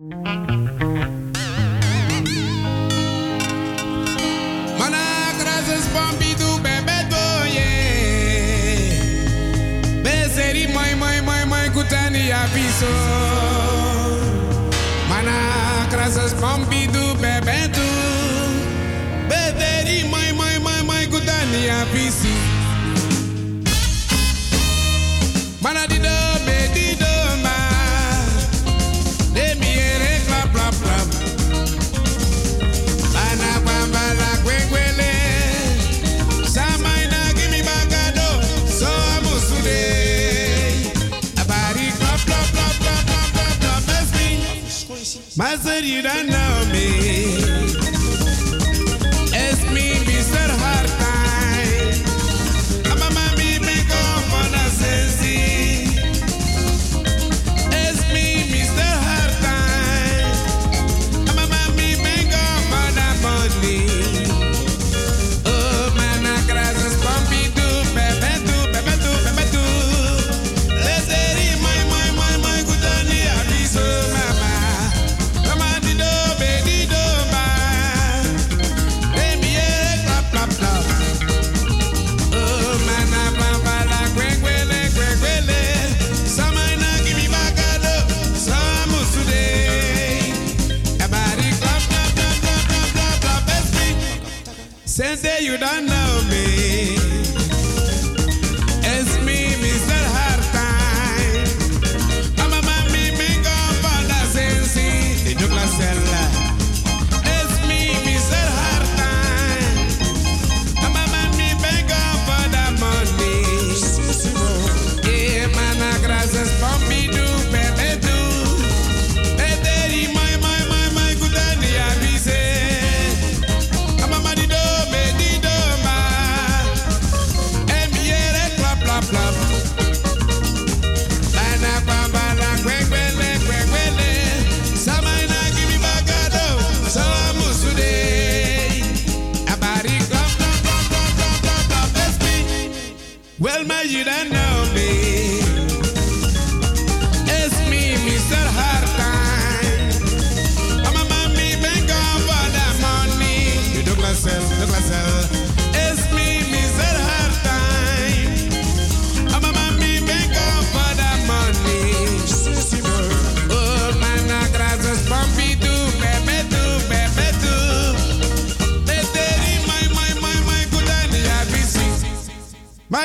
[0.00, 0.16] Mana
[5.36, 7.68] krazers pompi do bebeto, ye.
[10.02, 12.88] Beseri, my, my, my, my goodania piso.
[15.10, 17.84] Mana krazers pompi do bebeto.
[19.28, 22.50] Beseri, my, my, my, my goodania piso.
[45.40, 46.89] My said you don't know me.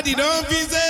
[0.05, 0.84] Hadi don't be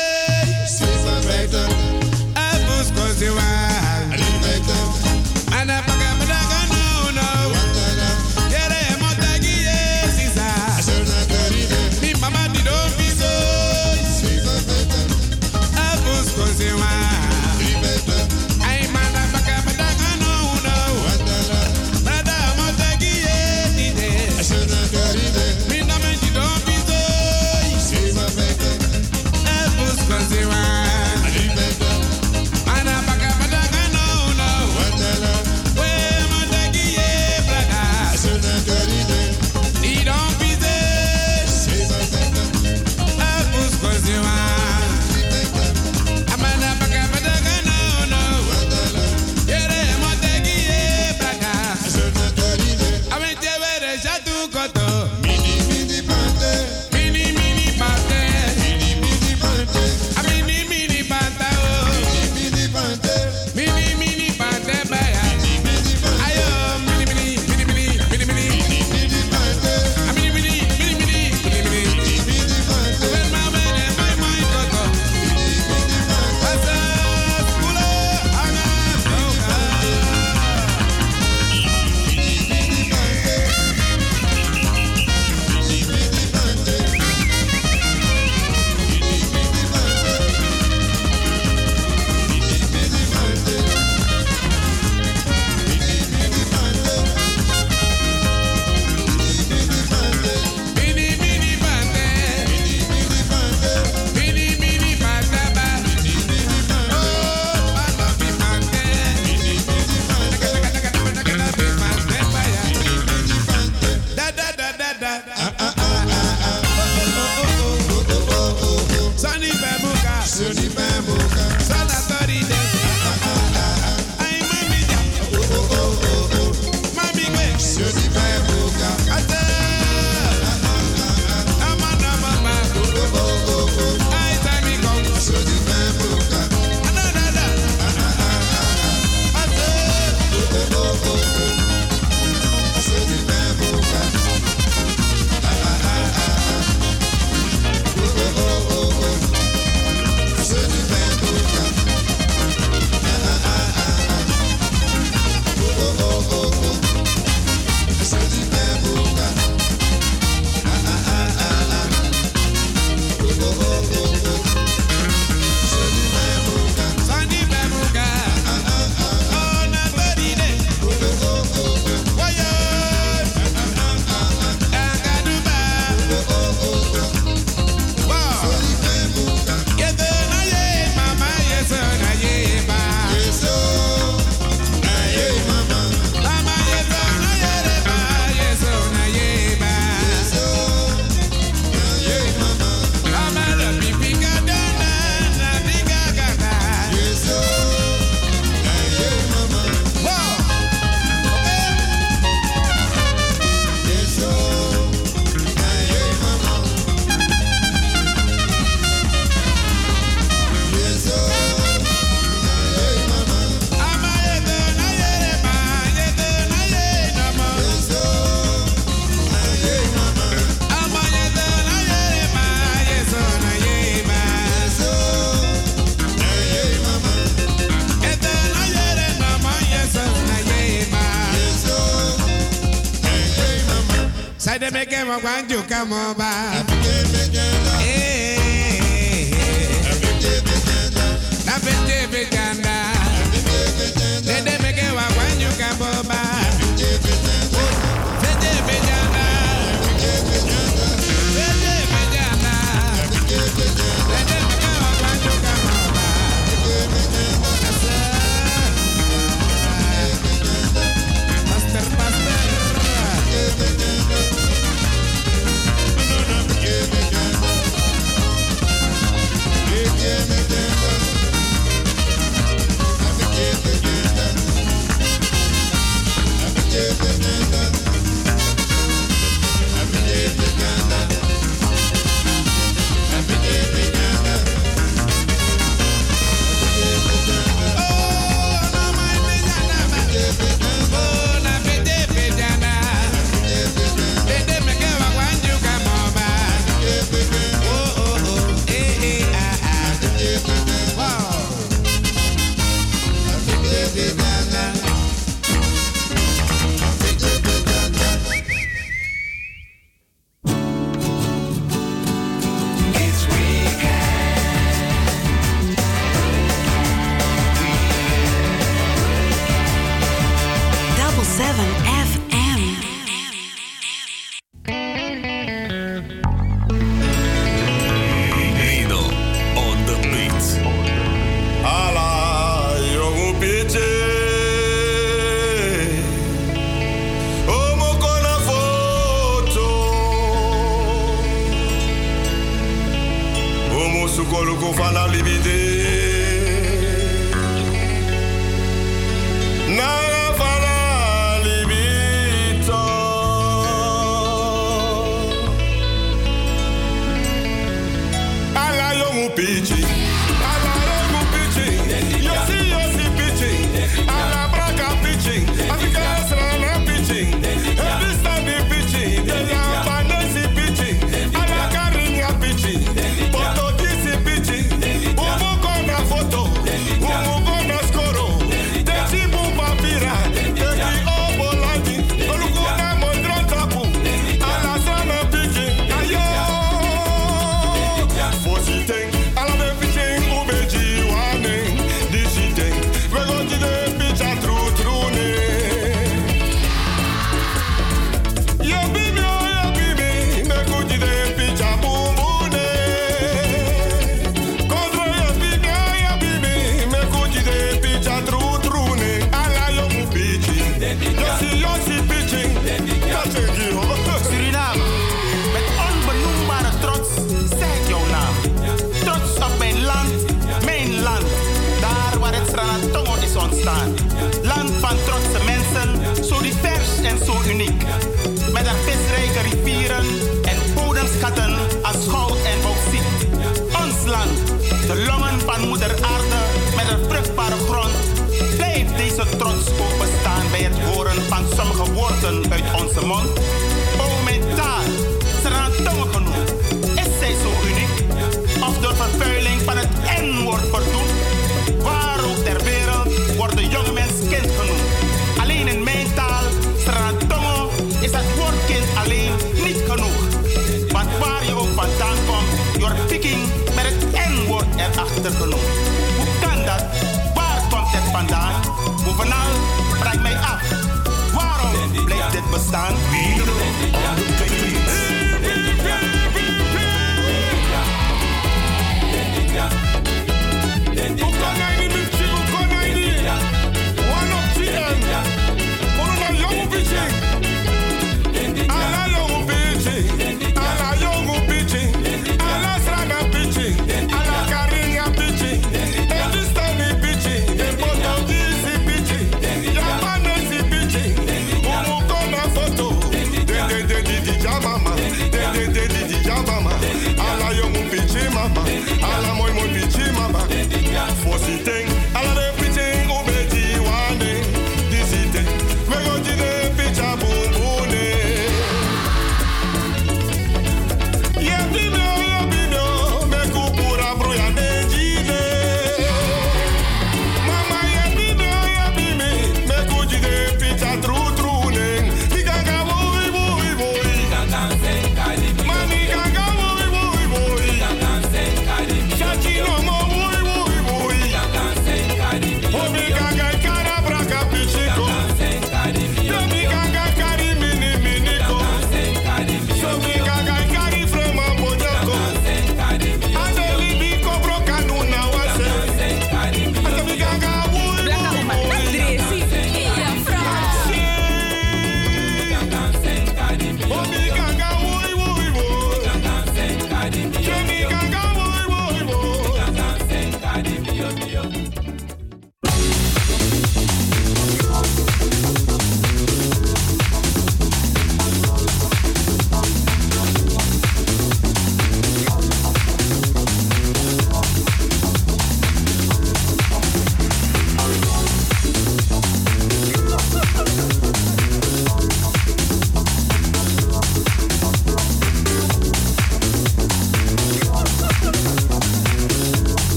[235.76, 236.55] come on by.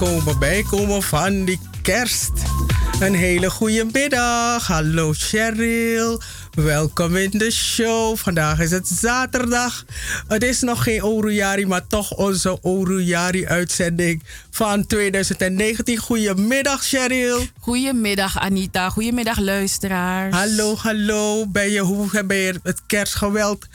[0.00, 2.30] Bijkomen, bijkomen van die kerst.
[3.00, 4.66] Een hele goede middag.
[4.66, 6.20] Hallo Cheryl.
[6.54, 8.16] Welkom in de show.
[8.16, 9.84] Vandaag is het zaterdag.
[10.28, 15.98] Het is nog geen Orujari, maar toch onze Orujari-uitzending van 2019.
[15.98, 17.46] Goedemiddag, Cheryl.
[17.60, 18.90] Goedemiddag, Anita.
[18.90, 20.34] Goedemiddag, luisteraars.
[20.34, 21.46] Hallo, hallo.
[21.46, 23.66] Ben je, hoe ben je het kerstgeweld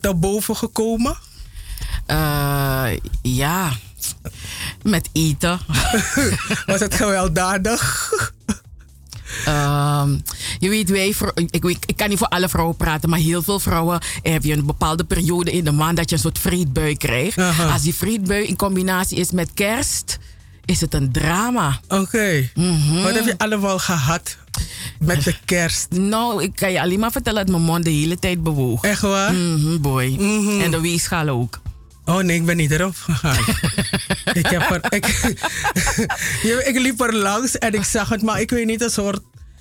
[0.00, 1.16] te boven gekomen?
[2.10, 2.86] Uh,
[3.22, 3.72] ja,
[4.82, 5.60] met eten.
[6.66, 8.12] Was het gewelddadig?
[9.48, 10.22] Um,
[10.58, 13.58] je weet, wij, ik, ik, ik, kan niet voor alle vrouwen praten, maar heel veel
[13.58, 17.38] vrouwen heb je een bepaalde periode in de maand dat je een soort vreedbui krijgt.
[17.72, 20.18] Als die vreedbui in combinatie is met kerst,
[20.64, 21.80] is het een drama.
[21.88, 22.50] Oké.
[22.54, 23.02] Mhm.
[23.02, 24.36] Wat heb je allemaal gehad
[24.98, 25.90] met de kerst?
[25.90, 28.84] Nou, ik kan je alleen maar vertellen dat mijn mond de hele tijd bewoog.
[28.84, 29.32] Echt waar?
[29.32, 30.16] Mhm, boy.
[30.18, 30.60] Mhm.
[30.60, 31.60] En de weegschaal ook.
[32.04, 33.44] Oh nee, ik ben niet erop gegaan.
[34.40, 35.06] ik, heb er, ik,
[36.70, 39.20] ik liep er langs en ik zag het, maar ik weet niet, een soort...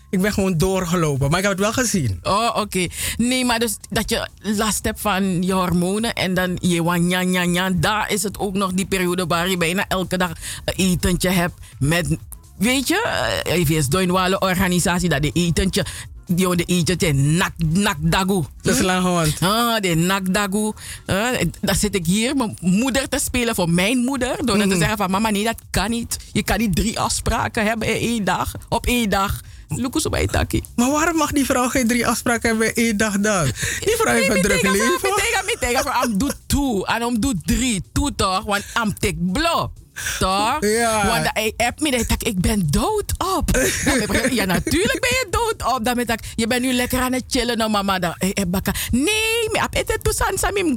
[0.10, 2.20] Ik ben gewoon doorgelopen, maar ik heb het wel gezien.
[2.24, 2.88] Oh, oké.
[3.18, 7.70] Nee, maar dus dat je last hebt van je hormonen en dan je wanja, ja,
[7.70, 10.32] Daar is het ook nog die periode waar je bijna elke dag
[10.66, 12.18] een etentje hebt met...
[12.58, 15.86] Weet je, even is een organisatie dat de etentje
[16.28, 18.44] die de eentje te nak nak dagu.
[18.62, 19.34] Dat is lang gewoon.
[19.40, 20.72] Ah, de nak dagu.
[21.08, 21.28] Uh,
[21.62, 24.46] dan zit ik hier mijn moeder te spelen voor mijn moeder.
[24.46, 24.70] Door mm.
[24.70, 26.18] te zeggen van mama nee dat kan niet.
[26.32, 28.52] Je kan niet drie afspraken hebben in één dag.
[28.70, 29.42] Op één dag.
[29.68, 30.64] Lukus op taki.
[30.76, 33.46] Maar waarom mag die vrouw geen drie afspraken hebben in één dag dan?
[33.80, 34.94] Die vrouw heeft een druk leven.
[34.94, 36.86] Ik tegen, ik tegen, ik doe twee.
[36.86, 37.84] En om doe drie.
[37.92, 38.44] Toe toch?
[38.44, 39.72] Want am tik blok.
[40.20, 40.58] Toch?
[40.60, 41.08] Ja.
[41.08, 43.58] Want hij app me dat ik ben dood op.
[44.32, 45.86] ja, natuurlijk ben je dood op.
[45.86, 48.00] Dan ik, je bent nu lekker aan het chillen, nou mama.
[48.00, 48.16] Dan,
[48.92, 50.76] nee, me heb het toesan samim.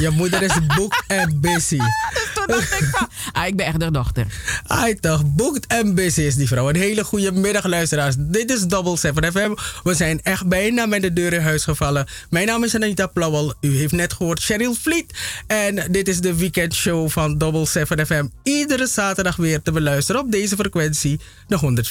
[0.00, 1.78] Je moeder is boek en busy.
[2.14, 4.26] dus toen dacht ik van, ah, ik ben echt de dochter.
[4.66, 6.68] Ai toch, boekt en busy is die vrouw.
[6.68, 8.14] Een hele goede middag luisteraars.
[8.18, 9.54] Dit is Double 7 FM.
[9.82, 12.06] We zijn echt bijna met de deur in huis gevallen.
[12.30, 13.54] Mijn naam is Anita Plauwel.
[13.60, 15.18] U heeft net gehoord Cheryl Vliet.
[15.46, 20.32] En dit is de weekendshow van Double 7 FM iedere zaterdag weer te beluisteren op
[20.32, 21.20] deze frequentie.
[21.46, 21.82] De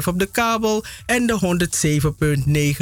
[0.00, 1.68] 105.5 op de kabel en de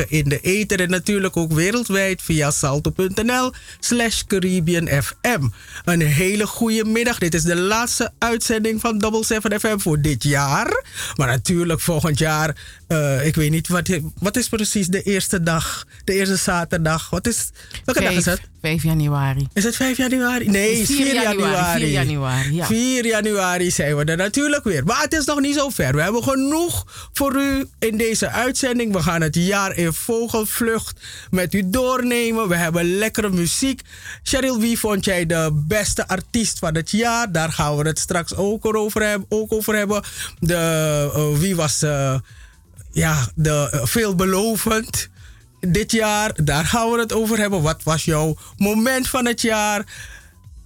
[0.03, 0.81] 107.9 in de ether.
[0.81, 5.49] En natuurlijk ook wereldwijd via salto.nl slash Caribbean FM.
[5.85, 7.19] Een hele goede middag.
[7.19, 10.85] Dit is de laatste uitzending van Double 7 FM voor dit jaar.
[11.17, 12.57] Maar natuurlijk volgend jaar,
[12.89, 15.87] uh, ik weet niet, wat, wat is precies de eerste dag?
[16.05, 17.11] De eerste zaterdag?
[17.11, 17.51] Wat is,
[17.85, 18.41] welke dag is het?
[18.63, 19.49] 5 januari.
[19.53, 20.49] Is het 5 januari?
[20.49, 21.33] Nee, 4, 4 januari.
[21.33, 21.81] januari.
[21.81, 22.67] 4 januari, ja.
[22.67, 24.85] 4 januari zijn we er natuurlijk weer.
[24.85, 25.95] Maar het is nog niet zo ver.
[25.95, 28.93] We hebben genoeg voor u in deze uitzending.
[28.93, 32.49] We gaan het jaar in vogelvlucht met u doornemen.
[32.49, 33.81] We hebben lekkere muziek.
[34.23, 37.33] Cheryl, wie vond jij de beste artiest van het jaar?
[37.33, 39.27] Daar gaan we het straks ook over hebben.
[39.29, 40.03] Ook over hebben.
[40.39, 42.15] De, uh, wie was uh,
[42.99, 45.09] ja, de, uh, veelbelovend?
[45.61, 46.33] dit jaar.
[46.45, 47.63] Daar gaan we het over hebben.
[47.63, 49.85] Wat was jouw moment van het jaar?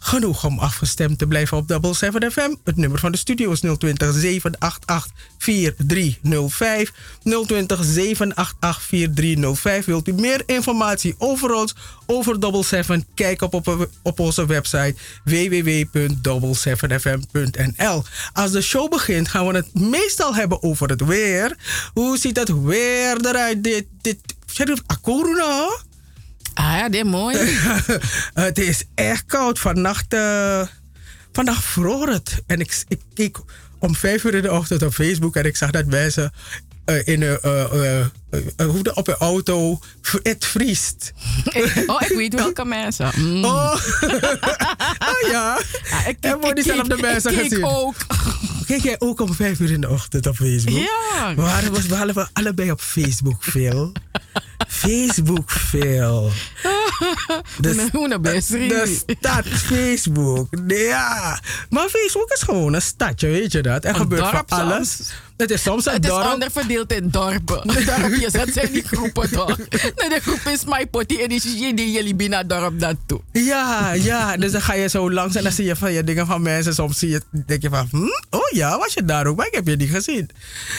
[0.05, 2.55] Genoeg om afgestemd te blijven op Double 7 FM.
[2.65, 6.93] Het nummer van de studio is 020 788 4305.
[7.23, 9.85] 020 788 4305.
[9.85, 11.75] Wilt u meer informatie over ons,
[12.07, 13.07] over Double 7?
[13.15, 13.55] Kijk op,
[14.03, 14.95] op, onze website
[15.25, 18.05] www.double7fm.nl.
[18.33, 21.57] Als de show begint, gaan we het meestal hebben over het weer.
[21.95, 25.69] Hoe ziet het weer eruit dit, dit Sheriff Akoruna?
[26.55, 27.37] Ah ja, dit is mooi.
[28.35, 29.59] het is echt koud.
[29.59, 30.67] Vannacht, uh,
[31.33, 32.43] vannacht vroor het.
[32.47, 33.39] En ik, ik keek
[33.79, 36.33] om vijf uur in de ochtend op Facebook en ik zag dat mensen
[36.87, 38.05] uh, in een, uh,
[38.61, 39.79] uh, op een auto.
[40.23, 41.13] Het vriest.
[41.87, 43.11] oh, ik weet welke mensen.
[43.23, 43.45] Mm.
[43.45, 43.75] Oh.
[44.99, 45.59] oh ja.
[45.91, 47.65] ja ik, heb ik, diezelfde mensen ik gezien.
[47.65, 47.95] ook.
[48.67, 50.79] Kijk jij ook om vijf uur in de ochtend op Facebook?
[50.79, 51.35] Ja.
[51.35, 51.43] We
[51.89, 53.93] waren, we allebei op Facebook veel.
[54.69, 56.31] Facebook veel.
[57.61, 57.89] De,
[58.69, 60.49] de stad Facebook.
[60.67, 61.41] Ja.
[61.71, 63.85] Maar Facebook is gewoon een stadje, weet je dat?
[63.85, 65.13] Er gebeurt van alles.
[65.37, 66.17] Het is soms een het dorp.
[66.17, 67.63] Het is onderverdeeld in dorpen.
[67.87, 69.59] Dorpjes, dat zijn die groepen toch?
[69.59, 73.21] Nee, de groep is my potty en die die jullie binnen dorp dat toe.
[73.33, 74.37] Ja, ja.
[74.37, 76.75] Dus dan ga je zo langs en dan zie je van je dingen van mensen.
[76.75, 78.37] Soms zie je, denk je van, hm?
[78.37, 79.37] oh ja, was je daar ook?
[79.37, 80.31] Maar ik heb je niet gezien.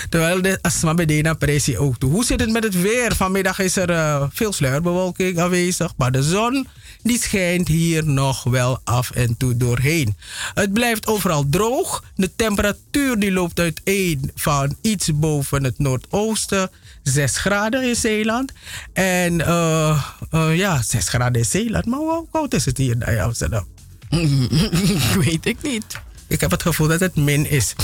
[0.10, 2.12] Terwijl de Asma Bedena pressie ook toe.
[2.12, 3.16] Hoe zit het met het weer?
[3.16, 6.68] Vanmiddag is er uh, veel sluierbewolking aanwezig, maar de zon
[7.04, 10.16] die schijnt hier nog wel af en toe doorheen.
[10.54, 12.04] Het blijft overal droog.
[12.16, 16.72] De temperatuur die loopt uiteen van iets boven het noordoosten.
[17.04, 18.52] 6 graden in Zeeland.
[18.94, 21.86] En uh, uh, ja, 6 graden in Zeeland.
[21.86, 23.68] Maar hoe koud is het hier in Amsterdam?
[25.26, 25.86] weet ik niet.
[26.28, 27.76] Ik heb het gevoel dat het min is.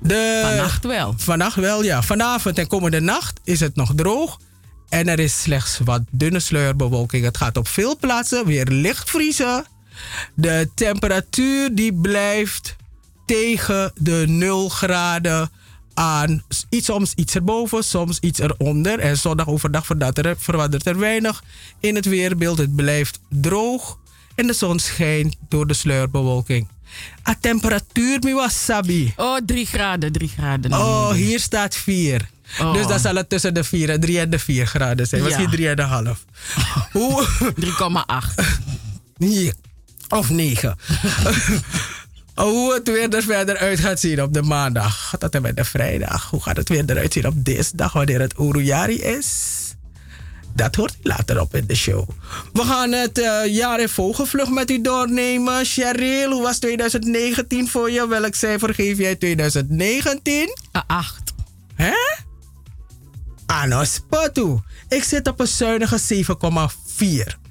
[0.00, 1.14] De, Vannacht wel.
[1.16, 2.02] Vannacht wel, ja.
[2.02, 4.38] Vanavond en komende nacht is het nog droog.
[4.88, 7.24] En er is slechts wat dunne sluierbewolking.
[7.24, 9.64] Het gaat op veel plaatsen weer licht vriezen.
[10.34, 12.76] De temperatuur die blijft
[13.26, 15.50] tegen de 0 graden
[15.94, 16.42] aan.
[16.68, 18.98] Iets, soms iets erboven, soms iets eronder.
[18.98, 19.86] En zondag overdag
[20.38, 21.42] verandert er, weinig
[21.80, 22.58] in het weerbeeld.
[22.58, 23.98] Het blijft droog
[24.34, 26.68] en de zon schijnt door de sluierbewolking.
[27.28, 29.12] A temperatuur, mi wasabi.
[29.16, 30.72] Oh, drie graden, drie graden.
[30.72, 32.28] Oh, hier staat 4.
[32.60, 32.72] Oh.
[32.72, 35.22] Dus dan zal het tussen de 4 en 3 en de 4 graden zijn.
[35.24, 35.26] Ja.
[35.26, 36.18] Misschien 3,5.
[36.92, 37.26] Hoe?
[38.36, 38.44] 3,8.
[39.16, 39.54] Hier.
[40.08, 40.76] Of 9.
[42.34, 45.14] Hoe het weer er verder uit gaat zien op de maandag.
[45.18, 46.30] Tot en met de vrijdag.
[46.30, 49.52] Hoe gaat het weer eruit zien op dinsdag wanneer het Uruyari is?
[50.54, 52.08] Dat hoort u later op in de show.
[52.52, 55.64] We gaan het eh, jaar in vogelvlucht met u doornemen.
[55.64, 58.08] Cheryl, hoe was 2019 voor je?
[58.08, 60.56] Welk cijfer geef jij 2019?
[60.72, 61.32] Een 8.
[61.74, 61.92] Hè?
[63.46, 64.58] Ano spatu.
[64.88, 67.42] Ik zit op een zuinige 7,4.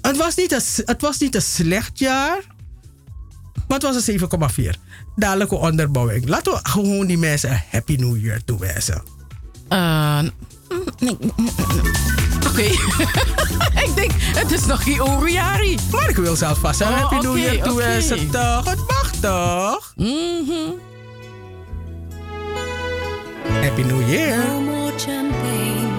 [0.00, 2.53] Het, was niet een, het was niet een slecht jaar.
[3.68, 4.20] Maar het was een
[4.64, 4.70] 7,4.
[5.16, 6.28] Dadelijke onderbouwing.
[6.28, 9.02] Laten we gewoon die mensen een Happy New Year toewensen.
[9.68, 10.18] Eh,
[10.98, 11.16] nee,
[12.48, 12.62] Oké.
[13.86, 15.78] ik denk, het is nog geen Oriari.
[15.90, 17.64] Maar ik wil zelf vast een Oh, Happy New Year oké.
[17.68, 18.30] toewensen.
[18.30, 18.64] Toch?
[18.70, 19.92] Het mag toch?
[19.96, 20.70] Mhm.
[23.62, 24.36] Happy New Year.
[24.46, 25.93] No more champagne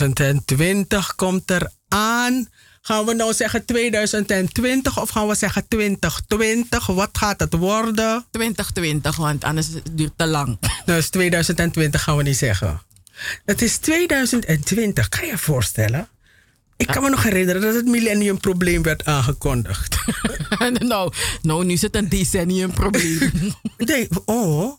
[0.00, 2.48] 2020 komt er aan.
[2.82, 6.86] Gaan we nou zeggen 2020 of gaan we zeggen 2020?
[6.86, 8.26] Wat gaat het worden?
[8.30, 10.58] 2020, want anders duurt het te lang.
[10.84, 12.82] Dus 2020 gaan we niet zeggen.
[13.44, 16.08] Het is 2020, kan je je voorstellen?
[16.76, 19.96] Ik kan me nog herinneren dat het millenniumprobleem werd aangekondigd.
[20.78, 23.30] nou, nou, nu zit een decenniumprobleem.
[23.76, 24.78] Nee, oh.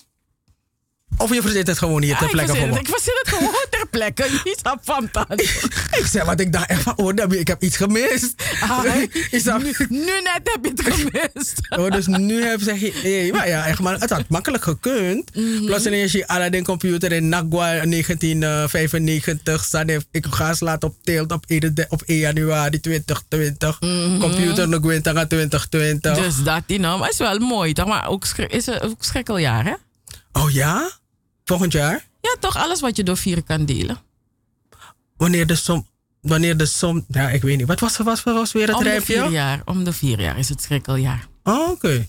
[1.18, 2.80] Of je verzint het gewoon hier ter Ah, ik plekke verzin het- me.
[2.82, 4.26] Ik verzin het gewoon ter plekke.
[4.44, 5.42] Niet van tand.
[6.02, 8.34] Ik zei, wat ik dacht echt van, oh, ik heb iets gemist.
[8.62, 8.86] Ah,
[9.32, 11.54] Ik zag- nu, nu net heb je het gemist.
[11.70, 15.36] Oh, dus nu heb zeg je, hey, maar ja, echt, maar het had makkelijk gekund.
[15.36, 15.66] Mhm.
[15.66, 21.44] Plus ineens je Aladdin computer in Nagua 1995 staan ik ga laten op teelt op
[21.48, 23.80] 1, de- op 1 januari 2020.
[24.20, 26.12] Computer nog winter 2020.
[26.16, 26.22] Mhm.
[26.22, 27.88] Dus dat, die maar is wel mooi toch?
[27.88, 29.74] Maar ook, is het ook schrikkeljaar, hè?
[30.32, 31.00] Oh ja?
[31.52, 32.08] Volgend jaar?
[32.22, 33.98] Ja, toch alles wat je door vier kan delen.
[35.18, 35.88] Wanneer de som,
[36.22, 37.68] wanneer de som, ja, ik weet niet.
[37.68, 40.50] Wat was, was, was weer het Om de vier jaar, om de vier jaar is
[40.50, 41.28] het schrikkeljaar.
[41.44, 42.08] Oh, oké.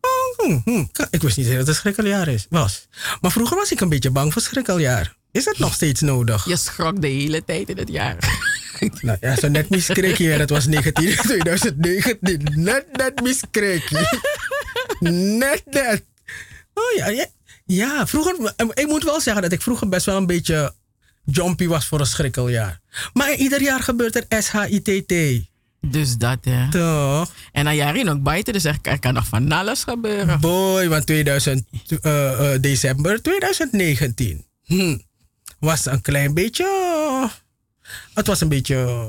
[0.00, 0.84] Oh, hm, hm.
[1.10, 2.46] Ik wist niet dat het een schrikkeljaar is.
[2.50, 2.88] Was.
[3.20, 5.16] Maar vroeger was ik een beetje bang voor schrikkeljaar.
[5.32, 6.44] Is het nog steeds nodig?
[6.44, 8.16] Je schrok de hele tijd in het jaar.
[9.00, 10.38] Nou ja, zo net miskreeg je.
[10.38, 12.40] Dat was 19, 2019.
[12.64, 14.18] Net, net miskreeg je.
[15.38, 16.04] Net, net.
[16.74, 17.26] Oh ja, ja.
[17.68, 18.52] Ja, vroeger...
[18.74, 20.74] Ik moet wel zeggen dat ik vroeger best wel een beetje
[21.24, 22.80] jumpy was voor een schrikkeljaar.
[23.12, 25.46] Maar ieder jaar gebeurt er SHITT.
[25.80, 26.70] Dus dat, hè.
[26.70, 27.32] Toch?
[27.52, 30.40] En dan jaren ook buiten, dus er kan nog van alles gebeuren.
[30.40, 31.64] Boy, want 2000,
[32.00, 34.98] eh, eh, december 2019 hm,
[35.58, 36.66] was een klein beetje.
[38.14, 39.06] Het was een beetje.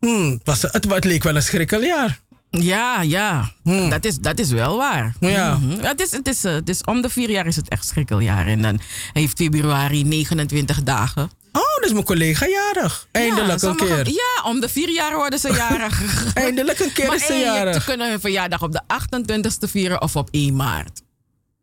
[0.00, 2.20] hm, het, was, het, het leek wel een schrikkeljaar.
[2.50, 3.52] Ja, ja.
[3.64, 5.14] Dat, is, dat is wel waar.
[5.20, 5.56] Ja.
[5.58, 5.80] Mhm.
[5.84, 8.46] het, is, het, is, eh, het is, om de vier jaar is het echt schrikkeljaar.
[8.46, 8.80] En dan
[9.12, 11.30] heeft februari 29 dagen.
[11.52, 13.06] Oh, dus mijn collega jarig.
[13.12, 14.06] Eindelijk ja, een keer.
[14.08, 16.02] Ja, om de vier jaar worden ze jarig.
[16.34, 17.74] Eindelijk een keer maar is ze jarig.
[17.74, 21.02] ze kunnen hun verjaardag op de 28ste vieren of op 1 maart.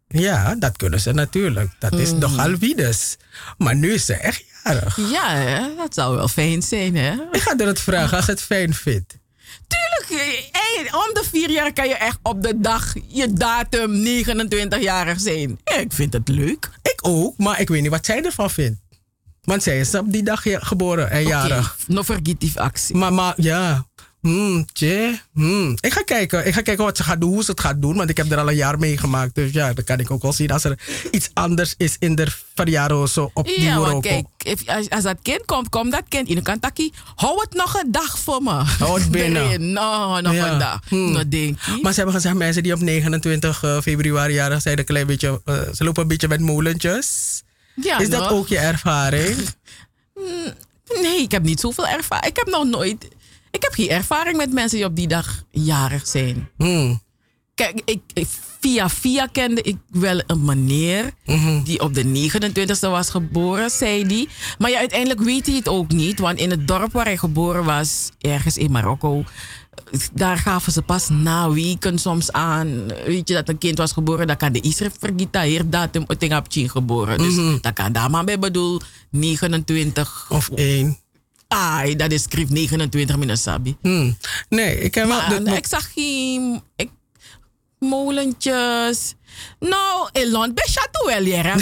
[0.07, 1.71] Ja, dat kunnen ze natuurlijk.
[1.79, 2.19] Dat is Mhm.
[2.19, 3.17] nogal wiedes.
[3.57, 4.97] Maar nu is ze echt jarig.
[5.11, 5.61] Ja, hè?
[5.77, 7.13] dat zou wel fijn zijn, hè?
[7.31, 9.17] Ik ga er het vragen als het fijn vindt.
[9.67, 15.19] Tuurlijk, hey, om de vier jaar kan je echt op de dag je datum 29-jarig
[15.19, 15.59] zijn.
[15.63, 16.69] Ja, ik vind het leuk.
[16.81, 18.79] Ik ook, maar ik weet niet wat zij ervan vindt.
[19.41, 21.77] Want zij is op die dag geboren en jarig.
[21.81, 22.95] Oké, no vergetief actie.
[22.95, 23.85] Maar, maar ja.
[24.21, 25.77] Hmm, tje, hmm.
[25.79, 26.47] Ik ga kijken.
[26.47, 27.95] Ik ga kijken wat ze gaat doen, hoe ze het gaat doen.
[27.95, 29.35] Want ik heb er al een jaar meegemaakt.
[29.35, 30.79] Dus ja, dan kan ik ook wel zien als er
[31.11, 35.03] iets anders is in de verjaardag of zo op die Ja, kijk, if- als, als
[35.03, 36.93] dat kind komt, komt dat kind in de kantakkie.
[37.15, 38.51] Hou het nog een dag voor me.
[38.79, 39.43] Hou het binnen.
[39.47, 39.73] Erin.
[39.73, 40.51] No, nog Ja.
[40.51, 40.79] een dag.
[40.87, 41.11] Hmm.
[41.11, 41.79] Nou, denk je.
[41.81, 45.41] Maar ze hebben gezegd, mensen die op 29 eh, februari jarig zijn, een klein beetje,
[45.45, 47.41] eh, ze lopen een beetje met molentjes.
[47.75, 48.31] Ja, is dat nog.
[48.31, 49.37] ook je ervaring?
[51.01, 52.25] Nee, ik heb niet zoveel ervaring.
[52.31, 53.07] Ik heb nog nooit...
[53.57, 56.49] Ik heb geen ervaring met mensen die op die dag jarig zijn.
[56.57, 57.01] Hmm.
[57.55, 58.01] Kijk, ik,
[58.59, 61.63] via via kende ik wel een meneer mhm.
[61.63, 64.29] die op de 29e was geboren, zei die.
[64.57, 67.63] Maar ja, uiteindelijk weet hij het ook niet, want in het dorp waar hij geboren
[67.65, 69.23] was, ergens in Marokko,
[70.13, 72.87] daar gaven ze pas na weken soms aan.
[73.05, 76.45] Weet je, dat een kind was geboren, dat kan de Israël vergita hier datum op
[76.49, 77.17] geboren.
[77.17, 77.57] Dus mhm.
[77.61, 80.97] dat kan daar maar bij bedoel, 29 of 1.
[81.47, 83.77] Ai, dat is schrift 29 minuten sabi.
[83.81, 84.17] Hmm.
[84.49, 85.47] Nee, ik heb wel...
[85.55, 86.61] Ik zag geen...
[87.79, 89.15] Molentjes...
[89.59, 91.55] Nou, Elon, bij Chateau wel, ja.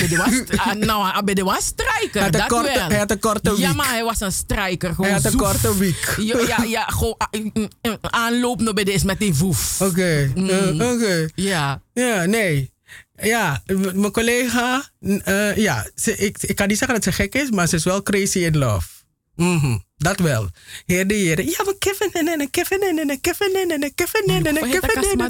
[0.85, 2.21] Nou, hij was strijker.
[2.21, 3.59] Hij had een korte week.
[3.59, 4.93] Ja, maar hij was een strijker.
[4.97, 6.15] Hij had een korte week.
[6.17, 9.81] Ja, ja, ja gewoon ah, mm, mm, mm, aanloop nog bij deze met die voef.
[9.81, 11.27] Oké, eh, oké.
[11.35, 11.81] Ja.
[11.93, 12.73] Ja, nee.
[13.21, 14.89] Ja, mijn collega,
[15.23, 17.83] eh, ja, ze, ik, ik kan niet zeggen dat ze gek is, maar ze is
[17.83, 18.87] wel crazy in love.
[19.35, 20.49] Mhm, dat wel.
[20.85, 21.45] Heer de heren.
[21.45, 25.03] Ja, maar Kevin en en Kevin en en Kevin en en Kevin en en Kevin
[25.03, 25.29] en en?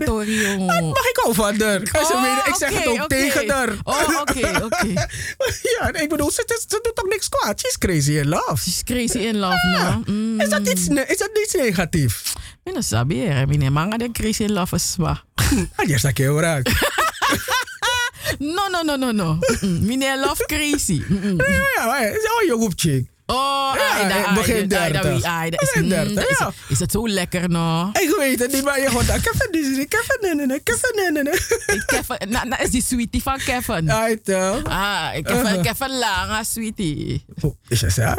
[0.67, 1.81] Dat mag ik ook van haar.
[1.81, 3.69] Oh, ik zeg het ook tegen haar.
[3.83, 4.87] Oh, oké, oké.
[5.79, 7.59] ja, ik bedoel, ze, doet toch niks kwaad.
[7.59, 8.57] She's crazy in love.
[8.57, 10.13] She's crazy in love, no?
[10.13, 10.39] Mm.
[10.39, 12.33] Is, dat iets, is dat iets negatiefs?
[12.63, 13.45] Mina sabi, eh.
[13.45, 15.23] Mina manga de crazy in love is zwaar.
[15.75, 16.67] Ah, is dat keer raak.
[18.39, 19.39] No, no, no, no, no.
[19.61, 21.01] Mina love crazy.
[21.37, 23.13] Ja, ja, maar het is al jong op chick.
[23.27, 25.23] Oh, Ja, ai, da, ik ai, begin da, ai, da, 30.
[25.23, 27.89] ai, da, is, Begin mm, 30, is, het zo lekker, no?
[27.93, 29.21] Ik weet het niet, maar je hoort dat.
[29.21, 31.85] Kevin, is Kevin, nee, nee, nee, Kevin, nee, nee, nee.
[31.85, 33.91] Kevin, na, na is die sweetie van Kevin.
[33.91, 34.63] Ai, toch?
[34.63, 37.25] Ah, Kevin, Kevin Langa, sweetie.
[37.41, 38.01] Oh, Is dat zo?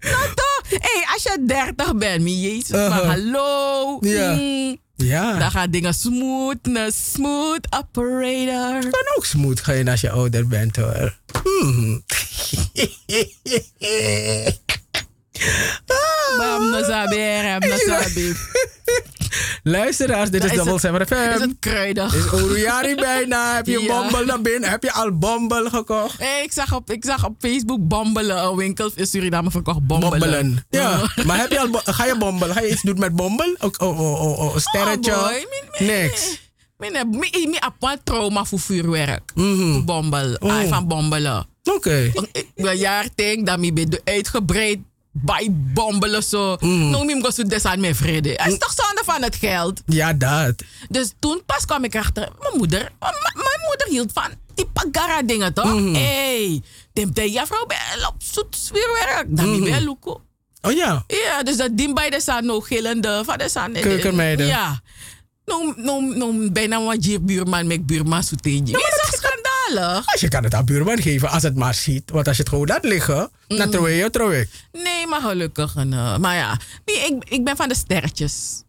[0.00, 0.62] Nou toch?
[0.68, 3.08] Hé, hey, als je 30 bent, mi jezus, maar Uh-huh.
[3.08, 3.98] hallo.
[4.00, 4.32] Ja.
[4.32, 5.38] Mm, Ja.
[5.38, 8.80] Dan gaan dingen smooth, een smooth operator.
[8.80, 11.18] kan ook smooth gaan als je ouder bent hoor.
[11.42, 12.04] Hmm.
[16.36, 16.82] Bam, no
[17.40, 18.34] rem, no sabi.
[19.62, 21.14] Luisteraars, dit is Is Double 7 FM.
[21.34, 22.14] Is het kruidig?
[22.14, 23.54] Is Oruari bijna?
[23.54, 23.86] Heb je Ja.
[24.00, 24.70] Bombel naar binnen?
[24.70, 26.18] Heb je al Bombel gekocht?
[26.18, 28.44] Hey, ik, zag op, ik zag op Facebook bombelen.
[28.44, 30.18] Een winkel in Suriname verkocht bombelen.
[30.18, 30.66] Bombelen.
[30.70, 32.54] Ja, maar heb je al, ga je bombelen?
[32.54, 33.54] Ga je iets doen met bombel?
[33.58, 35.12] Oh, oh, oh, oh, een sterretje?
[35.12, 35.46] Oh boy,
[35.86, 36.38] Niks.
[36.78, 39.32] Ne- mi- mi apart trauma voor vuurwerk.
[39.34, 39.84] Mhm.
[39.84, 40.34] Bombel.
[40.38, 40.52] Oh.
[40.52, 41.46] Ai van bombelen.
[41.74, 42.12] Oké.
[42.56, 44.78] Een jaar denk dat ik ben uitgebreid
[45.12, 46.56] bij bombelen zo.
[46.60, 46.90] Mhm.
[46.90, 48.28] Nou, ik go des aan mijn vrede.
[48.28, 49.82] Het is toch zonde van het geld.
[49.86, 50.62] Ja, dat.
[50.88, 52.92] Dus toen pas kwam ik achter, mijn moeder,
[53.34, 55.74] mijn moeder hield van die pagara dingen toch?
[55.74, 55.94] Mhm.
[55.94, 59.26] hey, dem de juffrouw bij op zoet vuurwerk.
[59.28, 59.64] Dan mm.
[59.64, 60.22] ben luko.
[60.62, 61.04] Oh ja.
[61.06, 63.72] Ja, dus dat dien bij de zijn nog gillende van de zijn.
[63.72, 64.46] Keukenmeiden.
[64.46, 64.80] Ja.
[65.44, 68.72] Nou, nou, nou, bijna wat je buurman met buurman soeteentje.
[68.72, 69.20] Dat
[69.78, 72.10] Als je kan het aan buurman geven als het maar ziet.
[72.10, 74.48] Want als je het gewoon laat liggen, dan trouw je, trouw ik.
[74.72, 75.74] Nee, maar gelukkig.
[75.76, 78.62] En, eh, maar ja, nee, ik, ik ben van de sterretjes.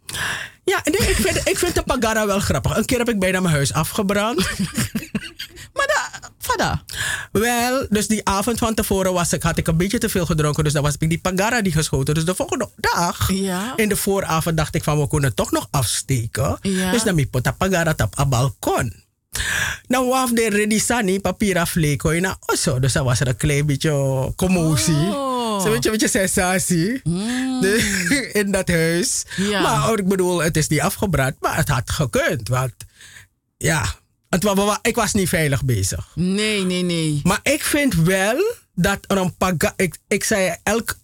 [0.64, 2.78] Ja, nee, ik, vind, ik vind de Pagara wel grappig.
[2.78, 4.38] Een keer heb ik bijna mijn huis afgebrand.
[5.74, 6.84] Maar da, vada.
[7.32, 10.64] Wel, dus die avond van tevoren was ik, had ik een beetje te veel gedronken.
[10.64, 12.14] Dus dan was ik die Pagara niet geschoten.
[12.14, 13.74] Dus de volgende dag, Ja.
[13.76, 16.58] in de vooravond, dacht ik van we kunnen toch nog afsteken.
[16.62, 16.92] Ja.
[16.92, 18.94] Dus dan mi pota Pagara op een balkon.
[19.88, 22.80] Nou, waf de redisani papier afleko na osso.
[22.80, 24.94] Dus dan was er een klein beetje commotie.
[24.96, 25.62] Oh.
[25.62, 27.02] Zo'n beetje, beetje sensatie.
[27.62, 29.24] De- in dat huis.
[29.38, 29.62] Ja.
[29.62, 31.36] Maar oh, ik bedoel, het is niet afgebrand.
[31.40, 32.48] Maar het had gekund.
[32.48, 32.74] Want
[33.58, 33.96] ja,
[34.30, 34.48] het,
[34.82, 36.08] ik was niet veilig bezig.
[36.16, 37.20] Nee, nee, nee.
[37.24, 39.74] Maar ik vind wel dat er een paga...
[39.76, 40.98] Ik, ik zei elk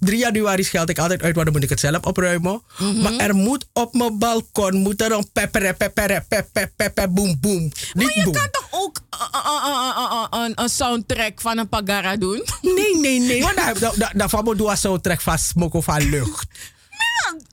[0.00, 2.62] 3 januari scheld ik altijd uit, want dan moet ik het zelf opruimen.
[3.02, 7.72] Maar er moet op mijn balkon moet er een pepper, pepper, pepper, pepper, boem, boem.
[7.92, 12.44] Maar je kan toch ook uh, uh, uh, een soundtrack van een pagara doen?
[12.62, 13.42] Nee, nee, nee.
[13.42, 16.46] Want daar- daar- daar- daarvan moet je zo trek van smoke of van lucht.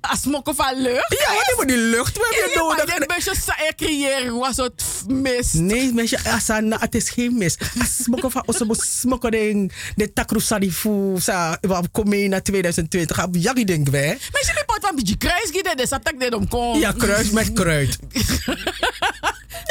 [0.02, 1.16] Als mokken van lucht?
[1.20, 2.96] Ja, want die moet die lucht we hebben Ja, maar nodig.
[2.98, 5.54] dit beetje saai creëren was het mist.
[5.54, 7.58] Nee, mensen, asana, het is geen mis.
[8.02, 9.72] Smoken van onze smoken ding.
[9.96, 10.14] De
[11.18, 13.18] sa wa komen naar 2020.
[13.18, 14.18] Heb jij denk wij?
[14.32, 16.80] Mensen die pot van beetje kruis gieten, dus dat ik dit.
[16.80, 17.98] Ja, kruis met kruid.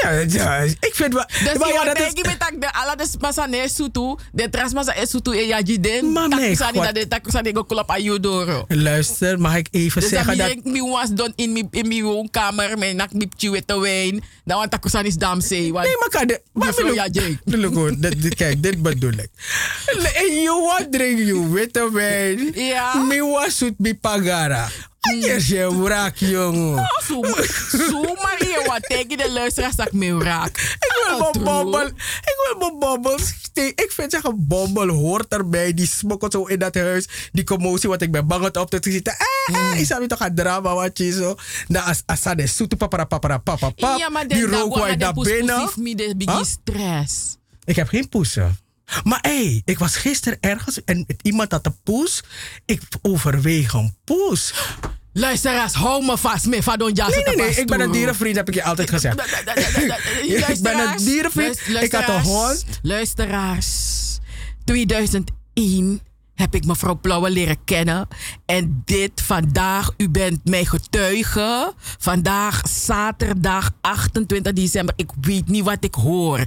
[0.02, 1.24] ja, ja, ik vind wel.
[1.26, 4.16] Dus maar ja, dat denk is, je met dat de ala de masa ne sutu,
[4.32, 6.12] de tras masa e sutu e ya jiden.
[6.12, 6.84] Maar mijn Takusani God.
[6.86, 8.64] dat de takusani go klap ayudoro.
[8.68, 10.50] Luister, mag ik even Dus zeggen dat.
[10.50, 14.22] ik mi was don in mi in mi woonkamer met nak mi chiwete wijn.
[14.44, 15.54] Dan want takusani is damse.
[15.54, 16.40] Nee, maar kan de.
[16.52, 17.38] Maar Juffrouw bedoel- Jajek.
[17.44, 19.28] bedoel gewoon, dit- Kijk, dit bedoel ik.
[20.14, 22.50] En you want drink you witte wijn.
[22.54, 22.94] Ja.
[22.94, 24.68] Mi was zoet bi pagara.
[25.12, 26.78] Hier is je wraak, jongen.
[26.78, 27.22] Oh, Zo,
[27.90, 30.58] zo maar je wat tegen de luisteraars dat ik me raak.
[30.58, 31.86] Ik wil mijn bobbel.
[31.86, 33.18] Ik wil mijn.
[33.74, 35.74] Ik vind zeggen, bobbel hoort erbij.
[35.74, 37.08] Die smokkelt zo in dat huis.
[37.32, 39.16] Die commotie, wat ik ben bang op te zitten.
[39.46, 41.36] Eh, eh, is dat toch een drama wat je zo.
[41.68, 43.98] Na as asade soete papara papara papa pap.
[43.98, 45.64] Ja, maar Die rook daar poes binnen.
[45.64, 47.36] poes me stress.
[47.64, 48.58] Ik heb geen poesen.
[49.04, 52.22] Maar hé, hey, ik was gisteren ergens en iemand had een poes.
[52.66, 54.54] Ik overweeg een poes.
[55.18, 57.56] Luisteraars, hou me vast van Don Nee, nee, nee.
[57.56, 59.20] Ik ben een dierenvriend, heb ik je altijd gezegd.
[60.26, 61.60] Ik ben een dierenvriend.
[61.80, 62.64] Ik had een hond.
[62.82, 64.18] Luisteraars,
[64.64, 66.00] 2001
[66.34, 68.08] heb ik mevrouw Plauwe leren kennen.
[68.46, 71.72] En dit vandaag, u bent mijn getuige.
[71.98, 74.94] Vandaag, zaterdag 28 december.
[74.96, 76.44] Ik weet niet wat ik hoor.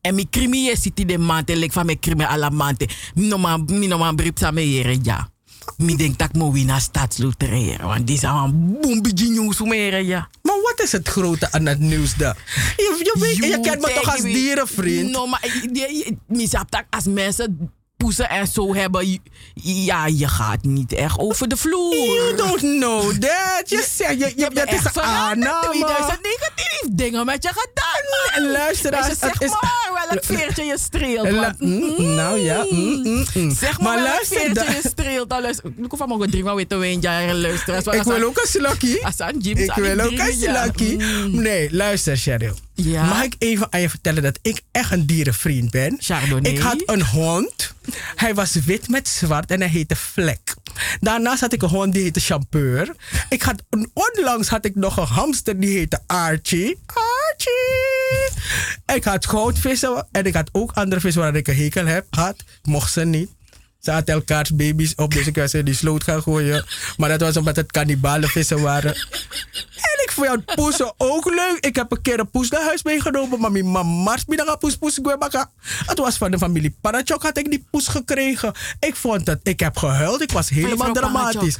[0.00, 1.50] En mijn krimi is in de maand.
[1.50, 2.88] En ik van mijn krimi alle maanden.
[3.14, 5.28] Mijn brief samen ja.
[5.76, 7.78] Ik denk dat ik moet naar staatsloterij.
[7.82, 9.58] Want die zijn een boembetje nieuws
[10.06, 10.28] ja.
[10.42, 12.36] Maar wat is het grote aan het nieuws daar?
[12.76, 15.10] Je, je, weet, je You kent me toch als dierenvriend?
[15.10, 15.44] No, maar
[16.26, 19.20] misap dat als mensen poesen en zo hebben, je-
[19.84, 21.94] ja, je gaat niet echt over de vloer.
[21.96, 23.62] You don't know that.
[23.68, 25.50] Je zegt, je, je, Je dat bent is echt een veranderd.
[25.52, 25.70] aanname.
[25.70, 28.42] 2019 heeft dingen met je gedaan.
[28.42, 28.52] man.
[28.52, 31.30] Luisteraars, zeg is- maar welk veertje je streelt.
[31.30, 33.50] La- want- mm, nou ja, mm, mm, mm.
[33.54, 35.30] Zeg maar, Maar welk veertje je streelt.
[35.30, 36.00] Dan luister- Ik hoef
[36.68, 37.84] je, weet je, luisteraars.
[37.84, 38.46] Want Ik wil ook een
[39.38, 40.16] Jim Ik wil ook een.
[40.96, 41.42] Mm.
[41.42, 42.54] Nee, luister, Cheryl.
[42.82, 43.04] Ja?
[43.04, 45.96] Mag ik even aan je vertellen dat ik echt een dierenvriend ben?
[46.00, 46.52] Chardonnay.
[46.52, 47.74] Ik had een hond.
[48.14, 50.54] Hij was wit met zwart en hij heette Vlek.
[51.00, 52.94] Daarnaast had ik een hond die heette Champeur.
[53.28, 53.62] Ik had,
[53.92, 56.78] onlangs had ik nog een hamster die heette Archie.
[56.86, 58.42] Archie!
[58.94, 62.06] Ik had goudvissen en ik had ook andere vissen waar ik een hekel heb.
[62.10, 63.30] Had, mocht ze niet.
[63.78, 66.64] Ze hadden elkaars baby's op, dus ik was in die sloot gaan gooien.
[66.96, 68.94] Maar dat was omdat het kannibalenvissen waren.
[69.74, 71.56] En ik voor jou poesen ook leuk.
[71.60, 73.40] Ik heb een keer een poes naar huis meegenomen.
[73.40, 75.50] Maar mijn mama middag poes poes gwebaka.
[75.86, 78.52] Het was van de familie Parachok had ik die poes gekregen.
[78.80, 80.20] Ik vond het, ik heb gehuild.
[80.22, 81.58] Ik was helemaal dramatisch.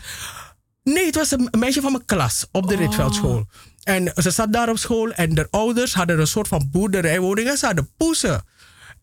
[0.82, 2.80] Nee, het was een meisje van mijn klas op de Oh.
[2.80, 3.46] Ritveldschool.
[3.82, 7.56] En ze zat daar op school en de ouders hadden een soort van boerderijwoning en
[7.58, 8.44] ze hadden poesen.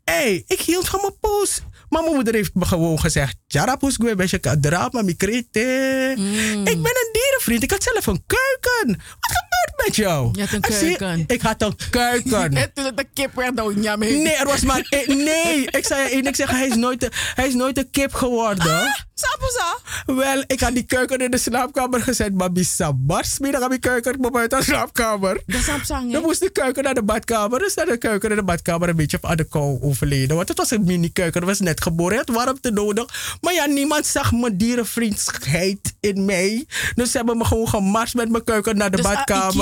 [0.03, 1.61] Hé, hey, ik hield van mijn poes.
[1.89, 5.01] Maar mijn moeder heeft me gewoon gezegd: Jara poes, ik ben je drama.
[5.01, 6.67] Mm.
[6.67, 7.63] Ik ben een dierenvriend.
[7.63, 9.01] Ik had zelf een keuken.
[9.19, 9.44] Wat
[9.85, 10.29] met jou?
[10.31, 11.23] Je had een keuken.
[11.27, 12.51] Ik had een keuken.
[12.95, 14.17] De kip werd ook niet mee.
[14.17, 15.17] Nee, er was maar één.
[15.17, 16.25] Nee, ik zei je één.
[16.25, 18.93] Ik zeg, hij is nooit, een- hij is nooit een kip geworden.
[19.13, 19.77] Saposa.
[20.05, 23.39] Wel, ik had die keuken in de slaapkamer gezet, maar bisa bars.
[23.39, 25.41] Middag had die keuken buiten de slaapkamer.
[25.45, 27.59] Dat is sapsang, Dan moest de keuken naar de badkamer.
[27.59, 30.35] Dus naar de keuken in de badkamer een beetje aan de kou overleden.
[30.35, 31.39] Want het was een mini keuken.
[31.39, 32.17] Het was net geboren.
[32.17, 33.37] Het warmte nodig.
[33.41, 36.65] Maar ja, niemand zag mijn dierenvriendschheid in mij.
[36.95, 39.54] Dus ze hebben me gewoon gemars met mijn keuken naar de Dus, ah, badkamer.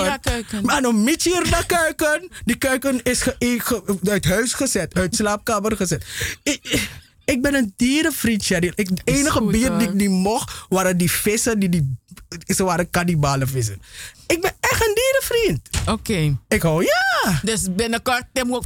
[0.61, 2.29] Maar een beetje hier naar keuken.
[2.45, 4.93] Die keuken is ge- ge- uit huis gezet.
[4.93, 6.05] Uit de slaapkamer gezet.
[6.43, 6.87] Ik,
[7.25, 8.71] ik ben een dierenvriend, Sherry.
[8.75, 11.59] Ik, het Is enige goed, bier die ik niet mocht, waren die vissen.
[11.59, 11.97] Die, die,
[12.45, 13.81] ze waren kannibalen vissen.
[14.27, 15.69] Ik ben echt een dierenvriend.
[15.89, 16.37] Oké.
[16.47, 17.39] Ik hou, ja.
[17.43, 18.23] Dus binnenkort,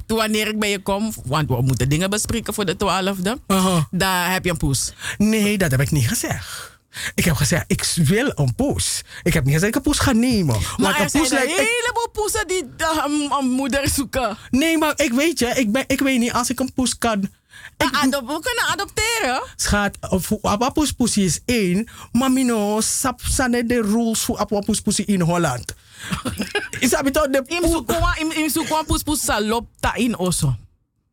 [0.07, 3.87] wanneer ik bij je kom, want we moeten dingen bespreken voor de 12e, Aha.
[3.91, 4.93] daar heb je een poes.
[5.17, 6.76] Nee, dat heb ik niet gezegd.
[7.15, 9.01] Ik heb gezegd, ik wil een poes.
[9.23, 10.59] Ik heb niet gezegd, ik een poes ga nemen.
[10.77, 11.51] Maar een er zijn een lijkt...
[11.51, 12.63] ik- heleboel poesen die
[13.05, 14.37] een, moeder zoeken.
[14.49, 17.29] Nee, maar ik weet je, ik, ben, ik weet niet, als ik een poes kan...
[17.77, 19.41] Maar adop- we kunnen adopteren.
[19.55, 19.97] Schat,
[20.91, 24.37] poes is één, maar mino sap sane de rules voor
[24.81, 25.73] poes in Holland.
[26.79, 27.81] Is dat toch de poes?
[28.17, 28.31] im
[28.85, 29.21] poes poes
[29.79, 30.55] ta in osso.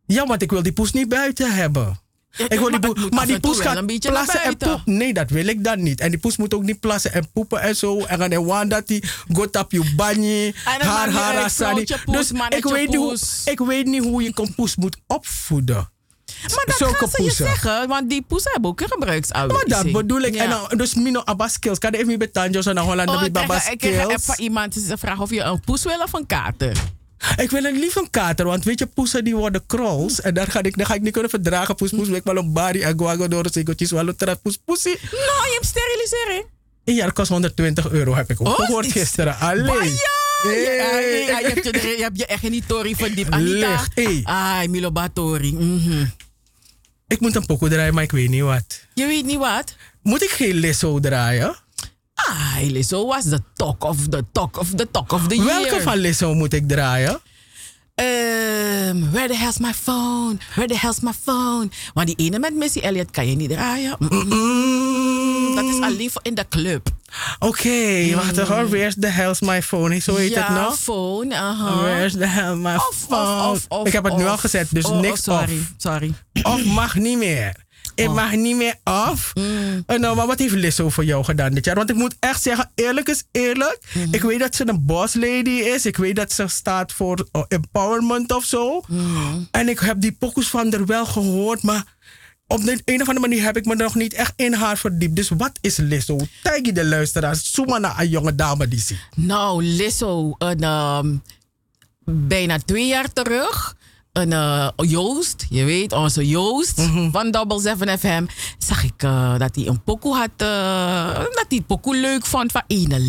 [0.07, 1.99] Ja, want ik wil die poes niet buiten hebben.
[2.37, 4.82] Ik wil die maar poes, die poes gaat een plassen en poepen.
[4.85, 6.01] Nee, dat wil ik dan niet.
[6.01, 8.01] En die poes moet ook niet plassen en poepen en zo.
[8.01, 11.85] En dan en want dat diegot op je banje, haar, haar, sani.
[12.05, 13.43] poes, Dus ik weet, niet hoe, poes.
[13.45, 15.93] ik weet niet hoe je een poes moet opvoeden.
[16.55, 19.68] Maar dat Zulke gaan ze je zeggen, want die poesen hebben ook een gebruiksaanwijzing.
[19.70, 20.35] Maar dat bedoel ik.
[20.35, 20.43] Ja.
[20.43, 21.78] En dan, dus mino abba skills.
[21.78, 25.22] Kan even met tanjos en Holland Oh, baba kreeg, ik een van iemand die vragen
[25.22, 26.76] of je een poes wil of een kater.
[27.37, 30.20] Ik wil een lief een kater, want weet je, poesen die worden krols.
[30.20, 31.75] En daar ga ik, daar ga ik niet kunnen verdragen.
[31.75, 33.51] Poes, poes, ik wel een bari en guago door de
[33.91, 34.99] wel een poes, poesie.
[35.11, 36.45] Nou, je hebt sterilisering.
[36.85, 39.39] Een jaar kost 120 euro, heb ik ook Oh, gehoord is- gisteren.
[39.39, 39.85] Alleen.
[39.85, 40.12] Ja,
[40.43, 40.62] Hey.
[40.62, 43.31] ja, ja, ja, je, hebt je, je hebt je echt die tori verdiept.
[43.31, 43.68] Anita.
[43.70, 44.20] Licht, hey.
[44.25, 45.53] Ai, Milo Batori.
[45.55, 46.05] Mhm.
[47.09, 48.81] Ik moet een pokoe draaien, maar ik weet niet wat.
[48.95, 49.75] Je weet niet wat?
[50.03, 51.57] Moet ik geen Lizzo draaien?
[52.15, 55.47] Ah, Lizzo was the talk of the talk of the talk of the year.
[55.47, 57.21] Welke van Lizzo moet ik draaien?
[57.95, 60.37] Ehm, where the hell's my phone?
[60.55, 61.71] Where the hell's my phone?
[61.95, 63.97] Want die ene met Missy Elliott kan je niet draaien.
[63.99, 65.55] Mm-mm.
[65.55, 66.89] Dat is alleen voor in de club.
[67.39, 68.69] Oké, wacht even.
[68.71, 69.99] Where's the hell's my phone?
[70.01, 70.79] Zo heet ja, het nog?
[70.79, 71.35] phone.
[71.37, 71.81] aha.
[71.83, 73.51] Where's the hell my Of, phone?
[73.51, 76.15] of, of, ik heb het nu al gezet, dus Oh, niks oh, sorry, sorry.
[76.43, 77.55] Of mag niet meer.
[77.95, 78.15] Ik Oh.
[78.15, 79.33] mag niet meer af.
[79.35, 79.83] Mm.
[79.87, 81.75] En nou, maar wat heeft Lizzo voor jou gedaan dit jaar?
[81.75, 83.79] Want ik moet echt zeggen, eerlijk is eerlijk.
[83.95, 84.15] Mm-hmm.
[84.15, 85.87] Ik weet dat ze een boss lady is.
[85.87, 88.83] Ik weet dat ze staat voor uh, empowerment of zo.
[88.89, 89.49] Mm-hmm.
[89.51, 91.85] En ik heb die pokus van haar wel gehoord, maar
[92.47, 95.17] op de een of andere manier heb ik me nog niet echt in haar verdiept.
[95.17, 96.17] Dus wat is Lizzo?
[96.43, 97.53] Tag je de luisteraars.
[97.53, 98.99] Zoek maar naar een jonge dame die ziet.
[99.17, 101.15] Nou, Lizzo, een, ehm,
[102.05, 103.77] bijna twee jaar terug.
[104.15, 106.81] Een eh, Joost, je weet, onze Joost
[107.12, 108.25] van Double 7 FM.
[108.59, 110.31] Zag ik eh, dat hij een pokoe had.
[110.37, 113.01] eh, dat hij het pokoe leuk vond van ene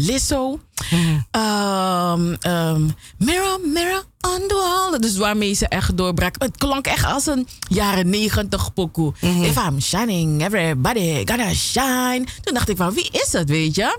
[2.41, 2.81] ehm,
[3.17, 4.55] mirror, mirror on the
[4.89, 4.99] wall.
[4.99, 6.35] Dus waarmee ze echt doorbrak.
[6.37, 9.13] Het klonk echt als een jaren negentig pokoe.
[9.21, 12.23] If I'm shining, everybody gotta shine.
[12.41, 13.97] Toen dacht ik van, wie is het, weet je?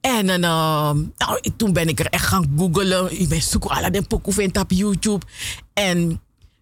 [0.00, 3.20] En dan, ehm, nou, toen ben ik er echt gaan googlen.
[3.20, 3.70] Ik ben zoeken
[4.06, 5.26] pokoe vindt op YouTube.
[5.72, 6.20] En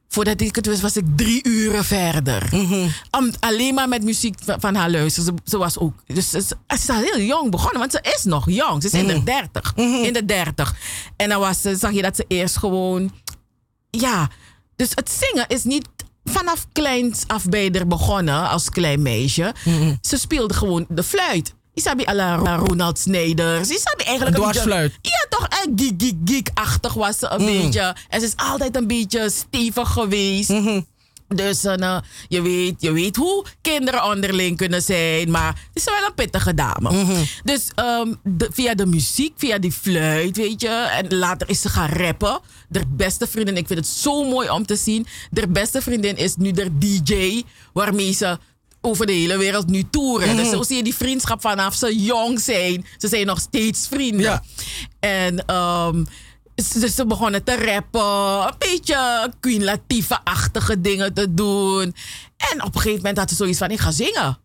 [0.08, 2.48] voordat ik het wist, was ik drie uren verder.
[3.10, 5.34] Om, alleen maar met muziek van, van haar luisteren.
[5.44, 8.24] Ze, ze was ook, dus ze, ze is al heel jong begonnen, want ze is
[8.24, 8.82] nog jong.
[8.82, 9.72] Ze is in de dertig.
[10.06, 10.74] In de dertig.
[11.16, 13.12] En dan was, ze- zag je dat ze eerst gewoon,
[13.90, 14.28] ja,
[14.76, 15.88] dus het zingen is niet
[16.24, 19.54] vanaf kleins af bij haar begonnen als klein meisje.
[20.00, 21.54] Ze speelde gewoon de fluit.
[21.76, 23.68] Isabi à la Ronald Snijders.
[23.70, 24.70] Isabi eigenlijk Een een beetje-.
[25.02, 25.48] Ja, toch?
[25.48, 27.96] En geek, geek, geek-achtig was ze een beetje.
[28.08, 30.52] En ze is altijd een beetje stevig geweest.
[31.28, 31.98] Dus eh,
[32.28, 35.30] je, weet, je weet hoe kinderen onderling kunnen zijn.
[35.30, 37.04] Maar het is wel een pittige dame.
[37.44, 40.68] Dus ehm, de- via de muziek, via die fluit, weet je.
[40.68, 42.40] En later is ze gaan rappen.
[42.68, 45.06] De beste vriendin, ik vind het zo mooi om te zien.
[45.30, 47.42] De beste vriendin is nu de DJ.
[47.72, 48.38] Waarmee ze
[48.86, 50.36] over de hele wereld nu toeren.
[50.36, 52.86] Dus zo zie je die vriendschap vanaf ze jong zijn.
[52.96, 54.20] Ze zijn nog steeds vrienden.
[54.20, 54.42] Ja.
[55.00, 56.04] En ehm,
[56.56, 58.46] ze, ze begonnen te rappen.
[58.46, 61.94] Een beetje Queen Latifah-achtige dingen te doen.
[62.36, 64.38] En op een gegeven moment had ze zoiets van, ik ga zingen.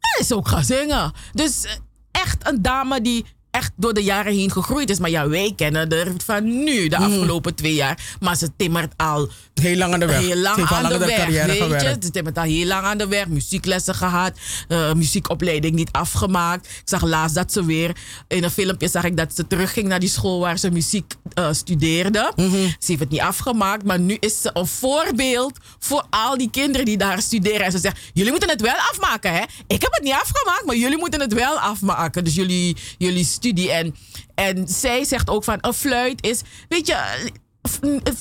[0.00, 1.12] En is ook gaan zingen.
[1.32, 1.72] Dus eh,
[2.10, 4.98] echt een dame die echt door de jaren heen gegroeid is.
[4.98, 7.98] Maar ja, wij kennen er van nu, de afgelopen twee jaar.
[8.20, 10.18] Maar ze timmert al Heel lang aan de weg.
[10.20, 11.16] heel lang Ze aan de aan weg.
[11.16, 11.96] carrière Weet je?
[12.00, 13.26] Ze timmert al heel lang aan de weg.
[13.26, 14.32] Muzieklessen gehad.
[14.68, 16.66] eh, muziekopleiding niet afgemaakt.
[16.66, 17.96] Ik zag laatst dat ze weer...
[18.28, 21.48] In een filmpje zag ik dat ze terugging naar die school waar ze muziek eh,
[21.52, 22.32] studeerde.
[22.36, 22.50] Mhm.
[22.52, 23.84] Ze heeft het niet afgemaakt.
[23.84, 27.60] Maar nu is ze een voorbeeld voor al die kinderen die daar studeren.
[27.60, 29.32] En ze zegt, jullie moeten het wel afmaken.
[29.32, 29.42] Hè?
[29.66, 32.24] Ik heb het niet afgemaakt, maar jullie moeten het wel afmaken.
[32.24, 33.70] Dus jullie, jullie studie.
[33.72, 33.94] En,
[34.34, 36.40] en zij zegt ook van, een fluit is...
[36.68, 37.28] Weet je...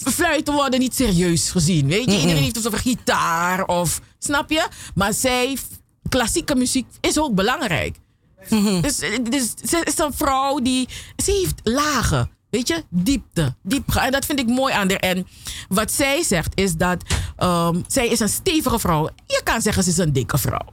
[0.05, 1.87] Fluiten worden niet serieus gezien.
[1.87, 4.01] Weet je, iedereen heeft het over gitaar of.
[4.19, 4.67] Snap je?
[4.95, 5.57] Maar zij,
[6.09, 7.97] klassieke muziek is ook belangrijk.
[8.81, 8.97] Dus,
[9.29, 10.87] dus ze is een vrouw die.
[11.23, 12.29] Ze heeft lagen.
[12.49, 13.55] Weet je, diepte.
[13.63, 14.99] Diep, en dat vind ik mooi aan haar.
[14.99, 15.27] En
[15.69, 17.03] wat zij zegt is dat.
[17.37, 19.09] ehm, zij is een stevige vrouw.
[19.25, 20.67] Je kan zeggen ze is een dikke vrouw.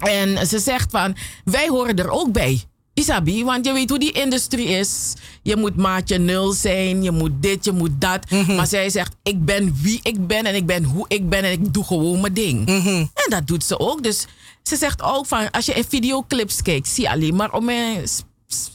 [0.00, 2.64] En ze zegt van, wij horen er ook bij.
[2.94, 5.12] Isabi, want je weet hoe die industrie is.
[5.42, 8.30] Je moet maatje nul zijn, je moet dit, je moet dat.
[8.46, 11.52] Maar zij zegt, ik ben wie ik ben en ik ben hoe ik ben en
[11.52, 12.68] ik doe gewoon mijn ding.
[13.14, 14.02] En dat doet ze ook.
[14.02, 14.26] Dus
[14.62, 17.70] ze zegt ook van, als je in videoclips kijkt, zie je alleen maar om
[18.04, 18.22] s-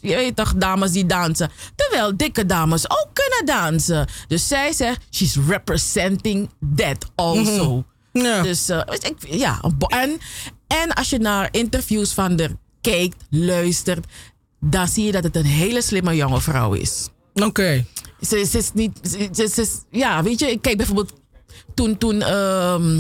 [0.02, 1.52] je weet toch, dames die dansen.
[1.76, 4.08] Terwijl dikke dames ook kunnen dansen.
[4.28, 7.84] Dus zij zegt, she's representing that also.
[8.14, 8.42] Ja.
[8.42, 10.18] Dus eh, ik, ja, en,
[10.68, 12.50] en als je naar interviews van haar
[12.82, 14.06] kijkt, luistert,
[14.60, 17.08] dan zie je dat het een hele slimme jonge vrouw is.
[17.34, 17.86] Oké.
[18.22, 19.00] Ze, ze is niet,
[19.34, 21.14] ze, is- ja, weet je, ik kijk bijvoorbeeld
[21.74, 22.98] toen, toen, ehm,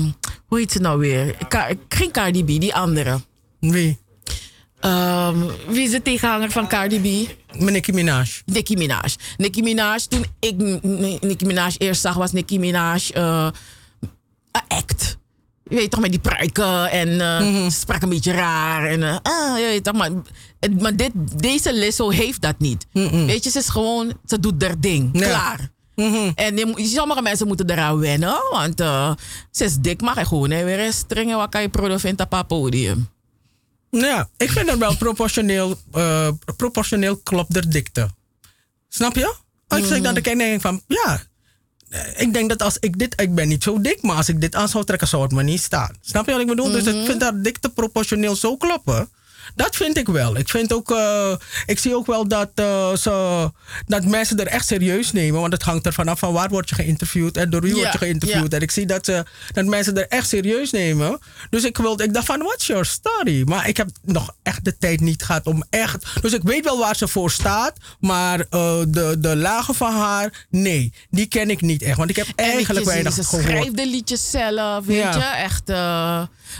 [0.47, 1.36] hoe heet ze nou weer?
[1.47, 3.19] Ka- geen Cardi B, die andere.
[3.59, 3.97] Wie?
[4.80, 7.30] Ehm, wie is de tegenhanger van Cardi B?
[7.57, 8.25] Nicki Minaj.
[8.45, 9.15] Nicki Minaj.
[9.38, 10.57] Nicki Minaj, toen ik
[11.21, 13.51] Nicki Minaj eerst zag, was Nicki Minaj een
[14.67, 15.17] act.
[15.70, 17.70] Je weet toch, met die pruiken en Mhm.
[17.70, 18.86] ze sprak een beetje raar.
[18.88, 20.09] En, eh, ah, je weet toch, maar,
[20.59, 22.86] en- maar dit, deze Lizzo heeft dat niet.
[23.26, 25.09] Weet je, ze is gewoon, ze doet haar ding.
[25.13, 25.26] Ja.
[25.28, 25.70] Klaar.
[26.36, 29.11] En je, moet- sommige mensen moeten eraan wennen, want eh,
[29.51, 30.80] ze is dik, je gewoon hè, weer
[31.38, 33.09] wat kan je product op podium.
[33.91, 35.78] Ja, ik vind het wel proportioneel,
[36.57, 38.09] proportioneel klopt de dikte.
[38.89, 39.34] Snap je?
[39.67, 41.22] Als ik dan kijk, denk ik van, ja,
[42.15, 44.55] ik denk dat als ik dit, ik ben niet zo dik, maar als ik dit
[44.55, 45.95] aan zou trekken, zou het me niet staan.
[46.01, 46.71] Snap je wat ik bedoel?
[46.71, 49.09] Dus ik vind dat dikte proportioneel zo kloppen.
[49.56, 50.38] Dat vind ik wel.
[50.38, 51.32] Ik vind ook, eh,
[51.66, 53.52] ik zie ook wel dat, eh, ze,
[53.86, 55.39] dat mensen er echt serieus nemen.
[55.41, 57.91] Want het hangt er vanaf van waar word je geïnterviewd en door wie Ja, word
[57.91, 58.52] je geïnterviewd.
[58.52, 58.58] ja.
[58.58, 61.20] En ik zie dat, ze, dat mensen er echt serieus nemen.
[61.50, 63.41] Dus ik, wilde, ik dacht van, what's your story?
[63.45, 66.06] Maar ik heb nog echt de tijd niet gehad om echt...
[66.22, 67.74] Dus ik weet wel waar ze voor staat.
[68.00, 70.93] Maar eh, de, de lagen van haar, nee.
[71.10, 71.97] Die ken ik niet echt.
[71.97, 73.47] Want ik heb eigenlijk En weet je, weinig ze, ze gehoord.
[73.47, 75.16] schrijft de liedjes zelf, weet Ja.
[75.18, 75.43] je.
[75.43, 75.70] Echt,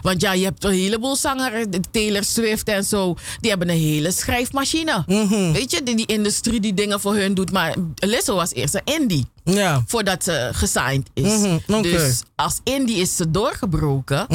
[0.02, 3.16] want ja, je hebt een heleboel zangers, Taylor Swift en zo.
[3.40, 5.04] Die hebben een hele schrijfmachine.
[5.08, 5.52] Mhm.
[5.52, 7.52] Weet je, die, die industrie die dingen voor hun doet.
[7.52, 9.26] Maar Lizzo was eerst een indie.
[9.44, 9.84] Ja.
[9.88, 11.24] Voordat ze gesigned is.
[11.68, 11.82] Mhm.
[11.82, 14.28] Dus als indie is ze doorgebroken.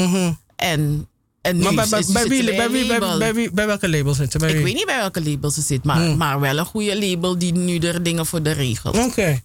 [0.57, 1.09] En,
[1.41, 3.89] en nu Maar bij, bij, is- bij, wie, bij, wie, bij, bij, wie, bij welke
[3.89, 4.39] label zit ze?
[4.39, 4.65] Bij Ik wie?
[4.65, 6.17] weet niet bij welke label ze zit, maar, Hmm.
[6.17, 8.97] maar wel een goede label die nu er dingen voor de regelt.
[8.99, 9.41] Oké.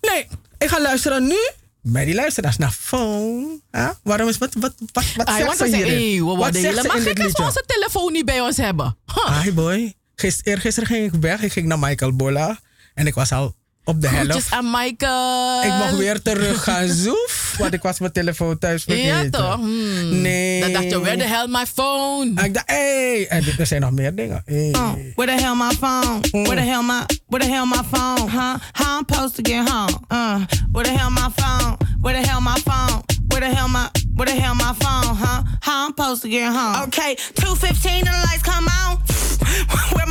[0.00, 0.26] Nee,
[0.58, 1.36] ik ga luisteren nu
[1.82, 3.60] bij die luisteraars naar phone.
[3.72, 3.90] Huh?
[4.02, 5.92] Waarom is wat wat wat wat Ah, zegt ze hierin?
[5.92, 8.56] hey, we wat worden zegt ze helemaal gek als we onze telefoon niet bij ons
[8.56, 8.96] hebben.
[9.14, 9.42] Huh.
[9.42, 9.94] Hi boy.
[10.14, 11.42] Gist, eergisteren ging ik weg.
[11.42, 12.60] Ik ging naar Michael Bola.
[12.94, 13.54] En ik was al
[13.84, 14.30] op de helft.
[14.30, 15.62] Groetjes aan Michael.
[15.62, 17.54] Ik mag weer terug gaan zoef.
[17.58, 19.22] Want ik was mijn telefoon thuis vergeten.
[19.24, 19.54] Ja toch?
[19.54, 20.20] Hmm.
[20.20, 20.60] Nee.
[20.60, 22.32] Dan dacht je, where the hell my phone?
[22.34, 23.26] En ik dacht, hey.
[23.28, 24.42] En er zijn nog meer dingen.
[24.46, 24.68] Hey.
[24.68, 26.20] Uh, where the hell my phone?
[26.30, 28.30] Where the hell my where the hell my phone?
[28.30, 28.54] Huh?
[28.72, 29.98] How I'm supposed to get home?
[30.12, 30.40] Uh,
[30.72, 31.76] where the hell my phone?
[32.00, 33.02] Where the hell my phone?
[33.28, 35.16] Where the hell my where the hell my phone?
[35.16, 35.42] Huh?
[35.60, 36.82] How I'm supposed to get home?
[36.88, 38.98] Okay, two fifteen and the lights come on.
[39.94, 40.06] where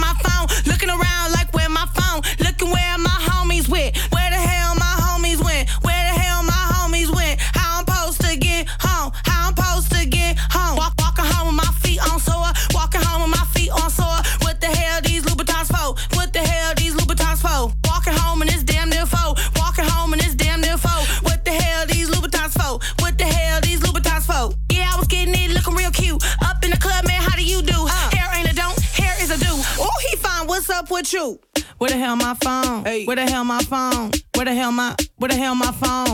[33.50, 34.12] my phone?
[34.36, 36.09] Where the hell my where the hell my phone?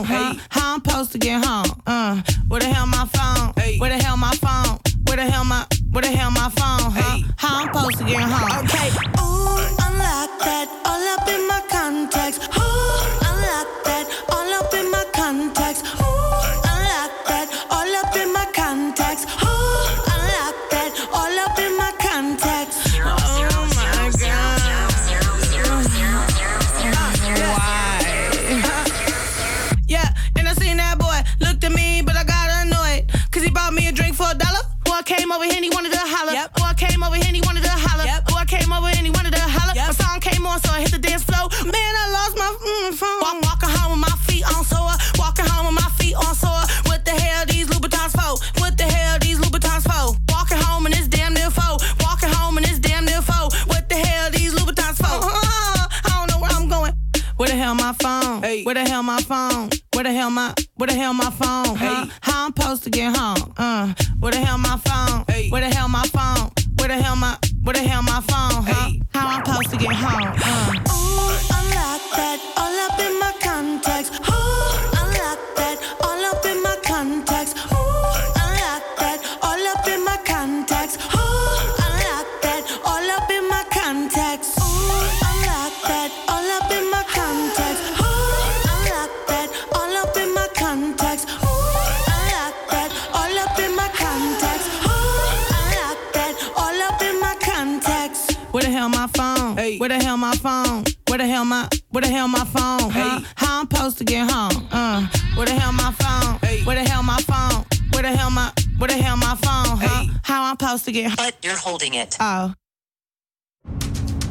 [112.26, 112.50] Oh.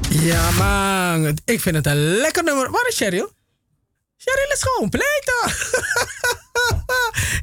[0.10, 1.38] Ja, man.
[1.46, 2.72] Ik vind het een lekker nummer.
[2.72, 3.32] Waar is Cheryl?
[4.18, 5.42] Cheryl is gewoon pleiten.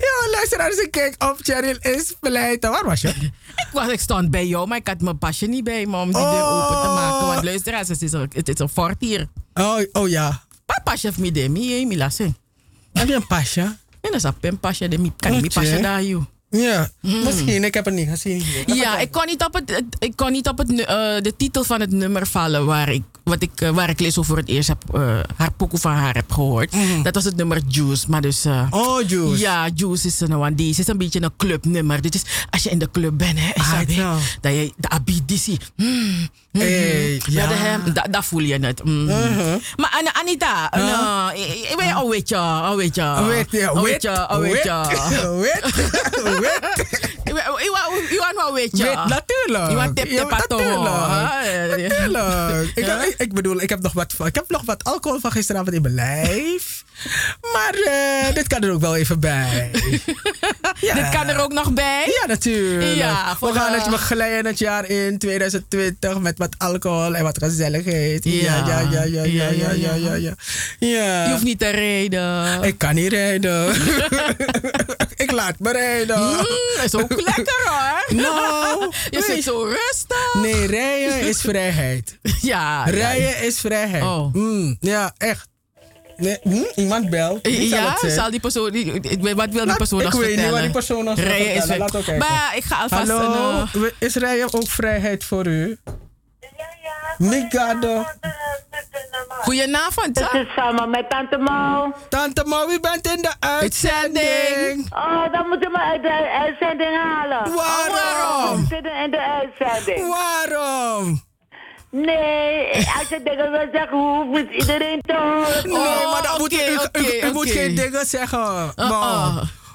[0.07, 1.37] ja, luisteraars, ik kijk op.
[1.41, 2.71] Cheryl is pleiten.
[2.71, 3.09] Waar was je?
[3.63, 6.13] Ik, was, ik stond bij jou, maar ik had mijn pasje niet bij me om
[6.13, 7.27] die deur open te maken.
[7.27, 9.29] Want luisteraars, het is een, het is een fort hier.
[9.55, 10.43] Oh, oh ja.
[10.67, 12.37] Maar pasje heeft me de mi, mi lassen.
[12.93, 13.61] Heb je een pasje?
[13.61, 16.25] En dat is een pasje, de mi kan niet pasje daar, joh.
[16.53, 17.65] Ja, misschien.
[17.65, 18.43] Ik heb het niet gezien.
[18.67, 20.87] Ja, ik kon niet op, het, ik kon niet op het, eh,
[21.21, 24.37] de titel van het nummer vallen waar ik, wat ik, eh, waar ik Liz voor
[24.37, 26.73] het eerst heb, eh, haar pokoe van haar heb gehoord.
[27.03, 28.05] Dat was het nummer Juice.
[28.09, 29.39] Maar dus, eh, oh, Juice.
[29.41, 30.55] Ja, Juice is een one.
[30.55, 32.01] Deze is een beetje een clubnummer.
[32.01, 33.79] Dit is als je in de club bent, hè, Ah,
[34.41, 35.59] dat je de abidisi.
[35.77, 36.29] Mm, mm,
[36.61, 37.35] Hey, mm.
[37.35, 37.47] ja.
[37.47, 38.85] Dat, hem- dat, dat voel je net.
[38.85, 39.09] mm.
[39.09, 39.55] Uh-huh.
[39.77, 40.85] Maar Anita, Huh?
[40.85, 43.25] nou, ik ben al weet je, al weet je.
[43.83, 45.11] Weet je.
[48.19, 48.85] want wel weet je.
[48.85, 49.71] Natuurlijk.
[49.71, 50.83] Je want tip pato.
[50.83, 52.71] natuurlijk.
[52.75, 55.83] Ik, ik bedoel, ik heb, nog wat, ik heb nog wat alcohol van gisteravond in
[55.83, 56.82] mijn lijf.
[57.53, 59.71] Maar eh, dit kan er ook wel even bij.
[60.81, 60.95] Ja.
[61.03, 62.19] Dit kan er ook nog bij?
[62.21, 62.97] Ja, natuurlijk.
[62.97, 67.39] Ja, we gaan het eh, begeleiden het jaar in 2020 met wat alcohol en wat
[67.39, 68.25] gezelligheid.
[68.25, 70.15] Ja, ja, ja, ja, ja, ja, ja, ja.
[70.15, 70.35] ja,
[70.79, 71.25] ja.
[71.25, 72.63] Je hoeft niet te rijden.
[72.63, 73.75] Ik kan niet rijden.
[75.25, 76.21] ik laat me rijden.
[76.21, 78.17] Mm, is ook lekker hoor.
[78.17, 80.35] Nou, je zit zo rustig.
[80.43, 82.19] Nee, rijden is vrijheid.
[82.41, 82.85] Ja.
[82.85, 84.03] Rijden is vrijheid.
[84.03, 84.35] Oh.
[84.35, 85.49] Mm, ja, echt.
[86.17, 87.39] Nee, hm, iemand belt.
[87.47, 88.71] Zal Ja, zal die persoon.
[88.71, 90.45] die- ik weet- Wat wil die Laat- persoon ik nog weet vertellen?
[90.45, 91.79] niet wat die persoon nog zal Rijden is vertellen.
[91.79, 92.27] Laat ook kijken.
[92.29, 93.63] Maar ik ga alvast Hallo, een.
[93.63, 95.79] eh, we- is rijden ook vrijheid voor u?
[97.19, 98.05] Migado.
[99.29, 100.19] Goedenavond.
[100.19, 101.93] Het is samen met Tante Mo.
[102.09, 104.87] Tante Mo, wie bent in de uitzending?
[104.95, 107.55] Oh, dan moeten we uit de uitzending halen.
[107.55, 108.61] Waarom?
[108.61, 110.09] We zitten in de uitzending.
[110.09, 111.23] Waarom?
[111.97, 115.69] Nee, als je dingen wil zeggen, hoeft iedereen te horen.
[115.69, 118.73] Nee, maar dan moet u, u, u- u moet geen dingen zeggen.
[118.77, 119.31] Mo.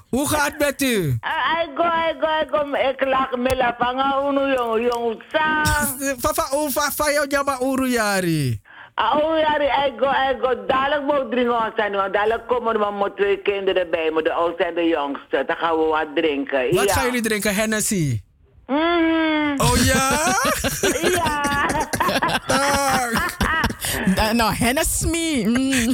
[0.09, 1.18] Hoe gaat het met u?
[1.20, 2.89] Ah, Ik go, ik go, ik go.
[2.89, 5.68] Ik lach me la panga unu jong, jong sang.
[6.20, 8.61] Fafa, oh, fafa, jou jama uruyari.
[8.93, 10.65] Ah, oh ja, ik go, ik go.
[10.68, 14.22] Dadelijk moet drinken zijn, want dadelijk komen er maar twee kinderen bij me.
[14.24, 15.43] De oudste en de jongste.
[15.47, 16.76] Dan gaan we wat drinken.
[16.76, 16.93] Wat ja.
[16.93, 17.55] gaan jullie drinken?
[17.55, 18.22] Hennessy?
[18.68, 19.61] Mhm.
[19.61, 20.36] Oh ja?
[21.01, 21.43] ja.
[22.49, 25.43] Uh, nou, Hennis me.
[25.45, 25.93] Mm.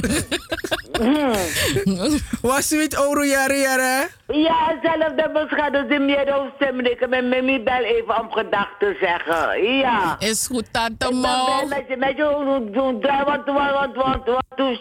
[2.42, 4.08] Was sweet uruyari, jare?
[4.26, 5.30] Ja, zelfde.
[5.72, 6.90] Dus die meer stemmen.
[6.90, 9.62] Ik heb mijn mami bel even om gedag te zeggen.
[9.78, 10.16] Ja.
[10.18, 11.66] Is goed, tante Mo.
[11.68, 14.78] met je, met je doen draai, want, want, want, want, toen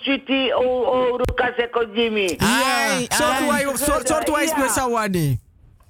[1.94, 2.34] Jimmy.
[2.38, 5.40] Ja, soort wij- soort- soort wijs met Sawani.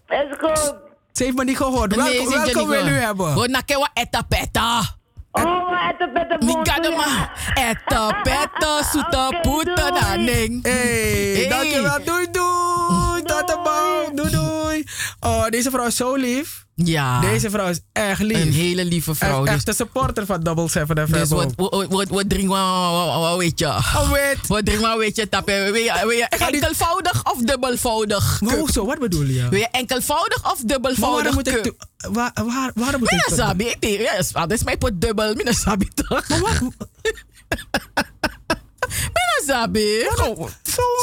[0.08, 0.74] Is goed.
[1.14, 1.96] Ze heeft me niet gehoord.
[1.96, 3.40] Welkom, nee, welkom wil u hebben?
[3.40, 4.80] We nakken wat etapetta.
[5.32, 6.38] Oh, etapetta
[6.96, 10.64] maar Etapetta suta puta daning.
[10.64, 12.04] Hey, dankjewel.
[12.04, 13.24] Doei, doei.
[13.24, 14.14] Tot de bouw.
[14.14, 14.84] Doei, doei.
[15.20, 16.63] Oh, deze vrouw is zo lief.
[16.76, 17.20] Ja.
[17.22, 18.38] Deze vrouw is echt lief.
[18.42, 19.46] Een hele lieve vrouw.
[19.46, 21.12] Echt, Dus, een supporter van Double 7 FM.
[21.14, 23.66] dus wat, wat, wat, drinken we, weet je?
[23.68, 24.12] Oh.
[24.48, 25.64] Wat drinken we, weet je, tappen?
[25.72, 25.76] Wil
[26.10, 28.40] je, enkelvoudig of dubbelvoudig?
[28.40, 28.86] Hoezo?
[28.86, 29.50] Wat bedoel je?
[29.50, 31.16] Wil je enkelvoudig of dubbelvoudig?
[31.16, 31.54] waarom moet ik...
[31.54, 31.64] cup?
[31.64, 33.24] toe- Waar, waar, waarom moet ik...
[33.30, 35.34] Mina sabi, ik denk, ja, dat is mijn pot dubbel.
[35.36, 36.26] Mina sabi toch?
[39.48, 40.06] sabi.
[40.08, 40.50] Gewoon,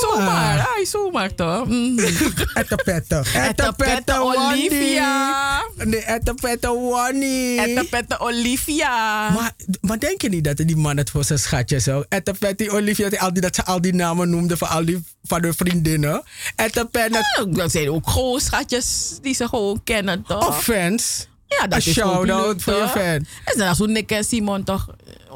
[0.01, 0.68] Zomaar.
[0.84, 1.66] Zomaar toch?
[1.68, 1.99] Mm.
[2.55, 3.22] Etta petta.
[3.34, 5.62] Etta petta, Olivia.
[5.76, 7.61] Nee, Ettepette Wannie.
[7.61, 9.30] Ettepette Olivia.
[9.30, 12.05] Maar, maar denk je niet dat die man het voor zijn schatjes zo?
[12.09, 15.43] Ettepette Olivia, dat, al die, dat ze al die namen noemde van al die van
[15.43, 16.22] hun vriendinnen.
[16.57, 17.24] Ettepette...
[17.49, 20.49] Dat zijn ook gewoon schatjes die ze gewoon kennen, toch?
[20.49, 21.28] Of fans.
[21.47, 22.91] Ja, dat Een is shout-out voor je toch?
[22.91, 23.26] fan.
[23.45, 24.86] En dan zo Nick en Simon toch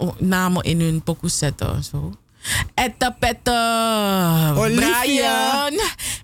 [0.01, 1.85] eh, namen in hun pokoes zetten.
[1.85, 2.13] Zo.
[2.75, 3.59] Etta Pette.
[4.55, 5.75] Brian.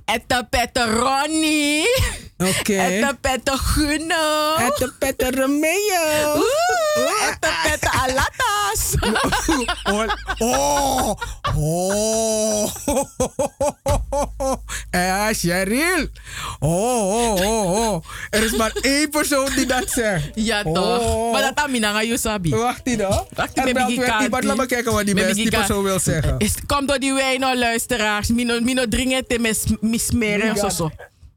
[0.05, 1.87] Etta Pette Ronnie.
[2.41, 2.77] Oké.
[2.79, 4.57] Etta Pette Gunno.
[4.59, 6.37] Ettepette Romeo.
[6.37, 8.95] Oeh, Etta Pette Alatas.
[10.43, 11.17] Oh,
[11.57, 12.71] oh,
[14.11, 14.57] oh.
[14.91, 16.11] Eh, Cheryl.
[16.61, 18.05] Oh, oh, oh, oh.
[18.31, 20.31] Er is maar één persoon die dat zegt.
[20.35, 21.01] Ja, toch?
[21.01, 21.33] Oh.
[21.33, 22.51] Maar dat amina nga Yusabi.
[22.51, 23.27] Wacht die dan.
[23.35, 24.31] Wacht, ik Biggie iemand.
[24.31, 24.47] Kati.
[24.47, 26.10] Laat maar kijken wat die, mens, die persoon wil zeggen.
[26.39, 28.29] Is, komt door die wijn, nou, luisteraars.
[28.29, 30.91] Mino, mino dringen te mis, mismeren of zo.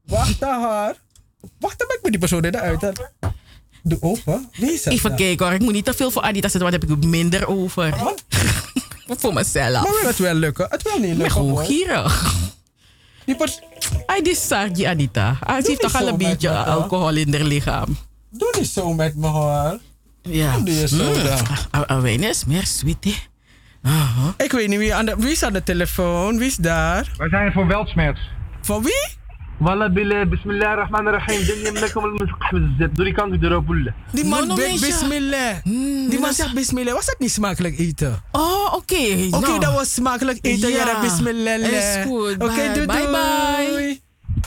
[0.06, 0.96] Wacht haar.
[1.60, 2.82] Wacht dan, ik moet die persoon eruit.
[2.82, 2.90] hè.
[3.84, 4.50] Doe open.
[4.54, 4.94] Wie is dat?
[4.94, 5.22] Even nou?
[5.22, 5.56] kijken hoor.
[5.56, 7.94] Ik moet niet te veel voor Adita zetten, want dan heb ik minder over.
[9.20, 9.84] voor mezelf.
[9.84, 10.68] Maar wil het wel lukken?
[10.70, 11.42] Het wil niet lukken.
[11.42, 11.64] hoor.
[11.64, 12.34] gierig.
[13.26, 13.60] Die pers-
[14.06, 15.38] Hij is sargie Adita.
[15.46, 17.98] Hij Doe heeft toch al een met beetje alcohol in haar lichaam.
[18.30, 19.80] Doe niet zo met me hoor.
[20.22, 20.58] Ja.
[20.60, 21.88] Doe je zo Mm.
[21.88, 22.02] dan?
[22.02, 23.14] Wijn is meer sweet, hè?
[23.84, 24.34] Aha.
[24.38, 26.38] Ik weet niet wie, aan de, wie is aan de telefoon.
[26.38, 27.12] Wie is daar?
[27.18, 28.20] Wij zijn voor weltsmerts.
[28.62, 29.22] Van wie?
[29.58, 31.46] Wallah billah, bismillah ar-Rahman ar-Rahim.
[31.46, 33.94] Dunya minnakum al-muzqah Doe die kant de robulle.
[34.12, 34.86] Die man meisje.
[34.86, 35.56] bismillah.
[36.10, 36.94] die man zegt bismillah.
[36.94, 38.22] Was dat niet smakelijk eten?
[38.32, 39.28] Oh, oké.
[39.32, 39.60] Oké, nou.
[39.60, 40.70] dat was smakelijk eten.
[40.70, 41.60] Ja, Ja, bismillah.
[41.60, 42.34] is goed.
[42.34, 42.72] Oké, Bye.
[42.74, 43.12] doei, Bye, doei.
[43.12, 44.02] bye.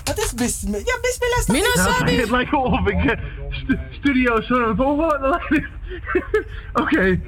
[0.05, 0.87] Wat is bismillah?
[0.87, 2.21] Ja, bismillah is.
[2.21, 3.19] Het lijkt wel of ik eh,
[3.51, 5.41] stu- studio zo volgen.
[6.83, 7.21] Oké.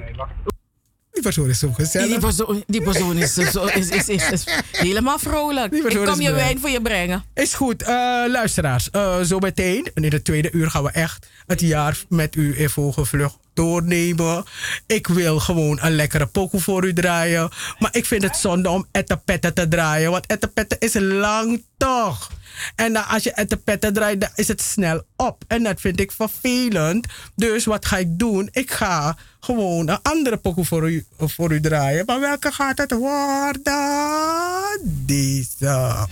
[1.19, 2.19] Die persoon is zo Die gezellig.
[2.19, 5.71] persoon, die persoon is, zo, is, is, is, is helemaal vrolijk.
[5.71, 7.23] Die Ik kom je wijn voor je brengen.
[7.33, 7.95] Is goed, Eh,
[8.27, 8.89] luisteraars.
[8.89, 12.69] eh zo meteen, in het tweede uur, gaan we echt het jaar met u in
[12.69, 14.43] vogelvlucht doornemen.
[14.85, 17.49] Ik wil gewoon een lekkere pokoe voor u draaien.
[17.79, 20.11] Maar ik vind het zonde om ettenpetten te draaien.
[20.11, 22.31] Want ettenpetten is lang toch.
[22.75, 25.43] En dan als je ettenpetten draait, dan is het snel op.
[25.47, 27.07] En dat vind ik vervelend.
[27.35, 28.49] Dus wat ga ik doen?
[28.51, 32.05] Ik ga gewoon een andere pokoe voor u, voor u draaien.
[32.05, 34.79] Maar welke gaat het worden?
[34.83, 36.07] Deze.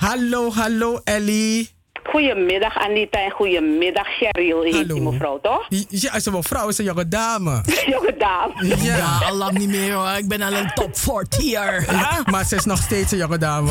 [0.00, 1.77] Hallo, hallo Ellie.
[2.10, 5.66] Goedemiddag Anita en goedemiddag Cheryl heet die mevrouw, toch?
[5.88, 7.62] Ja, is een mevrouw, is een jonge dame.
[7.94, 8.76] Jonge dame.
[8.82, 10.08] Ja, al lang niet meer hoor.
[10.16, 11.84] Ik ben al een top 40 hier.
[11.90, 13.70] Ja, maar ze is nog steeds een jonge dame.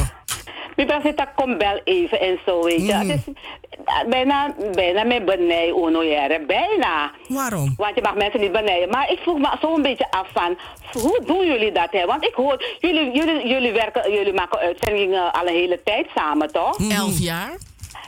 [0.75, 2.93] Mijn zit dat kom bel even en zo, weet je.
[2.93, 3.33] Het is
[4.09, 7.11] bijna, bijna met benij, onoyere, bijna.
[7.27, 7.73] Waarom?
[7.77, 8.89] Want je mag mensen niet benijden.
[8.89, 10.57] Maar ik vroeg me zo een beetje af van,
[11.01, 12.05] hoe doen jullie dat, hè?
[12.05, 16.51] Want ik hoor, jullie, jullie, jullie, werken, jullie maken uitzendingen al een hele tijd samen,
[16.51, 16.77] toch?
[16.91, 17.57] Elf jaar.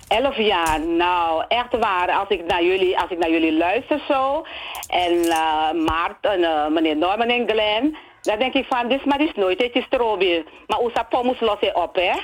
[0.10, 2.10] Elf jaar, nou echt waar.
[2.12, 4.46] Als ik naar jullie, als ik naar jullie luister zo.
[4.88, 7.98] En eh Maarten, eh, meneer Norman en Glenn.
[8.22, 10.46] Dan denk ik van, dit is maar dit is nooit, het is Trobi.
[10.68, 12.12] Maar Oesa Pommus los op, hè?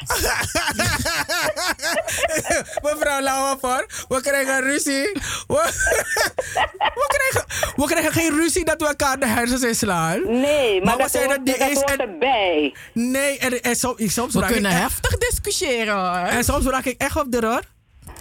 [2.90, 5.12] Mevrouw Lauwe voor, we krijgen ruzie.
[5.48, 5.72] We,
[7.02, 10.40] we, krijgen, we krijgen geen ruzie dat we elkaar de hersens inslaan.
[10.40, 12.76] Nee, maar, we dat, hoort, er niet dat hoort erbij.
[12.94, 16.28] Nee, en, en so- ik- soms We raak kunnen ik heftig discussiëren hoor.
[16.28, 17.62] En soms raak ik echt op de hoor.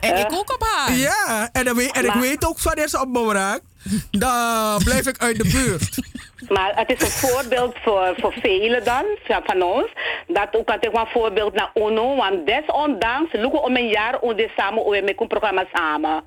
[0.00, 0.96] En ik ook op haar.
[0.96, 3.62] Ja, en, dan weet, en ik weet ook wanneer ze op me raakt.
[4.10, 5.98] Dan blijf ik uit de buurt.
[6.48, 9.92] Maar het is een voorbeeld voor, voor velen dan, van- ons.
[10.26, 12.16] Dat ook kan een voorbeeld naar UNO.
[12.16, 16.22] Want desondanks, lukken om een jaar om dit samen, om met een programma samen.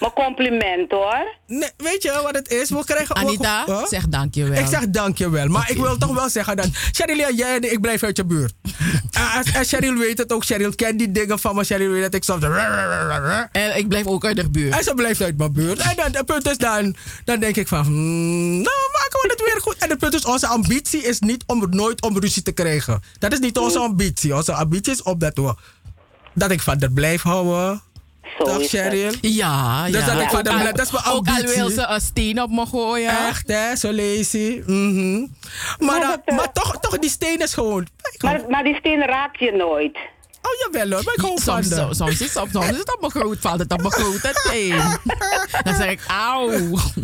[0.00, 1.26] Mijn compliment hoor.
[1.46, 2.70] Nee, weet je wat het is?
[2.70, 3.86] We krijgen ook- Anita, Huh?
[3.86, 4.60] zeg dankjewel.
[4.62, 5.46] Ik zeg dankjewel.
[5.48, 6.68] Maar ik wil toch wel zeggen dat...
[6.92, 8.52] Cheryl, jij en ik blijf uit je buurt.
[9.10, 10.44] en, en- en Cheryl weet het ook.
[10.44, 11.64] Cheryl kent die dingen van me.
[11.64, 12.42] Cheryl weet dat ik soms...
[13.52, 14.74] En ik blijf ook uit de buurt.
[14.76, 15.78] En ze blijft uit mijn buurt.
[15.78, 16.96] En dan, het punt is dan...
[17.24, 17.84] Dan denk ik van...
[17.84, 19.76] hmm, nou, maken we het weer goed.
[19.78, 23.02] En het punt is, onze ambitie is niet om nooit om ruzie te krijgen.
[23.18, 24.34] Dat is niet onze ambitie.
[24.36, 25.54] Onze ambitie is op dat we...
[26.34, 27.82] Dat ik van dat blijf houden.
[28.38, 28.68] Zo is.
[28.70, 29.12] Cheryl?
[29.20, 30.14] Ja, Dus ja.
[30.14, 30.72] dat ik van Ook dat al-.
[30.72, 33.10] Dat is mijn Ook wil ze een steen op me gooien.
[33.28, 33.76] Echt, hè?
[33.76, 34.62] Zo lazy.
[34.66, 35.26] Mhm.
[35.78, 37.86] Maar, dan- maar toch, toch, die steen is gewoon...
[38.18, 39.96] Maar, maar die steen raak je nooit.
[40.42, 41.04] Oh, jawel hoor.
[41.04, 43.12] Maar ik hou van Soms, de- soms, soms, is, soms, soms is het op mijn
[43.12, 44.76] groot, valt het op mijn grote teen.
[45.62, 46.50] Dan zeg ik, auw.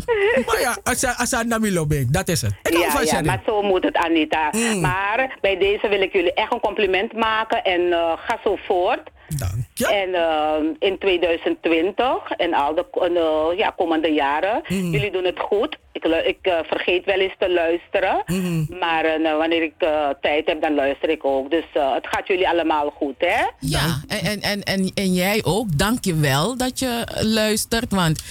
[0.46, 2.52] Maar ja, als je- als je naar Milo bent, dat is het.
[2.62, 4.48] Ik Ja, van ja, maar zo moet het, Anita.
[4.52, 4.80] Mm.
[4.80, 9.00] Maar bij deze wil ik jullie echt een compliment maken en eh, ga zo voort.
[9.38, 9.86] Dank je.
[9.86, 14.90] En eh, in 2020 en al de eh, ja, komende jaren, Mm.
[14.92, 15.76] jullie doen het goed.
[15.92, 18.22] Ik, ik eh, vergeet wel eens te luisteren.
[18.26, 18.66] Mm-hmm.
[18.78, 21.50] Maar eh, nou, wanneer ik eh, tijd heb, dan luister ik ook.
[21.50, 23.42] Dus eh, het gaat jullie allemaal goed, hè?
[23.60, 25.78] Ja, en, en, en, en, en jij ook.
[25.78, 27.92] Dank je wel dat je luistert.
[27.92, 28.22] Want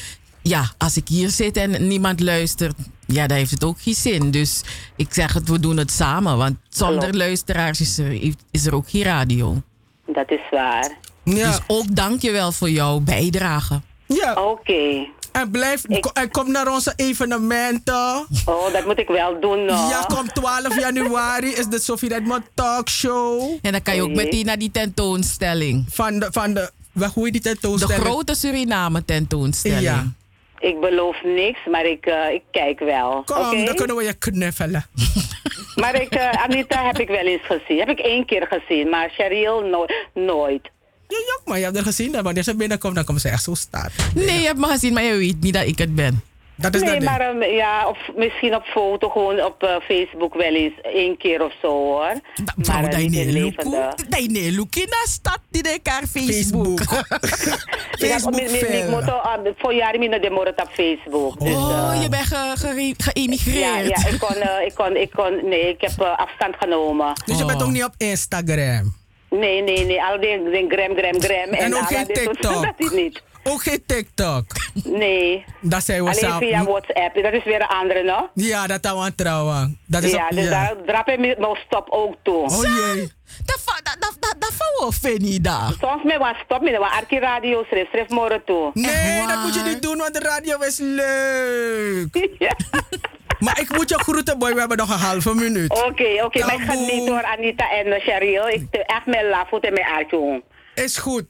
[0.41, 2.75] ja, als ik hier zit en niemand luistert,
[3.05, 4.31] ja, dan heeft het ook geen zin.
[4.31, 4.63] Dus
[4.95, 6.37] ik zeg het, we doen het samen.
[6.37, 9.61] Want zonder luisteraars is er, is er ook geen radio.
[10.13, 10.97] Dat is waar.
[11.23, 11.47] Ja.
[11.47, 13.81] Dus ook dank je wel voor jouw bijdrage.
[14.05, 14.33] ja.
[14.43, 15.07] Oké.
[15.31, 18.25] En blijf, ko- en kom naar onze evenementen.
[18.45, 19.89] Oh, dat moet ik wel doen, nog.
[19.89, 23.41] Ja, kom 12 januari is de Sophie Redmond Talkshow.
[23.61, 25.85] En dan kan je ook meteen naar die tentoonstelling.
[25.89, 26.69] Van de, van de,
[27.13, 27.99] hoe heet die De tentoonstelling?
[28.05, 29.81] grote Suriname tentoonstelling.
[29.81, 30.05] Ja.
[30.59, 33.23] Ik beloof niks, maar ik, eh, ik kijk wel.
[33.25, 33.63] Kom, Oké?
[33.65, 34.85] dan kunnen we je knuffelen.
[35.75, 37.79] Maar ik, eh, Anita heb ik wel eens gezien.
[37.79, 40.69] Heb ik één keer gezien, maar Cheryl no nooit.
[41.07, 43.43] Ja, ja, maar je hebt er gezien dat wanneer ze binnenkomt, dan komt ze echt
[43.43, 43.89] zo staan.
[44.15, 46.21] Nee, je hebt me gezien, maar je weet niet dat ik het ben.
[46.59, 50.53] Dat is nee, dat maar ja, of misschien op foto, gewoon op eh, Facebook wel
[50.53, 52.13] eens één keer of zo hoor.
[52.57, 56.79] Vrouw, eh, dat je je look in de stad die de elkaar Facebook.
[56.81, 58.39] Facebook
[58.79, 61.39] Ik moet uh, voor jaren minder de morgen op Facebook.
[61.39, 63.87] Dus, Oh, eh, je bent geëmigreerd.
[63.87, 67.13] ja, ik kon, eh, ik kon, ik kon, nee, ik heb afstand genomen.
[67.25, 68.95] Dus je bent ook niet op Instagram.
[69.29, 71.49] Nee, nee, nee, al die, die gram, gram, gram.
[71.53, 72.63] En ook al geen soort- TikTok.
[72.63, 73.21] Dat is niet.
[73.49, 74.45] Ook geen TikTok.
[74.83, 75.45] Nee.
[75.61, 76.47] Dat zijn we Alleen samen.
[76.47, 77.23] via WhatsApp.
[77.23, 78.29] Dat is weer een andere, no?
[78.33, 79.79] Ja, dat gaan we trouwen.
[79.85, 80.49] Dat is ja, op, dus ja.
[80.49, 82.41] daar drap mijn stop ook toe.
[82.43, 83.11] Oh jee.
[83.45, 84.39] Dat dat- dat- dat-
[85.01, 85.71] Fanny daar.
[85.81, 88.71] Soms met wat stop met wat Arki Radio schrijf, schrijf morgen toe.
[88.73, 92.27] Nee, Echt dat moet je niet doen, want de radio is leuk.
[92.39, 92.55] Ja.
[93.39, 94.53] Maar ik moet je groeten, boy.
[94.53, 95.71] We hebben nog een halve minuut.
[95.85, 96.85] Oké, oké, maar ik Taboe.
[96.85, 98.47] geniet hoor Anita en Cheryl.
[98.47, 100.41] Ik doe echt mijn lafvoet en mijn Arki.
[100.75, 101.25] Is goed.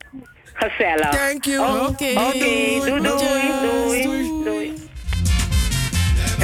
[0.59, 1.09] Gezellig.
[1.09, 1.59] Thank you.
[1.87, 2.39] Oké, Oké.
[2.39, 4.31] doei, doei, doei, doei, Doei.
[4.43, 4.73] doei.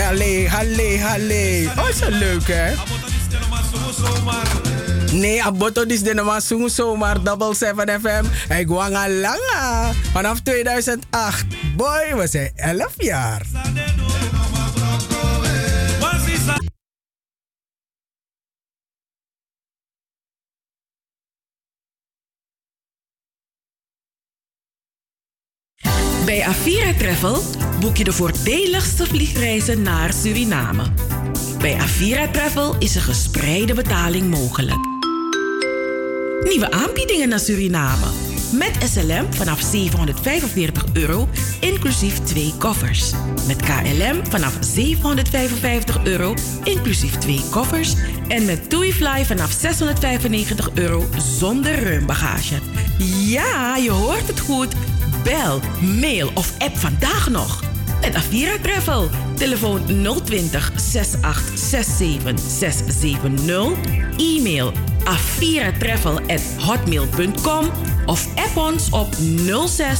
[0.05, 1.71] Halle, halle, halle.
[1.77, 2.73] Oh, is dat leuk, hè?
[5.11, 8.25] Nee, aboto dis de nama sungu zomaar Double 7 FM.
[8.47, 9.91] Hij gwanga langa.
[10.11, 11.45] Vanaf 2008.
[11.75, 13.41] Boy, we zijn 11 jaar.
[26.25, 27.41] Bij Avira Travel
[27.79, 30.83] boek je de voordeligste vliegreizen naar Suriname.
[31.57, 34.79] Bij Avira Travel is een gespreide betaling mogelijk.
[36.43, 38.05] Nieuwe aanbiedingen naar Suriname.
[38.51, 41.27] Met SLM vanaf 745 euro,
[41.59, 43.11] inclusief twee koffers.
[43.47, 47.95] Met KLM vanaf 755 euro, inclusief twee koffers.
[48.27, 52.55] En met TuiFly vanaf 695 euro zonder ruimbagage.
[53.25, 54.75] Ja, je hoort het goed.
[55.25, 57.63] Bel, mail of app vandaag nog.
[58.01, 59.09] Met Avira Travel.
[59.35, 59.81] Telefoon
[60.23, 63.71] 020 6867 670.
[64.17, 64.71] E-mail
[65.03, 67.69] aviratravel at hotmail.com
[68.05, 69.13] of app ons op
[69.67, 69.99] 06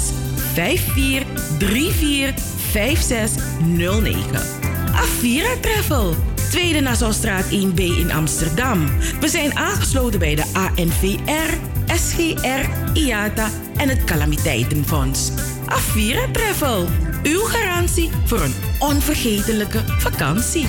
[0.54, 1.24] 54
[1.60, 2.34] 34
[2.72, 4.75] 5609.
[4.94, 6.16] Avira Travel.
[6.50, 8.88] Tweede Nassaustraat 1B in Amsterdam.
[9.20, 11.54] We zijn aangesloten bij de ANVR,
[11.96, 15.32] SGR, IATA en het Calamiteitenfonds.
[15.66, 16.88] Avira Travel.
[17.24, 20.68] Uw garantie voor een onvergetelijke vakantie.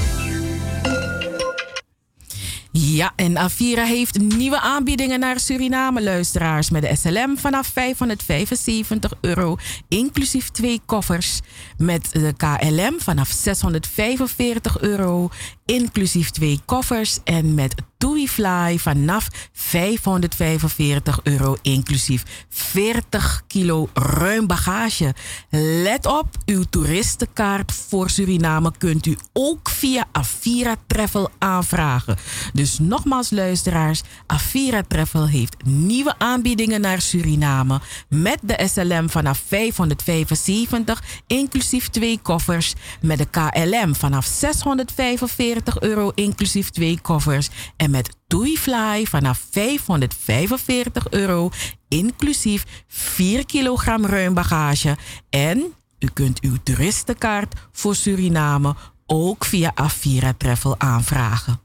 [2.79, 9.57] Ja, en Avira heeft nieuwe aanbiedingen naar Suriname luisteraars met de SLM vanaf 575 euro,
[9.89, 11.41] inclusief twee koffers.
[11.77, 15.29] Met de KLM vanaf 645 euro,
[15.67, 17.19] inclusief twee koffers.
[17.25, 25.15] En met TUI Fly vanaf 545 euro, inclusief 40 kilo ruim bagage.
[25.51, 32.17] Let op, uw toeristenkaart voor Suriname kunt u ook via Avira Travel aanvragen.
[32.53, 41.03] Dus nogmaals luisteraars, Avira Travel heeft nieuwe aanbiedingen naar Suriname met de SLM vanaf 575,
[41.27, 42.75] inclusief twee koffers.
[43.01, 47.49] Met de KLM vanaf 645 euro, inclusief twee koffers.
[47.77, 48.17] En met
[48.59, 51.51] Fly vanaf 545 euro,
[51.89, 54.97] inclusief 4 kilogram ruim bagage.
[55.31, 58.75] En u kunt uw toeristenkaart voor Suriname
[59.07, 61.61] ook via Avira Travel aanvragen.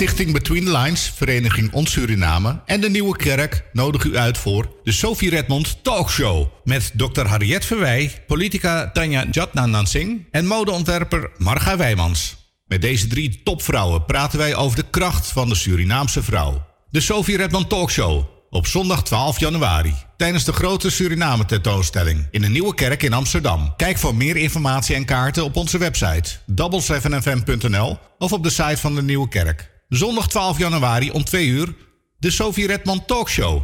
[0.00, 4.72] Stichting Between the Lines, Vereniging Ons Suriname en de Nieuwe Kerk nodigen u uit voor
[4.82, 6.46] de Sophie Redmond Talkshow.
[6.64, 7.26] Met Dr.
[7.26, 12.36] Harriet Verwij, politica Tanja Jatnan Singh en modeontwerper Marga Wijmans.
[12.66, 16.66] Met deze drie topvrouwen praten wij over de kracht van de Surinaamse vrouw.
[16.90, 19.94] De Sophie Redmond Talkshow op zondag 12 januari.
[20.16, 23.76] Tijdens de grote Suriname tentoonstelling in de Nieuwe Kerk in Amsterdam.
[23.76, 28.94] Kijk voor meer informatie en kaarten op onze website double7fm.nl of op de site van
[28.94, 29.69] de Nieuwe Kerk.
[29.90, 31.74] Zondag 12 januari om 2 uur
[32.18, 33.62] de Sophie Redmond Talkshow.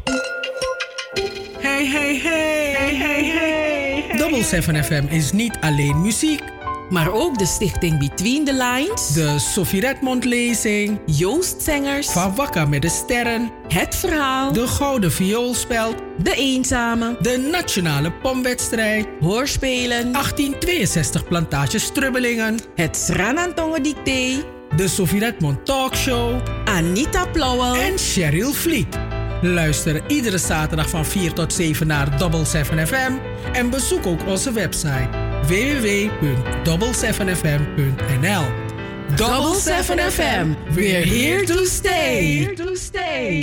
[1.58, 4.16] Hey, hey, hey, hey, hey, hey.
[4.16, 6.42] Double 7 FM is niet alleen muziek.
[6.90, 9.12] Maar ook de stichting Between the Lines.
[9.12, 11.00] De Sophie Redmond lezing.
[11.06, 12.06] Joost Zengers.
[12.06, 13.50] Van Wakka met de Sterren.
[13.68, 14.52] Het Verhaal.
[14.52, 15.96] De Gouden Vioolspeld.
[16.22, 17.16] De Eenzame.
[17.20, 19.06] De Nationale Pomwedstrijd.
[19.20, 20.12] Hoorspelen.
[20.12, 22.58] 1862 Plantage Strubbelingen.
[22.74, 24.54] Het Sranantongen Dicté.
[24.76, 26.40] De Sophie Redmond Talkshow.
[26.64, 27.74] Anita Plauwel.
[27.74, 28.98] En Cheryl Vliet.
[29.42, 33.12] Luister iedere zaterdag van 4 tot 7 naar Double 7 FM.
[33.52, 35.08] En bezoek ook onze website
[35.46, 38.44] www.double7fm.nl
[39.16, 40.46] Double 7 FM.
[40.74, 42.38] We're here to stay.
[42.38, 43.42] Here to stay.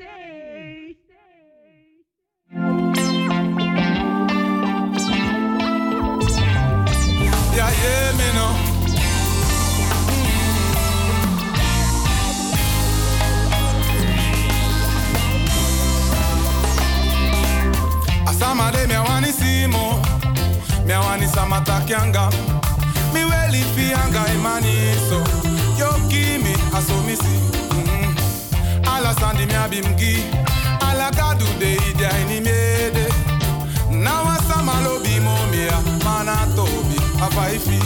[18.51, 20.01] Asama de mi awani simo,
[20.85, 22.29] mi awani sama takyanga.
[23.13, 24.75] Mi weli fianga imani
[25.07, 25.19] so,
[25.79, 27.37] yo kimi aso misi.
[27.71, 28.15] Mm.
[28.85, 30.23] Ala sandi mi abimgi,
[30.81, 33.07] ala gadu de idia ini mede.
[33.89, 37.79] Nawa sama lobi momia, mana tobi afaifi.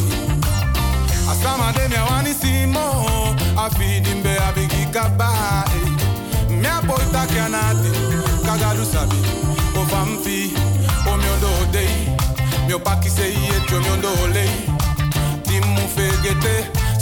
[1.29, 5.81] Asama de mi awani simo, afidi mbe abigi kabae.
[6.49, 7.91] Mi apoita kianati,
[8.45, 9.15] kagadu sabi,
[9.91, 10.53] vampi
[11.07, 11.91] O myon do dey
[12.67, 14.49] Myon pa ki se ye tyo myon do ley
[15.45, 16.55] Tim mou fe gete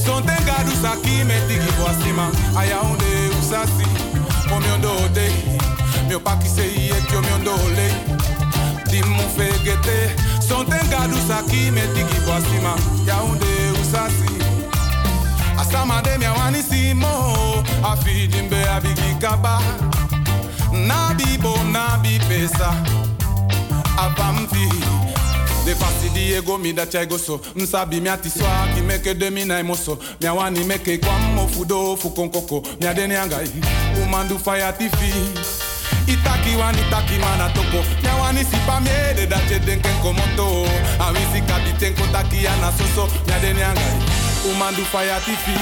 [0.03, 2.27] Son te gadou sa ki me tigi kwa sima
[2.59, 3.87] Aya onde ou sa si.
[4.51, 5.31] O myon do dey
[6.09, 7.93] Myon pa ki se ye tyo myon do ley
[8.91, 9.97] Tim mou fe gete
[10.43, 12.75] Son te gadou sa ki me tigi kwa sima
[13.05, 14.31] Aya onde ou sa si.
[15.59, 17.13] Asama de mi awani simo
[17.83, 20.12] Afi jimbe abigi kaba Afi jimbe abigi kaba.
[20.73, 22.73] Nabi bo nabi pesa,
[23.97, 24.67] abamfi.
[25.65, 27.39] De fasi di ego mi da chai goso.
[27.55, 31.47] Msabi mi ati swa ki meke de mi na emoso Mi awani meke kwa mo
[31.47, 32.61] fudo fu konkoko.
[32.81, 33.49] Mi adene angai.
[34.03, 35.13] Umandu fire tifi
[36.07, 40.67] Itaki wani taki mana toko Mi awani sipa mi ede da che denken komoto
[40.99, 43.07] Awisi kabiten ko taki ana soso.
[43.25, 43.93] Mi adene angai.
[44.51, 45.55] Umandu fire tifi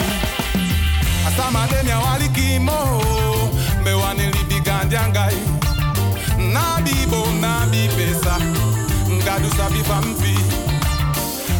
[1.27, 2.73] Asama de mi awali kimo.
[3.83, 4.50] Me wani libi
[4.91, 5.35] gandi angai
[6.53, 8.35] Nabi bo nabi pesa.
[9.07, 9.81] Ngadu sabi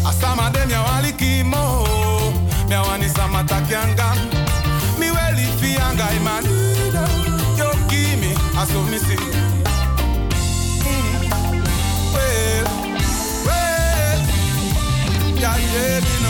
[0.10, 0.74] asama de mi
[1.14, 1.86] kimo.
[2.68, 4.10] Mi awani sama takianga.
[5.00, 7.04] Mi weli fi anga imanida
[7.58, 9.16] yo kimi aso misi
[10.84, 11.32] Mm.
[12.14, 12.66] Well,
[13.48, 14.22] well,
[15.40, 16.21] yeah, yeah,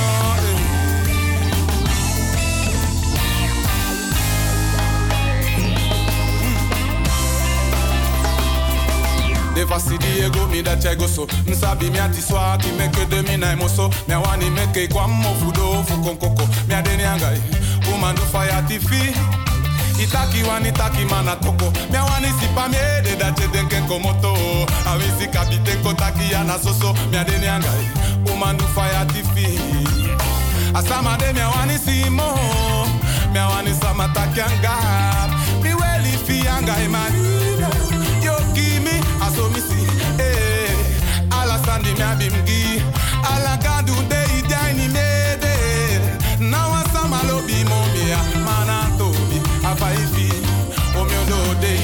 [10.64, 11.26] dat jij go so.
[11.46, 13.90] Nsabi mi ati swa ki meke de mi na emoso.
[14.08, 16.48] Mi wani meke kwa mo fudo fu konkoko.
[16.68, 17.42] Mi adeni angai.
[17.90, 19.14] Woman do fire TV.
[20.00, 21.72] Itaki wani itaki mana toko.
[21.90, 24.34] Mi wani sipa mi ede dat je denken komoto.
[24.86, 26.94] Awisi kapiten kotaki na soso.
[27.12, 27.86] Mi adeni angai.
[28.26, 29.60] Woman do fire TV.
[30.74, 32.36] Asama de mi wani simo.
[33.34, 34.76] Mi wani sama takyanga.
[35.62, 37.51] Mi weli fi anga imanino.
[41.92, 42.82] Ala sandi mi abimgi.
[43.24, 45.56] Ala gandu de idaini mede.
[47.28, 48.18] Lobi momia.
[48.46, 49.42] Mana tobi.
[49.64, 50.32] Afaifi.
[50.98, 51.80] Omi ondo dei.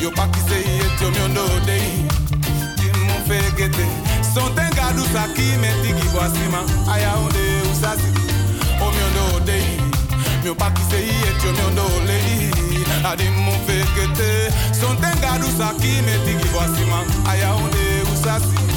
[0.00, 1.02] Yo paki say it.
[1.02, 2.06] Omi ondo dei.
[2.76, 3.86] Timu fegete.
[4.34, 6.62] Sonten gadu saki meti gibwasima.
[6.92, 8.12] Aya onde usasi.
[9.46, 9.80] Dei.
[10.44, 11.44] Mio paki say it.
[11.48, 12.50] Omi ondo lei.
[13.04, 14.52] Adimu fegete.
[14.80, 17.02] Sonten gadu saki meti gibwasima.
[17.26, 18.71] Aya onde usasi.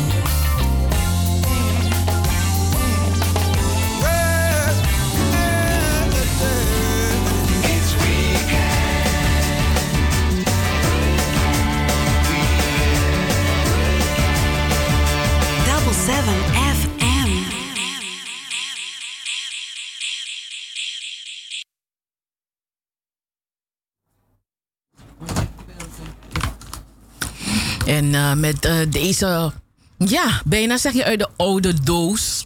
[27.85, 29.51] En eh, met eh, deze,
[29.97, 32.45] ja, bijna zeg je uit de oude doos.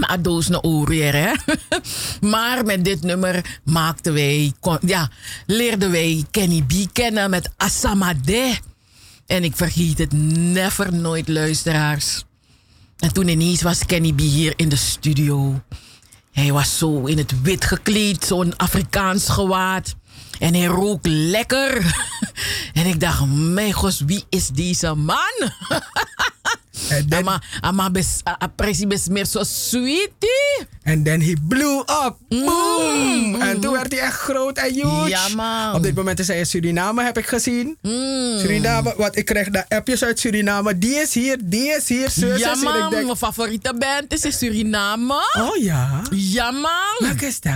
[0.00, 1.32] Maar doos naar oorweer, hè?
[2.28, 5.10] maar met dit nummer maakten wij, ja,
[5.46, 8.58] leerden wij Kenny B kennen met Asamade.
[9.26, 12.24] En ik vergeet het never nooit, luisteraars.
[12.98, 15.62] En toen ineens was Kenny B hier in de studio.
[16.32, 19.94] Hij was zo in het wit gekleed, zo'n Afrikaans gewaad.
[20.38, 21.94] En hij rook lekker.
[22.72, 25.50] en ik dacht, mijn god, wie is deze man?
[27.10, 28.50] Ama, ama bes, a
[29.08, 30.66] meer zo sweetie.
[30.84, 32.16] And then he blew up.
[32.28, 33.40] Boom!
[33.40, 34.86] En toen werd hij echt groot en huge.
[34.86, 35.06] Mm.
[35.06, 35.74] Ja, man.
[35.74, 37.78] Op dit moment is hij in Suriname, heb ik gezien.
[37.82, 38.38] Mm.
[38.38, 40.78] Suriname, wat ik krijg daar appjes uit Suriname.
[40.78, 42.52] Die is hier, die is hier, zus ja.
[42.52, 42.90] Ik man.
[42.90, 45.14] denk, Mijn favoriete band is in Suriname.
[45.38, 46.02] Oh ja?
[46.10, 46.96] Ja, man.
[46.98, 47.52] Welke is dat?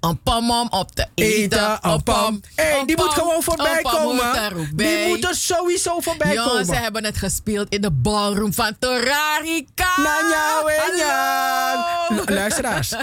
[0.00, 1.78] Een pam op te eten.
[1.80, 2.40] Een pam.
[2.54, 4.66] Hey, die moet gewoon voorbij komen.
[4.74, 6.64] Die moet er sowieso voorbij ja, komen.
[6.64, 9.90] ze hebben het gespeeld in de ballroom van Torarica.
[9.96, 12.24] Nanya, wenyan.
[12.26, 12.94] Luisteraars,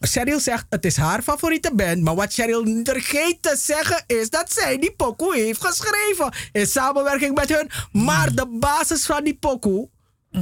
[0.00, 2.02] Cheryl zegt het is haar favoriete band.
[2.02, 6.32] Maar wat Cheryl vergeet te zeggen is dat zij die pokoe heeft geschreven.
[6.52, 7.70] In samenwerking met hun.
[7.92, 9.88] Maar de basis van die pokoe,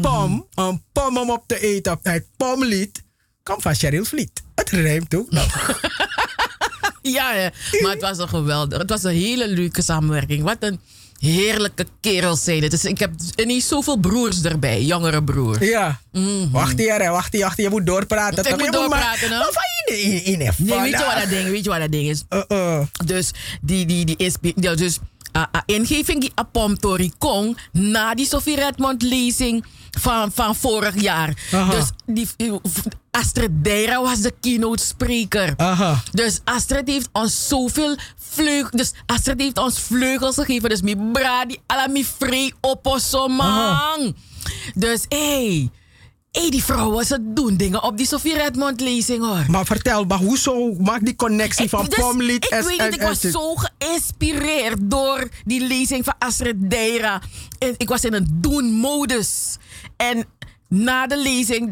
[0.00, 3.02] pom, een pom om op te eten, het pomlied,
[3.42, 4.42] komt van Cheryl Vliet.
[4.54, 5.80] Het rijmt ook nog.
[7.02, 7.50] Ja, ja,
[7.82, 8.78] maar het was een geweldig.
[8.78, 10.42] Het was een hele leuke samenwerking.
[10.42, 10.80] Wat een
[11.18, 12.70] heerlijke kerels zijn het.
[12.70, 15.58] Dus ik heb ineens zoveel broers erbij, jongere broers.
[15.58, 16.00] Ja.
[16.52, 17.66] Wacht hier, hè, wacht hier, wacht hier.
[17.66, 18.44] Je moet doorpraten.
[18.44, 19.28] Ik moet Je doorpraten,
[20.58, 22.24] Nee, weet je wat dat ding, weet je wat dat ding is?
[22.48, 24.98] Uh, Dus die, die, die ja, dus
[25.38, 29.64] uh, uh, ingeving die apom Tori Kong na die Sophie Redmond lezing
[30.00, 31.34] van, van vorig jaar.
[31.52, 31.70] Aha.
[31.70, 32.26] Dus die,
[33.10, 35.54] Astrid Deira was de keynote spreker.
[35.56, 36.02] Aha.
[36.12, 38.70] Dus Astrid heeft ons zoveel vleugels.
[38.70, 40.68] Dus Astrid heeft ons vleugels gegeven.
[40.68, 44.14] Dus mi bradi ala mi free opposomang.
[44.74, 45.18] Dus hé.
[45.18, 45.70] Hey,
[46.38, 49.44] hey, die vrouwen, ze doen dingen op die Sophie Redmond lezing hoor.
[49.48, 53.20] Maar vertel, maar hoezo maakt die connectie van Dus pomlied ik weet niet, ik was
[53.20, 57.22] zo geïnspireerd door die lezing van Astrid Deira.
[57.76, 59.56] Ik was in een doen-modus.
[59.96, 60.24] En
[60.68, 61.70] na de lezing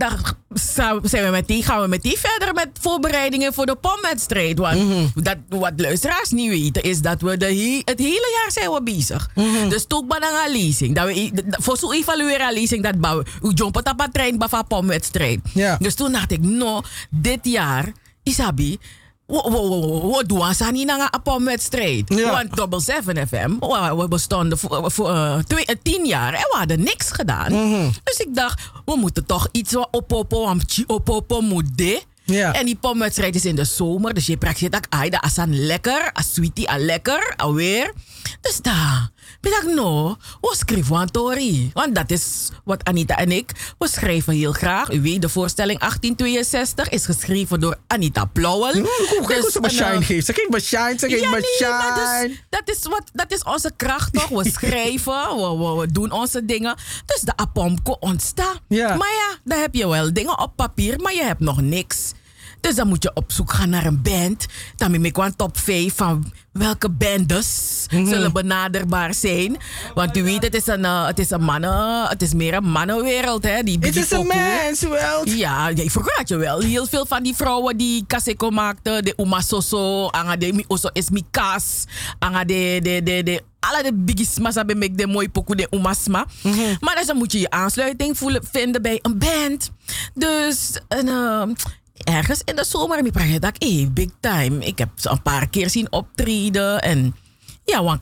[0.55, 4.59] zou- zijn we meteen, gaan we meteen verder met voorbereidingen voor de pomwedstrijd.
[4.59, 5.07] Want Mhm.
[5.23, 8.83] dat, wat luisteraars niet weten, is dat we de he- het hele jaar zijn we
[8.83, 9.31] bezig.
[9.35, 9.69] Mhm.
[9.69, 10.95] Dus toch maar een lezing.
[10.95, 13.27] Dat we, voor zo'n evalueren lezing, dat bouwen.
[13.41, 15.41] We jumpen op een trein een pomwedstrijd.
[15.55, 15.77] Ja.
[15.81, 17.93] Dus toen dacht ik, no, dit jaar,
[18.23, 18.79] Isabi,
[19.27, 22.15] we, we, we, doen aan een pomwedstrijd.
[22.15, 22.31] Ja.
[22.31, 23.59] Want Double 7 FM,
[23.97, 27.53] we, bestonden voor, voor eh, twee, eh, tien jaar en we hadden niks gedaan.
[27.53, 27.91] Mhm.
[28.05, 30.57] Dus ik dacht, we moeten toch iets wat opopo,
[30.87, 32.03] opopo moet de.
[32.25, 32.53] Ja.
[32.53, 35.67] En die pomwedstrijd is in de zomer, dus je praat dat ai, dat is aan
[35.67, 37.93] lekker, als sweetie aan lekker, alweer.
[38.41, 41.71] Dus daar, ik dacht, no, we schrijven aan Tori.
[41.73, 44.93] Want dat is wat Anita en ik, we schrijven heel graag.
[44.93, 48.73] U weet, de voorstelling 1862 is geschreven door Anita Plauwel.
[48.73, 50.27] Kijk hoe ze me een, shine eh, geeft.
[50.27, 52.29] Ze geeft shine, ze geeft ja, maar shine.
[52.29, 54.29] dus, dat, is wat, dat is onze kracht toch?
[54.29, 56.77] We schrijven, we, we, we doen onze dingen.
[57.07, 58.61] Dus de apomko ontstaat.
[58.69, 58.97] Ja.
[58.97, 62.13] Maar ja, dan heb je wel dingen op papier, maar je hebt nog niks.
[62.61, 64.47] Dus dan moet je op zoek gaan naar een band.
[64.77, 68.07] Dan ben ik een top 5 van welke bandes Mhm.
[68.07, 69.57] zullen benaderbaar zijn.
[69.95, 72.69] Want u weet, het is een, eh, het is een mannen, het is meer een
[72.71, 73.63] mannenwereld, hè?
[73.63, 75.31] Die Het is een menswereld.
[75.31, 79.05] Ja, vroeger had je wel heel veel van die vrouwen die kaseko maakten.
[79.05, 81.85] De Uma Soso, anga de mi oso is mi kas,
[82.19, 86.27] anga de, de, de, de, alle de bigismas hebben ik de mooi pokoe de umasma.
[86.81, 89.71] Maar dus dan moet je je aansluiting voelen, vinden bij een band.
[90.15, 91.43] Dus en, eh,
[92.07, 94.65] ergens in de zomer ik dat hey, big time.
[94.65, 97.15] Ik heb ze een paar keer zien optreden en
[97.65, 98.01] ja, want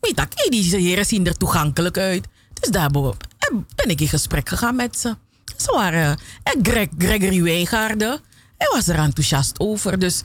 [0.00, 2.26] weet dat, hey, die heren zien er toegankelijk uit.
[2.60, 2.90] Dus daar
[3.74, 5.16] ben ik in gesprek gegaan met ze.
[5.56, 6.18] Ze waren.
[6.42, 8.20] En Greg, Gregory Wijngaarden,
[8.56, 9.98] hij was er enthousiast over.
[9.98, 10.22] Dus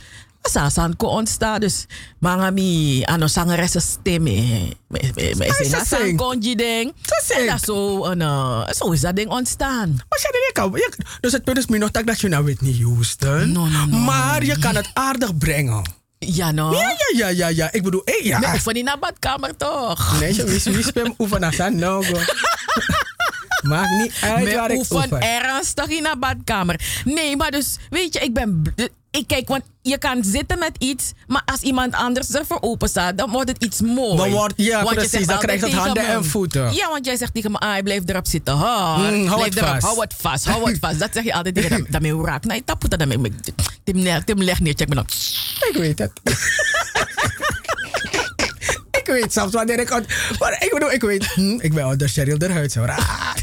[0.52, 1.60] Sasan ko ontstaan.
[1.60, 1.86] Dus
[2.20, 4.28] mangami ano zangeressen stem.
[4.28, 4.74] eh.
[5.86, 6.16] Zingt.
[6.16, 6.94] konji ding.
[7.38, 9.90] En dat zo, eh, zo is dat ding ontstaan.
[10.10, 10.80] Maar je kan,
[11.20, 13.58] dus het punt is nu nog dat je naar Whitney Houston.
[14.06, 15.94] Maar je kan het aardig brengen.
[16.20, 16.72] Ja, no?
[16.72, 17.72] Ja, ja, ja, ja, ja.
[17.72, 18.40] Ik bedoel, eh, ja.
[18.40, 20.20] Nee, oefen niet naar badkamer toch?
[20.20, 22.20] Nee, je wist spem oefen naar zijn logo.
[23.64, 25.22] Maakt niet uit waar ik oefen oefen.
[25.22, 27.02] ernstig in de badkamer.
[27.06, 28.74] Nee, maar dus, weet je, ik ben...
[29.18, 33.18] Ik kijk, want je kan zitten met iets, maar als iemand anders ervoor open staat,
[33.18, 34.18] dan wordt het iets moois.
[34.18, 36.74] Dan wordt- ja, Want je precies, zegt dan krijgt het handen me- en voeten.
[36.74, 38.56] Ja, want jij zegt tegen me, ah, blijf erop zitten.
[38.58, 39.84] Ha, Mm, hou blijf het erop, vast.
[39.86, 41.00] hou het vast, hou het vast.
[41.00, 41.86] Dat zeg je altijd tegen hem.
[41.90, 42.44] Daarmee raak.
[42.46, 43.18] Nee, tapu daarmee.
[43.84, 43.98] Tim
[44.42, 45.08] leg- neer, check me nou.
[45.70, 46.12] Ik weet het.
[48.92, 49.90] ik weet soms wanneer ik...
[50.40, 51.26] Maar ik bedoel, ik weet...
[51.34, 53.36] Hm, ik ben onder Cheryl eruit zo raar.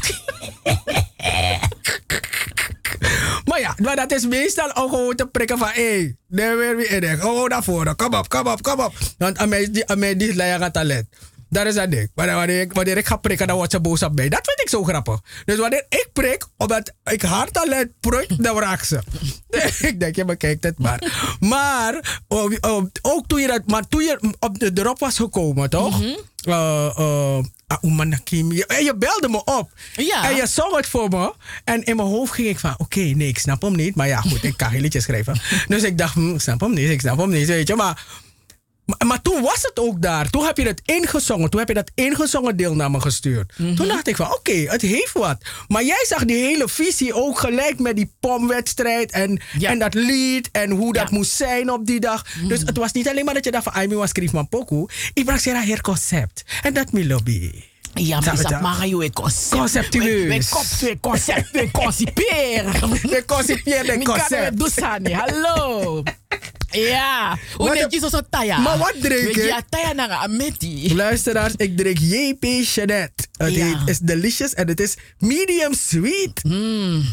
[3.77, 5.67] Ja, maar dat is meestal ook gewoon te prikken van...
[5.71, 7.23] Hé, hey, daar weer wie in.
[7.23, 7.95] Oh, naar voren.
[7.95, 8.93] Kom op, kom op, kom op.
[9.17, 11.07] Want aan mij, die- aan mij die leier talent.
[11.49, 12.11] Dat is dat ding.
[12.15, 14.29] Wanneer ik, wanneer ik ga prikken, dan wordt ze boos op mij.
[14.29, 15.19] Dat vind ik zo grappig.
[15.45, 18.99] Dus wanneer ik prik, omdat ik haar talent prik, dan raak ze.
[19.89, 21.35] ik denk, je bekijkt het maar.
[21.39, 22.21] Maar,
[23.01, 26.01] ook toen je, dat, maar toen je op de drop was gekomen, toch?
[26.03, 26.09] Eh,
[27.81, 28.51] Nakim.
[28.51, 29.71] Je, en je belde me op.
[29.95, 30.29] Ja.
[30.29, 31.33] En je zong het voor me.
[31.63, 33.95] En in mijn hoofd ging ik van, oké, nee, ik snap hem niet.
[33.95, 35.41] Maar ja, goed, ik kan geen liedje schrijven.
[35.67, 37.75] dus ik dacht, hm, ik snap hem niet, ik snap hem niet, weet je.
[37.75, 38.05] Maar,
[38.85, 40.29] maar, maar toen was het ook daar.
[40.29, 41.49] Toen heb je het ingezongen.
[41.49, 43.53] Toen heb je dat ingezongen deel naar me gestuurd.
[43.55, 45.37] Toen dacht ik van, oké, het heeft wat.
[45.67, 49.11] Maar jij zag die hele visie ook gelijk met die pomwedstrijd.
[49.11, 50.49] En, en dat lied.
[50.51, 52.25] En hoe dat moest zijn op die dag.
[52.47, 54.85] Dus het was niet alleen maar dat je dacht van, Aimi was schreef man poku.
[55.13, 56.43] Ik bracht ze hier concept.
[56.61, 57.51] En dat me lobby.
[57.93, 58.61] Ja, maar dat dat?
[58.61, 59.59] mag je concept.
[59.59, 60.49] Conceptueus.
[60.49, 62.63] We kop twee concept, we concipeer.
[63.01, 64.57] We concipeer de concept.
[64.57, 66.03] Doe Sani, hallo.
[66.73, 68.57] Ja, hoe netjes als een taya.
[68.57, 69.35] Maar wat drink ik?
[69.35, 70.95] je, Ja, taya naar ameti.
[70.95, 73.23] Luisteraars, ik drink JP Jeanette.
[73.37, 73.81] Het Ja.
[73.85, 76.41] is delicious en het is medium sweet.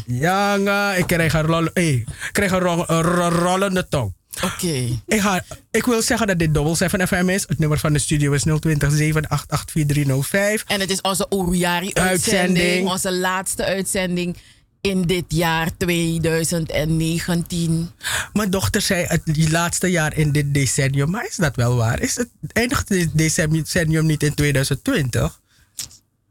[0.05, 4.13] Ja, nga, ik krijg een, hey, ik krijg een, ro- een ro- rollende tong.
[4.43, 4.99] Oké.
[5.07, 7.43] Ik, ga, ik wil zeggen dat dit Double 7 FM is.
[7.47, 10.63] Het nummer van de studio is 020 788 4305.
[10.67, 12.57] En het is onze Oruari-uitzending.
[12.57, 12.89] Uitzending.
[12.89, 14.37] Onze laatste uitzending
[14.81, 17.91] in dit jaar 2019.
[18.33, 21.09] Mijn dochter zei het laatste jaar in dit decennium.
[21.09, 22.01] Maar is dat wel waar?
[22.01, 25.39] Is het eindigt dit decennium niet in 2020?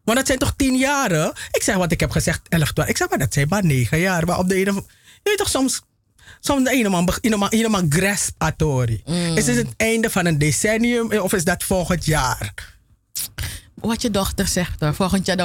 [0.04, 1.32] Want dat zijn toch tien jaren?
[1.52, 2.90] Ik zeg wat ik heb gezegd, 11, 12.
[2.90, 4.26] Ik zeg maar dat zijn maar negen jaar.
[4.26, 4.72] Maar op de ene...
[4.72, 4.82] Je
[5.22, 5.82] weet toch soms...
[6.42, 9.02] Soms de ene man, beg- ene man, ene man grasp atori.
[9.34, 12.54] Is het het einde van een decennium of is dat volgend jaar?
[13.80, 14.94] Wat je dochter zegt, hoor.
[14.94, 15.36] volgend jaar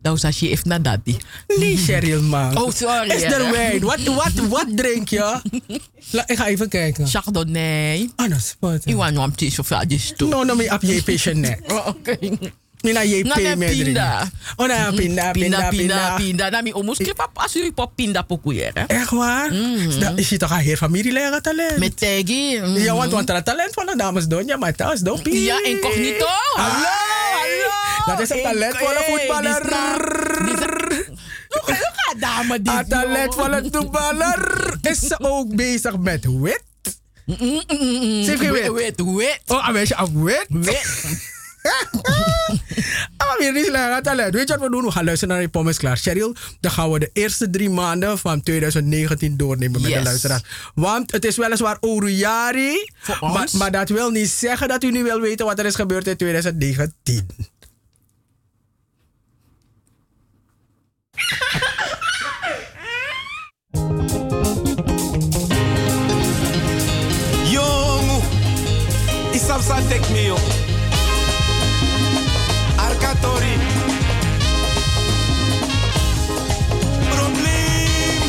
[0.00, 1.16] dausa she heeft na daddy.
[1.58, 2.56] Nee, Cheryl, man.
[2.62, 3.08] Oh, sorry.
[3.10, 3.80] Is er wijn?
[3.80, 5.40] Wat, wat, wat drink je?
[6.10, 7.06] La, ik ga even kijken.
[7.08, 8.10] Chardonnay.
[8.16, 8.80] Ah, dat is wat.
[8.84, 10.28] Ik want een tis of adjes toe.
[10.28, 11.62] No, no, me op Jeanette.
[11.74, 12.16] Oh, Oké.
[12.80, 13.82] Nina JP Na de medri.
[13.84, 14.30] pinda.
[14.56, 16.14] Oh, na pinda, pinda, Pinda, pinda, pinda.
[16.16, 16.48] pinda.
[16.48, 18.70] Na mi omus op als jullie pop pinda pokoeer.
[18.74, 18.82] hè.
[18.86, 19.50] Echt waar?
[19.98, 21.76] Dat Is je toch haar familie leren talent?
[21.78, 22.60] Met Teggy.
[22.76, 25.42] Ja, want, want het talent van de dames Donja, maar thuis dopie.
[25.42, 26.26] Ja, incognito.
[26.54, 26.86] Hallo.
[28.06, 29.62] Dat is een talentvolle voetballer.
[31.48, 32.72] Hoe ga- hoe gaat dame dit?
[32.74, 34.74] Een talentvolle voetballer.
[34.80, 36.62] Is ze ook bezig met wit?
[37.26, 38.72] Ze heeft geen wit.
[38.72, 39.40] Wit, wit.
[39.46, 40.46] Oh, een meisje aan wit?
[40.48, 41.04] Wit.
[43.16, 44.34] Ah, weer niet slecht talent.
[44.34, 44.84] Weet je wat we doen?
[44.84, 45.96] We gaan luisteren naar die pommes klaar.
[45.96, 50.04] Cheryl, dan gaan we de eerste drie maanden van 2019 doornemen met de Yes.
[50.04, 50.42] luisteraars.
[50.74, 52.90] Want het is weliswaar Orujari.
[53.00, 55.74] Voor Maar, maar dat wil niet zeggen dat u nu wil weten wat er is
[55.74, 57.26] gebeurd in 2019.
[67.50, 68.20] Jongen,
[69.30, 70.36] is dat zo tek mio?
[72.76, 73.56] Arcatori.
[77.08, 78.22] Probleem.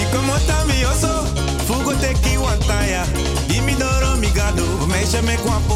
[0.00, 1.24] Ik kom op aan mij, also.
[1.64, 3.04] Fugo te kiwantaya.
[3.46, 4.86] Dimidoro migado.
[4.86, 5.75] Mexe me kwampo.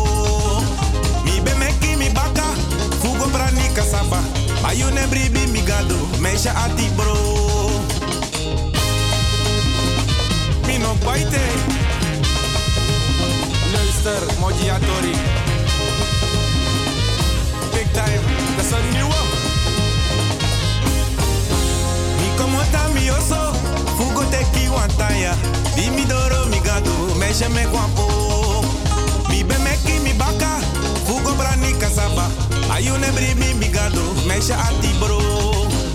[4.68, 4.86] Yo.
[4.86, 5.30] Arkatori.
[5.30, 5.50] Probleem.
[5.52, 7.14] migado, meisje ati bro.
[10.66, 11.40] Mino baite.
[13.72, 15.14] Luister, Moji Atori.
[17.72, 18.20] Big time,
[18.56, 19.20] dat is een nieuwe.
[22.18, 23.52] Mi como ta mi oso,
[23.96, 25.34] fugo te ki wantaya.
[25.74, 28.64] Di mi doro mi gato, meisje me guapo.
[29.28, 30.58] Mi be me ki mi baka,
[31.06, 32.49] fugo brani kasaba.
[32.80, 35.20] Ayu ne bri mi mi gato, meisje ati bro.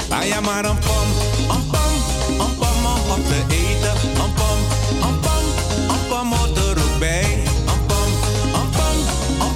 [0.10, 1.10] Aya maar een pom,
[1.54, 1.94] een pom,
[2.44, 3.96] een pom om op te eten.
[4.22, 4.60] Een pom,
[5.06, 5.46] een pom,
[5.90, 7.42] een pom om er ook bij.
[7.72, 8.10] Een pom,
[8.58, 8.98] een pom,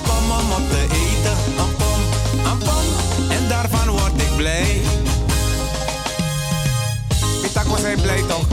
[0.05, 1.37] pom om op te eten.
[1.61, 2.01] Een pom,
[2.49, 2.85] een pom,
[3.29, 4.81] en daarvan word ik blij.
[7.41, 8.47] Pita was hij blij toch?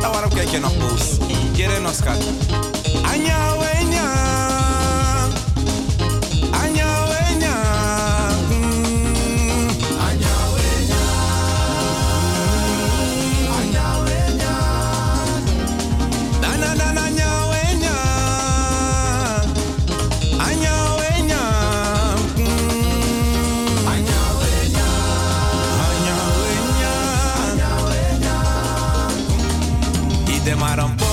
[0.00, 1.04] Dan waarom kijk je nog boos?
[1.52, 2.22] Jere nog schat.
[3.02, 4.35] Anja wenya.
[30.58, 31.05] Maar een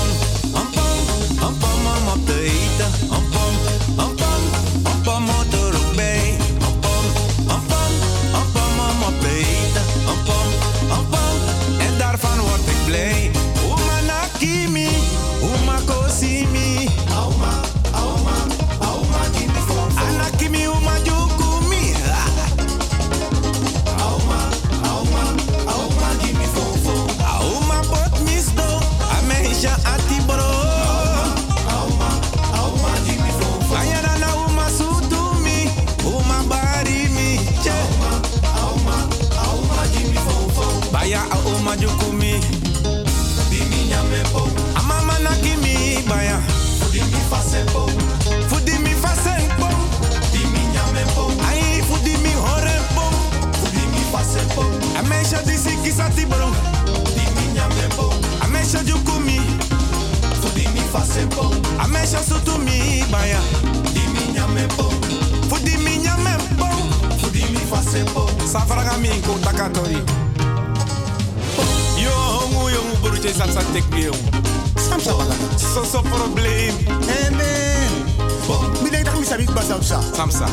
[69.64, 69.98] takatori.
[71.96, 74.16] Yo, hongu, jongu, broertje, zat zat tek bij jong.
[74.90, 75.34] Samsa baka.
[75.74, 76.74] So, so probleem.
[77.08, 78.72] Eh, man.
[78.84, 80.00] Mi denk dat mi sabi ba samsa.
[80.16, 80.46] Samsa.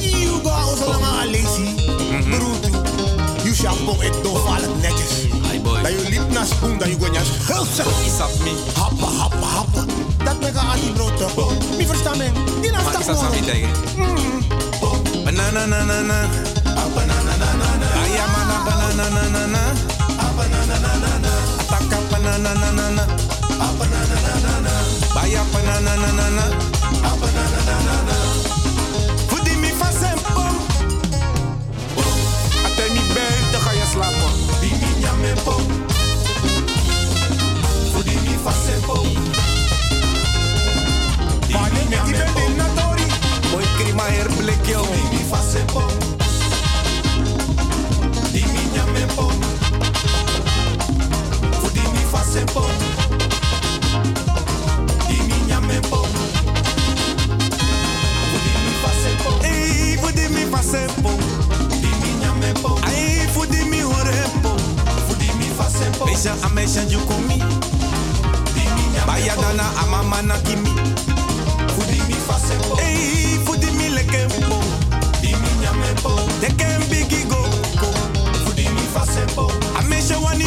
[0.00, 1.68] You go out zo lang aan lazy.
[2.30, 2.68] Bruto.
[3.42, 5.12] You shampoo ik doe vallen netjes.
[5.50, 5.82] Hi boy.
[5.82, 7.84] Dat je lip na spoen, dat je gonjas hulsa.
[8.06, 8.52] Isap me.
[8.74, 9.84] Happa, happa, happa.
[10.24, 11.76] Dat mega anti brood.
[11.76, 12.28] Mi verstaan me.
[12.60, 13.34] Die na Maar stap ik zat gewoon.
[13.34, 13.70] niet tegen.
[15.24, 16.55] Banana na na na.
[18.96, 19.62] Ayamana banana na na na.
[20.36, 21.32] Banana na na na.
[21.60, 23.04] Ataka banana na na na.
[23.78, 24.72] Banana na na na.
[25.14, 26.44] Baya banana na na na.
[27.20, 28.16] Banana na na na.
[29.28, 30.48] Fudi mi fasempo.
[32.64, 34.32] Ate mi buiten ga je slapen.
[34.60, 35.54] Di mi nyame po.
[37.92, 38.96] Fudi mi fasempo.
[41.52, 42.86] Pani mi nyame po.
[43.52, 44.80] Boy krima her blik yo.
[44.88, 45.84] Di mi fasempo.
[45.84, 46.15] Di
[48.96, 49.28] mi nyame po.
[51.60, 52.62] Fudi mi fasempo.
[55.08, 56.06] Di mi nyame po.
[58.30, 59.30] Fudi mi fasempo.
[59.44, 61.10] Ey, fudi mi fasempo.
[61.80, 62.78] Di mi nyame po.
[62.84, 64.56] Ay, fudi mi horempo.
[65.08, 66.04] Fudi mi fasempo.
[66.06, 67.36] Meisha a meisha jukumi.
[68.54, 70.72] Di mi nyame Baya dana a mama na kimi.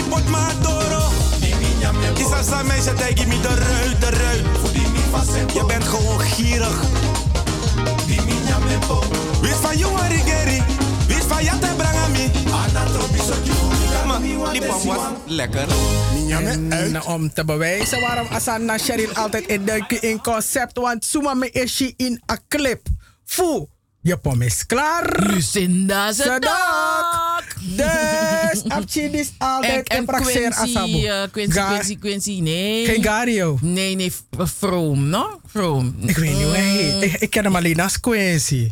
[0.09, 1.03] Pot ma doro.
[1.39, 2.19] Di mi nyame po.
[2.21, 4.59] Isa sa meisha tegi mi de ruit, de ruit.
[5.53, 6.81] Je bent gewoon gierig.
[8.87, 9.03] Po.
[9.41, 10.63] Wist van you arigeri.
[11.07, 12.31] Wist van jate brangami.
[12.51, 13.33] Anatropi so
[14.51, 15.67] Die pap was lekker.
[16.69, 20.77] En om te bewijzen waarom Asana Cheryl altijd in duiken in concept.
[20.77, 22.87] Want Suma me is she in a clip.
[23.25, 23.65] Fu,
[24.01, 25.19] je pom is klaar.
[25.19, 26.88] Lucinda Zedak.
[28.51, 31.03] Dus, Abchi is altijd En, en praxeer Asabu.
[31.05, 32.85] eh, Quincy, Quincy, Quincy, nee.
[32.85, 33.57] Geen Gario.
[33.61, 35.41] Nee, nee, F- Vroom, no?
[35.47, 35.95] Vroom.
[36.05, 37.03] Ik weet niet hoe hij heet.
[37.03, 38.71] Ik, ik ken hem alleen als Quincy.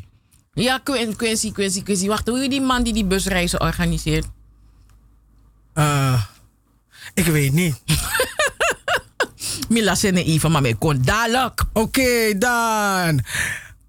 [0.53, 2.07] Ja, Quin- Quincy, Quincy, Quincy.
[2.07, 4.25] Wacht, hoe heet die man die die busreizen organiseert?
[5.73, 6.21] Eh,
[7.13, 7.75] ik weet niet.
[9.69, 11.63] Mila Sene Ivan, maar mij kon dadelijk.
[11.73, 13.21] Oké, dan.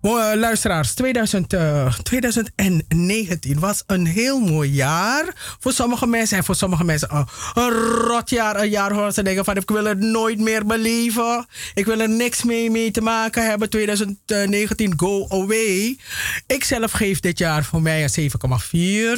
[0.00, 5.56] Oh, eh, luisteraars, 2000, eh, 2019 was een heel mooi jaar.
[5.60, 8.60] Voor sommige mensen en voor sommige mensen een, een rot jaar.
[8.60, 11.46] Een jaar waar ze denken van ik wil het nooit meer beleven.
[11.74, 13.70] Ik wil er niks mee, mee te maken hebben.
[13.70, 15.98] 2019 go away.
[16.46, 18.30] Ik zelf geef dit jaar voor mij een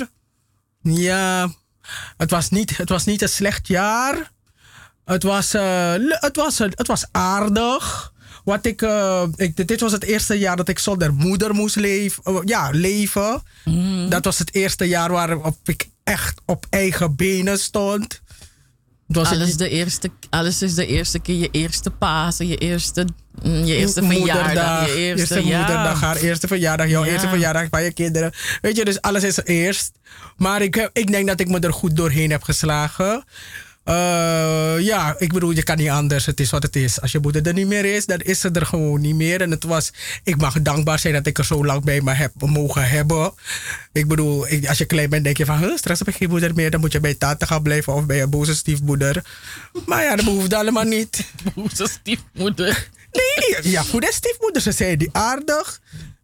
[0.03, 0.09] 7,4.
[0.83, 1.51] Ja,
[2.17, 4.31] het was, niet, het was niet een slecht jaar.
[5.05, 8.13] Het was, eh, het was, het was aardig.
[8.51, 12.23] Wat ik, eh, ik, dit was het eerste jaar dat ik zonder moeder moest leven.
[12.25, 13.43] eh, ja, leven.
[14.09, 18.21] Dat was het eerste jaar waarop ik echt op eigen benen stond.
[19.07, 23.07] Was alles, het- de eerste, alles is de eerste keer je eerste Pasen, je eerste,
[23.43, 25.59] mm, je eerste moederdag, verjaardag, je eerste, ja.
[25.59, 27.11] moederdag, haar eerste verjaardag, jouw Ja.
[27.13, 28.33] eerste verjaardag van je kinderen.
[28.61, 29.91] Weet je, dus alles is eerst.
[30.37, 33.25] Maar ik, ik denk dat ik me er goed doorheen heb geslagen.
[33.91, 36.27] Eh, ja, ik bedoel, je kan niet anders.
[36.27, 37.01] Het is wat het is.
[37.01, 39.41] Als je moeder er niet meer is, dan is ze er gewoon niet meer.
[39.41, 39.91] En het was,
[40.25, 43.33] ik mag dankbaar zijn dat ik er zo lang bij me heb mogen hebben.
[43.93, 46.29] Ik bedoel, ik- als je klein bent, denk je van, huh, straks heb ik geen
[46.29, 46.71] moeder meer.
[46.71, 49.25] Dan moet je bij tante gaan blijven of bij een boze stiefmoeder.
[49.87, 51.25] Maar ja, dat behoeft allemaal niet.
[51.55, 52.89] Boze stiefmoeder.
[53.13, 55.81] Nee, ja, voor de stiefmoeder, ze zei die aardig.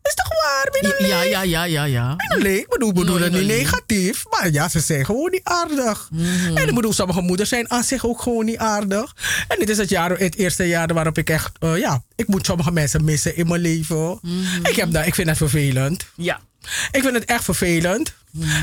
[0.06, 1.06] Is toch waar, Minale?
[1.06, 2.14] Ja, ja, ja, ja, ja.
[2.16, 4.24] Minale, ik bedoel, ik bedoel het niet negatief.
[4.30, 6.08] Maar ja, ze zijn gewoon niet aardig.
[6.54, 9.14] En ik bedoel, sommige moeders zijn aan zich ook gewoon niet aardig.
[9.48, 12.46] En dit is het, jaar, het eerste jaar waarop ik echt, eh, ja, ik moet
[12.46, 14.20] sommige mensen missen in mijn leven.
[14.62, 16.06] ik, heb dat, ik vind dat vervelend.
[16.14, 16.40] Ja.
[16.90, 18.14] Ik vind het echt vervelend.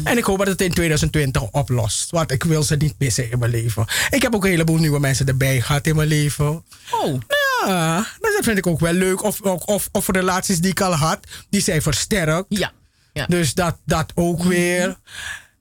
[0.03, 2.11] En ik hoop dat het in 2020 oplost.
[2.11, 3.85] Want ik wil ze niet missen in mijn leven.
[4.09, 6.63] Ik heb ook een heleboel nieuwe mensen erbij gehad in mijn leven.
[6.91, 7.19] Oh.
[7.67, 9.23] Ja, dat vind ik ook wel leuk.
[9.23, 11.19] Of, of, of, of relaties die ik al had,
[11.49, 12.45] die zijn versterkt.
[12.49, 12.71] Ja.
[13.13, 13.25] ja.
[13.25, 14.95] Dus dat, dat ook weer.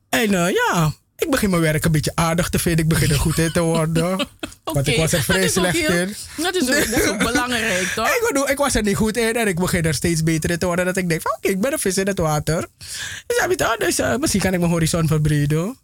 [0.09, 2.83] En eh, ja, ik begin mijn werk een beetje aardig te vinden.
[2.85, 4.17] Ik begin er goed in te worden.
[4.65, 6.15] Want ik was er vrij dat slecht heel- in.
[6.37, 8.07] Dat is ook, dat is ook belangrijk, toch?
[8.09, 10.59] Ik bedoel, ik was er niet goed in en ik begin er steeds beter in
[10.59, 10.85] te worden.
[10.85, 12.67] Dat ik denk van, oké, ik ben een vis in het water.
[13.27, 15.79] Dus, heb je het, dus eh, misschien kan ik mijn horizon verbreden.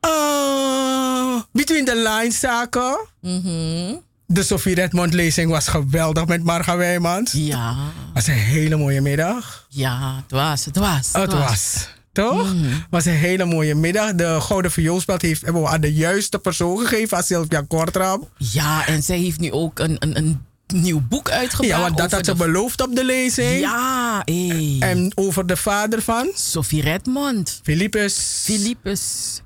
[0.00, 2.98] Eh, between the lines zaken.
[3.20, 3.94] Mhm.
[4.26, 7.32] De Sophie Redmond lezing was geweldig met Marga Wijmans.
[7.32, 7.76] Ja.
[8.14, 9.66] was een hele mooie middag.
[9.68, 11.08] Ja, het was, het was.
[11.12, 11.88] Het was.
[12.12, 12.52] Toch?
[12.52, 14.14] Het was een hele mooie middag.
[14.14, 18.28] De Gouden Vioolspeld heeft hebben we aan de juiste persoon gegeven, aan Sylvia Kortram.
[18.36, 20.40] Ja, en zij heeft nu ook een, een, een
[20.72, 21.70] nieuw boek uitgebracht.
[21.70, 23.60] Ja, want dat had ze de- beloofd op de lezing.
[23.60, 24.76] Ja, hey.
[24.80, 26.30] En over de vader van?
[26.34, 27.60] Sophie Redmond.
[27.62, 28.40] Philippus.
[28.44, 29.00] Philippus.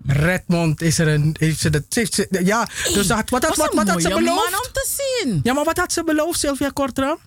[0.07, 1.37] Redmond is er een.
[1.39, 4.25] Heeft ze dat, heeft ze- ja, dus dat, wat, had- wat, wat had ze beloofd?
[4.51, 5.41] man om te zien.
[5.43, 7.19] Ja, maar wat had ze beloofd, Sylvia Kortram?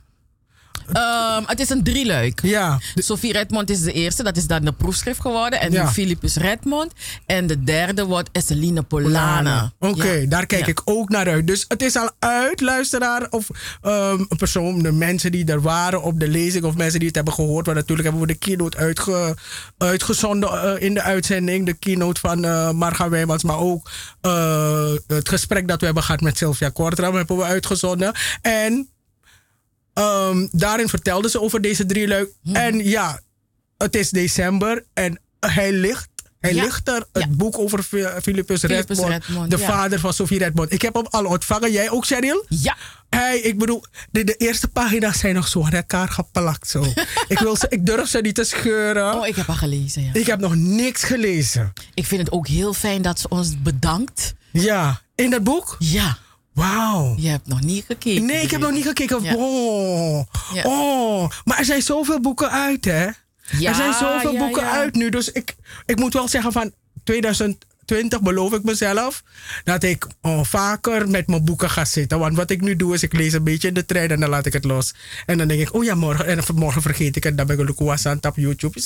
[0.91, 2.39] Ehm, het is een drieluik.
[2.41, 2.79] Ja.
[2.95, 5.61] Sophie Redmond is de eerste, dat is dan de proefschrift geworden.
[5.61, 5.83] En Ja.
[5.83, 6.91] nu Philippus Redmond.
[7.25, 9.71] En de derde wordt Esseline Polana.
[9.79, 10.27] Oké, Ja.
[10.27, 10.67] daar kijk Ja.
[10.71, 11.47] ik ook naar uit.
[11.47, 13.27] Dus het is al uit, luisteraar.
[13.29, 13.47] Of
[13.81, 16.63] ehm, een persoon, de mensen die er waren op de lezing.
[16.63, 17.65] Of mensen die het hebben gehoord.
[17.65, 19.35] Want natuurlijk hebben we de keynote uitge,
[19.77, 21.65] uitgezonden eh, in de uitzending.
[21.65, 23.43] De keynote van eh Marga Wijmans.
[23.43, 23.89] Maar ook
[24.21, 28.13] eh, het gesprek dat we hebben gehad met Sylvia Kortram hebben we uitgezonden.
[28.41, 28.87] En
[29.93, 32.29] ehm, daarin vertelde ze over deze drie luik.
[32.53, 33.19] En ja,
[33.77, 36.11] het is december en hij ligt.
[36.39, 36.63] Hij Ja.
[36.63, 39.65] ligt er, het boek over Philippus Philippus Redmond, Redmond, de ja.
[39.67, 40.71] vader van Sophie Redmond.
[40.73, 41.71] Ik heb hem al ontvangen.
[41.71, 42.45] Jij ook, Cheryl?
[42.49, 42.75] Ja.
[43.09, 46.69] Hey, ik bedoel, de, de eerste pagina's zijn nog zo aan elkaar geplakt.
[46.69, 46.85] Zo.
[47.27, 49.13] ik, wil ze, ik durf ze niet te scheuren.
[49.13, 50.09] Oh, ik heb al gelezen, ja.
[50.13, 51.73] Ik heb nog niks gelezen.
[51.93, 54.33] Ik vind het ook heel fijn dat ze ons bedankt.
[54.51, 55.75] Ja, in dat boek?
[55.79, 56.17] Ja.
[56.53, 57.15] Wauw.
[57.17, 58.25] Je hebt nog niet gekeken.
[58.25, 59.23] Nee, ik heb nog niet gekeken.
[59.23, 59.35] Ja.
[59.35, 60.25] Oh.
[60.53, 60.63] Ja.
[60.63, 63.07] oh, maar er zijn zoveel boeken uit, hè?
[63.57, 65.09] Ja, er zijn zoveel boeken uit nu.
[65.09, 65.55] Dus ik,
[65.85, 66.71] ik moet wel zeggen van
[67.03, 69.23] 2020 beloof ik mezelf
[69.63, 72.19] dat ik oh, vaker met mijn boeken ga zitten.
[72.19, 74.29] Want wat ik nu doe is ik lees een beetje in de trein en dan
[74.29, 74.93] laat ik het los.
[75.25, 76.25] En dan denk ik, oh ja, morgen.
[76.25, 77.37] En morgen vergeet ik het.
[77.37, 78.79] Dan ben ik een aan op YouTube.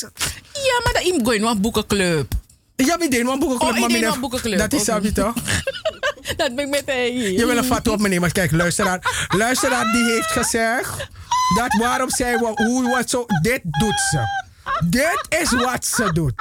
[0.53, 2.31] Ja, maar dat is een boekenclub.
[2.75, 3.61] Ja, maar deed een boekenclub.
[3.61, 4.59] Oh, maar ik deed een boekenclub.
[4.59, 5.33] Dat is snap je toch?
[6.37, 7.13] Dat ben ik met hij.
[7.13, 8.31] Je wil een fatwa op me nemen.
[8.31, 9.27] Kijk, luisteraar.
[9.27, 11.07] Luisteraar die heeft gezegd
[11.55, 13.25] dat waarom zij hoe wat zo.
[13.41, 14.45] Dit doet ze.
[14.85, 16.33] Dit is wat ze doet.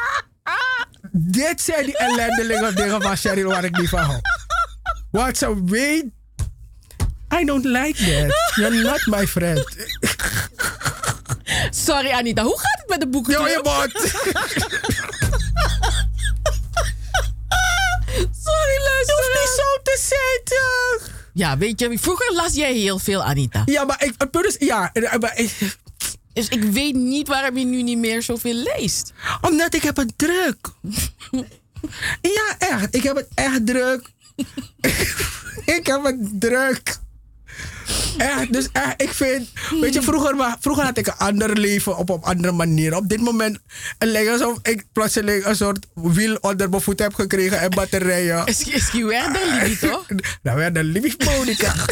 [1.13, 4.21] Dit zijn die ellendelingen dingen van Cheryl waar ik niet van hou.
[5.11, 6.05] Wat ze weet.
[7.41, 8.55] I don't like that.
[8.55, 9.77] You're not my friend.
[11.71, 13.33] Sorry Anita, hoe gaat het met de boeken?
[13.33, 14.13] Yo, je bot.
[18.67, 19.17] Sorry, luister.
[19.17, 21.15] Je hoeft niet zo te zitten.
[21.33, 23.63] Ja, weet je, vroeger las jij heel veel, Anita.
[23.65, 25.77] Ja, maar ik, het punt is, ja, eh, maar ik,
[26.33, 29.13] Dus ik weet niet waarom je nu niet meer zoveel leest.
[29.41, 30.57] omdat ik heb het druk.
[32.21, 32.95] Ja, echt.
[32.95, 34.11] Ik heb het echt druk.
[35.79, 36.97] ik heb het druk.
[38.19, 39.49] Echt, dus echt, ik vind,
[39.81, 42.95] weet je, vroeger, wa- vroeger had ik een ander leven op een andere manier.
[42.97, 43.59] Op dit moment
[43.99, 48.47] het lijkt alsof ik plotseling een soort wiel onder mijn voet heb gekregen en batterijen.
[48.47, 50.07] Is is die Werder Libby, toch?
[50.43, 51.75] Nou, weer de Libby Monica.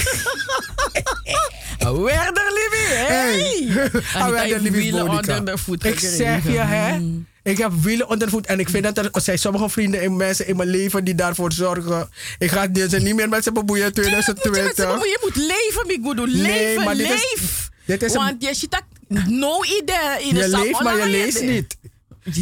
[1.79, 3.69] Werder Libby, hey!
[4.15, 5.39] Ah, Anita Werder heeft Libby wielen Monica.
[5.39, 6.99] onder de voet Ik zeg je, hè.
[6.99, 7.27] Mm.
[7.45, 8.47] Ik heb wielen onder de voet.
[8.47, 11.53] En ik vind dat er, zijn sommige vrienden en mensen in mijn leven die daarvoor
[11.53, 12.09] zorgen.
[12.39, 14.87] Ik ga ze niet meer met ze bemoeien in Moet je, met z'n 2020.
[14.87, 15.11] bemoeien?
[15.11, 17.71] je moet leven, ik Nee, leven, maar dit is- leef.
[17.85, 18.83] dit is Want je ziet dat
[19.29, 21.77] no idee in de Je leeft, maar je leest niet.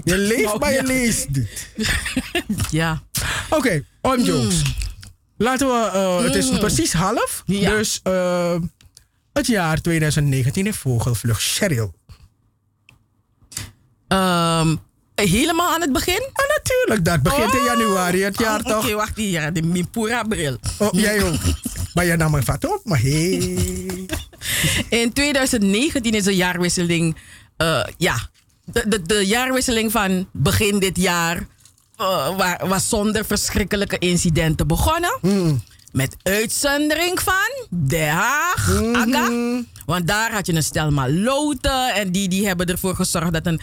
[0.04, 1.68] Je leeft, maar je leest niet.
[2.70, 3.02] Ja.
[3.50, 4.62] Oké, on jokes.
[5.36, 6.58] Laten we, eh, het is Mm.
[6.58, 7.42] precies half.
[7.46, 7.70] Ja.
[7.70, 8.56] Dus eh,
[9.32, 11.42] het jaar 2019 in vogelvlucht.
[11.42, 11.94] Cheryl.
[14.08, 14.76] Ehm,
[15.14, 16.28] helemaal aan het begin?
[16.32, 18.84] Ah, natuurlijk, dat begint in januari het jaar Oh, toch?
[18.84, 20.56] Oké, wacht hier, de Mimpura bril.
[20.78, 21.34] Oh, jij ook.
[21.94, 23.38] Maar je nam een vat op, maar hey.
[25.00, 27.16] In 2019 is de jaarwisseling,
[27.56, 28.16] eh, ja,
[28.64, 31.36] de, de, de jaarwisseling van begin dit jaar
[31.96, 35.18] eh, wa- was zonder verschrikkelijke incidenten begonnen.
[35.92, 39.30] Met uitzondering van Den Haag, Aga.
[39.86, 43.60] Want daar had je een stel maloten en die, die hebben ervoor gezorgd dat een,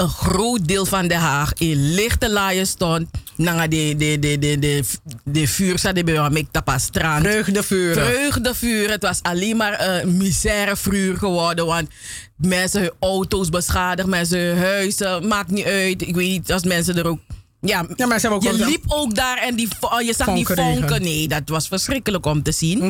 [0.00, 3.08] een groot deel van Den Haag in lichte laaien stond.
[3.36, 4.84] Nanga de, de, de, de, de,
[5.24, 7.26] de vuur zat bij een strand.
[7.26, 8.06] Vreugdevuren.
[8.06, 8.90] Vreugdevuur.
[8.90, 11.66] Het was alleen maar eh miserevuur geworden.
[11.66, 11.88] Want
[12.36, 15.26] mensen hun auto's beschadigd, mensen hun huizen.
[15.28, 16.02] Maakt niet uit.
[16.02, 17.18] Ik weet niet, als mensen er ook...
[17.60, 20.26] Ja, Ja, maar ze hebben ook je liep ook daar en die, vo- je zag
[20.34, 21.02] die Vonken regen.
[21.02, 22.80] Nee, dat was verschrikkelijk om te zien.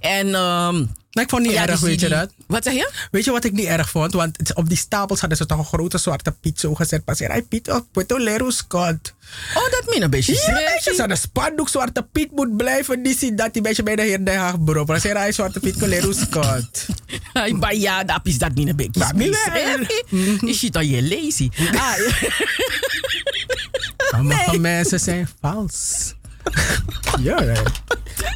[0.00, 0.34] En...
[0.34, 2.30] ehm, Maar ik vond het niet ja, erg, weet je dat?
[2.46, 2.90] Wat zeg je?
[3.10, 4.12] Weet je wat ik niet erg vond?
[4.12, 7.04] Want op die stapels hadden ze toch een grote zwarte Piet zo gezet.
[7.04, 9.14] Pas hij Piet op Puerto Lero Scott.
[9.54, 10.58] Oh, dat min een beetje Ja, schreeuwt.
[10.58, 13.02] weet je, zo'n spandoek Zwarte Piet moet blijven.
[13.02, 14.84] Die ziet dat die beetje bij de heer Den Haag bro.
[14.84, 15.76] Pas hij Zwarte Piet
[16.10, 16.86] Scott.
[17.32, 20.04] Ay, ba ja, dat is dat min een beetje Dat schreeuwt.
[20.40, 21.48] Je ziet al je lazy.
[21.74, 21.92] Ah,
[24.10, 26.14] Sommige mensen zijn vals.
[27.20, 27.62] ja, hè.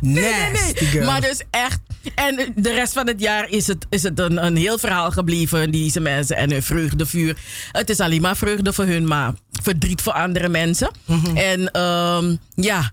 [0.01, 1.05] Nasty girl.
[1.07, 1.79] Maar dus echt.
[2.15, 5.71] En de rest van het jaar is het, is het een, een heel verhaal gebleven.
[5.71, 7.37] Deze mensen en hun vreugdevuur.
[7.73, 10.91] Het is alleen maar vreugde voor hun, maar verdriet voor andere mensen.
[11.35, 12.91] En ehm, ja.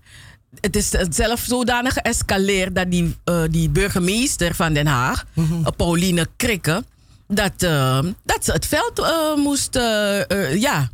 [0.60, 6.28] Het is zelf zodanig geëscaleerd dat die, eh, die burgemeester van Den Haag, eh, Pauline
[6.36, 6.84] Krikke,
[7.28, 9.74] dat, eh, dat ze het veld eh, moest,
[10.54, 10.90] ja,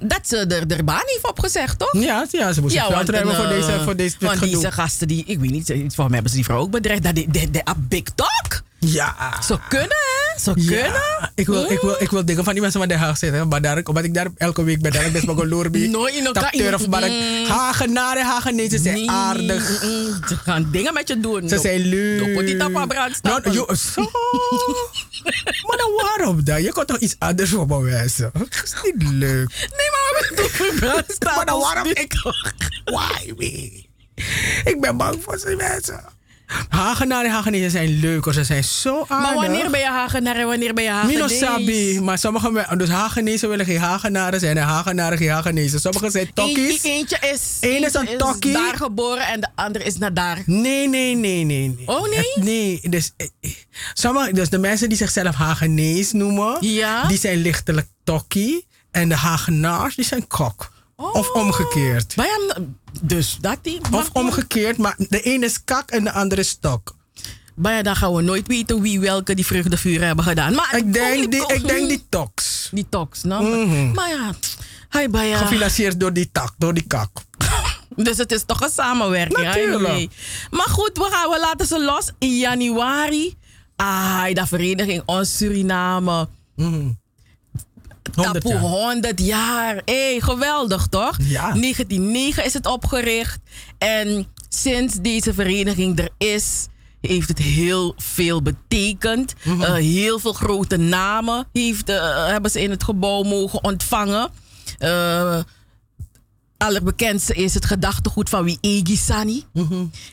[0.00, 1.92] dat ze er, er baan heeft opgezegd, toch?
[1.92, 5.08] Ja, ja, ze moest want ruimen een, voor deze, eh, voor deze Want deze gasten,
[5.08, 7.02] die, ik weet niet, voor mij hebben ze die vrouw ook bedreigd.
[7.02, 8.62] Dat die, de, de, a big talk.
[8.86, 9.42] Ja.
[9.42, 10.40] Zo kunnen, hè?
[10.40, 11.32] Zo Ja, kunnen.
[11.34, 13.48] ik wil, ik, wil, ik wil dingen van die mensen van Den Haag zitten.
[13.48, 15.88] Maar daar, omdat ik daar elke week ben, daar ik best wel loerbi.
[15.90, 17.44] Nooit in elkaar- Turf, maar ik, Mm.
[17.48, 19.82] Hagenaren, Hagenezen zijn Nee, aardig.
[19.82, 21.48] mm, Ze gaan dingen met je doen.
[21.48, 22.34] Ze zijn leuk.
[22.34, 23.52] Doe die tapa brandstapel.
[23.52, 24.00] Nou, zo.
[25.66, 26.62] maar dan waarom dan?
[26.62, 28.30] Je kan toch iets anders voor me wijzen?
[28.32, 29.48] Dat is niet leuk.
[29.48, 31.36] Nee, maar we doen brandstapels.
[31.36, 32.12] Maar dan waarom ik...
[32.84, 33.84] Why me?
[34.64, 36.04] Ik ben bang voor die mensen.
[36.68, 38.32] Hagenaren en Hagenezen zijn leuk.
[38.32, 39.18] Ze zijn zo aardig.
[39.18, 41.14] Maar wanneer ben je Hagenaar en wanneer ben je Hagenees?
[41.14, 45.80] Mino Sabi, maar sommige mensen, dus Hagenezen willen geen Hagenaren zijn en Hagenaren geen Hagenezen.
[45.80, 46.82] Sommigen zijn tokkies.
[46.82, 48.52] Eentje, eentje is, Eén is een tokkie.
[48.52, 50.42] daar geboren en de andere is naar daar.
[50.46, 51.74] Nee, nee, nee, nee.
[51.76, 51.86] nee.
[51.88, 52.32] Oh nee?
[52.44, 53.50] Nee, dus, eh,
[53.94, 57.04] sommige, dus de mensen die zichzelf Hagenees noemen, Ja?
[57.04, 58.66] die zijn lichtelijk tokkie.
[58.90, 60.72] En de Hagenaars, die zijn kok.
[61.12, 62.16] Of omgekeerd.
[62.16, 62.56] Maar ja,
[63.02, 63.80] dus dat die.
[63.90, 66.94] Of omgekeerd, maar de ene is kak en de andere is stok.
[67.54, 70.54] Maar ja, dan gaan we nooit weten wie welke die vreugdevuren hebben gedaan.
[70.54, 72.68] Maar Ik denk die, ik denk die tox.
[72.72, 73.44] Die tox, nou.
[73.44, 73.92] Mhm.
[73.92, 74.34] Maar ja,
[74.88, 75.38] hij bij ja.
[75.38, 77.10] Gefinancierd door die tak, door die kak.
[77.96, 79.42] Dus het is toch een samenwerking.
[79.42, 80.10] Natuurlijk.
[80.50, 83.36] Maar goed, we, gaan, we laten ze los in januari.
[83.76, 86.28] Ah, de vereniging Ons Suriname.
[88.14, 88.60] 100 Tapoe jaar.
[88.60, 89.82] 100 jaar.
[89.84, 91.16] Hé, geweldig toch?
[91.22, 91.52] Ja.
[91.52, 93.38] 1909 is het opgericht.
[93.78, 96.66] En sinds deze vereniging er is,
[97.00, 99.34] heeft het heel veel betekend.
[99.42, 99.62] Mhm.
[99.62, 104.30] Eh, heel veel grote namen heeft, eh, hebben ze in het gebouw mogen ontvangen.
[104.78, 105.38] Eh
[106.62, 109.44] allerbekendste is het gedachtegoed van wie Egi Sani.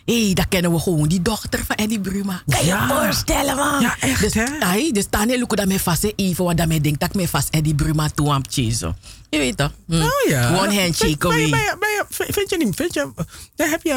[0.05, 2.41] Hé, hey, daar kennen we gewoon die dochter van Eddie Bruma.
[2.47, 2.87] Kan je Ja.
[2.87, 3.81] je voorstellen, man?
[3.81, 4.45] Ja, echt, dus, hè?
[4.59, 7.49] Ai, dus Tane dat me vast, even wat dat me denkt dat ik me vast
[7.49, 8.93] Eddie Bruma toe aan het.
[9.29, 9.71] Je weet toch?
[9.87, 9.93] Hm.
[10.01, 10.49] Oh ja.
[10.57, 11.49] One handshake Vind- away.
[11.49, 12.75] ben je- ben je- vind- je niet?
[12.75, 13.11] Vind je,
[13.55, 13.91] dan heb je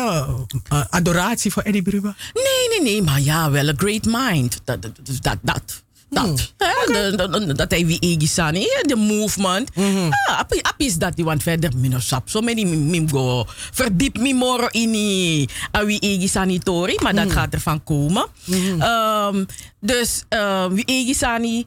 [0.69, 2.15] eh, adoratie voor Eddie Bruma?
[2.35, 4.61] Nee, nee, nee, maar ja, wel een great mind.
[4.65, 5.82] Dat, dat, dat,
[6.13, 6.53] dat.
[6.59, 7.57] Hmm.
[7.57, 9.77] Dat hij wie egisani, de movement.
[9.77, 10.11] Mhm.
[10.29, 13.45] Ah, App is dat die, want verder min sap, zo many mim go.
[13.49, 17.35] Verdiep me more in die eh, awi egisani tori, maar dat mhm.
[17.35, 18.27] gaat ervan komen.
[18.45, 18.81] Mhm.
[18.81, 19.45] Ehm,
[19.85, 20.25] dus
[20.71, 21.67] wie Egisani,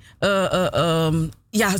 [1.49, 1.73] ja,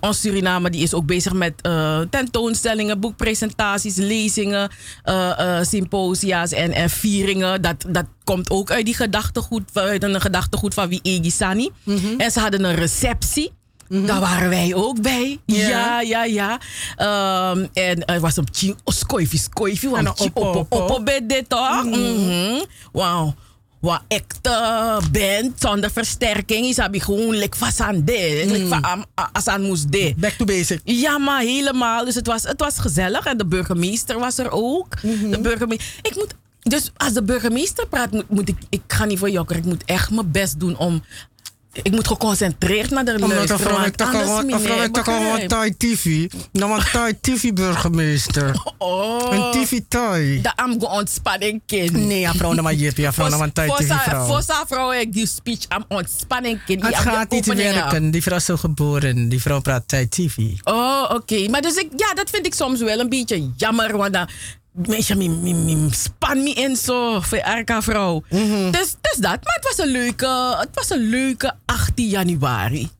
[0.00, 1.62] ons Suriname die is ook bezig met
[2.10, 4.70] tentoonstellingen, boekpresentaties, lezingen,
[5.62, 7.62] symposia's en, en, vieringen.
[7.62, 11.70] Dat, dat komt ook uit die gedachtegoed, uit een gedachtegoed van wie Egisani.
[12.18, 13.52] En ze hadden een receptie.
[13.88, 15.40] Daar waren wij ook bij.
[15.46, 16.60] Ja, ja, ja.
[17.72, 19.88] En er was een tjing, skoifi, skoifi.
[19.88, 21.84] Want op, op, op, dit toch?
[22.92, 23.34] Wauw.
[23.82, 26.66] Wat echte band zonder versterking.
[26.66, 28.64] Is heb je gewoon like vast aan de.
[28.68, 30.14] Van am- a- als aan moest de.
[30.16, 30.80] Back to basic.
[30.84, 32.04] Ja, maar helemaal.
[32.04, 33.24] Dus het was, het was gezellig.
[33.26, 35.00] En de burgemeester was er ook.
[35.30, 35.86] De burgemeester.
[36.02, 36.34] Ik moet.
[36.60, 38.56] Dus als de burgemeester praat, moet, moet ik.
[38.68, 39.56] Ik ga niet voor jokker.
[39.56, 41.02] Ik moet echt mijn best doen om.
[41.72, 43.60] Ik moet geconcentreerd naar de Omdat een luisteren.
[43.60, 45.48] vrouw want heeft toch een vrouw heeft toch begrijp.
[45.48, 46.30] Thai TV.
[46.52, 48.54] Dan een Thai TV burgemeester.
[48.78, 49.32] Oh.
[49.32, 50.40] Een TV Thai.
[50.40, 51.92] Dat am go ontspanning kind.
[51.92, 54.26] Nee, vrouw, nou maar je ja, vrouw, nou een Thai TV vrouw.
[54.26, 56.82] Voor zijn vrouw ik die speech am ontspanning kind.
[56.86, 58.10] Het gaat niet werken.
[58.10, 59.28] Die vrouw is zo geboren.
[59.28, 60.36] Die vrouw praat Thai TV.
[60.62, 61.48] Oh, oké.
[61.48, 63.96] Maar dus ik, ja, dat vind ik soms wel een beetje jammer.
[63.96, 64.28] Want dan
[64.72, 68.22] mensen mi, mi, mi, span me in zo voor elke vrouw.
[68.30, 68.70] Mhm.
[68.70, 69.44] dus, dus dat.
[69.44, 72.90] Maar het was een leuke, het was een leuke 18 januari.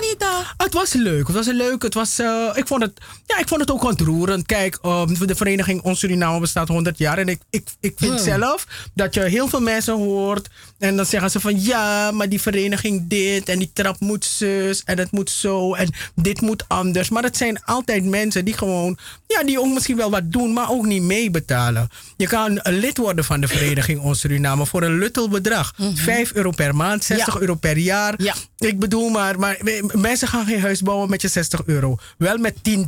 [0.00, 0.54] Anita?
[0.56, 1.26] Het was leuk.
[1.26, 1.82] Het was een leuk.
[1.82, 2.92] Het was, eh, ik, vond het,
[3.26, 4.46] ja, ik vond het ook ontroerend.
[4.46, 7.18] Kijk, ehm, de vereniging Ons Suriname bestaat 100 jaar.
[7.18, 8.22] En ik, ik, ik vind Hmm.
[8.22, 10.48] zelf dat je heel veel mensen hoort.
[10.78, 13.48] En dan zeggen ze van ja, maar die vereniging dit.
[13.48, 14.82] En die trap moet zus.
[14.84, 15.74] En het moet zo.
[15.74, 17.08] En dit moet anders.
[17.08, 20.52] Maar het zijn altijd mensen die gewoon, ja, die ook misschien wel wat doen.
[20.52, 21.88] Maar ook niet meebetalen.
[22.16, 25.72] Je kan lid worden van de vereniging Ons Suriname voor een luttel bedrag.
[25.94, 27.36] 5 euro per maand, 60 Mhm.
[27.36, 27.40] Ja.
[27.40, 28.14] euro per jaar.
[28.16, 28.34] Ja.
[28.58, 29.56] Ik bedoel maar, maar
[29.92, 31.96] mensen gaan geen huis bouwen met je 60 euro.
[32.18, 32.86] Wel met 10,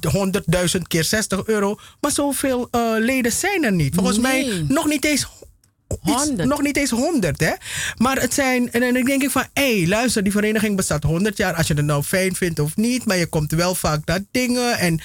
[0.77, 1.79] 100.000 keer 60 euro.
[2.01, 3.95] Maar zoveel eh, leden zijn er niet.
[3.95, 5.27] Volgens mij nog niet eens
[6.05, 6.49] iets- 100.
[6.49, 7.53] nog niet eens 100, hè?
[7.97, 8.73] Maar het zijn.
[8.73, 11.55] En dan denk ik van: hé, hey, luister, die vereniging bestaat 100 jaar.
[11.55, 13.05] Als je het nou fijn vindt of niet.
[13.05, 14.79] Maar je komt wel vaak naar dingen.
[14.79, 15.01] En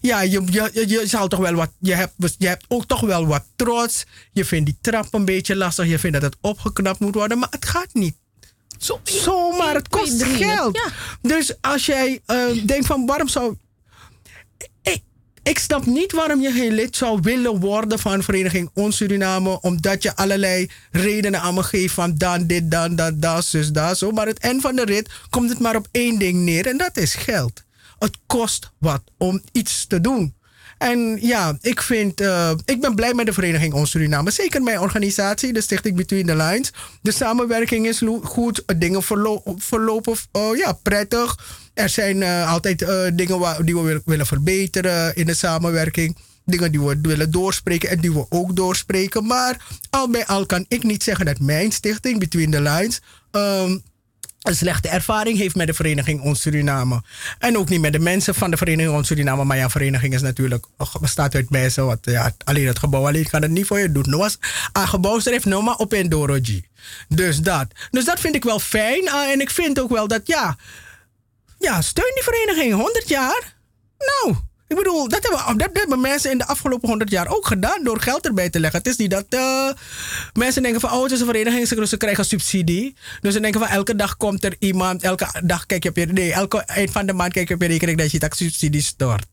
[0.00, 1.70] ja, je, je, je, je zal toch wel wat.
[1.80, 4.04] Je hebt, je hebt ook toch wel wat trots.
[4.32, 5.86] Je vindt die trap een beetje lastig.
[5.86, 7.38] Je vindt dat het opgeknapt moet worden.
[7.38, 8.14] Maar het gaat niet.
[8.84, 10.76] Zo, Zomaar, het kost geld.
[10.76, 10.92] ja.
[11.22, 13.56] Dus als jij eh, denkt van waarom zou.
[14.82, 15.02] Ik,
[15.42, 19.60] ik snap niet waarom je geen lid zou willen worden van Vereniging Ons Suriname.
[19.60, 23.98] Omdat je allerlei redenen aan me geeft van dan dit, dan dat, dat, zus, dat,
[23.98, 24.10] zo.
[24.10, 26.96] Maar het eind van de rit komt het maar op één ding neer en dat
[26.96, 27.62] is geld.
[27.98, 30.34] Het kost wat om iets te doen.
[30.84, 34.30] En ja, ik vind, eh, ik ben blij met de Vereniging Ons Suriname.
[34.30, 36.72] Zeker mijn organisatie, de Stichting Between the Lines.
[37.02, 41.38] De samenwerking is goed, dingen verlo- verlopen eh, ja, prettig.
[41.74, 46.16] Er zijn eh, altijd eh, dingen die we wil- willen verbeteren in de samenwerking.
[46.44, 49.26] Dingen die we willen doorspreken en die we ook doorspreken.
[49.26, 53.00] Maar al bij al kan ik niet zeggen dat mijn stichting Between the Lines.
[53.30, 53.78] ehm,
[54.44, 57.02] een slechte ervaring heeft met de vereniging Ons Suriname.
[57.38, 59.44] En ook niet met de mensen van de vereniging Ons Suriname.
[59.44, 60.66] Maar ja, vereniging is natuurlijk,
[61.00, 61.86] bestaat uit mensen.
[61.86, 64.04] Wat, ja, alleen het gebouw alleen kan het niet voor je doen.
[64.06, 64.38] Nou, als
[64.72, 66.64] een gebouw schrijft nou maar op in Doroji.
[67.08, 67.66] Dus dat.
[67.90, 69.10] Dus dat vind ik wel fijn.
[69.10, 70.56] Ah, en ik vind ook wel dat, ja,
[71.58, 73.54] ja, steun die vereniging 100 jaar.
[73.98, 74.36] Nou,
[74.78, 78.00] ik bedoel, dat hebben, dat hebben mensen in de afgelopen 100 jaar ook gedaan door
[78.00, 78.78] geld erbij te leggen.
[78.78, 79.70] Het is niet dat eh,
[80.32, 82.96] mensen denken van, oh, het is een vereniging, ze, ze krijgen subsidie.
[83.20, 86.06] Dus ze denken van, elke dag komt er iemand, elke dag kijk je op je,
[86.06, 88.82] nee, elke eind van de maand kijk je op je rekening dat je dat subsidie
[88.82, 89.26] stort.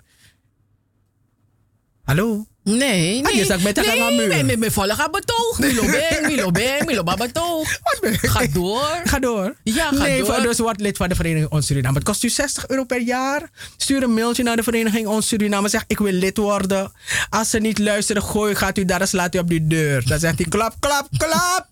[2.03, 2.45] Hallo?
[2.63, 3.35] Nee, Ah, nee.
[3.38, 5.59] je zag met de nee, nee, nee, nee, volg aan betoog.
[5.59, 7.79] Milo bang, Milo bang, Milo betoog.
[8.21, 9.01] Ga door.
[9.03, 9.55] Ga door.
[9.63, 10.41] Ja, ga nee, door.
[10.41, 11.95] dus word lid van de Vereniging Ons Suriname.
[11.95, 13.49] Het kost u 60 euro per jaar.
[13.77, 15.69] Stuur een mailtje naar de Vereniging Ons Suriname.
[15.69, 16.91] Zeg, ik wil lid worden.
[17.29, 20.07] Als ze niet luisteren, gooi, gaat u daar en slaat u op die deur.
[20.07, 21.69] Dan zegt hij, klap, klap, klap.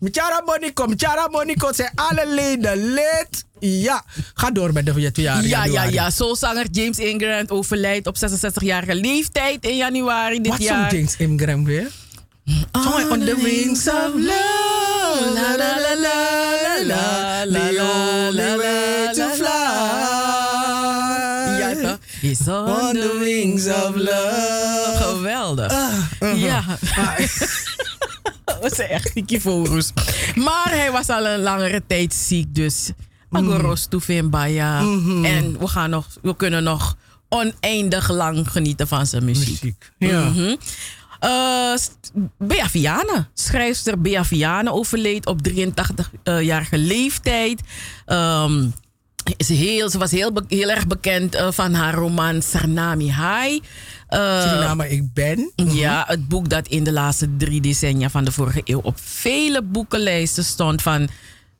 [0.00, 3.44] Mchara Monico, Mchara Bonico zijn alle leden lid.
[3.58, 4.04] Ja,
[4.34, 5.48] ga door met de januari.
[5.48, 6.10] Ja, ja, ja.
[6.10, 10.82] Soulzanger James Ingram overlijdt op 66-jarige leeftijd in januari dit Wat jaar.
[10.82, 11.90] Wat James Ingram weer?
[13.10, 16.14] On the wings of love, la la la la
[16.86, 19.46] la la, La only to fly.
[21.58, 21.74] Ja,
[22.46, 22.78] toch?
[22.82, 24.96] On the wings of love.
[24.96, 25.72] Geweldig.
[25.72, 26.64] Ah, ja.
[26.96, 27.18] Ah, ah.
[28.60, 29.92] Dat is echt kivorus.
[30.34, 32.90] Maar hij was al een langere tijd ziek, dus
[33.28, 33.88] Magoros
[34.24, 34.80] Baya.
[34.80, 35.24] Mhm.
[35.24, 36.96] En we, gaan nog, we kunnen nog
[37.28, 39.90] oneindig lang genieten van zijn muziek.
[39.98, 40.28] ja.
[40.28, 40.54] Mhm.
[41.20, 41.74] Eh,
[42.38, 47.60] Bea Vianen, schrijfster Bea Vianen overleed op 83-jarige leeftijd.
[48.06, 48.66] Ehm,
[49.36, 53.64] is heel, ze was heel, erg bekend eh, van haar roman Sarnami High.
[54.10, 55.52] Eh, Suriname, ik ben.
[55.56, 59.62] ja, het boek dat in de laatste drie decennia van de vorige eeuw op vele
[59.62, 61.08] boekenlijsten stond van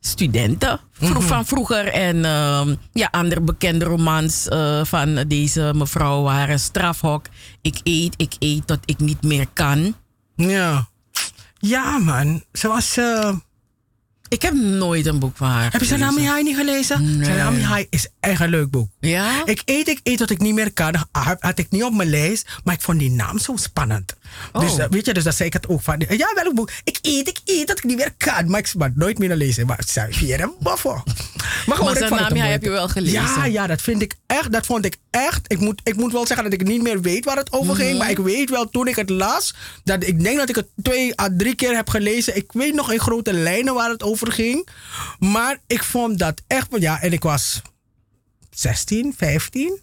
[0.00, 1.20] studenten Mhm.
[1.20, 1.86] van vroeger.
[1.88, 7.26] En ehm, ja, andere bekende romans eh, van deze mevrouw waren Strafhok,
[7.60, 9.94] Ik eet, ik eet tot ik niet meer kan.
[10.36, 10.88] Ja.
[11.58, 12.44] Ja, man.
[12.52, 12.96] Zoals...
[12.96, 13.32] eh
[14.30, 16.34] ik heb nooit een boek van haar Heb je Sanami gelezen.
[16.34, 17.18] High niet gelezen?
[17.18, 17.28] Nee.
[17.28, 18.88] Sanami High is echt een leuk boek.
[19.00, 19.42] Ja?
[19.44, 20.94] Ik eet, ik eet tot ik niet meer kan.
[21.12, 24.16] Had, had ik niet op mijn lijst, maar ik vond die naam zo spannend.
[24.52, 24.80] Dus Oh.
[24.80, 26.02] eh, weet je, dus dat zei ik het ook van.
[26.08, 26.70] Ja, welk boek?
[26.84, 28.50] Ik eet, ik eet tot ik niet meer kan.
[28.50, 29.66] Maar ik maar nooit meer lezen.
[29.66, 30.52] Maar zei hier een.
[30.60, 31.02] Maar gewoon,
[31.66, 33.20] Maar het mooi- heb je wel gelezen?
[33.22, 34.52] Ja, ja, dat vind ik echt.
[34.52, 35.52] Dat vond ik echt.
[35.52, 37.88] Ik moet, ik moet wel zeggen dat ik niet meer weet waar het over ging.
[37.88, 37.98] Mhm.
[37.98, 39.54] Maar ik weet wel toen ik het las.
[39.84, 42.36] Dat ik denk dat ik het twee à drie keer heb gelezen.
[42.36, 44.68] Ik weet nog in grote lijnen waar het over ging.
[45.18, 46.66] Maar ik vond dat echt.
[46.78, 47.62] Ja, en ik was
[48.50, 49.80] 16, 15.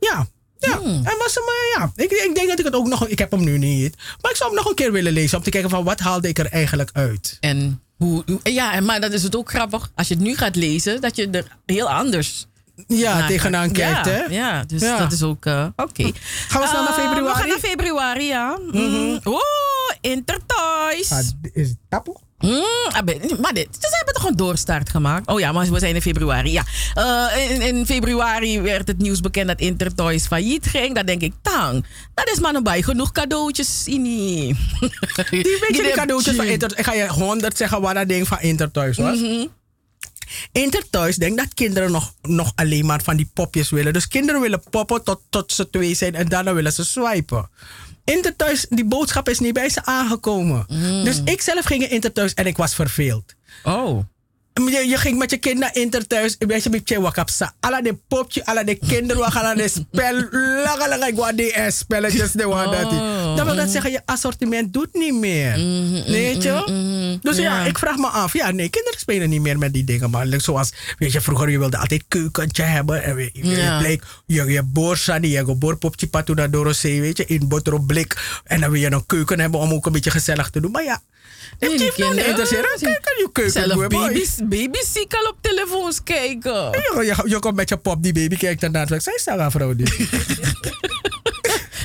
[0.00, 0.26] Ja.
[0.66, 1.06] Ja, Hmm.
[1.06, 1.92] en was hem, eh, ja.
[2.04, 3.06] Ik, ik denk dat ik het ook nog.
[3.06, 3.96] Ik heb hem nu niet.
[4.20, 5.38] Maar ik zou hem nog een keer willen lezen.
[5.38, 7.36] Om te kijken van wat haalde ik er eigenlijk uit.
[7.40, 9.90] En hoe, hoe- ja, maar dat is het ook grappig.
[9.94, 12.46] Als je het nu gaat lezen, dat je er heel anders
[12.86, 14.02] Ja, naar tegenaan gaat.
[14.02, 14.34] kijkt, ja, hè?
[14.34, 14.98] Ja, dus Ja.
[14.98, 16.10] dat is ook eh, oké.
[16.48, 17.22] Gaan we snel naar Eh, februari?
[17.32, 18.58] We gaan naar februari, ja.
[18.72, 19.20] Mm.
[19.24, 19.40] Oh,
[20.00, 21.10] Intertoys.
[21.12, 21.18] Ah,
[21.52, 22.20] is het tappel?
[22.42, 25.28] Mm, ah, maar dit, ze hebben toch een doorstart gemaakt?
[25.28, 26.52] Oh ja, maar we zijn in februari.
[26.52, 26.64] Ja.
[26.94, 30.94] Eh, in, in februari werd het nieuws bekend dat Intertoys failliet ging.
[30.94, 34.46] Dan denk ik, tang, dat is maar nog bij genoeg cadeautjes in die...
[35.30, 36.80] Die weet je, die cadeautjes van Intertoys.
[36.80, 39.18] Ik ga je honderd zeggen wat dat ding van Intertoys was.
[39.18, 39.46] Mhm.
[40.52, 43.92] Intertoys denkt dat kinderen nog, nog alleen maar van die popjes willen.
[43.92, 47.48] Dus kinderen willen poppen tot, tot ze twee zijn en daarna willen ze swipen.
[48.04, 50.66] Intertoys, die boodschap is niet bij ze aangekomen.
[51.04, 53.34] Dus ik zelf ging in Intertoys en ik was verveeld.
[53.64, 54.04] Oh.
[54.54, 57.54] Je, je ging met je kind naar Intertoys, een beetje met je wakapsa.
[57.60, 60.14] Alle de popje, alle de kinderen, alle de spel,
[60.64, 62.98] lange lange ik wou die eh, spelletjes, de wat dat die.
[63.36, 65.54] Dan wil dat zeggen, je assortiment doet niet meer.
[66.06, 67.18] Weet je?
[67.22, 67.42] Dus ja.
[67.42, 67.64] Ja.
[67.64, 70.42] ik vraag me af, ja, nee, kinderen spelen niet meer met die dingen, maar like,
[70.42, 73.78] zoals, weet je, vroeger je wilde altijd keukentje hebben en je, Ja.
[73.78, 78.40] bleek, je, je borsa, die je boorpopje patu naar Dorosee, weet je, in boterblik.
[78.44, 80.84] En dan wil je een keuken hebben om ook een beetje gezellig te doen, maar
[80.84, 81.00] ja.
[81.58, 82.68] Het die nou niet kinderen, interesseren.
[82.80, 86.52] Kijk, je keuken Zelf baby's, baby's zie ik al op telefoons kijken.
[86.52, 88.86] Je, je, je komt met je pop, die baby kijkt ernaar.
[89.00, 90.08] Zij is daar vrouw die.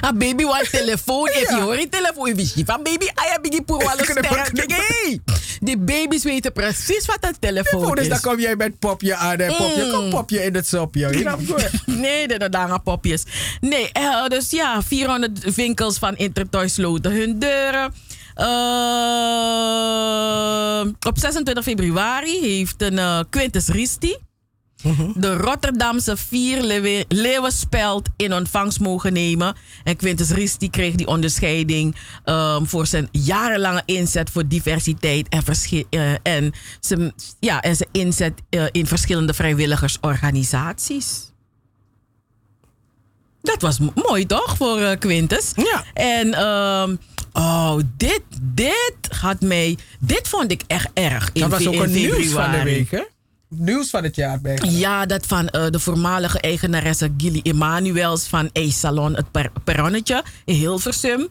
[0.06, 1.28] A baby want telefoon.
[1.28, 4.72] If je hoort telefoon, je ziet van baby, I heb die poer alle sterk.
[4.72, 5.22] Hey,
[5.60, 8.10] Die baby's weten precies wat een telefoon Dus is.
[8.10, 9.84] dan kom jij met popje aan en popje.
[9.86, 9.92] Mm.
[9.92, 11.10] Kom popje in het sopje.
[11.86, 13.24] Nee, dat zijn popjes.
[13.62, 17.94] Nee, eh, dus ja, 400 winkels van Intertoys sloten hun deuren.
[18.38, 18.48] Eh,
[21.08, 24.18] op 26 februari heeft een eh, Quintus Risti
[25.16, 29.56] de Rotterdamse vier leeuwen- leeuwenspeld in ontvangst mogen nemen.
[29.84, 35.44] En Quintus Risti kreeg die onderscheiding ehm, voor zijn jarenlange inzet voor diversiteit en,
[35.90, 38.34] eh, en, zijn, ja, en zijn inzet
[38.72, 41.32] in verschillende vrijwilligersorganisaties.
[43.48, 45.52] Dat was mooi toch voor eh, Quintus?
[45.56, 45.84] Ja.
[45.94, 46.96] En ehm,
[47.34, 49.78] oh, dit, dit had mij.
[50.00, 51.30] Dit vond ik echt erg.
[51.34, 53.04] In Dat was ook een nieuws van de week, hè?
[53.50, 54.60] Nieuws van het jaar bij.
[54.70, 60.24] Ja, dat van eh, de voormalige eigenaresse Gilly Emanuels van A Salon, het per Perronnetje
[60.46, 61.28] in Hilversum.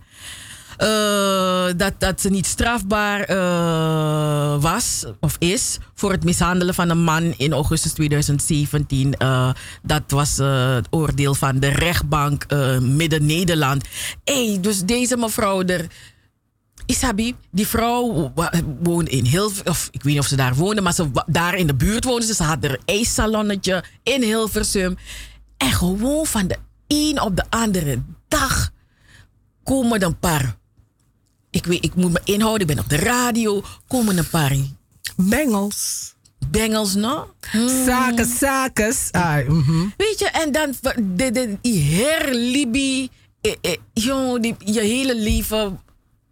[0.76, 7.02] Eh, dat, dat ze niet strafbaar eh, was of is voor het mishandelen van een
[7.02, 9.14] man in augustus 2017.
[9.14, 9.50] Eh,
[9.82, 12.46] dat was het oordeel van de rechtbank
[12.80, 13.84] Midden-Nederland.
[14.24, 15.86] Hey, dus deze mevrouw er.
[16.86, 18.32] Isabi, die vrouw
[18.82, 21.66] woonde in Hilversum, of ik weet niet of ze daar woonde, maar ze daar in
[21.66, 22.34] de buurt woonde ze.
[22.34, 24.96] Ze had een salonnetje in Hilversum.
[25.56, 28.70] En gewoon van de een op de andere dag
[29.62, 30.56] komen er een paar.
[31.56, 33.62] Ik, weet, ik moet me inhouden, ik ben op de radio.
[33.86, 34.56] Komen een paar.
[35.16, 36.14] Bengels.
[36.50, 37.30] Bengels, no?
[37.84, 38.94] Zaken, zaken.
[39.10, 39.86] Ah, mhm.
[39.96, 40.74] Weet je, en dan
[41.14, 43.08] de, de, die herlibi.
[43.40, 45.80] Eh, eh, die, je hele leven,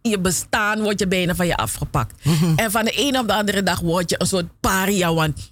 [0.01, 2.27] je bestaan wordt je bijna van je afgepakt.
[2.55, 5.13] En van de een op de andere dag word je een soort paria.
[5.13, 5.51] Want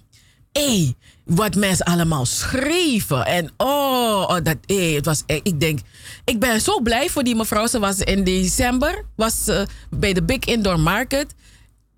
[0.52, 0.94] hé,
[1.24, 3.26] wat mensen allemaal schreven.
[3.26, 5.80] En oh, oh, dat, hé, het was, eh, ik denk,
[6.24, 7.66] ik ben zo blij voor die mevrouw.
[7.66, 11.34] Ze was in december was, ze bij de Big Indoor Market.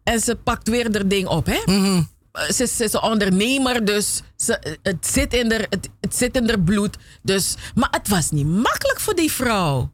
[0.02, 1.62] En ze pakt weer haar ding op, hè?
[1.64, 2.02] Mhm.
[2.32, 6.48] Ze, ze is een ondernemer, dus ze, het, zit in haar, het, het zit in
[6.48, 6.96] haar bloed.
[7.22, 9.92] Dus, maar het was niet makkelijk voor die vrouw.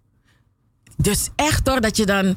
[0.96, 2.36] Dus echt hoor, dat je dan.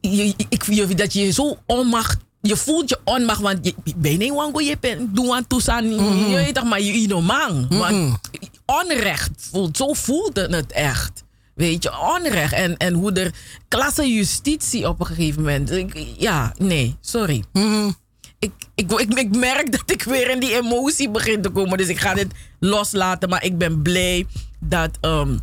[0.00, 2.22] Je- ik, je, dat je je zo onmacht.
[2.46, 5.94] Je voelt je onmacht, want je je ben niet wango je pen doen aan toestaan.
[5.94, 6.28] Mhm.
[6.28, 7.66] Je weet toch, maar je je man.
[7.68, 8.18] Want
[8.66, 11.24] onrecht voelt, zo voelde het echt.
[11.54, 12.52] Weet je, onrecht.
[12.52, 13.34] En, en hoe er
[13.68, 15.70] klasse justitie op een gegeven moment.
[15.70, 17.44] Ik, ja, nee, sorry.
[17.52, 17.90] Mhm.
[18.38, 21.78] Ik, ik, ik, ik merk dat ik weer in die emotie begin te komen.
[21.78, 23.28] Dus ik ga dit loslaten.
[23.28, 24.26] Maar ik ben blij
[24.60, 25.38] dat, ehm,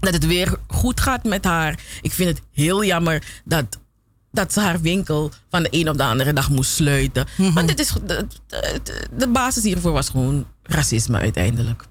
[0.00, 1.78] dat het weer goed gaat met haar.
[2.02, 3.78] Ik vind het heel jammer dat,
[4.34, 7.26] dat ze haar winkel van de een op de andere dag moest sluiten.
[7.36, 8.80] Want dit is, de, de,
[9.16, 11.84] de basis hiervoor was gewoon racisme uiteindelijk.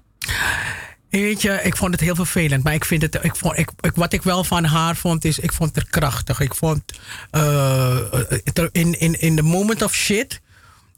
[1.10, 2.64] Weet je, ik vond het heel vervelend.
[2.64, 5.38] Maar ik vind het, ik vond, ik, ik- wat ik wel van haar vond, is
[5.38, 6.40] ik vond het krachtig.
[6.40, 6.82] Ik vond,
[7.30, 7.98] eh,
[8.44, 10.40] het- in, in, in the moment of shit,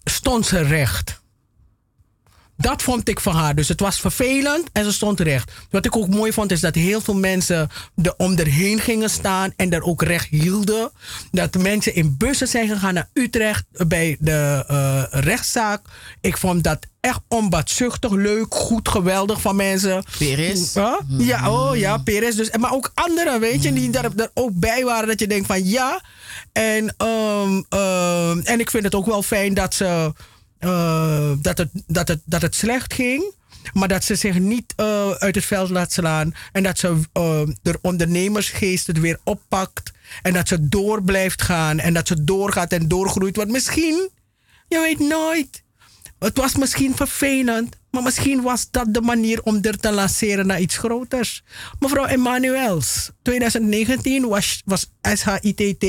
[0.04, 1.20] stond ze recht.
[2.56, 3.54] Dat vond ik van haar.
[3.54, 5.52] Dus het was vervelend en ze stond recht.
[5.70, 7.68] Wat ik ook mooi vond is dat heel veel mensen
[8.02, 10.90] er om erheen gingen staan en er ook recht hielden.
[11.30, 15.80] Dat mensen in bussen zijn gegaan naar Utrecht bij de eh, rechtszaak.
[16.20, 20.04] Ik vond dat echt onbaatzuchtig, leuk, goed, geweldig van mensen.
[20.18, 20.72] Peres.
[20.72, 22.34] Ja, ja, oh ja, Peres.
[22.34, 25.08] Dus, maar ook anderen, weet je, die daar, er ook bij waren.
[25.08, 26.02] Dat je denkt van ja.
[26.52, 30.12] En, ehm, ehm, en ik vind het ook wel fijn dat ze
[30.58, 33.34] eh, dat, het, dat, het, dat het slecht ging.
[33.72, 36.34] Maar dat ze zich niet eh, uit het veld laat slaan.
[36.52, 39.92] En dat ze eh, de ondernemersgeest het weer oppakt.
[40.22, 41.78] En dat ze door blijft gaan.
[41.78, 43.36] En dat ze doorgaat en doorgroeit.
[43.36, 44.10] Want misschien,
[44.68, 45.62] je weet nooit.
[46.18, 47.76] Het was misschien vervelend.
[47.96, 51.42] Maar misschien was dat de manier om er te lanceren naar iets groters.
[51.78, 55.82] Mevrouw Emmanuels, 2019 was, was SHITT.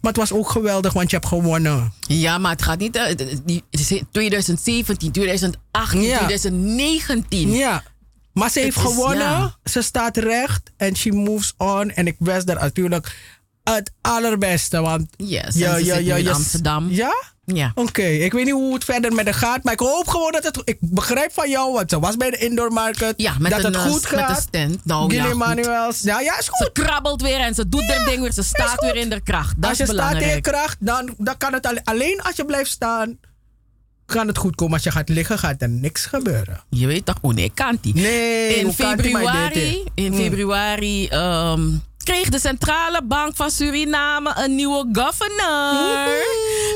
[0.00, 1.92] Maar het was ook geweldig, want je hebt gewonnen.
[2.00, 2.96] Ja, maar het gaat niet.
[2.96, 3.64] eh, die-
[4.10, 6.16] 2017, 2018, Ja.
[6.16, 7.50] 2019.
[7.50, 7.82] Ja.
[8.32, 9.18] Maar ze heeft is- gewonnen.
[9.18, 9.56] ja.
[9.64, 10.70] Ze staat recht.
[10.76, 11.90] En she moves on.
[11.90, 13.16] En ik wens daar natuurlijk
[13.64, 14.80] het allerbeste.
[14.80, 16.90] Want Yes, zit nu in Amsterdam.
[16.90, 17.32] Ja?
[17.46, 17.72] Ja.
[17.74, 19.62] Oké, ik weet niet hoe het verder met haar gaat.
[19.62, 20.60] Maar ik hoop gewoon dat het...
[20.64, 23.14] Ik begrijp van jou, want ze was bij de indoor market.
[23.16, 24.30] Ja, met dat een, het eh, goed met gaat.
[24.30, 24.84] een stand.
[24.84, 25.32] Nou, Gilly ja, goed.
[25.32, 26.00] Emanuels.
[26.00, 26.66] Ja, ja, is goed.
[26.74, 28.32] Ze krabbelt weer en ze doet haar ding weer.
[28.32, 29.54] Ze staat weer in de kracht.
[29.56, 32.36] Dat als is je staat in je kracht, dan, dan kan het alleen, alleen als
[32.36, 33.18] je blijft staan,
[34.06, 34.74] kan het goed komen.
[34.74, 36.60] Als je gaat liggen, gaat er niks gebeuren.
[36.70, 37.94] Je weet toch, oh nee, kan die.
[37.94, 40.18] Nee, in februari, in Mm.
[40.18, 41.70] februari ehm,
[42.04, 46.08] kreeg de Centrale Bank van Suriname een nieuwe governor.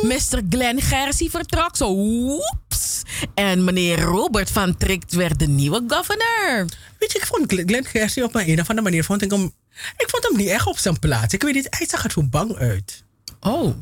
[0.03, 0.43] Mr.
[0.49, 1.95] Glenn Gersie vertrok zo.
[1.95, 3.03] Woeps.
[3.35, 6.67] En meneer Robert van Trikt werd de nieuwe governor.
[6.99, 9.53] Weet je, ik vond Glenn Gersie op een, een of andere manier vond ik hem.
[9.97, 11.35] Ik vond hem niet echt op zijn plaats.
[11.35, 13.05] Ik weet niet, hij zag er zo bang uit.
[13.41, 13.75] Oh.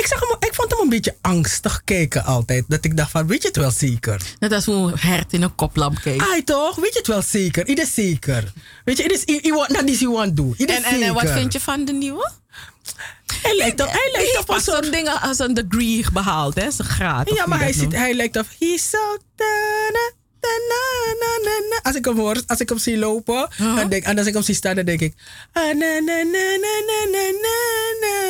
[0.00, 2.64] Ik, zag hem, ik vond hem een beetje angstig kijken altijd.
[2.68, 4.22] Dat ik dacht van, weet je het wel zeker?
[4.38, 6.22] Net als hoe een hert in een koplamp kijkt.
[6.22, 6.76] Ai toch?
[6.76, 7.68] Weet je het wel zeker?
[7.68, 8.52] Is zeker.
[8.84, 9.24] Weet je, het is,
[9.68, 9.98] dat is
[10.34, 10.54] doen.
[10.56, 12.30] Het is En, en, en wat vind je van de nieuwe?
[13.42, 15.20] Hij lijkt op, hij lijkt op een soort...
[15.22, 16.70] als een degree behaald, hè?
[16.70, 17.30] Zijn graad.
[17.34, 18.46] Ja, maar hij, ziet, hij lijkt op...
[18.58, 19.16] He's so...
[21.82, 23.78] Als ik hem hoor, als ik hem zie lopen huh?
[23.78, 25.14] en, denk, en als ik hem zie staan, dan denk ik.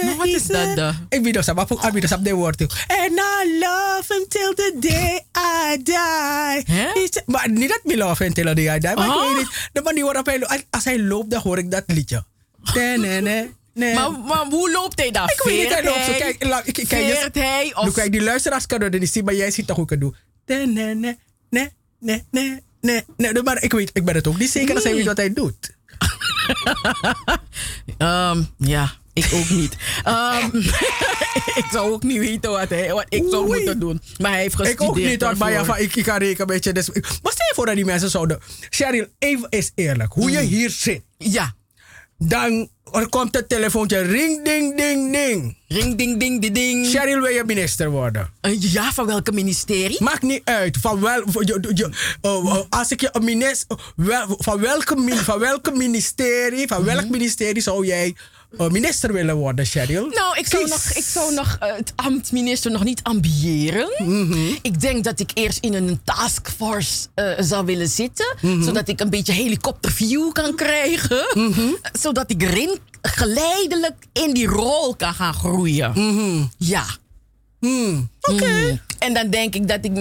[0.04, 1.06] Maar wat is dat dan?
[1.08, 2.60] Ik weet dat, maar ik weet dat, woord.
[2.60, 6.76] And I love him till the day I die.
[6.76, 7.06] Huh?
[7.26, 9.84] Maar niet dat me love him till the day I die, maar ik weet niet.
[9.84, 12.24] Manier waarop hij loopt, als hij loopt, dan hoor ik dat liedje.
[13.74, 13.94] Nee.
[13.94, 15.28] Maar, maar, hoe loopt hij dan?
[15.28, 16.12] Ik weet niet, hij loopt zo.
[16.12, 16.36] Kijk,
[17.92, 20.14] kijk, die luisteraars kunnen dat niet zien, maar jij ziet toch hoe ik het doe.
[20.46, 21.16] Nee,
[21.50, 21.68] nee
[22.00, 23.42] nee, nee, nee, nee.
[23.42, 25.78] Maar ik weet, ik ben het ook niet zeker als hij weet wat hij doet.
[27.98, 29.76] Ehm, ja, ik ook niet.
[30.04, 30.56] Ehm,
[31.60, 33.56] ik zou ook niet weten wat, hij, wat ik zou Oei.
[33.56, 34.00] moeten doen.
[34.18, 36.40] Maar hij heeft gestudeerd Ik ook niet, hoor, maar ja, van, ik, ik kan rekenen
[36.40, 36.72] een beetje.
[36.72, 38.40] Dus, maar stel je voor dat die mensen zouden...
[38.70, 40.12] Cheryl, even is eerlijk.
[40.12, 41.02] Hoe je hier zit.
[41.18, 41.54] Ja.
[42.18, 43.98] Dan er komt het telefoontje.
[43.98, 45.56] Ring, ding, ding, ding.
[45.68, 46.86] Ring, ding, ding, ding, ding.
[46.86, 48.30] Cheryl, wil je minister worden?
[48.58, 50.02] ja, van welke ministerie?
[50.02, 50.76] Maakt niet uit.
[50.80, 51.90] Van wel, van je, je,
[52.20, 53.78] oh, oh, als ik je een minister...
[53.96, 56.66] Wel, van, welke, van welke ministerie...
[56.66, 57.10] Van welk Mhm.
[57.10, 58.14] ministerie zou jij eh,
[58.50, 60.06] minister willen worden, Cheryl?
[60.06, 60.72] Nou, ik zou Kies.
[60.72, 63.88] nog, ik zou nog eh, het ambt minister nog niet ambiëren.
[63.98, 64.54] Mhm.
[64.62, 68.36] Ik denk dat ik eerst in een taskforce eh, zou willen zitten.
[68.40, 68.62] Mhm.
[68.62, 71.26] Zodat ik een beetje helikopterview kan krijgen.
[71.34, 71.68] Mhm.
[71.92, 75.92] Zodat ik erin geleidelijk in die rol kan gaan groeien.
[76.56, 76.84] Ja.
[78.20, 78.80] Oké.
[78.98, 79.92] En dan denk ik dat ik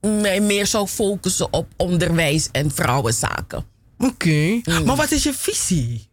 [0.00, 3.64] mij meer zou focussen op onderwijs en vrouwenzaken.
[3.98, 4.60] Oké.
[4.84, 6.07] Maar wat is je visie?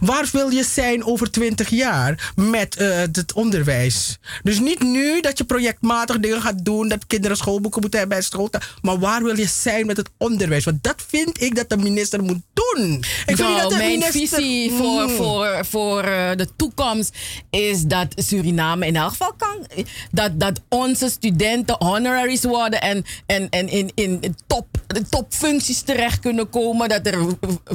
[0.00, 4.18] Waar wil je zijn over 20 jaar met eh, het onderwijs?
[4.42, 8.26] Dus niet nu dat je projectmatig dingen gaat doen, dat kinderen schoolboeken moeten hebben bij
[8.26, 8.50] school.
[8.82, 10.64] Maar waar wil je zijn met het onderwijs?
[10.64, 12.94] Want dat vind ik dat de minister moet doen.
[12.94, 15.16] Ik vind Nou, dat de mijn minister- visie voor, Mm.
[15.16, 17.16] voor, voor eh, de toekomst
[17.50, 19.66] is dat Suriname in elk geval kan.
[20.10, 24.66] Dat, dat onze studenten honoraries worden en, en, en in, in top,
[25.08, 26.88] topfuncties terecht kunnen komen.
[26.88, 27.26] Dat er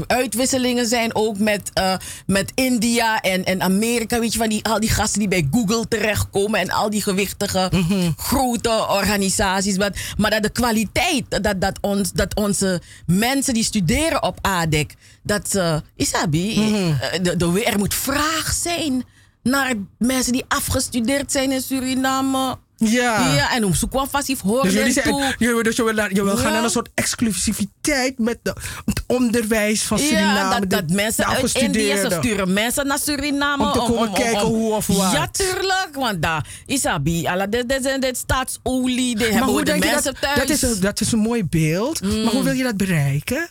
[0.07, 4.19] uitwisselingen zijn ook met, eh, met India en, en Amerika.
[4.19, 7.72] Weet je, van die, al die gasten die bij Google terechtkomen en al die gewichtige
[8.18, 9.77] grote organisaties.
[9.77, 14.93] Maar, maar dat de kwaliteit, dat, dat, ons, dat onze mensen die studeren op ADEC,
[15.23, 19.03] dat ze, Isabi, eh, de, de, er moet vraag zijn
[19.43, 22.57] naar mensen die afgestudeerd zijn in Suriname.
[22.77, 23.33] Ja.
[23.35, 25.35] Ja, en om zoeken we vast horen Dus jullie toe.
[25.37, 28.55] je, dus je wil, je wil gaan naar een soort exclusiviteit met de,
[28.85, 30.33] het onderwijs van Suriname.
[30.53, 33.65] Ja, dat, dat de- mensen uit India, ze sturen mensen naar Suriname.
[33.65, 35.11] Om te komen kijken hoe of wat.
[35.11, 35.89] Ja, tuurlijk.
[35.93, 40.37] Want daar, Isabi, dit, dit staatsolie, dit Maar hebben hoe de mensen dat, thuis.
[40.39, 42.01] dat, is een, dat is een mooi beeld.
[42.01, 43.49] Maar hoe wil je dat bereiken?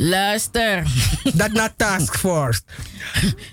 [0.00, 0.82] Luister.
[1.34, 2.60] Dat naar taskforce.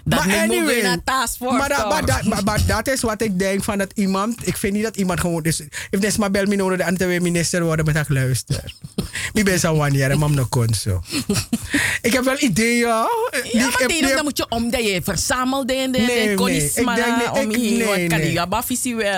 [0.04, 3.78] Dat moet weer naar taskforce Maar, maar, maar, maar dat is wat ik denk van
[3.78, 4.48] dat iemand.
[4.48, 5.62] Ik vind niet dat iemand gewoon is.
[5.90, 8.64] If des maar bel me nodig de minister worden met haar luister.
[9.34, 11.02] Wie ben zo wanneer, mam no kon zo.
[12.02, 12.88] Ik heb wel ideeën.
[12.88, 13.08] Ja,
[13.54, 16.96] maar ik- dan moet je om dat je verzamelt in de Nee, nee, ik maar
[16.96, 17.58] denk nee, om ik-.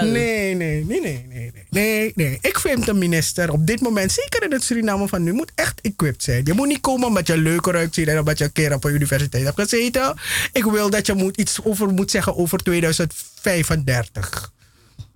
[0.02, 2.38] Nee, nee, nee, nee, nee, nee, nee.
[2.42, 5.82] Ik vind de minister op dit moment, zeker in het Suriname van nu, moet echt
[5.82, 6.46] equipped zijn.
[6.46, 8.94] Je moet niet komen omdat je leuker uitziet en omdat je een keer op een
[8.94, 10.16] universiteit hebt gezeten.
[10.52, 14.52] Ik wil dat je moet iets over moet zeggen over 2035.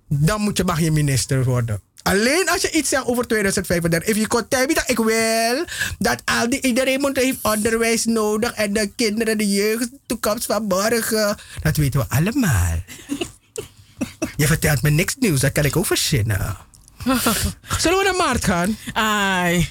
[0.08, 1.80] Dan moet je, mag je minister worden.
[2.02, 4.08] Alleen als je iets zegt over 2035.
[4.08, 5.64] If you dat ik wil
[5.98, 10.46] dat al die, iedereen moet heeft onderwijs nodig en de kinderen, de jeugd, de toekomst
[10.46, 11.36] van morgen.
[11.62, 12.82] Dat weten we allemaal.
[14.42, 16.56] Je vertelt me niks nieuws, dat kan ik ook verzinnen.
[17.78, 18.76] Zullen we naar Maart gaan?
[18.92, 19.68] Ai.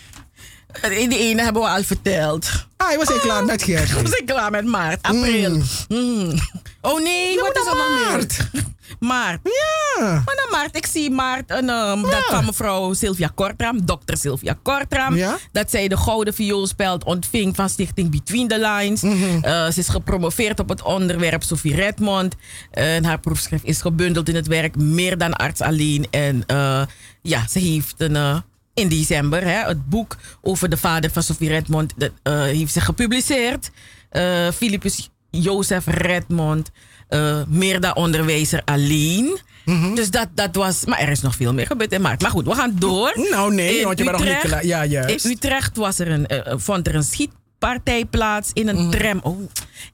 [0.89, 2.49] In de ene hebben we al verteld.
[2.77, 4.01] Ah, was ik klaar met Gert?
[4.01, 5.61] Was ik klaar met maart, april.
[5.87, 6.39] Mm.
[6.81, 8.39] Oh nee, wat is er nog maart?
[8.99, 9.39] Maart.
[9.43, 10.03] Ja.
[10.25, 14.57] Maar dan maart, ik zie maart een, um, dat van mevrouw Sylvia Kortram, dokter Sylvia
[14.61, 15.15] Kortram.
[15.15, 15.37] Ja?
[15.51, 19.01] Dat zij de gouden vioolspeld ontving van stichting Between the Lines.
[19.01, 19.43] Mhm.
[19.43, 22.35] Eh, ze is gepromoveerd op het onderwerp Sophie Redmond.
[22.71, 26.07] Eh, en haar proefschrift is gebundeld in het werk Meer dan arts alleen.
[26.09, 26.81] En eh,
[27.21, 28.43] ja, ze heeft een...
[28.73, 32.73] eh, in december, hè, het boek over de vader van Sophie Redmond, dat, eh, heeft
[32.73, 33.69] ze gepubliceerd.
[34.09, 36.71] Eh Philippus Jozef Redmond,
[37.07, 39.39] eh, meer dan onderwijzer alleen.
[39.65, 39.95] Mhm.
[39.95, 42.21] Dus dat, dat was, maar er is nog veel meer gebeurd in maart.
[42.21, 43.13] Maar goed, we gaan door.
[43.31, 44.65] Nou nee, In want je bent nog niet klaar.
[44.65, 45.25] Ja, juist.
[45.25, 48.89] In Utrecht was er een, eh, vond er een schietpartij plaats in een Mhm.
[48.89, 49.19] tram.
[49.23, 49.39] Oh,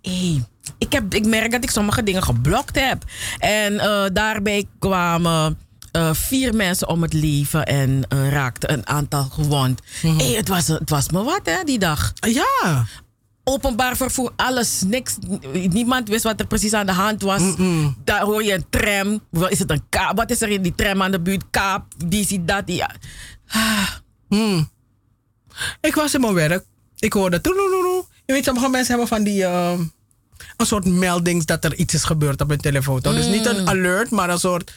[0.02, 0.44] hey.
[0.78, 3.04] ik, heb, ik merk dat ik sommige dingen geblokt heb.
[3.38, 5.58] En eh, daarbij kwamen
[5.98, 9.82] eh, vier mensen om het leven en eh, raakten een aantal gewond.
[10.02, 12.14] Hey, het, was, het was me wat, hè, die dag.
[12.20, 12.86] Ja.
[13.44, 15.16] Openbaar vervoer, alles, niks.
[15.70, 17.42] Niemand wist wat er precies aan de hand was.
[18.04, 19.22] Daar hoor je een tram.
[19.30, 20.18] Wat is het een kaap?
[20.18, 21.44] Wat is er in die tram aan de buurt?
[21.50, 22.68] Kaap, die ziet dat.
[22.68, 22.84] Die,
[24.30, 24.70] Hmm.
[25.82, 26.64] Ik was in mijn werk.
[27.00, 27.40] Ik hoorde.
[28.26, 29.44] Je weet, sommige mensen hebben van die.
[29.44, 29.82] ehm,
[30.58, 33.00] een soort meldings dat er iets is gebeurd op hun telefoon.
[33.02, 34.74] Dus niet een alert, maar een soort.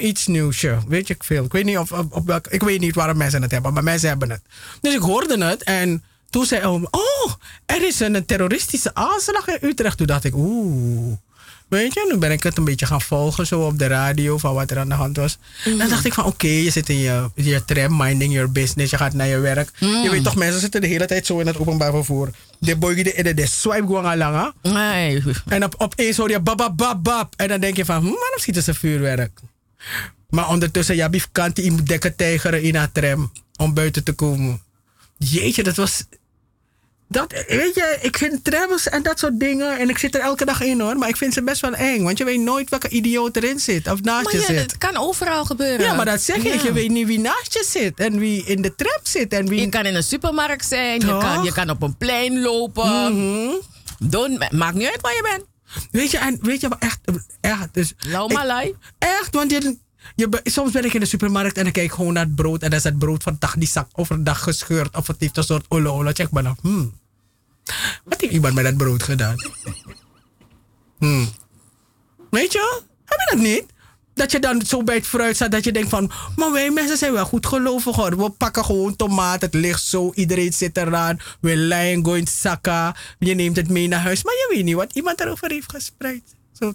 [0.00, 0.78] Iets nieuwsje.
[0.88, 1.44] Weet je veel.
[1.44, 4.30] Ik weet niet of, op, ik weet niet waarom mensen het hebben, maar mensen hebben
[4.30, 4.42] het.
[4.80, 7.32] Dus ik hoorde het en toen zei oh,
[7.66, 9.96] er is een terroristische aanslag in Utrecht.
[9.96, 11.16] Toen dacht ik, oeh.
[11.72, 14.54] Weet je, nu ben ik het een beetje gaan volgen zo op de radio van
[14.54, 15.38] wat er aan de hand was.
[15.64, 18.96] Dan dacht ik van oké, je zit in je, je tram, minding your business, je
[18.96, 19.70] gaat naar je werk.
[19.78, 22.30] Je weet toch, mensen zitten de hele tijd zo in het openbaar vervoer.
[22.58, 24.52] De boy de, de, de swipe gewoon al lang.
[24.62, 25.22] Nee.
[25.46, 27.34] En op, opeens hoor je bab, bab, bab, bab.
[27.36, 29.40] En dan denk je van, hm, waarom schieten ze vuurwerk?
[30.28, 34.12] Maar ondertussen, ja, bief kan die moet dekken tijgeren in haar tram om buiten te
[34.12, 34.62] komen.
[35.18, 36.04] Jeetje, dat was...
[37.12, 39.78] Dat, weet je, ik vind trams en dat soort dingen.
[39.78, 40.96] En ik zit er elke dag in hoor.
[40.96, 42.02] Maar ik vind ze best wel eng.
[42.02, 43.90] Want je weet nooit welke idioot erin zit.
[43.90, 44.60] Of naast Maar je ja, zit.
[44.60, 45.86] het kan overal gebeuren.
[45.86, 46.54] Ja, maar dat zeg ik.
[46.54, 46.62] Ja.
[46.62, 48.00] Je weet niet wie naast je zit.
[48.00, 49.32] En wie in de tram zit.
[49.32, 49.60] En wie...
[49.60, 53.14] Je kan in een supermarkt zijn, je kan, je kan op een plein lopen.
[53.14, 53.54] Mhm.
[53.98, 55.44] Don't, maakt niet uit waar je bent.
[55.90, 56.98] Weet je, en weet je wat echt...
[57.40, 58.74] echt dus, ik-.
[58.98, 59.76] Echt, want je,
[60.14, 62.62] je, soms ben ik in de supermarkt en dan kijk ik gewoon naar het brood.
[62.62, 64.96] En dan is het brood van dag die zak overdag gescheurd.
[64.96, 66.12] Of het heeft een soort olle.
[66.12, 67.00] Check maar dan, hmm.
[68.04, 69.36] Wat heeft iemand met dat brood gedaan?
[70.98, 71.28] Hmm.
[72.30, 72.80] Weet je?
[73.04, 73.64] Heb je dat niet?
[74.14, 76.12] Dat je dan zo bij het fruit staat dat je denkt van...
[76.36, 78.16] Maar wij mensen zijn wel goed gelovig hoor.
[78.16, 81.20] We pakken gewoon tomaat, het ligt zo, iedereen zit eraan.
[81.40, 82.94] We lijnen gooien zakken.
[83.18, 84.24] Je neemt het mee naar huis.
[84.24, 86.22] Maar je weet niet wat iemand erover heeft gespreid.
[86.52, 86.74] Zo.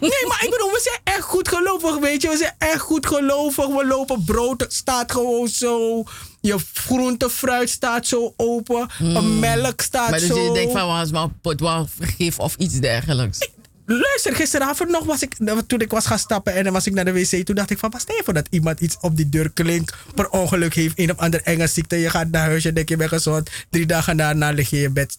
[0.00, 2.28] Nee, maar ik bedoel, we zijn echt goed gelovig, weet je.
[2.28, 3.66] We zijn echt goed gelovig.
[3.66, 6.02] We lopen brood, staat gewoon zo.
[6.46, 8.88] Je groente, fruit staat zo open.
[8.98, 10.44] Een melk staat Maar dus zo.
[10.44, 13.48] je denkt van, was maar pot wel vergif of iets dergelijks.
[13.86, 17.04] Luister, gisteravond nog was ik, toen ik was gaan stappen en dan was ik naar
[17.04, 17.44] de wc.
[17.44, 19.94] Toen dacht ik van, pas even dat iemand iets op die deur klinkt.
[20.14, 21.96] Per ongeluk heeft een of ander enge ziekte.
[21.96, 23.50] Je gaat naar huis, je denkt je bent gezond.
[23.70, 25.18] Drie dagen daarna lig je in je bed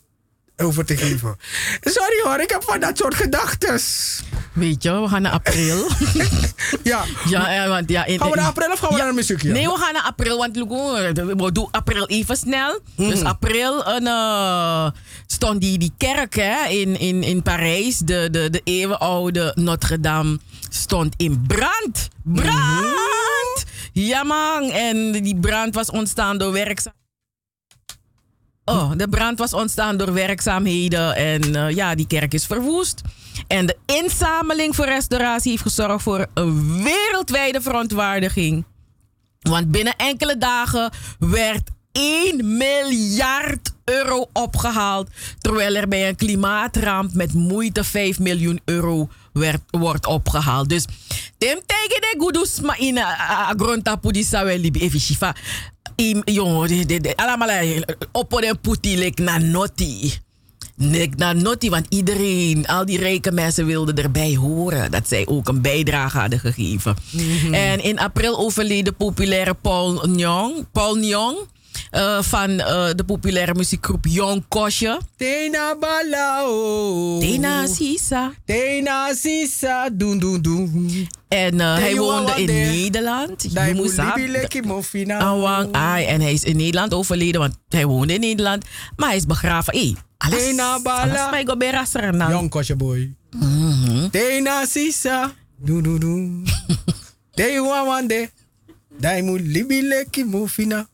[0.58, 1.36] over te geven.
[1.82, 3.80] Sorry hoor, ik heb van dat soort gedachten.
[4.54, 5.88] Weet je, we gaan naar april.
[6.84, 7.04] ja.
[7.30, 8.06] Ja, eh, want ja.
[8.06, 9.42] In, Gaan we naar april of gaan we Ja, naar de muziek?
[9.42, 9.52] Ja?
[9.52, 12.80] Nee, we gaan naar april, want we doen april even snel.
[12.96, 13.26] Dus Mhm.
[13.26, 14.90] april een, eh,
[15.28, 20.40] stond die, die kerk hè, in, in, in Parijs, de, de, de eeuwenoude Notre Dame,
[20.70, 22.08] stond in brand.
[22.24, 23.64] Brand!
[23.94, 27.04] Ja man, en die brand was ontstaan door werkzaamheden.
[28.66, 33.02] Oh, de brand was ontstaan door werkzaamheden en eh, ja, die kerk is verwoest.
[33.48, 38.66] En de inzameling voor restauratie heeft gezorgd voor een wereldwijde verontwaardiging.
[39.40, 45.10] Want binnen enkele dagen werd 1 miljard euro opgehaald.
[45.40, 50.70] Terwijl er bij een klimaatramp met moeite 5 miljoen euro werd, wordt opgehaald.
[50.70, 50.86] Dus
[51.38, 55.36] tem tegen de gudus ma in agronta pudisa wel libi even shifa.
[55.96, 57.82] Im jongen, de de de allemaal eh,
[58.12, 60.20] op den puti lek na noti.
[60.76, 65.48] Nek na noti, want iedereen, al die rijke mensen wilden erbij horen dat zij ook
[65.48, 66.96] een bijdrage hadden gegeven.
[67.52, 71.38] En in april overleden populaire Paul Nyong, Paul Nyong
[71.92, 75.00] eh, van eh, de populaire muziekgroep Young Kosje.
[75.18, 77.20] Tena balao.
[77.20, 78.34] Tena Sisa.
[78.46, 79.90] Tena Sisa.
[79.90, 81.08] Doen, doen, doen.
[81.28, 82.46] En eh, hij woonde in.
[82.46, 83.54] Nederland.
[83.54, 83.92] Dai.
[85.08, 86.06] Awang ai.
[86.06, 88.66] En hij is in Nederland overleden, want hij woonde in Nederland.
[88.96, 89.74] Maar hij is begraven.
[89.78, 91.02] Hey, alles, Tena bala.
[91.02, 92.32] alles mij go bij Rasserenang.
[92.32, 93.16] Young kosje boy.
[94.12, 95.34] Tena Sisa.
[95.58, 96.48] Doen, doen, doen.
[97.36, 98.30] Dei wawande.
[99.00, 100.88] Dai mulibi leki mofina.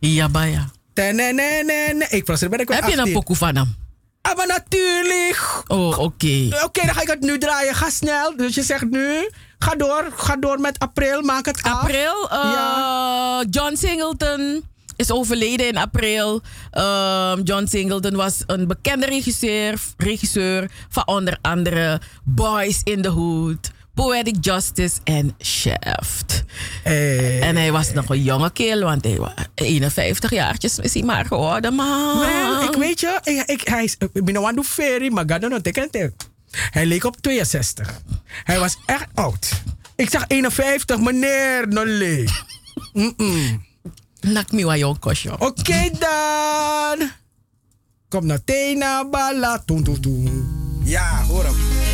[0.00, 0.68] Ja, baya.
[0.92, 2.06] Tenenenene.
[2.10, 3.14] Ik was er ik wel Heb je een 18.
[3.14, 3.74] pokoe van hem?
[4.22, 5.62] Ah, maar natuurlijk.
[5.66, 6.48] Oh, oké.
[6.64, 7.74] Oké, dan ga ik het nu draaien.
[7.74, 8.36] Ga snel.
[8.36, 10.12] Dus je zegt nu, ga door.
[10.16, 11.22] Ga door met april.
[11.22, 11.72] Maak het af.
[11.82, 12.30] April.
[12.30, 14.64] eh, John Singleton
[14.96, 16.40] is overleden in april.
[16.70, 23.70] Ehm, John Singleton was een bekende regisseur, regisseur van onder andere Boys in the Hood,
[23.94, 26.44] Poetic Justice en Shaft.
[26.82, 31.24] en hij was nog een jonge kerel, want hij was 51 jaartjes is hij maar
[31.24, 32.62] geworden, man.
[32.62, 35.60] Ik weet je, ik, ik, hij is, ik ben een ferry, maar ga dan.
[36.70, 38.00] Hij leek op 62.
[38.44, 39.62] Hij was echt oud.
[39.96, 42.42] Ik zag 51, meneer, no leek.
[42.92, 43.64] Mm-mm.
[44.20, 45.36] Nak me wa kosjo.
[45.38, 47.10] Oké dan.
[48.08, 49.64] Kom naar Tena Bala.
[50.84, 51.93] Ja, hoor hem.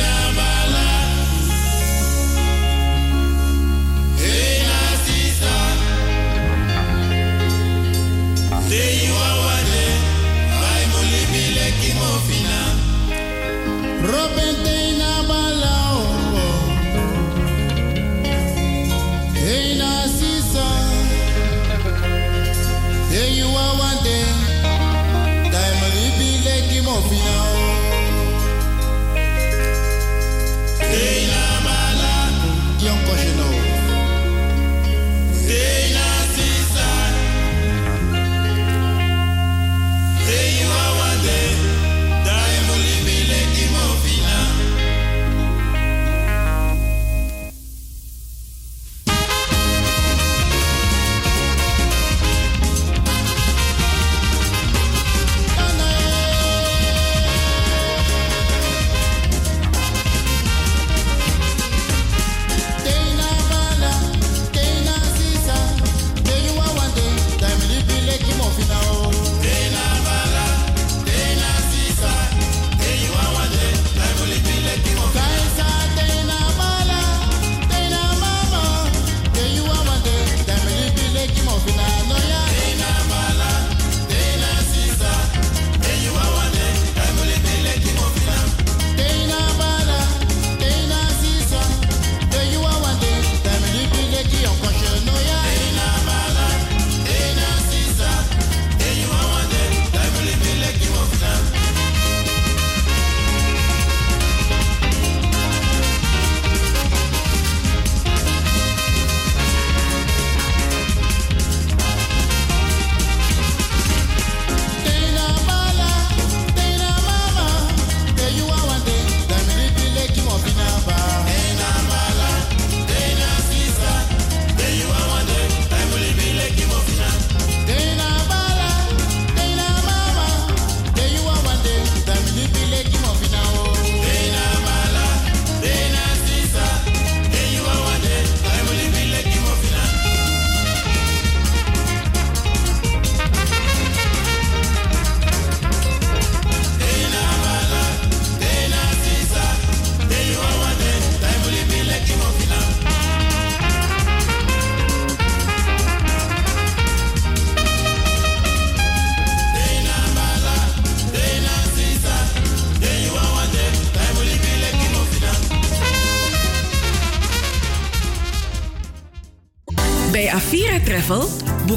[14.21, 14.60] up and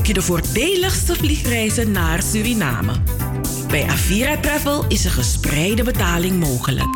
[0.05, 2.93] boek je de voordeligste vliegreizen naar Suriname.
[3.69, 6.89] Bij Avira Travel is een gespreide betaling mogelijk.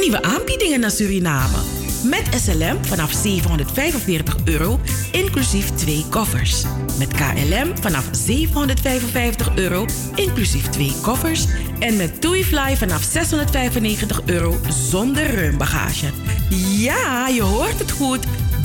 [0.00, 1.56] Nieuwe aanbiedingen naar Suriname.
[2.04, 4.80] Met SLM vanaf 745 euro,
[5.12, 6.64] inclusief twee koffers.
[6.98, 11.46] Met KLM vanaf 755 euro, inclusief twee koffers.
[11.78, 16.06] En met TuiFly vanaf 695 euro zonder ruimbagage.
[16.78, 18.24] Ja, je hoort het goed.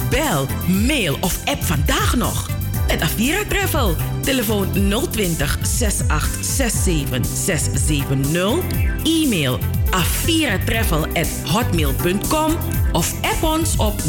[0.10, 2.51] Bel, mail of app vandaag nog.
[2.92, 3.96] Met Avira Travel.
[4.22, 4.68] Telefoon
[5.12, 8.58] 020 6867 670.
[9.04, 9.60] E-mail
[9.90, 12.58] aviratravel@hotmail.com
[12.92, 14.02] of app ons op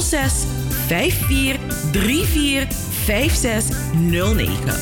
[0.00, 0.32] 06
[0.86, 1.58] 54
[1.92, 2.66] 34
[3.04, 4.74] 5609.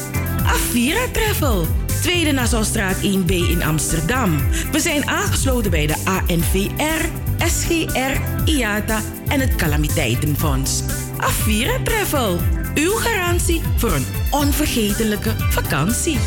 [0.45, 1.67] Avira Travel.
[2.03, 4.37] Tweede Nassaustraat 1B in Amsterdam.
[4.73, 7.05] We zijn aangesloten bij de ANVR,
[7.47, 10.83] SGR, IATA en het Calamiteitenfonds.
[11.17, 12.56] Avira Travel.
[12.77, 16.19] Uw garantie voor een onvergetelijke vakantie.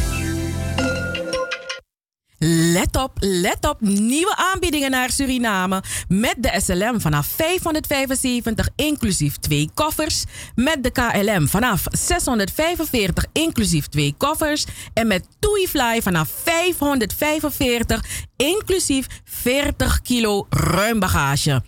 [2.73, 3.81] Let op, let op.
[3.81, 5.83] Nieuwe aanbiedingen naar Suriname.
[6.07, 10.23] Met de SLM vanaf 575 inclusief twee koffers.
[10.55, 14.65] Met de KLM vanaf 645 inclusief twee koffers.
[14.93, 18.05] En met TuiFly vanaf 545
[18.35, 21.63] inclusief 40 kilo ruim bagage.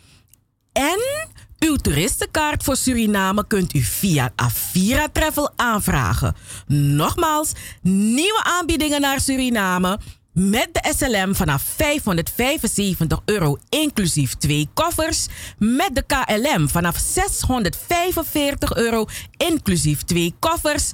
[0.73, 1.29] En
[1.61, 6.35] uw toeristenkaart voor Suriname kunt u via Avira Travel aanvragen.
[6.67, 7.51] Nogmaals,
[7.81, 9.99] nieuwe aanbiedingen naar Suriname.
[10.33, 15.27] Met de SLM vanaf 575 euro inclusief twee koffers.
[15.57, 19.05] Met de KLM vanaf 645 euro
[19.37, 20.91] inclusief twee koffers.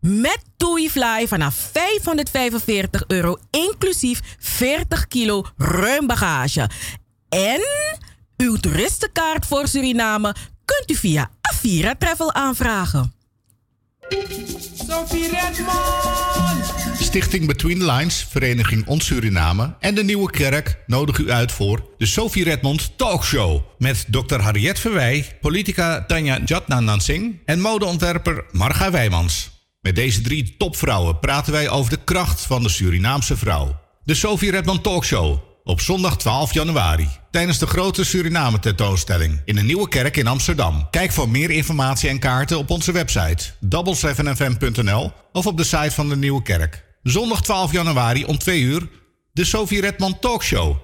[0.00, 6.70] Met TuiFly vanaf 545 euro inclusief 40 kilo ruim bagage.
[7.28, 7.60] En
[8.40, 10.34] uw toeristenkaart voor Suriname
[10.64, 13.12] kunt u via Avira Travel aanvragen.
[14.88, 17.00] Sophie Redmond!
[17.00, 21.88] Stichting Between the Lines, Vereniging Ons Suriname en de Nieuwe Kerk nodigen u uit voor
[21.98, 23.62] de Sophie Redmond Talkshow.
[23.78, 24.40] Met Dr.
[24.40, 29.50] Harriet Verwij, politica Tanja Jatna Nansing en modeontwerper Marga Wijmans.
[29.80, 33.80] Met deze drie topvrouwen praten wij over de kracht van de Surinaamse vrouw.
[34.04, 37.08] De Sophie Redmond Talkshow op zondag 12 januari.
[37.30, 40.88] Tijdens de grote Suriname tentoonstelling in de Nieuwe Kerk in Amsterdam.
[40.90, 46.08] Kijk voor meer informatie en kaarten op onze website double7fm.nl of op de site van
[46.08, 46.84] de Nieuwe Kerk.
[47.02, 48.88] Zondag 12 januari om 2 uur
[49.32, 50.76] de Sophie Redmond Talkshow.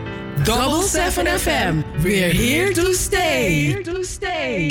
[0.45, 1.85] Double 7 FM.
[2.03, 3.67] We're here to stay.
[3.67, 4.71] Here to stay.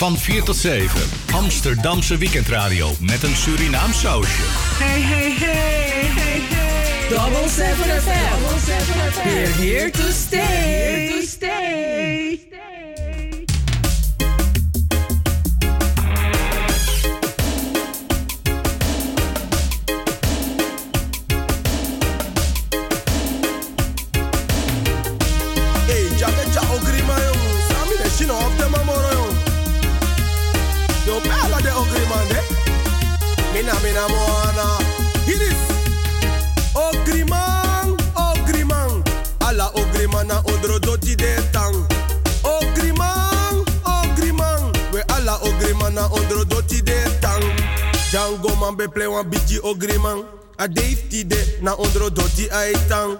[0.00, 1.00] Van 4 tot 7.
[1.32, 4.42] Amsterdamse weekendradio met een Surinaam sausje.
[4.42, 7.08] Hey, hey, hey, hey, hey.
[7.08, 8.40] Double 7 FM.
[8.40, 9.28] Double 7 FM.
[9.28, 10.40] We're here to stay.
[10.40, 12.69] Here to stay.
[48.10, 50.24] Django man be play wan biti ogriman
[50.58, 53.18] A Dave tide na ondro doti ai tang.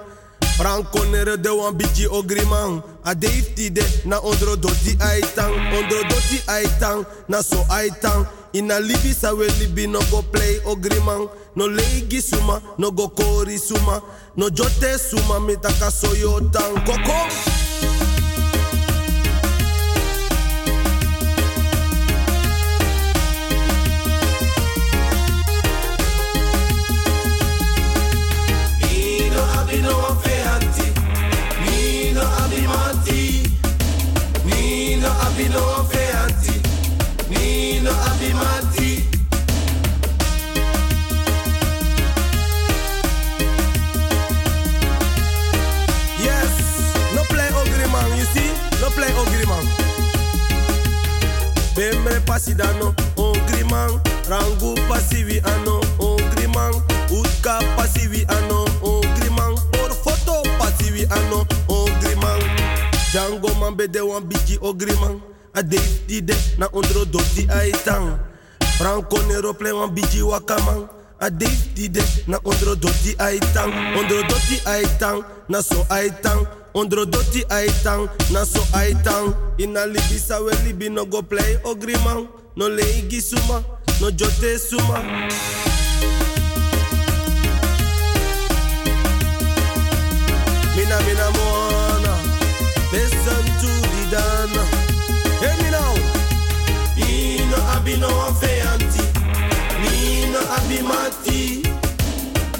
[0.59, 5.55] Franco nere de wan biti ogriman A Dave tide na ondro doti ai tang.
[5.55, 6.43] Ondro doti
[6.81, 8.27] tang na so ai tang.
[8.53, 13.59] Ina libi sa we libi no go play ogriman No legi suma, no go kori
[13.59, 14.03] suma.
[14.37, 16.75] No jote suma, mitaka so yo tang.
[16.85, 18.20] Koko
[52.41, 56.73] asidano ongriman rangu pasivi ano ongriman
[57.13, 62.41] utka pasivi ano ongriman por foto pasivi ano ongriman
[63.13, 65.21] jango man bede wan biji ogriman
[65.53, 68.17] a date di de na ondro doti aitan.
[68.79, 70.89] Franco nero play wan biji wakaman.
[71.21, 73.69] A date di de na ondro doti aitan.
[73.99, 80.39] Ondro doti aitan na so aitan ondro doti aitan na so aitan ina libi sa
[80.65, 83.63] libi no go play ogriman no leigi suma
[84.01, 85.29] no jote suma.
[90.77, 92.15] Mina mina moana
[92.93, 94.65] Listen to the dana.
[95.41, 95.95] Hear me now
[96.97, 99.05] Ino abino afeanti
[99.83, 101.63] Mino abimati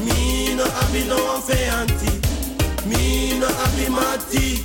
[0.05, 2.20] Mino abino afeanti
[2.87, 4.65] Mino abimati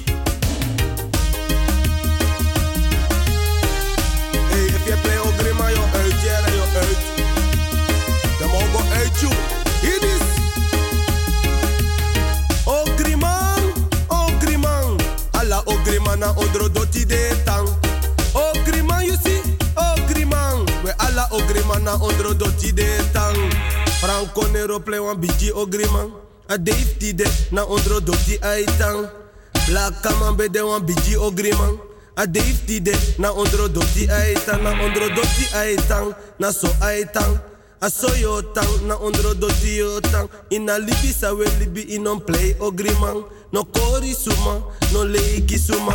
[4.49, 6.97] Hey, if je play Ogrima, je uit, ja, je uit.
[8.39, 9.29] Dan mogen we.
[9.81, 10.21] Hier is.
[12.65, 13.73] Ogriman,
[14.07, 14.99] Ogriman.
[15.31, 17.67] Alla Ogriman na ondro doti de tang.
[18.33, 19.41] Ogriman, you see?
[19.75, 20.65] Ogriman.
[20.83, 23.37] We alla Ogriman na ondro doti de tang.
[23.99, 26.24] Franco Nero play one biji Ogriman.
[26.47, 29.09] A Dave Tide na ondro doti aitang.
[29.67, 31.79] Black Kaman be de one biji Ogriman.
[32.17, 34.61] A Dave Tide na ondro doti aitang.
[34.61, 36.13] Na ondro doti aitang.
[36.39, 37.41] Na so aitang.
[37.81, 40.29] A so yo tang na ondro doti yo tang.
[40.51, 43.25] Ina libi sa we libi in on play ogriman.
[43.51, 44.61] No kori suma,
[44.93, 45.93] no leiki suma.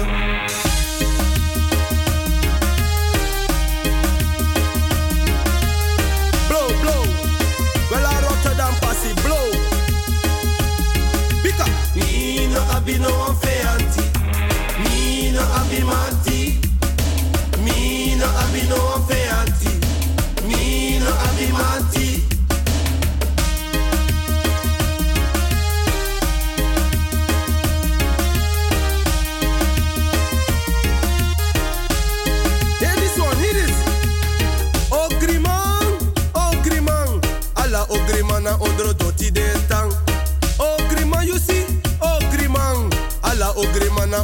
[12.91, 13.12] Nino
[15.61, 16.59] abimati.
[17.62, 19.73] Nino abino anfeanti.
[20.49, 22.01] Nino abimati.
[22.01, 22.10] Hear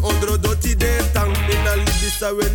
[0.02, 1.32] ondro doti de tang.
[1.50, 1.76] Ina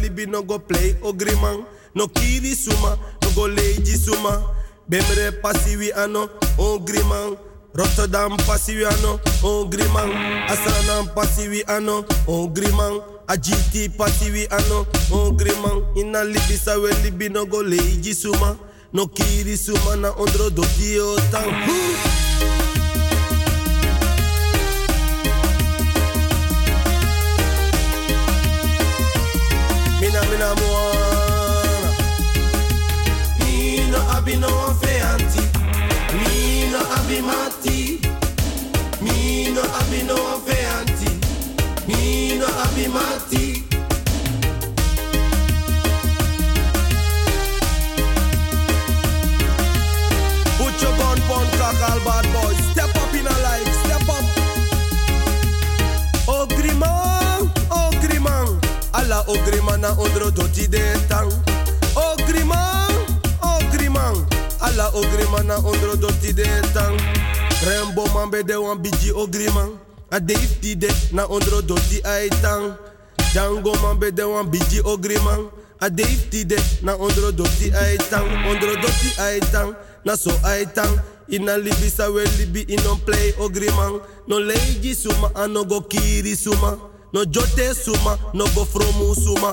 [0.01, 1.65] libi no go play Ogriman,
[1.95, 4.43] no kiri suma, no go leji suma.
[4.89, 7.37] Bemre pasiwi ano, Ogriman.
[7.73, 10.11] Rotterdam pasiwi ano, Ogriman.
[10.49, 13.01] Asranam pasiwi ano, Ogriman.
[13.27, 15.83] Ajiti pasiwi ano, Ogriman.
[15.95, 18.57] Ina libi sa libi no go leji suma.
[18.93, 21.47] No kiri suma na ondro doti o tang.
[34.21, 35.41] Nino abino anfeanti.
[36.13, 37.99] Nino abimati.
[39.01, 41.09] Nino abino anfeanti.
[41.87, 43.63] Nino abimati.
[50.57, 52.53] Put your gun pon kakal bad boy.
[52.71, 53.73] Step up in a life.
[53.83, 54.25] Step up.
[56.27, 58.59] Ogriman, Ogriman.
[58.93, 61.50] Alla Ogriman na ondro doti de tang.
[64.61, 66.43] Alla Ogriman na ondro doti de
[66.73, 66.97] tang.
[67.65, 69.77] Rembo man be de wan biji Ogriman.
[70.11, 72.77] A Dave Tide na ondro doti aitang.
[73.33, 75.49] Django man be de wan biji Ogriman.
[75.79, 78.27] A Dave Tide na ondro doti aitang.
[78.49, 79.75] Ondro doti aitang.
[80.05, 81.01] Na so aitang.
[81.29, 84.01] Ina libi sa we libi in on play Ogriman.
[84.27, 86.77] No leigi suma and no go kiri suma.
[87.13, 89.51] No jote suma, no go fromu suma.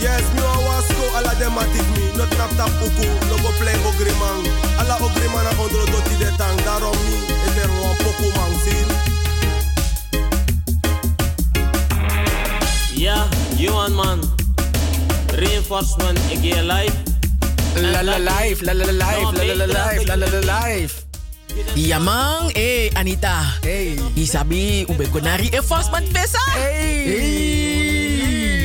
[0.00, 1.97] Yes, me wa wasko ala dem atik mi.
[2.18, 4.42] No tap tap uku, no go play Ogriman.
[4.82, 6.58] Ala Ogriman na ondro doti de tang.
[6.66, 7.14] Daarom mi,
[7.46, 8.88] eten wan poku man sil.
[12.98, 14.18] Ja, Johan man.
[15.32, 16.96] Reinforcement, ik geef live.
[17.74, 20.62] La la live, la la la live, la la la live, la la.
[21.74, 23.58] Ja man, hey Anita.
[23.60, 23.98] Hey.
[24.14, 26.42] Isabi, ube gonari e vast man visa.
[26.50, 27.97] Hey.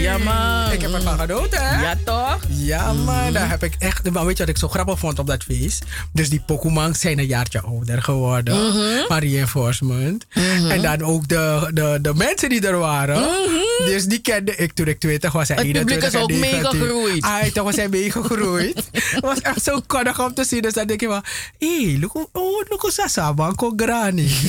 [0.04, 0.72] Ja man.
[0.72, 1.82] Ik heb ervan genoten, hè?
[1.82, 2.40] Ja toch?
[2.50, 4.12] Ja, man, daar heb ik echt.
[4.12, 5.86] Maar weet je wat ik zo grappig vond op dat feest?
[6.12, 8.56] Dus die Pokémon zijn een jaartje ouder geworden.
[8.56, 9.08] Mhm.
[9.08, 10.26] Maar reinforcement.
[10.70, 13.30] En dan ook de, de, de mensen die er waren.
[13.78, 15.50] Dus die kende ik toen ik 20 was.
[15.50, 16.80] en Het publiek 21 is ook en 19.
[16.80, 17.24] meegegroeid.
[17.24, 18.84] Ah, toch was hij meegegroeid.
[18.92, 20.62] Het was echt zo koddig om te zien.
[20.62, 21.24] Dus dan denk je van,
[21.60, 24.32] hé, hey, look, oh, look sasa, banco grani.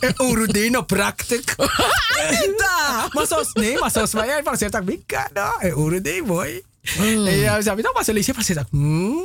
[0.00, 1.54] En Urudino praktik.
[3.12, 5.40] Maar zoals, nee, maar zoals wij, você tá brincando.
[5.60, 6.62] É ouro de boy.
[6.98, 7.26] Mm.
[7.26, 8.66] En ja, sabi toch, maar ze lezen precies dat.
[8.70, 9.22] Hmm.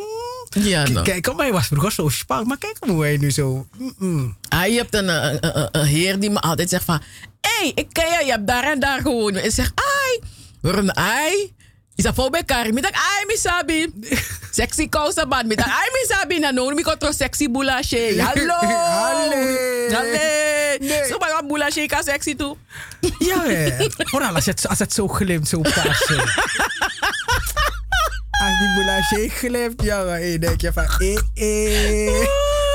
[0.50, 1.06] Ja, nou.
[1.06, 3.68] Kijk, kom, hij was vroeger zo spang, maar kijk hoe hij nu zo.
[3.78, 4.38] Mm-mm.
[4.50, 7.02] Ah, je hebt een, een, een, een heer die me altijd zegt van...
[7.42, 9.36] Hé, hey, ik ken je, je hebt daar en daar gewoond.
[9.36, 10.20] En zeg, ai,
[10.62, 11.54] waarom ai?
[11.96, 12.78] Is dat voor bij Karim?
[12.78, 13.94] Ik dacht, ai, misabi.
[14.52, 15.52] Sexy kousenband.
[15.52, 16.40] Ik dacht, ai, misabi.
[16.40, 18.20] Na no, ik had sexy boulaché.
[18.28, 18.54] Hallo.
[18.54, 19.88] Halle.
[19.92, 21.06] Halle.
[21.10, 22.58] Zo, maar wat boulaché kan sexy toe.
[23.20, 23.88] Ja, hè.
[23.98, 26.20] Vooral als het, als het zo glimt, zo passen.
[28.32, 32.28] als die boulanger glimt, ja, dan denk je van, eh, eh.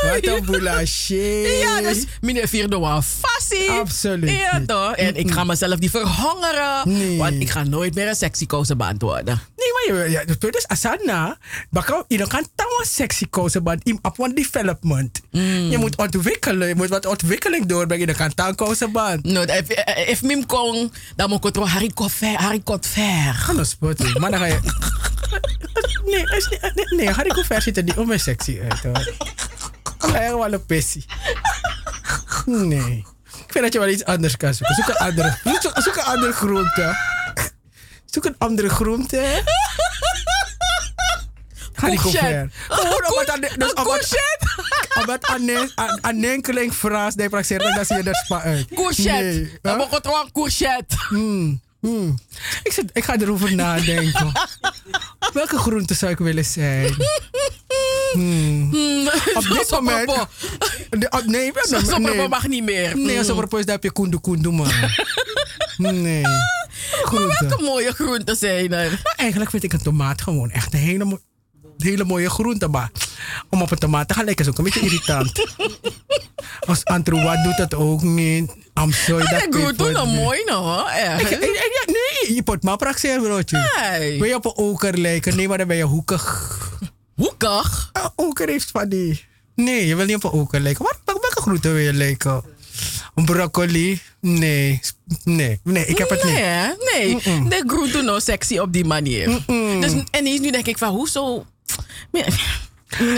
[0.02, 1.58] Wat een boulanger.
[1.58, 3.70] Ja, dus meneer Vierde was fassie.
[3.70, 4.96] Absoluut Ja, toch?
[4.96, 7.16] En ik ga mezelf niet verhongeren.
[7.16, 9.40] Want ik ga nooit meer een sexy kousenband worden.
[9.56, 11.38] Nee, maar je, punt is, asana,
[11.70, 15.20] bakau, je kan tawa sexy kousenband in op one development.
[15.30, 15.70] Mm.
[15.70, 19.24] Je moet ontwikkelen, je moet wat ontwikkeling doorbrengen, je kan tawa kousenband.
[19.24, 19.68] No, if,
[20.06, 22.36] if mim kong, dan moet ik het haricot ver.
[22.36, 23.34] Haricot ver.
[23.34, 24.58] Ga nou spotten, maar dan ga je...
[26.04, 26.24] Nee,
[26.74, 29.12] nee, nee haricot ver ziet er niet om sexy uit hoor.
[29.98, 31.04] Eigenlijk wel een pissie.
[32.46, 33.06] Nee.
[33.46, 34.76] Ik vind dat je wel iets anders kan zoeken.
[34.76, 36.96] Zoek een andere, zoek, zoek een andere groente.
[38.04, 39.42] Zoek een andere groente.
[41.72, 42.50] Haricot ver.
[42.68, 43.28] Gewoon omdat
[46.00, 48.66] aan dus enkeling fraas die praxeert, dan zie je er spa uit.
[48.74, 49.50] Courgette.
[49.62, 50.96] Ik het gewoon courgette.
[51.80, 52.18] Hmm, hmm.
[52.62, 54.32] Ik, zit, ik ga erover nadenken.
[55.32, 56.94] Welke groente zou ik willen zijn?
[58.12, 59.06] Hmm.
[59.34, 60.06] Op dit moment.
[60.90, 62.96] De- op- nee, nee, Zomerpop mag niet meer.
[62.96, 63.24] Nee, Mm.
[63.24, 64.70] zomerpop daar heb je kundu kundu man.
[65.76, 66.22] Nee.
[67.02, 67.46] Groente.
[67.46, 68.90] Welke mooie groenten zijn er?
[68.90, 71.20] Maar eigenlijk vind ik een tomaat gewoon echt een hele, mo-
[71.78, 72.68] hele mooie groente.
[72.68, 72.90] Maar
[73.50, 75.46] om op een tomaat te gaan lijken is ook een beetje irritant.
[76.66, 78.52] Als Antroa doet dat ook niet.
[78.78, 80.14] Amsoy dat Ja, groenten peper nog niet.
[80.20, 80.90] mooi nog,
[81.86, 83.70] Nee, je pot maar praxeer broodje.
[83.90, 84.18] Nee.
[84.18, 85.36] Wil je op een oker lijken?
[85.36, 86.56] Nee, maar dan ben je hoekig.
[87.14, 87.90] Hoekig?
[88.16, 89.24] Oker heeft van die...
[89.54, 90.84] Nee, je wil niet op een oker lijken.
[91.04, 92.42] Wel- welke groente wil je lijken?
[93.14, 94.00] Een broccoli?
[94.20, 94.80] Nee.
[95.24, 96.42] Nee, nee, ik heb het nee, niet.
[96.44, 96.66] hè?
[96.92, 97.48] Nee, Mm-mm.
[97.48, 99.26] de groenten nog sexy op die manier.
[99.80, 101.46] Dus, en nu denk ik van, hoezo...
[102.12, 102.24] Nee,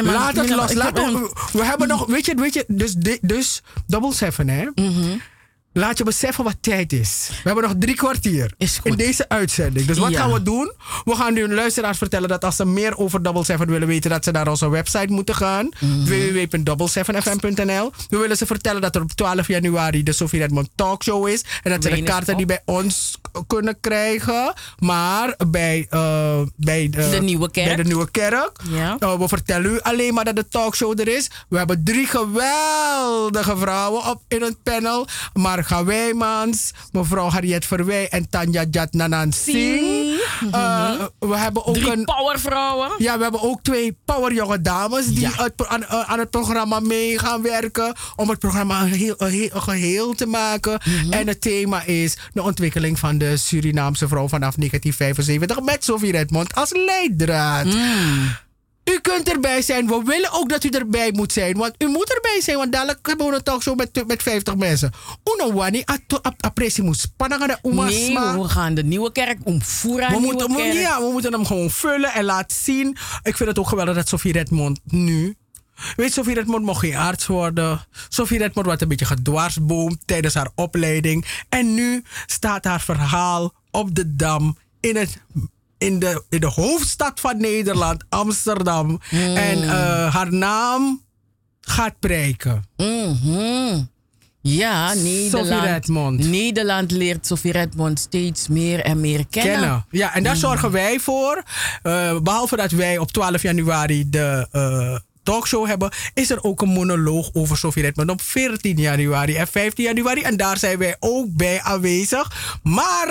[0.02, 0.72] maar- Laat het nee, los.
[0.72, 4.66] Laat een- we hebben nog, weet je, weet je dus, dus double seven, hè?
[4.74, 5.16] Mhm.
[5.72, 7.28] Laat je beseffen wat tijd is.
[7.30, 8.52] We hebben nog drie kwartier
[8.82, 9.86] in deze uitzending.
[9.86, 10.20] Dus wat Ja.
[10.20, 10.72] gaan we doen?
[11.04, 14.24] We gaan nu luisteraars vertellen dat als ze meer over Double Seven willen weten, dat
[14.24, 15.68] ze naar onze website moeten gaan.
[15.80, 16.04] Mhm.
[16.04, 21.44] www.double7fm.nl We willen ze vertellen dat er op 12 januari de Sofie Redmond Talkshow is.
[21.62, 24.52] En dat ze de kaarten die bij ons kunnen krijgen.
[24.78, 27.66] Maar bij, eh, bij De Nieuwe Kerk.
[27.66, 28.60] Bij de Nieuwe Kerk.
[28.70, 28.96] Ja.
[29.00, 31.30] Uh, we vertellen u alleen maar dat de talkshow er is.
[31.48, 35.06] We hebben drie geweldige vrouwen op in het panel.
[35.60, 40.18] Marga Wijmans, mevrouw Harriet Verwij en Tanja Jatnanan Singh.
[40.54, 42.04] Uh, we hebben ook Drie een...
[42.04, 42.90] powervrouwen.
[42.98, 46.80] Ja, we hebben ook twee power jonge dames die het pro- aan, aan het programma
[46.80, 47.94] mee gaan werken.
[48.16, 50.80] Om het programma een, heel, een, heel- een geheel te maken.
[51.10, 55.60] En het thema is de ontwikkeling van de Surinaamse vrouw vanaf 1975.
[55.64, 57.66] Met Sofie Redmond als leidraad.
[58.90, 59.86] U kunt erbij zijn.
[59.86, 61.56] We willen ook dat u erbij moet zijn.
[61.56, 62.56] Want u moet erbij zijn.
[62.56, 64.92] Want dadelijk hebben we een talkshow met, met 50 mensen.
[65.34, 65.84] Uno wani
[66.40, 67.58] appressie moet spannen.
[67.62, 70.12] Nee, we gaan de nieuwe kerk omvoeren.
[70.12, 70.72] We moeten, kerk.
[70.72, 72.96] ja, we moeten hem gewoon vullen en laten zien.
[73.22, 75.34] Ik vind het ook geweldig dat Sofie Redmond nu...
[75.96, 77.86] Weet Sofie Redmond mocht geen arts worden.
[78.08, 81.26] Sofie Redmond werd een beetje gedwarsboomd tijdens haar opleiding.
[81.48, 85.22] En nu staat haar verhaal op de Dam in, het,
[85.80, 89.00] in, de, in de hoofdstad van Nederland, Amsterdam.
[89.34, 91.02] En eh, haar naam
[91.60, 92.64] gaat prijken.
[92.76, 93.82] Mhm.
[94.42, 96.28] Ja, Nederland.
[96.28, 99.52] Nederland leert Sofie Redmond steeds meer en meer kennen.
[99.60, 99.84] kennen.
[99.90, 100.40] Ja, en daar Mm.
[100.40, 101.42] zorgen wij voor.
[101.82, 104.96] Eh, behalve dat wij op 12 januari de eh,
[105.30, 109.84] talkshow hebben, is er ook een monoloog over Sofie Redmond op 14 januari en 15
[109.84, 110.22] januari.
[110.22, 112.58] En daar zijn wij ook bij aanwezig.
[112.62, 113.08] Maar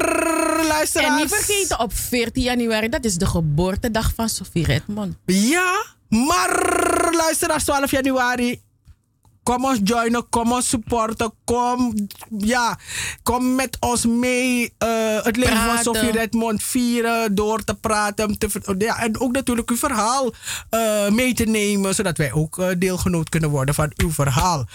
[0.68, 1.10] luisteraars...
[1.10, 5.16] En niet vergeten, op 14 januari, dat is de geboortedag van Sofie Redmond.
[5.26, 8.62] Ja, maar luisteraars, 12 januari.
[9.50, 11.94] Kom ons joinen, kom ons supporten, kom,
[12.38, 12.78] ja,
[13.24, 15.84] kom met ons mee eh, het leven van.
[15.84, 18.38] Sofie Redmond vieren, door te praten.
[18.38, 20.34] Te, ver- ja, en ook natuurlijk uw verhaal
[20.70, 24.66] eh, mee te nemen, zodat wij ook eh, deelgenoot kunnen worden van uw verhaal.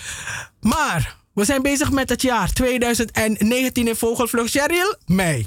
[0.61, 4.51] Maar we zijn bezig met het jaar 2019 in Vogelvlucht.
[4.51, 5.47] Cheryl, mei.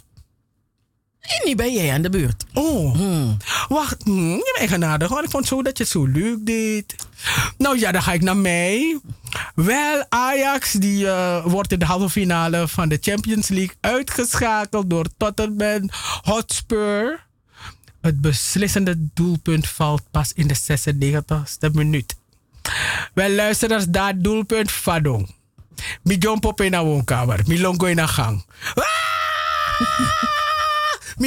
[1.27, 2.45] En niet ben jij aan de beurt.
[2.53, 2.99] Oh.
[3.67, 5.09] Wacht, hmm, je bent genadig.
[5.09, 6.95] Want ik vond zo dat je het zo leuk deed.
[7.57, 8.99] Nou ja, dan ga ik naar mij.
[9.55, 15.05] Wel, Ajax die, eh, wordt in de halve finale van de Champions League uitgeschakeld door
[15.17, 15.89] Tottenham
[16.21, 17.25] Hotspur.
[18.01, 22.15] Het beslissende doelpunt valt pas in de 96e minuut.
[23.13, 25.35] Wel, luisteraars, dat doelpunt Fadong.
[26.01, 27.39] Mi jump op in de woonkamer.
[27.47, 28.45] Mi longo in de gang.
[28.75, 30.36] Mi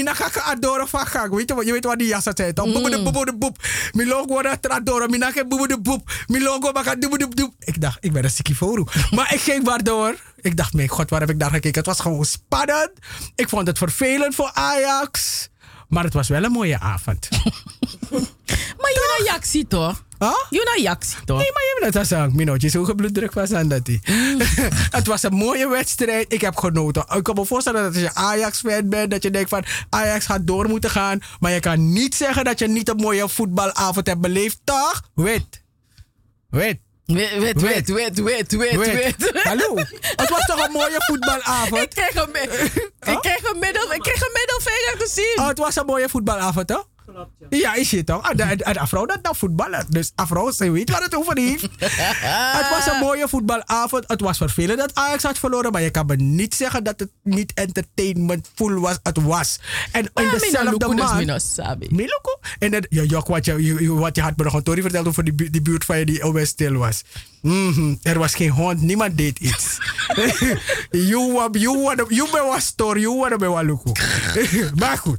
[0.02, 1.34] na kaka adoro gang.
[1.34, 2.72] Weet je, wat- je weet wat die jas zei toch?
[2.72, 3.56] Boebo de boebo de boep.
[3.92, 5.06] Mi longo na tra adoro.
[5.06, 6.10] Mi na ke boebo de boep.
[6.26, 7.54] Mi longo baka doebo de doep.
[7.58, 8.84] Ik dacht, ik ben een sikiforu.
[9.16, 10.14] maar ik ging maar door.
[10.40, 11.78] Ik dacht, mijn god, waar heb ik naar gekeken?
[11.78, 12.90] Het was gewoon spannend.
[13.34, 15.48] Ik vond het vervelend voor Ajax.
[15.88, 17.28] Maar het was wel een mooie avond.
[18.80, 20.02] Maar je Jaxi toch?
[20.20, 20.34] Huh?
[20.51, 21.38] Je naar Jaxi toch?
[21.38, 22.32] Nee, maar je bent dat zeggen.
[22.34, 24.01] Minootje, zo gebloeddruk was aan dat hij.
[24.98, 26.32] het was een mooie wedstrijd.
[26.32, 27.05] Ik heb genoten.
[27.16, 30.47] Ik kan me voorstellen dat als je Ajax-fan bent, dat je denkt van Ajax gaat
[30.47, 31.20] door moeten gaan.
[31.40, 35.02] Maar je kan niet zeggen dat je niet een mooie voetbalavond hebt beleefd, toch?
[35.14, 35.62] Wit.
[36.51, 36.78] Wit.
[37.05, 39.30] Wit, wit, wit, wit, wit.
[39.42, 41.82] Hallo, het was toch een mooie voetbalavond?
[41.82, 42.34] Ik kreeg een,
[43.12, 45.36] ik kreeg een, middel, ik kreeg een middelvinger te zien.
[45.38, 46.88] Oh, het was een mooie voetbalavond, toch?
[47.51, 48.23] Ja, is het toch?
[48.23, 49.87] Ah, de afro dat nou voetballen.
[49.89, 51.62] Dus afro, ze weet waar het over heeft.
[52.59, 54.05] het was een mooie voetbalavond.
[54.07, 55.73] Het was vervelend dat Ajax had verloren.
[55.73, 58.99] Maar je kan me niet zeggen dat het niet entertainmentful was.
[59.03, 59.61] Het was.
[59.93, 61.19] En in Ah, dezelfde dus maand...
[61.91, 62.37] Miluku?
[62.59, 65.07] En dat, ja, Jok, wat je, je- wat je had me nog een story verteld
[65.07, 67.03] over die, bu- die buurt van je die alweer stil was.
[67.43, 69.78] Mhm, Er was geen hond, niemand deed iets.
[70.91, 73.93] you, you, you was story, you ben waluku.
[74.81, 75.19] maar goed.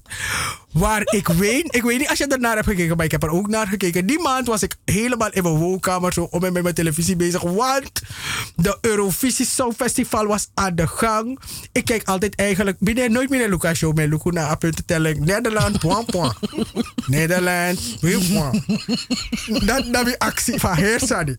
[0.71, 3.29] Waar ik weet, ik weet niet als je ernaar hebt gekeken, maar ik heb er
[3.29, 4.05] ook naar gekeken.
[4.05, 7.41] Die maand was ik helemaal in mijn woonkamer zo om en met mijn televisie bezig.
[7.41, 8.01] Want
[8.55, 11.39] de Eurovisie Songfestival was aan de gang.
[11.71, 15.25] Ik kijk altijd eigenlijk, binnen nooit meer naar Lucas Show met Lucu naar puntentelling.
[15.25, 16.35] Nederland, point, point.
[17.05, 18.63] Nederland, point.
[19.65, 21.35] Dat dat weer actie van Heersani.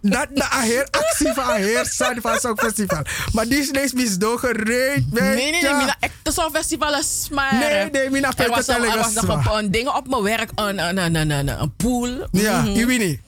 [0.00, 3.02] Dat na heer actie van Heersani van Songfestival.
[3.32, 5.12] Maar die is ineens misdogereed.
[5.12, 5.74] Nee, nee, nee.
[5.74, 7.54] Mina, ik, het zo'n festival is maar...
[7.54, 10.22] Nee, nee, Mina, Er was, vertel er ik was nog een, een ding op mijn
[10.22, 12.28] werk, een, een, een, een, een, een pool.
[12.30, 12.70] Ja, Mhm.
[12.72, 13.20] je weet niet.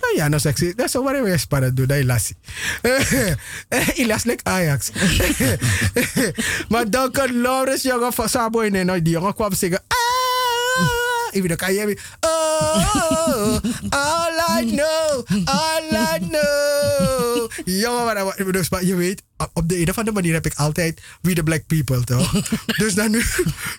[0.00, 0.74] Ja, ja, nou sexy.
[0.74, 2.36] Dat is waar we spannend doen, dat je lassie.
[4.04, 4.90] Ilas like Ajax.
[6.68, 9.82] maar Duncan Lawrence, jongen van Sabo en nou, die jongen kwam zingen.
[9.88, 10.86] Ah,
[11.30, 11.98] even dan kan je.
[12.20, 13.58] Oh,
[13.88, 17.50] all I know, all I know.
[17.64, 19.22] Jongen, maar, dus, maar je weet,
[19.52, 22.32] op de een of andere manier heb ik altijd We the Black People, toch?
[22.80, 23.22] dus dan nu,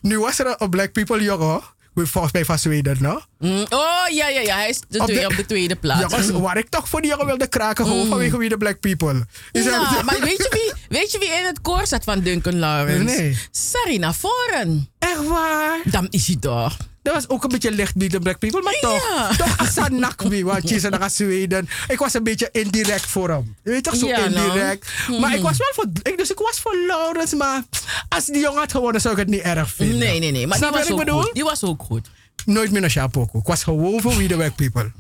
[0.02, 1.62] nu was er een Black People jongen,
[1.96, 3.22] volgens mij van Zweden, no?
[3.40, 4.56] Mm, Oh, ja, ja, ja.
[4.56, 6.02] Hij is de Op de- op de tweede plaats.
[6.02, 8.10] Jongens, waar ik toch voor die jongen wilde kraken, gewoon Mm.
[8.10, 9.26] vanwege wie de black people.
[9.52, 12.60] Is Ja, maar weet je, wie, weet je wie in het koor zat van Duncan
[12.60, 13.16] Lawrence?
[13.22, 13.38] Nee.
[13.52, 14.90] Sarina Foren.
[15.00, 15.80] Echt waar?
[15.86, 16.78] Dan is hij toch.
[17.02, 19.10] Dat was ook een beetje licht bij de black people, maar toch.
[19.16, 19.36] Ja.
[19.36, 21.70] Toch Asan Nakwi, want je naar Zweden.
[21.88, 23.56] Ik was een beetje indirect voor hem.
[23.64, 24.46] Je weet toch, zo Ja, nou.
[24.48, 24.90] indirect.
[25.20, 27.64] Maar ik was wel voor, ik, dus ik was voor Lawrence, maar
[28.10, 29.98] als die jongen had gewonnen, zou ik het niet erg vinden.
[29.98, 30.48] Nee, nee, nee.
[30.48, 31.22] Maar Snap die was, wat ik bedoel?
[31.22, 31.34] goed.
[31.34, 32.10] die was ook goed.
[32.48, 33.40] Nooit meer naar Chapoco.
[33.40, 34.92] Ik was gewoon voor wie de black people.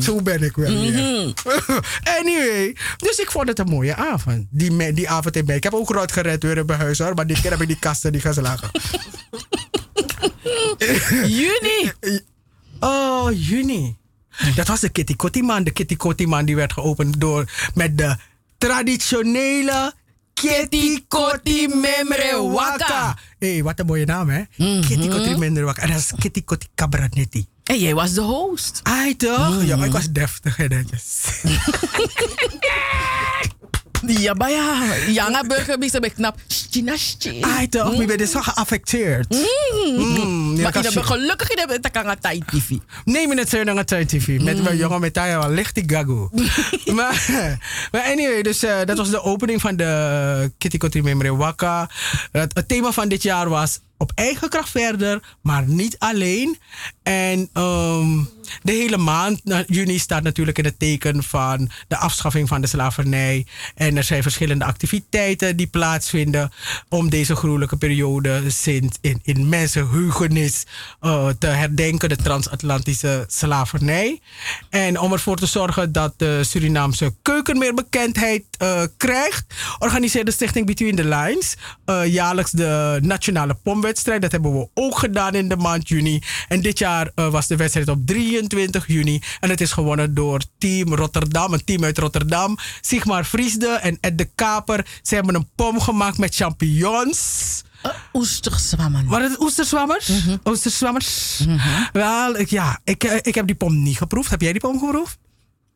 [0.00, 1.34] Zo ben ik wel weer.
[2.18, 4.46] anyway, dus ik vond het een mooie avond.
[4.50, 5.56] Die, die avond in mei.
[5.56, 7.14] Ik heb ook rood gered weer in mijn huis hoor.
[7.14, 8.70] Maar dit keer heb ik die kasten niet geslagen.
[11.38, 11.92] Juni.
[12.80, 13.96] Oh, juni.
[14.54, 15.64] Dat was de Kitty Kotti man.
[15.64, 18.16] De Kitty Kotti man die werd geopend door met de
[18.58, 19.94] traditionele
[20.42, 23.14] Kitty Kotti Memre Waka.
[23.38, 24.42] Hé, hey, wat een mooie naam hè.
[24.56, 25.82] Kitty Kotti Memre Waka.
[25.82, 27.46] En dat is Kitty Kotti Cabranetti.
[27.64, 28.80] En jij was de host.
[28.82, 29.64] Ai toch?
[29.64, 31.26] Ja, maar ik was deftig en netjes.
[34.06, 34.96] Ja, maar ja.
[35.08, 36.38] Janga burgemeester ben knap.
[36.46, 37.46] Stinastie.
[37.46, 38.00] Ai toch?
[38.00, 39.30] Ik ben dus wel geaffecteerd.
[39.30, 40.94] Mm, maar shit.
[40.94, 42.70] bent gelukkig in de kan Thai TV.
[43.04, 44.40] Nee, met het naar het TV.
[44.40, 46.30] Met mijn jongen met wel licht die gago.
[46.98, 47.26] maar,
[47.92, 51.90] maar anyway, dus eh, dat was de opening van de Kitty Kotti Memory Waka.
[52.32, 56.58] Het thema van dit jaar was op eigen kracht verder, maar niet alleen.
[57.02, 58.18] En ehm,
[58.62, 63.46] de hele maand, juni, staat natuurlijk in het teken van de afschaffing van de slavernij.
[63.74, 66.52] En er zijn verschillende activiteiten die plaatsvinden
[66.88, 70.66] om deze gruwelijke periode sinds in, in mensenheugenis
[71.00, 74.20] eh, te herdenken, de transatlantische slavernij.
[74.70, 79.44] En om ervoor te zorgen dat de Surinaamse keuken meer bekendheid eh, krijgt,
[79.78, 83.54] organiseert de stichting Between the Lines eh, jaarlijks de nationale
[83.94, 86.22] Dat hebben we ook gedaan in de maand juni.
[86.48, 89.22] En dit jaar eh, was de wedstrijd op 23 juni.
[89.40, 92.58] En het is gewonnen door Team Rotterdam, een team uit Rotterdam.
[92.80, 94.86] Sigmar Vriesde en Ed de Kaper.
[95.02, 97.62] Ze hebben een pom gemaakt met champignons.
[98.12, 99.06] oesterzwammen.
[99.06, 99.40] Wat is het?
[99.40, 100.10] Oesterzwammers?
[100.44, 101.40] Oesterzwammers?
[101.92, 104.30] Wel, ik, ja, ik, eh, ik heb die pom niet geproefd.
[104.30, 105.18] Heb jij die pom geproefd?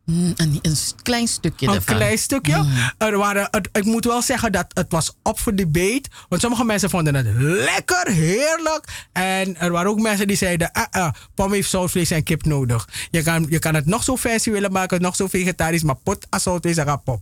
[0.06, 1.94] Mm, een, een klein stukje Een ervan.
[1.96, 2.64] klein stukje.
[2.98, 6.02] Er waren, het- ik moet wel zeggen dat het was op voor debate.
[6.28, 9.08] Want sommige mensen vonden het lekker, heerlijk.
[9.12, 10.70] En er waren ook mensen die zeiden...
[10.72, 12.88] Ah, pom heeft zoutvlees en kip nodig.
[13.10, 15.82] Je kan, je kan het nog zo fancy willen maken, nog zo vegetarisch...
[15.82, 17.20] maar pot als zoutvlees en pom.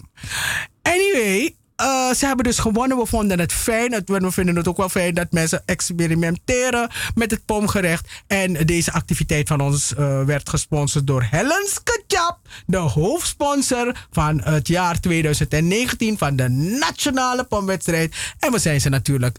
[0.82, 2.98] Anyway, eh, ze hebben dus gewonnen.
[2.98, 4.02] We vonden het fijn.
[4.06, 8.09] We vinden het ook wel fijn dat mensen experimenteren met het pomgerecht.
[8.27, 12.36] En deze activiteit van ons eh, werd gesponsord door Helens Ketchup,
[12.66, 18.15] de hoofdsponsor van het jaar 2019 van de Nationale Pomwedstrijd.
[18.39, 19.39] En we zijn ze natuurlijk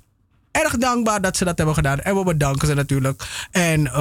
[0.52, 2.00] erg dankbaar dat ze dat hebben gedaan.
[2.00, 3.24] En we bedanken ze natuurlijk.
[3.52, 3.94] En eh,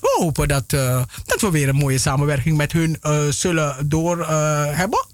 [0.00, 0.70] we hopen dat,
[1.24, 2.98] dat we weer een mooie samenwerking met hun
[3.30, 4.26] zullen door
[4.74, 5.06] hebben.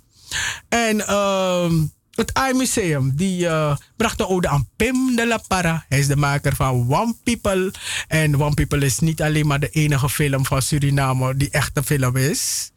[0.69, 1.05] En
[2.15, 5.85] het AI-museum die eh, bracht de ode aan Pim de la Parra.
[5.89, 7.73] Hij is de maker van One People.
[8.09, 11.85] En One People is niet alleen maar de enige film van Suriname die echt een
[11.85, 12.71] film is.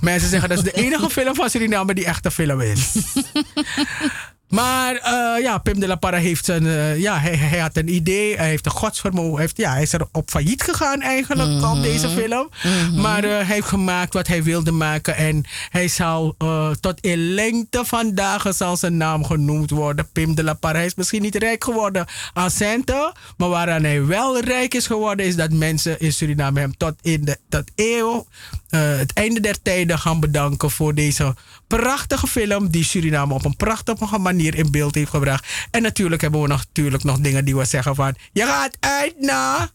[0.00, 2.92] Mensen zeggen dat is de enige film van Suriname die echt een film is.
[4.50, 7.94] Maar eh, ja, Pim de la Parra heeft zijn, eh, ja, hij, hij had een
[7.94, 11.64] idee, hij heeft een godsvermogen, hij, heeft, ja, hij is er op failliet gegaan eigenlijk
[11.64, 12.48] op deze film.
[12.96, 16.36] Maar eh, hij heeft gemaakt wat hij wilde maken en hij zal
[16.80, 20.08] tot in lengte van dagen zal zijn naam genoemd worden.
[20.12, 20.76] Pim de la Parra.
[20.76, 25.26] Hij is misschien niet rijk geworden aan centen, maar waaraan hij wel rijk is geworden
[25.26, 28.26] is dat mensen in Suriname hem tot in de tot eeuw,
[28.70, 31.34] het einde der tijden gaan bedanken voor deze
[31.76, 35.46] prachtige film die Suriname op een prachtige manier in beeld heeft gebracht.
[35.70, 38.14] En natuurlijk hebben we nog, natuurlijk nog dingen die we zeggen van...
[38.32, 39.70] Je gaat uit na...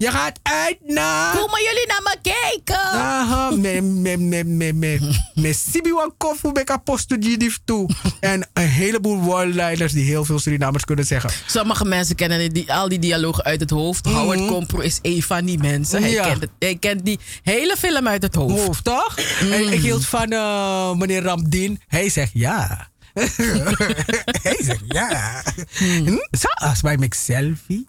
[0.00, 1.32] Je gaat uit na...
[1.32, 2.90] Komen jullie naar me kijken?
[3.00, 4.98] Aha, me, me, me, me, me,
[5.42, 7.88] me sibi wan kofu beka postu jidif toe.
[8.20, 11.30] En een heleboel woordleiders die heel veel Surinamers kunnen zeggen.
[11.46, 14.06] Sommige mensen kennen die, al die dialogen uit het hoofd.
[14.06, 16.00] Howard Compro is een van die mensen.
[16.02, 16.24] Hij, Ja.
[16.26, 18.64] kent het, hij kent die hele film uit het hoofd.
[18.66, 19.18] Hoofd, toch?
[19.40, 21.80] En ik hield van eh, meneer Ramdien.
[21.88, 22.88] Hij zegt ja.
[24.42, 25.42] hij zegt ja.
[25.78, 26.16] Hm?
[26.30, 27.88] Zoals bij mijn selfie.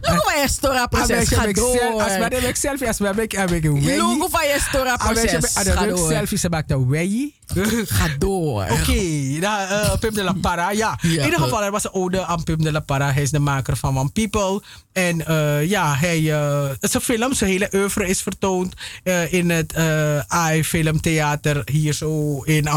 [0.00, 1.80] Logo van je stora proces, ga door.
[2.02, 3.98] Als wij de selfie, als ik een wei.
[3.98, 6.08] Logo van je stora proces, Als ga wij door.
[6.08, 7.34] selfie, ze maakt een wei.
[7.86, 8.62] Ga door.
[8.62, 8.92] Oké,
[9.40, 10.70] eh, Pim de la Parra.
[10.70, 13.12] Ja, in ieder geval, er was een ode aan Pim de la Parra.
[13.12, 14.62] Hij is de maker van One People.
[14.92, 17.34] En eh, ja, hij, het is een film.
[17.34, 19.74] Zijn hele oeuvre is vertoond eh, in het
[20.26, 22.68] AI Filmtheater hier zo in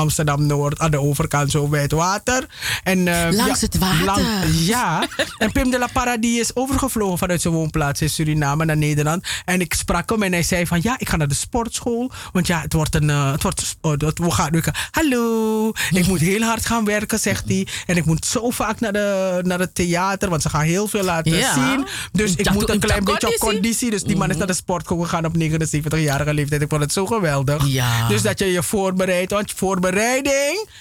[0.52, 0.80] Amsterdam-Noord.
[0.80, 2.46] Aan de overkant zo bij het water.
[2.84, 4.48] En, eh, Langs ja, het water.
[4.54, 8.78] ja, en Pim de la Parra die is overgevlogen vanuit zijn woonplaats in Suriname naar
[8.78, 9.26] Nederland.
[9.46, 12.12] En ik sprak hem en hij zei van ja, ik ga naar de sportschool.
[12.32, 14.62] Want ja, het wordt een, eh, het wordt, oh, het- we gaan
[14.92, 17.68] hallo, ik moet heel hard gaan werken, zegt hij.
[17.86, 21.04] En ik moet zo vaak naar, de, naar het theater, want ze gaan heel veel
[21.04, 21.54] laten Ja.
[21.54, 21.88] zien.
[22.12, 23.90] Dus ik moet een klein beetje op conditie?
[23.90, 26.62] Dus die man is naar de sportschool gegaan op 79-jarige leeftijd.
[26.62, 27.68] Ik vond het zo geweldig.
[27.68, 28.08] Ja.
[28.08, 30.36] Dus dat je je voorbereidt, want voorbereiding,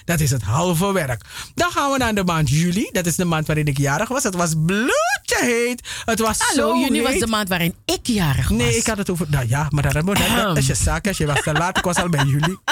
[0.05, 1.21] dat is het halve werk.
[1.53, 2.89] Dan gaan we naar de maand juli.
[2.91, 4.23] Dat is de maand waarin ik jarig was.
[4.23, 5.87] Het was bloedje heet.
[6.05, 8.57] Het was Hallo, zo juni was de maand waarin ik jarig was.
[8.57, 9.27] Nee, ik had het over...
[9.29, 11.07] Nou ja, maar dat, dat, dat is je zaak.
[11.07, 12.57] Als je was te laat, ik was al bij juli.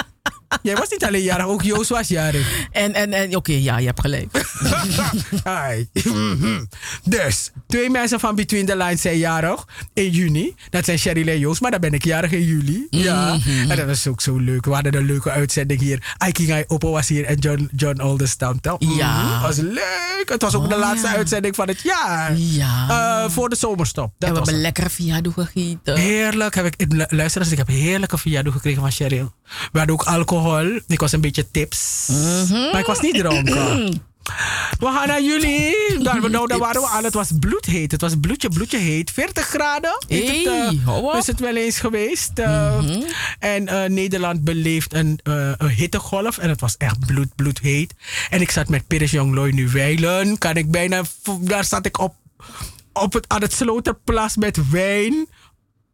[0.62, 2.66] Jij was niet alleen jarig, ook Joost was jarig.
[2.72, 4.44] En, en, en oké, ja, je hebt gelijk.
[5.44, 5.88] Ai.
[7.04, 10.54] dus, twee mensen van Between the Lines zijn jarig in juni.
[10.70, 12.86] Dat zijn Cheryl en Joost, maar dan ben ik jarig in juli.
[12.90, 13.70] Ja, Mhm.
[13.70, 14.64] en dat was ook zo leuk.
[14.64, 16.14] We hadden een leuke uitzending hier.
[16.16, 18.18] Aiking Oppo was hier en John, John
[18.60, 18.76] toch?
[18.78, 19.22] Ja.
[19.22, 20.24] Mhm, was leuk.
[20.26, 21.14] Het was ook de Oh, laatste ja.
[21.16, 22.36] uitzending van het jaar.
[22.36, 22.88] Ja.
[23.24, 24.12] Eh, voor de zomerstop.
[24.18, 24.62] Dat en we hebben het.
[24.62, 25.96] lekker verjaardag gegeten.
[25.96, 26.54] Heerlijk.
[26.54, 29.32] Heb ik, lu- luister eens, ik heb heerlijke verjaardag gekregen van Cheryl.
[29.72, 30.34] We hadden ook alcohol.
[30.86, 32.06] Ik was een beetje tips.
[32.50, 33.54] Maar ik was niet dronken.
[34.78, 35.74] We gaan naar jullie.
[36.02, 37.04] Daar, nou, daar waren we aan.
[37.04, 37.92] Het was bloedheet.
[37.92, 39.10] Het was bloedje, bloedje heet.
[39.10, 41.14] 40 graden heeft het, Hey, op.
[41.14, 42.38] is het wel eens geweest.
[42.38, 42.78] eh.
[43.38, 46.38] En eh, Nederland beleeft een, een hittegolf.
[46.38, 47.94] En het was echt bloed, bloedheet.
[48.30, 50.38] En ik zat met Piris Jonglooi nu wijlen.
[50.38, 51.02] Kan ik bijna...
[51.40, 52.14] Daar zat ik op,
[52.92, 55.26] op het, aan het Sloterplas met wijn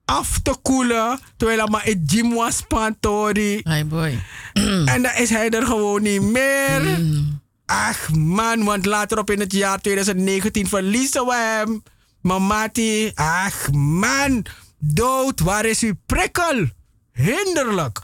[0.05, 1.19] af te koelen.
[1.37, 3.61] Terwijl hij maar in gym was, pantori.
[3.63, 4.19] Hey boy.
[4.95, 7.01] En dan is hij er gewoon niet meer.
[7.67, 11.83] Ach man, want later op in het jaar 2019 verliezen we hem.
[12.21, 14.45] Mamati, ach man,
[14.79, 16.67] dood, waar is uw prikkel?
[17.13, 18.01] Hinderlijk.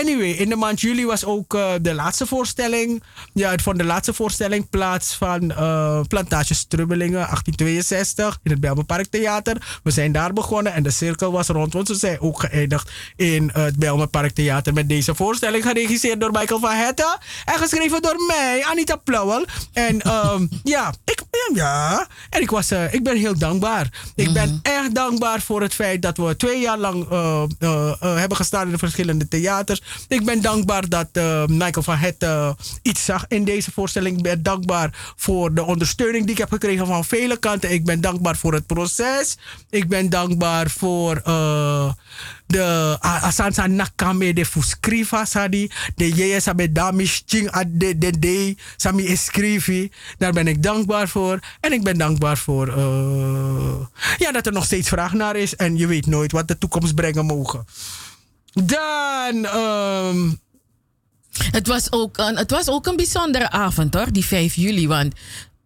[0.00, 3.02] Anyway, in de maand juli was ook eh, de laatste voorstelling.
[3.32, 9.06] Ja, het vond de laatste voorstelling plaats van eh, Plantage Strubbelingen 1862 in het Bijlmerpark
[9.06, 9.80] Theater.
[9.82, 13.50] We zijn daar begonnen en de cirkel was rond, want ze zijn ook geëindigd in
[13.52, 15.64] eh, het Bijlmerpark Theater met deze voorstelling.
[15.64, 19.44] Geregisseerd door Michael van Hetten en geschreven door mij, Anita Plauwel.
[19.72, 21.22] En ehm, ja, ik,
[21.54, 24.12] ja, en ik, was, ik ben heel dankbaar.
[24.14, 27.08] Ik ben echt dankbaar voor het feit dat we twee jaar lang
[27.98, 29.81] hebben gestaan in de verschillende theaters.
[30.08, 32.50] Ik ben dankbaar dat eh, Michael van Het eh,
[32.82, 34.16] iets zag in deze voorstelling.
[34.16, 37.72] Ik ben dankbaar voor de ondersteuning die ik heb gekregen van vele kanten.
[37.72, 39.36] Ik ben dankbaar voor het proces.
[39.70, 41.92] Ik ben dankbaar voor eh,
[42.46, 45.70] de asansa nakame de fuscriva sadi.
[45.94, 49.90] De jeye damish ching de de sami escrivi.
[50.18, 51.38] Daar ben ik dankbaar voor.
[51.60, 52.66] En ik ben dankbaar voor
[54.18, 55.56] ja, dat er nog steeds vraag naar is.
[55.56, 57.64] En je weet nooit wat de toekomst brengen mogen.
[58.52, 59.44] Dan.
[59.44, 60.30] ehm,
[61.50, 64.88] Het was, ook een, het was ook een bijzondere avond hoor, die 5 juli.
[64.88, 65.14] Want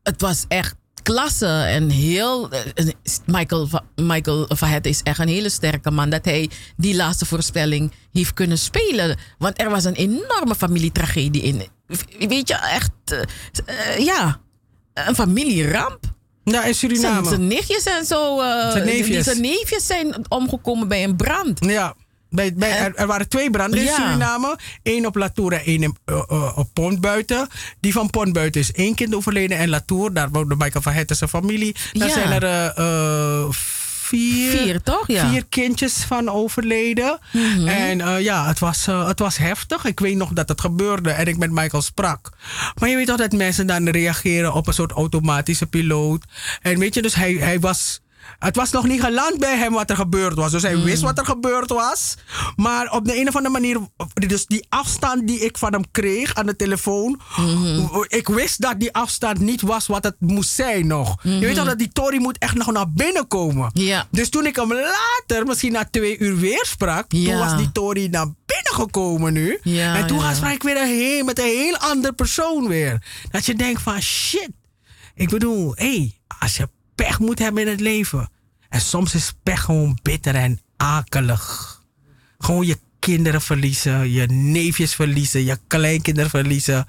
[0.02, 2.50] het was echt klasse en heel.
[2.50, 2.86] eh,
[3.26, 4.46] Michael, Michael
[4.82, 9.18] is echt een hele sterke man dat hij die laatste voorspelling heeft kunnen spelen.
[9.38, 11.62] Want er was een enorme familietragedie in.
[12.28, 12.90] Weet je, echt.
[13.04, 14.40] eh, eh, ja,
[14.94, 16.00] een familieramp.
[16.44, 17.14] Ja, in Suriname.
[17.14, 18.38] Zijn, zijn nichtjes en zo.
[18.70, 19.06] Zijn neefjes.
[19.14, 21.64] die- Zijn neefjes zijn omgekomen bij een brand.
[21.64, 21.94] Ja.
[22.30, 23.94] Bij, bij, er, er waren twee branden in Ja.
[23.96, 24.58] Suriname.
[24.82, 27.48] Eén op Latour en één in, eh, eh, op Pontbuiten.
[27.80, 29.58] Die van Pontbuiten is één kind overleden.
[29.58, 31.74] En Latour, daar woonde Michael van Hetten zijn familie.
[31.92, 32.14] Daar Ja.
[32.14, 35.06] zijn er eh, vier, Vier, toch?
[35.06, 35.30] Ja.
[35.30, 37.18] vier kindjes van overleden.
[37.32, 37.66] Mhm.
[37.68, 39.84] En ja, het was, het was heftig.
[39.84, 42.30] Ik weet nog dat het gebeurde en ik met Michael sprak.
[42.80, 46.24] Maar je weet toch dat mensen dan reageren op een soort automatische piloot.
[46.62, 48.00] En weet je, dus hij, hij was...
[48.38, 50.50] Het was nog niet geland bij hem wat er gebeurd was.
[50.50, 52.16] Dus hij wist wat er gebeurd was.
[52.56, 53.78] Maar op de een of andere manier,
[54.14, 57.20] dus die afstand die ik van hem kreeg aan de telefoon.
[58.08, 61.16] Ik wist dat die afstand niet was wat het moest zijn nog.
[61.22, 63.70] Je weet toch dat die Tory moet echt nog naar binnen komen.
[64.10, 67.08] Dus toen ik hem later, misschien na twee uur weer sprak.
[67.08, 69.58] Toen was die Tory naar binnen gekomen nu.
[69.62, 70.34] En toen ja.
[70.34, 73.02] sprak ik weer een heel, met een heel ander persoon weer.
[73.30, 74.50] Dat je denkt van shit.
[75.14, 78.30] Ik bedoel, hé, hey, als je pech moet hebben in het leven.
[78.68, 81.74] En soms is pech gewoon bitter en akelig.
[82.38, 86.86] Gewoon je kinderen verliezen, je neefjes verliezen, je kleinkinderen verliezen.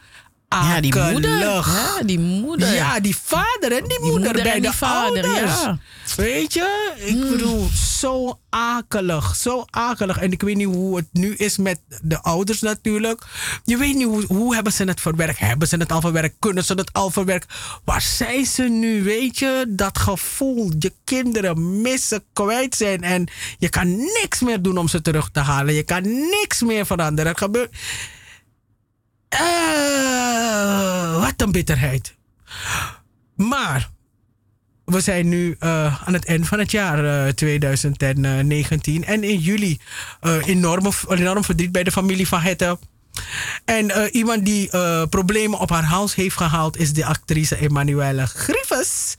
[0.49, 1.39] Ja, die moeder.
[1.39, 2.73] Ja, die moeder.
[2.73, 5.61] Ja, die vader en die, Die moeder, moeder bij en de die vader, ouders.
[5.61, 5.77] ja.
[6.15, 7.67] Weet je, ik bedoel,
[7.99, 10.17] zo akelig, zo akelig.
[10.17, 13.21] En ik weet niet hoe het nu is met de ouders natuurlijk.
[13.63, 15.39] Je weet niet hoe, hoe hebben ze het verwerkt.
[15.39, 16.35] Hebben ze het al verwerkt?
[16.39, 17.49] Kunnen ze het al verwerken?
[17.83, 19.03] Waar zijn ze nu?
[19.03, 23.03] Weet je, dat gevoel, je kinderen missen, kwijt zijn.
[23.03, 23.27] En
[23.57, 25.73] je kan niks meer doen om ze terug te halen.
[25.73, 27.31] Je kan niks meer veranderen.
[27.31, 27.75] Het gebeurt...
[29.29, 32.15] Eh, wat een bitterheid.
[33.35, 33.89] Maar
[34.85, 39.05] we zijn nu eh, aan het eind van het jaar eh, 2019.
[39.05, 39.79] En in juli
[40.19, 42.77] eh enorm, enorm verdriet bij de familie van Hette.
[43.65, 48.25] En eh, iemand die eh, problemen op haar hals heeft gehaald is de actrice Emanuele
[48.25, 49.15] Grievers.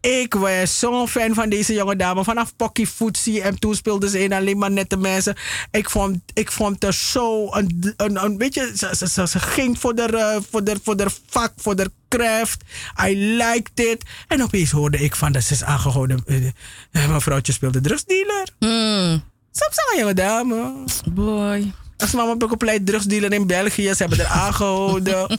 [0.00, 2.24] Ik was zo'n fan van deze jonge dame.
[2.24, 5.36] Vanaf Pocky Footsie en toen speelde ze in alleen maar nette mensen.
[5.70, 10.02] Ik vond, ik vond haar zo een, een, een beetje, ze, ze, ging voor de,
[10.02, 12.64] eh, voor, de, voor de vak, voor de craft.
[13.06, 14.04] I liked it.
[14.28, 16.22] En opeens hoorde ik van dat ze is aangehouden.
[16.26, 16.46] Eh,
[16.90, 18.48] eh, mevrouwtje speelde drugsdealer.
[18.58, 19.22] Mm.
[19.50, 20.84] Ze, jonge dame.
[21.10, 21.72] Boy.
[21.98, 23.82] Als mama ook op pleit drugsdealer in België.
[23.82, 25.38] Ze hebben er aangehouden.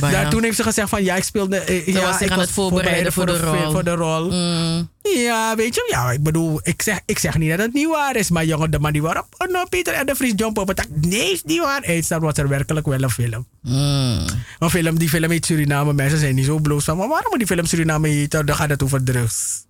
[0.00, 1.56] Daar, toen heeft ze gezegd van ja, ik speelde.
[1.58, 3.64] eh, ja, was ik aan het voorbereiden voor de rol.
[3.64, 3.70] Mm.
[3.70, 4.32] Voor de rol.
[5.02, 8.16] Ja, weet je, ja, ik bedoel, ik zeg, ik zeg niet dat het niet waar
[8.16, 10.68] is, maar jongen, de man die waarop, oh, nou, Peter en de Vries jump op
[10.68, 10.86] het dak.
[10.90, 11.82] Nee, is niet waar.
[11.82, 13.46] Eens, dat was er werkelijk wel een film.
[13.62, 14.24] Mm.
[14.58, 15.92] Een film, die film heet Suriname.
[15.92, 18.46] Mensen zijn niet zo bloos van, maar waarom moet die film Suriname heten?
[18.46, 19.64] Dan gaat het over drugs.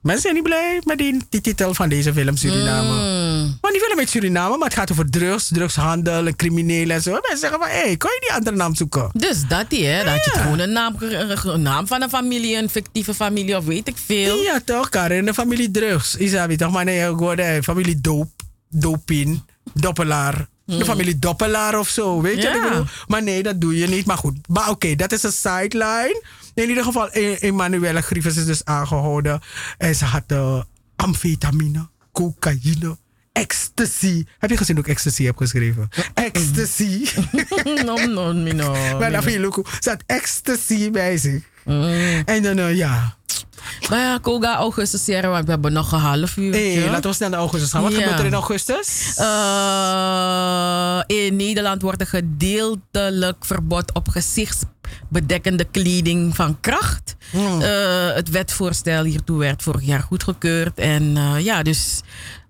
[0.00, 2.88] Mensen zijn niet blij met die, die titel van deze film Suriname.
[2.92, 3.23] Mm.
[3.64, 7.10] Maar die film heet Suriname, maar het gaat over drugs, drugshandel en criminelen en zo.
[7.10, 9.10] Mensen zeggen van, hé, hey, kan je die andere naam zoeken?
[9.12, 10.04] Dus dat die, hè?
[10.04, 13.88] Dat je gewoon een naam, een naam van een familie, een fictieve familie of weet
[13.88, 14.42] ik veel.
[14.42, 16.16] Ja, toch, Karin, de familie drugs.
[16.16, 18.30] Isabi, toch, maar nee, gewoon familie doop,
[18.68, 19.42] dopin,
[19.74, 20.48] doppelaar.
[20.64, 20.84] De Hmm.
[20.84, 22.68] familie doppelaar of zo, weet je wat ik Ja.
[22.68, 22.84] bedoel?
[23.06, 24.06] Maar nee, dat doe je niet.
[24.06, 26.22] Maar goed, maar oké, dat is een sideline.
[26.54, 29.40] In ieder geval, Emanuele Grievers is dus aangehouden.
[29.78, 30.60] En ze had eh,
[30.96, 32.96] amfetamine, cocaïne,
[33.42, 34.24] ecstasy.
[34.38, 35.88] Heb je gezien hoe ik ecstasy heb geschreven?
[36.14, 37.06] Ecstasy.
[37.84, 38.72] no, no, no.
[38.98, 41.42] Maar dan vind je leuk had ecstasy bij zich.
[42.24, 43.16] En dan, eh, ja.
[43.90, 46.52] Maar ja, Koga augustus, Sierra, want we hebben nog een half uur.
[46.52, 47.82] Hey, laten we snel naar augustus gaan.
[47.82, 47.98] Wat Ja.
[47.98, 49.12] gebeurt er in augustus?
[49.16, 57.16] Eh, in Nederland wordt een gedeeltelijk verbod op gezichtsbedekkende kleding van kracht.
[57.30, 57.62] Hmm.
[57.62, 60.78] Eh, het wetvoorstel hiertoe werd vorig jaar goedgekeurd.
[60.78, 62.00] En ja, dus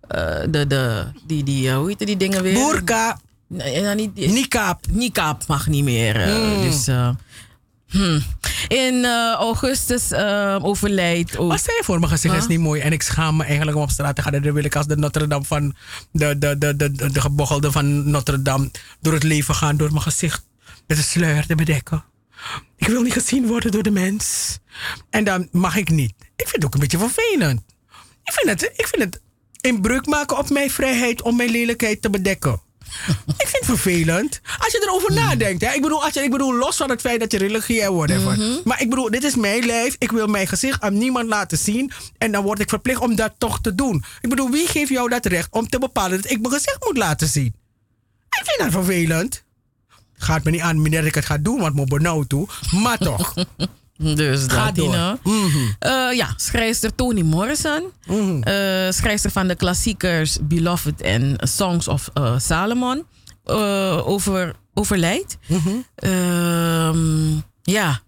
[0.09, 2.55] eh, de, de, die, die, eh, hoe heet die dingen weer?
[2.55, 3.21] Burka.
[3.49, 4.85] Nee, nou, niet, Nikaap.
[4.91, 6.17] Nikaap mag niet meer.
[6.21, 6.63] eh, Hmm.
[6.63, 7.11] Dus, eh,
[7.89, 8.23] hmm.
[8.69, 11.59] In eh, augustus eh, overlijdt ook...
[11.59, 13.91] Stel je voor, mijn gezicht is niet mooi en ik schaam me eigenlijk om op
[13.91, 14.33] straat te gaan.
[14.33, 15.75] En dan wil ik als de Notre Dame van
[16.13, 19.91] de, de, de, de, de, de gebochelde van Notre Dame door het leven gaan door
[19.91, 20.47] mijn gezicht
[20.87, 22.05] met een sluier te bedekken.
[22.77, 24.59] Ik wil niet gezien worden door de mens.
[25.11, 26.15] En dan mag ik niet.
[26.37, 27.63] Ik vind het ook een beetje vervelend.
[28.25, 29.21] Ik vind het, ik vind het
[29.65, 32.61] inbreuk maken op mijn vrijheid om mijn lelijkheid te bedekken.
[33.43, 34.41] ik vind het vervelend.
[34.59, 35.65] Als je erover nadenkt.
[35.65, 35.73] Hè?
[35.73, 38.61] Ik, bedoel, als je, ik bedoel, los van het feit dat je religie en whatever.
[38.65, 39.97] Maar ik bedoel, dit is mijn lijf.
[39.99, 41.93] Ik wil mijn gezicht aan niemand laten zien.
[42.19, 44.05] En dan word ik verplicht om dat toch te doen.
[44.21, 46.97] Ik bedoel, wie geeft jou dat recht om te bepalen dat ik mijn gezicht moet
[46.97, 47.55] laten zien?
[48.29, 49.43] Ik vind dat vervelend.
[50.17, 52.49] Gaat me niet aan wanneer ik het ga doen, want ik ben benauwd toe.
[52.71, 53.35] Maar toch.
[53.97, 55.19] Dus Ga dat, door.
[55.79, 57.83] Eh, ja, schrijfster Toni Morrison.
[58.41, 63.05] Eh, schrijfster van de klassiekers Beloved en Songs of eh, Salomon.
[63.45, 65.37] eh, over, overlijdt.
[65.95, 67.33] Ehm,
[67.63, 68.01] ja,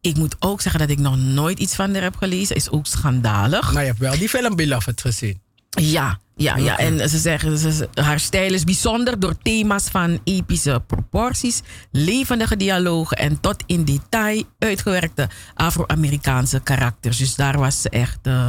[0.00, 2.56] ik moet ook zeggen dat ik nog nooit iets van haar heb gelezen.
[2.56, 3.72] Is ook schandalig.
[3.72, 5.40] Maar je hebt wel die film Beloved gezien.
[5.70, 6.78] Ja, ja, ja.
[6.78, 13.16] En ze zeggen, ze, haar stijl is bijzonder door thema's van epische proporties, levendige dialogen
[13.16, 17.16] en tot in detail uitgewerkte Afro-Amerikaanse karakters.
[17.16, 18.48] Dus daar was ze echt eh,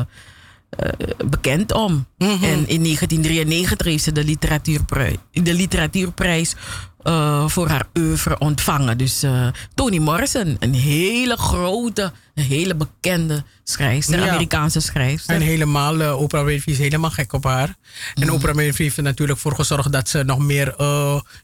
[0.69, 0.89] eh,
[1.25, 2.05] bekend om.
[2.17, 2.43] Mhm.
[2.43, 6.55] En in 1993 heeft ze de literatuurprijs, de literatuurprijs
[7.03, 8.97] eh, voor haar oeuvre ontvangen.
[8.97, 14.27] Dus eh, Toni Morrison, een hele grote, een hele bekende schrijfster, Ja.
[14.29, 15.35] Amerikaanse schrijfster.
[15.35, 17.75] En helemaal, eh, Oprah Winfrey is helemaal gek op haar.
[18.13, 18.29] En Mhm.
[18.33, 20.75] Oprah Winfrey heeft er natuurlijk voor gezorgd dat ze nog meer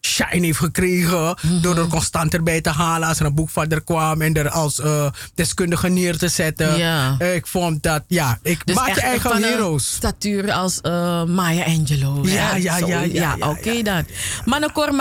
[0.01, 1.35] shine heeft gekregen.
[1.41, 1.61] Mhm.
[1.61, 4.21] Door er constant erbij te halen als er een boek van haar kwam.
[4.21, 4.81] En er als
[5.35, 6.77] deskundige neer te zetten.
[6.77, 7.19] Ja.
[7.19, 9.91] Ik vond dat, ja, ik Dus maak je eigen van een heroes.
[9.91, 10.81] statuur als
[11.27, 12.29] Maya Angelou.
[12.31, 14.05] Ja, ja, ja, ja, ja, oké dan.
[14.45, 14.93] Manacor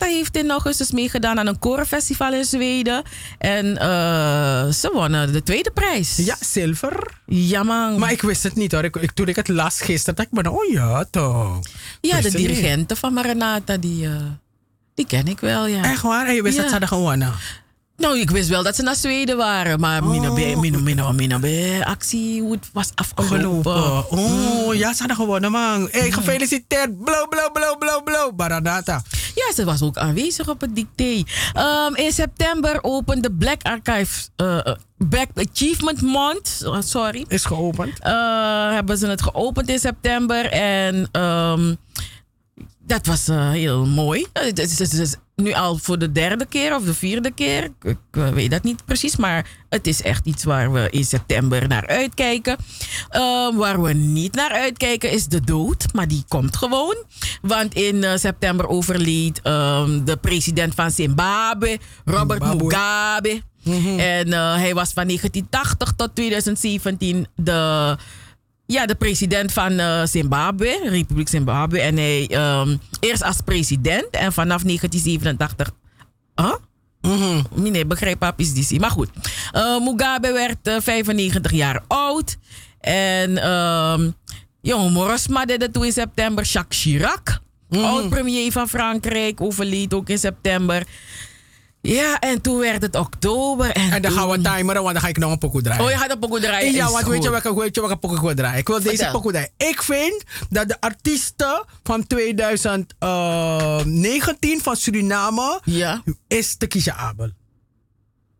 [0.00, 3.02] Maranata heeft in augustus meegedaan aan een korenfestival in Zweden.
[3.38, 6.16] En eh, ze wonnen de tweede prijs.
[6.16, 7.20] Ja, zilver.
[7.26, 7.98] Ja, man.
[7.98, 8.84] Maar ik wist het niet hoor.
[8.84, 11.58] Ik, ik, toen ik het las gisteren, dacht ik, maar, oh ja, toch.
[12.00, 12.36] ja, de niet.
[12.36, 14.12] dirigenten van Maranata, die, eh,
[14.94, 15.82] die ken ik wel, ja.
[15.84, 16.26] Echt waar?
[16.26, 16.60] En je wist Ja.
[16.62, 17.32] dat ze hadden gewonnen?
[18.00, 19.80] Nou, ik wist wel dat ze naar Zweden waren.
[19.80, 20.08] Maar Oh.
[20.08, 23.38] mina be, mina, mina, mina be, actie was afgelopen.
[23.40, 23.72] Gelopen.
[23.72, 24.12] Oh,
[24.66, 24.72] Mm.
[24.74, 25.88] ja, ze hadden gewonnen, man.
[25.90, 27.04] Hey, gefeliciteerd.
[27.04, 28.36] Blow, blow, blow, blow, blow.
[28.36, 29.02] Maranata.
[29.34, 31.22] Ja, ze was ook aanwezig op het dicté.
[31.52, 36.62] Ehm, in september opende Black Archives eh, eh, Black Achievement Month.
[36.66, 37.24] oh, sorry.
[37.28, 37.98] Is geopend.
[37.98, 40.46] Eh, hebben ze het geopend in september.
[40.52, 41.74] En ehm,
[42.86, 44.26] dat was heel mooi.
[44.32, 47.64] Het is nu al voor de derde keer of de vierde keer.
[47.64, 49.16] Ik, ik, eh, weet dat niet precies.
[49.16, 52.56] Maar het is echt iets waar we in september naar uitkijken.
[53.08, 55.92] Ehm, waar we niet naar uitkijken is de dood.
[55.92, 56.96] Maar die komt gewoon.
[57.42, 62.64] Want in eh, september overleed ehm, de president van Zimbabwe, Robert Zimbabwe.
[62.64, 63.42] Mugabe.
[63.96, 67.96] En eh, hij was van 1980 tot 2017 de
[68.70, 71.80] ja, de president van eh, Zimbabwe, Republiek Zimbabwe.
[71.80, 75.70] En hij ehm, eerst als president en vanaf 1987.
[76.34, 76.54] Huh?
[77.54, 79.08] Nee, begrijp papies die Maar goed.
[79.52, 82.36] Eh, Mugabe werd eh, 95 jaar oud.
[82.80, 84.10] En ehm
[84.60, 86.44] jongen Morosma deed het toen in september.
[86.44, 87.40] Jacques Chirac,
[87.70, 90.86] oud-premier van Frankrijk, overleed ook in september.
[91.82, 93.70] Ja, en toen werd het oktober.
[93.70, 95.84] En, En dan gaan we timeren, want dan ga ik nog een pokoe draaien.
[95.84, 96.72] Oh, je gaat een pokoe draaien.
[96.72, 98.58] Ja, want weet je, welke, weet je welke pokoe ik wil draaien?
[98.58, 99.50] Ik wil deze pokoe draaien.
[99.56, 106.02] Ik vind dat de artiesten van 2019 van Suriname ja.
[106.28, 107.30] is Tekisha Abel.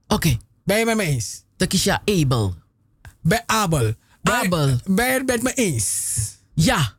[0.08, 0.36] Oké.
[0.64, 1.42] Ben je met me eens?
[1.56, 2.54] Tekisha Abel.
[3.22, 3.94] Bij Abel.
[4.22, 4.76] Abel.
[4.84, 6.16] Ben je het met me eens?
[6.54, 6.98] Ja.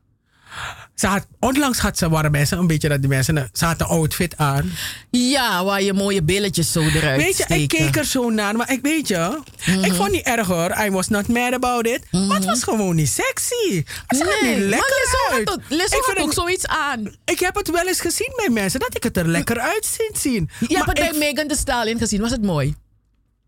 [0.95, 3.87] Ze had, onlangs had ze, waren mensen een beetje dat die mensen, ze had een
[3.87, 4.71] outfit aan.
[5.09, 8.71] Ja, waar je mooie billetjes zo eruit Weet je, ik keek er zo naar, maar
[8.71, 9.39] ik weet je,
[9.81, 10.77] ik vond niet erg hoor.
[10.85, 12.11] I was not mad about it.
[12.11, 13.83] Maar het was gewoon niet sexy.
[14.07, 15.57] Er Nee, niet lekker uit.
[15.69, 17.15] Ik had ook zoiets aan.
[17.25, 20.31] Ik heb het wel eens gezien bij mensen dat ik het er lekker uit zie-
[20.31, 20.49] zien.
[20.59, 22.21] Je hebt Maar het bij Megan Thee Stallion gezien.
[22.21, 22.75] Was het mooi?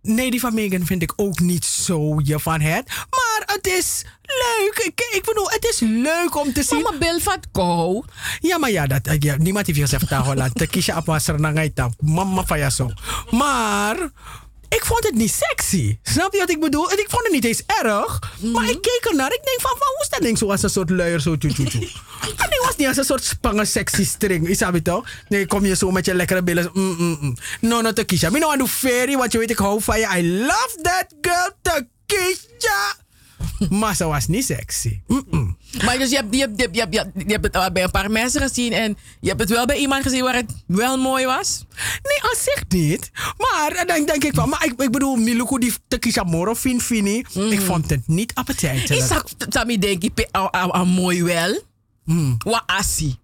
[0.03, 2.87] Nee, die van Megan vind ik ook niet zo je van het.
[2.87, 4.77] Maar het is leuk.
[4.85, 6.81] Ik, ik bedoel, het is leuk om te zien.
[6.81, 8.03] Mama Bill van Kou.
[8.39, 11.39] Ja, maar ja, dat, ja niemand heeft gezegd, "Taho, laat de kiesje op was er
[11.39, 12.89] naar uit, Mama van zo.
[13.29, 13.97] Maar
[14.75, 15.97] ik vond het niet sexy.
[16.03, 16.91] Snap je wat ik bedoel?
[16.91, 18.19] En ik vond het niet eens erg.
[18.53, 19.33] Maar ik keek ernaar.
[19.33, 21.53] Ik denk van, van hoe is dat ding zo als een soort luier zo tjoe.
[21.53, 21.71] Dat
[22.51, 24.47] ding was niet als een soort spangen sexy string.
[24.47, 25.09] Is dat toch?
[25.27, 26.69] Nee, kom je zo met je lekkere billen.
[26.73, 27.37] Mm, mm, mm.
[27.59, 28.29] No, no, Takisha.
[28.29, 30.07] Me no want do fairy, want je weet ik hou van je.
[30.17, 33.02] I love that girl, Takisha.
[33.69, 35.01] Maar ze was niet sexy.
[35.85, 37.55] Maar dus je hebt, je, hebt, je, hebt, je, hebt, je hebt- je hebt het
[37.55, 40.35] al bij een paar mensen gezien en je hebt het wel bij iemand gezien waar
[40.35, 41.65] het wel mooi was?
[42.03, 43.11] Nee, aan zich niet.
[43.37, 47.23] Maar dan denk ik van, maar ik, ik bedoel, Miluku die Takisha Moro fin fini.
[47.33, 49.01] Ik vond het niet appetijtelijk.
[49.01, 50.27] Ik zag Sammy denk ik,
[50.85, 51.61] mooi wel.
[52.37, 53.15] Wa assi.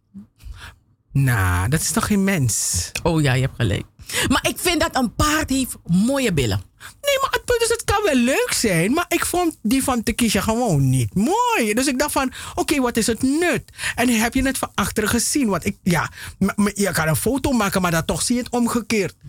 [1.11, 2.89] Nou, dat is toch geen mens?
[3.03, 3.85] Oh ja, je hebt gelijk.
[4.27, 6.61] Maar ik vind dat een paard heeft mooie billen.
[6.79, 8.93] Nee, maar het punt is, het kan wel leuk zijn.
[8.93, 11.73] Maar ik vond die van Takisha gewoon niet mooi.
[11.73, 13.63] Dus ik dacht van, oké, wat is het nut?
[13.95, 15.47] En heb je het van achteren gezien?
[15.47, 16.11] Want ik, ja,
[16.73, 19.15] je kan een foto maken, maar dan toch zie je het omgekeerd.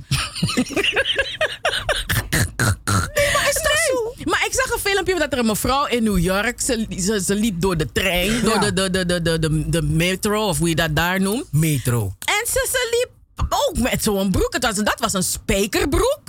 [4.25, 7.35] Maar ik zag een filmpje dat er een mevrouw in New York, ze, ze, ze
[7.35, 10.69] liep door de trein, door de, de, de, de, de, de, de metro, of hoe
[10.69, 11.45] je dat daar noemt.
[11.53, 12.15] Metro.
[12.19, 14.53] En ze, ze liep ook met zo'n broek.
[14.53, 16.21] Het was, dat was een spijkerbroek.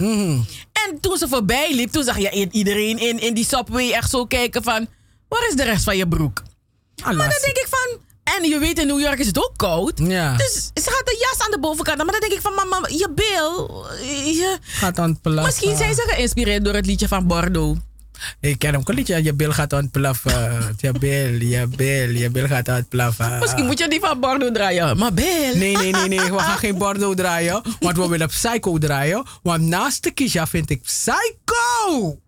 [0.72, 4.26] En toen ze voorbij liep, toen zag je iedereen in, in die subway echt zo
[4.26, 4.88] kijken van...
[5.28, 6.44] Waar is de rest van je broek?
[7.04, 8.00] Maar dan denk ik van...
[8.24, 10.00] En je weet, in New York is het ook koud.
[10.04, 10.36] Ja.
[10.38, 11.98] Dus ze had een jas aan de bovenkant.
[11.98, 13.86] Maar dan denk ik van, mama, je bil...
[14.26, 14.58] Je...
[14.62, 15.46] Gaat aan het plaffen.
[15.46, 17.80] Misschien zijn ze geïnspireerd door het liedje van Bordeaux.
[18.40, 19.24] Ik ken hem een liedje.
[19.24, 20.76] Je bil gaat aan het plaffen.
[20.78, 23.40] Je bil, je bil, je bil gaat aan het plaffen.
[23.40, 24.98] Misschien moet je die van Bordeaux draaien.
[24.98, 25.56] Maar bil.
[25.56, 26.32] Nee, nee, nee, nee.
[26.32, 27.62] We gaan geen Bordeaux draaien.
[27.80, 29.26] Want we willen Psycho draaien.
[29.44, 32.20] Want naast de Kisha vind ik Psycho.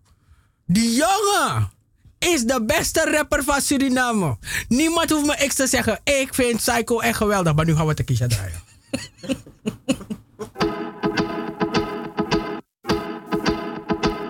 [0.66, 1.70] Die jongen
[2.18, 4.36] is de beste rapper van Suriname.
[4.68, 6.00] Niemand hoeft me iets te zeggen.
[6.04, 7.54] Ik vind Psycho echt geweldig.
[7.54, 8.62] Maar nu gaan we de Kisha draaien.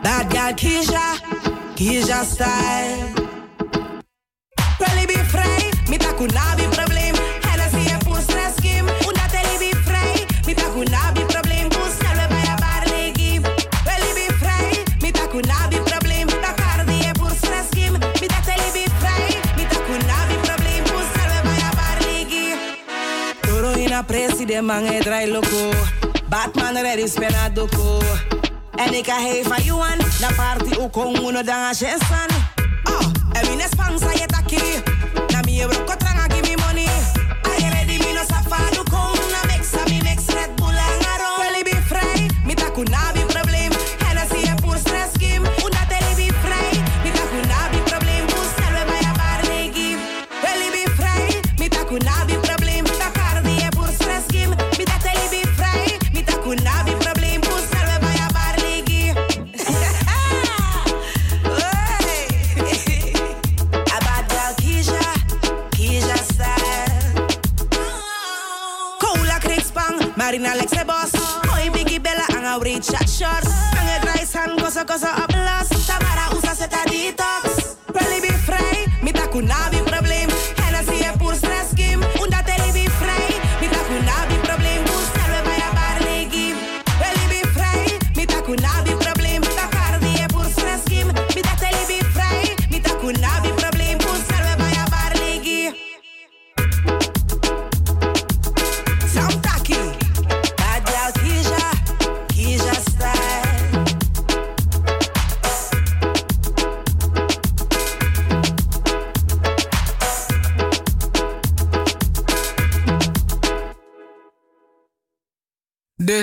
[0.02, 1.14] Bad girl Keisha,
[1.76, 3.12] Keisha style.
[4.80, 7.14] Really be free, mi ta kunabi problem.
[7.42, 8.86] Hennessy en poes reskim.
[9.08, 11.68] Una tele be free, mi ta kunabi problem.
[11.68, 13.40] Poes nelle bij a barlegi.
[13.88, 16.26] Really be free, mi ta kunabi problem.
[16.42, 17.92] Bacardi en poes reskim.
[18.20, 20.82] Mi ta tele be free, mi ta kunabi problem.
[20.90, 22.46] Poes nelle bij a barlegi.
[23.40, 25.70] Toro ina president man e draai loco.
[26.28, 27.98] Batman ready spena doko.
[28.76, 32.28] En ik heen van you an Na party ook kon uno dan a shensan
[32.84, 34.82] Oh, en mi ne sponsor je taki
[35.32, 36.03] Na mi e broko
[74.94, 75.33] cause I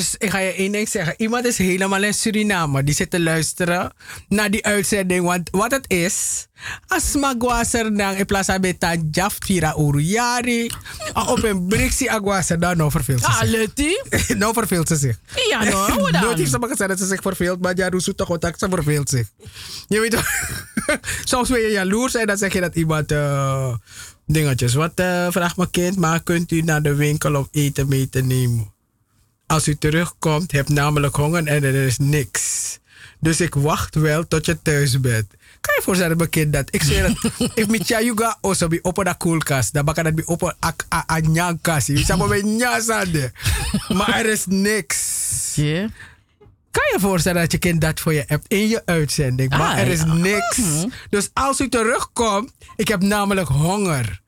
[0.02, 1.14] Dus ik ga je één ding zeggen.
[1.18, 2.84] Iemand is helemaal in Suriname.
[2.84, 3.94] Die zit te luisteren
[4.28, 5.26] naar die uitzending.
[5.26, 6.48] Want wat het is.
[6.88, 7.12] Als
[7.98, 10.72] dan in plaats van beta jaf tira uruyari.
[11.14, 14.38] Op een brixie agwaser dan nou verveelt ze Ah, zich.
[14.42, 15.20] Nou verveelt ze zich.
[15.50, 16.22] Ja, nou, hoe dan?
[16.22, 17.62] Nooit heeft ze maar gezegd dat ze zich verveelt.
[17.62, 19.28] Maar ja, Roesoe toch wat ze verveelt zich.
[19.88, 20.26] Je weet toch.
[21.24, 23.12] Soms wil je jaloers en dan zeg je dat iemand...
[23.12, 23.74] eh,
[24.26, 24.74] dingetjes.
[24.74, 25.98] Wat eh vraagt mijn kind?
[25.98, 28.74] Maar kunt u naar de winkel om eten mee te nemen?
[29.52, 32.80] Als u terugkomt, heb namelijk honger en er is niks.
[33.20, 35.28] Dus ik wacht wel tot je thuis bent.
[35.62, 39.06] Kan je voorstellen, mijn kind, dat ik zeg dat if mi chayuga oso bi open
[39.06, 41.94] de koelkast, dan bakken dat bi open a a a nyankasi.
[41.94, 43.32] Je zou bij nyasande.
[43.94, 45.00] Maar er is niks.
[46.72, 49.80] Kan je voorstellen dat je kind dat voor je hebt in je uitzending, maar Ah,
[49.80, 50.14] er is ja.
[50.14, 50.58] niks.
[50.58, 50.88] Mhm.
[51.10, 54.22] Dus als u terugkomt, ik heb namelijk honger.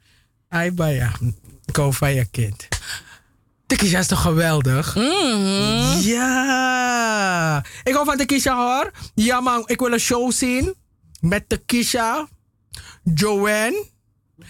[0.49, 1.11] Ai, baya.
[1.65, 2.67] Ik hou van je kind.
[3.67, 4.95] Tekisha is toch geweldig?
[4.95, 5.99] Mhm.
[6.01, 7.63] Ja.
[7.83, 8.91] Ik hou van Tekisha hoor.
[9.15, 10.75] Ja man, ik wil een show zien.
[11.21, 12.27] Met Tekisha,
[13.15, 13.85] Joanne,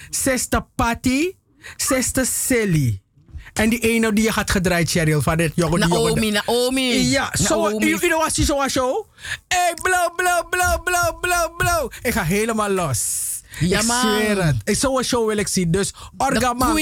[0.09, 1.31] Sister Patty,
[1.77, 3.01] Sister Silly.
[3.53, 5.79] En die ene die je had gedraaid, Cheryl, van dit jongen.
[5.79, 7.09] die Naomi, jongen- Naomi.
[7.09, 7.69] Ja, zo.
[7.79, 9.05] You know wat zo'n show?
[9.47, 11.91] Hey, blow, blow, blow, blow, blow, blow.
[12.01, 13.01] Ik ga helemaal los.
[13.59, 14.55] Ja, ik zweer het.
[14.63, 15.71] Ik- Zo'n show wil ik zien.
[15.71, 16.73] Dus, orga man,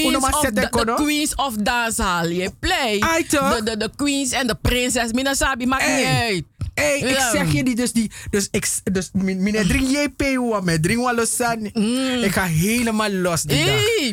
[0.96, 2.28] Queens of, Dancehall.
[2.32, 2.98] Je play.
[3.28, 5.12] De, de, de Queens en de Prinses.
[5.12, 6.28] Mina sabi, maakt niet Hey.
[6.30, 6.44] uit.
[6.74, 10.82] Hey, ik zeg je die, dus die, dus ik, dus min drink JP, hoor, met
[10.82, 11.64] drink los aan.
[12.22, 13.74] Ik ga helemaal los die dag.
[13.74, 14.12] Hey,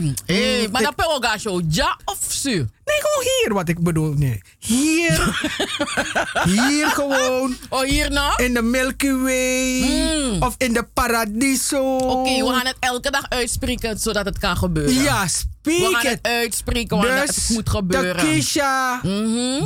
[0.66, 1.62] Mm, maar dat ben ook show.
[1.70, 2.66] Ja of su?
[2.90, 4.14] Nee, gewoon hier, wat ik bedoel.
[4.14, 4.42] Nee.
[4.60, 5.50] Hier.
[6.56, 7.56] hier gewoon.
[7.70, 8.44] Oh, hier nou?
[8.44, 10.40] In de Milky Way.
[10.40, 11.98] Of in de Paradiso.
[11.98, 14.94] Oké, we gaan het elke dag uitspreken zodat het kan gebeuren.
[14.94, 18.16] Ja, speak We gaan het uitspreken wanneer Dus, het moet gebeuren.
[18.16, 18.26] Mhm.
[18.26, 19.02] Takisha,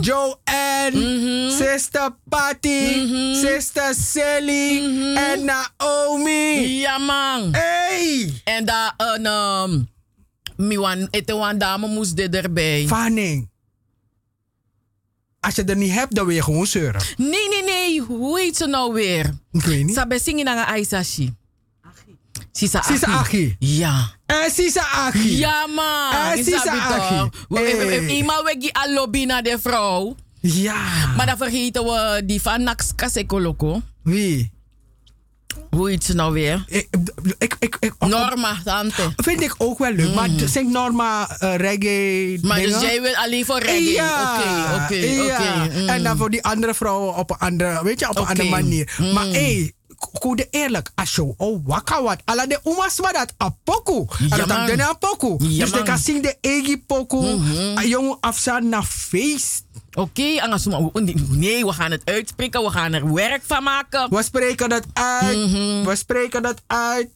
[0.02, 4.78] Joanne, Sister Patty, Sister Sally
[5.16, 6.80] en Naomi.
[6.80, 7.50] Ja, man.
[7.52, 8.42] Hey!
[8.44, 9.26] En daar een...
[9.26, 9.92] Um,
[10.58, 12.86] mi wan, ete dame moest dit erbij.
[12.88, 13.50] Fanning.
[15.40, 17.02] Als je er niet hebt, dan wil je gewoon zeuren.
[17.18, 18.02] Nee, nee, nee.
[18.02, 19.34] Hoe heet ze nou weer?
[19.52, 19.96] Ik weet niet.
[19.96, 21.34] Sabe zingen naar Aisashi.
[22.52, 22.94] Sisa Achi.
[22.94, 23.56] Sisa Achi.
[23.60, 24.12] Ja.
[24.26, 25.38] En Sisa Achi.
[25.38, 26.14] Ja, man.
[26.14, 27.30] Eh, Sisa toch?
[27.50, 28.08] We- we- we- Hey.
[28.08, 30.16] Eenmaal we die al lobby naar de vrouw.
[30.40, 31.14] Ja.
[31.18, 33.82] Maar dan vergeten we die van Nax Kasekoloko.
[34.04, 34.52] Wie?
[35.70, 36.64] Hoe heet ze nou weer?
[36.68, 36.88] Ik,
[37.38, 39.14] ik, ik, ik- Norma, tante.
[39.16, 40.14] Vind ik ook wel leuk.
[40.16, 43.92] Maar zing Norma eh, reggae Maar dus jij wil alleen voor reggae?
[43.92, 45.80] Ja, Oké, oké, oké.
[45.80, 45.90] Mm.
[45.90, 48.96] En dan voor die andere vrouwen op een andere, weet je, op een andere manier.
[48.98, 49.14] Mm.
[49.14, 49.74] Maar hé, hey,
[50.36, 51.68] de eerlijk, als je oh
[52.04, 54.06] wat, ala de umas wat dat apoku.
[54.30, 55.38] Ja, dat dan apoku.
[55.58, 57.78] Dus de kan zien de egi poku, Mhm.
[57.78, 59.64] a jong afstaan naar feest.
[59.94, 60.82] Oké, anders maar-
[61.30, 62.64] nee, we gaan het uitspreken.
[62.64, 64.10] We gaan er werk van maken.
[64.10, 65.38] We spreken dat uit.
[65.38, 65.84] Mhm.
[65.84, 67.10] We spreken dat uit.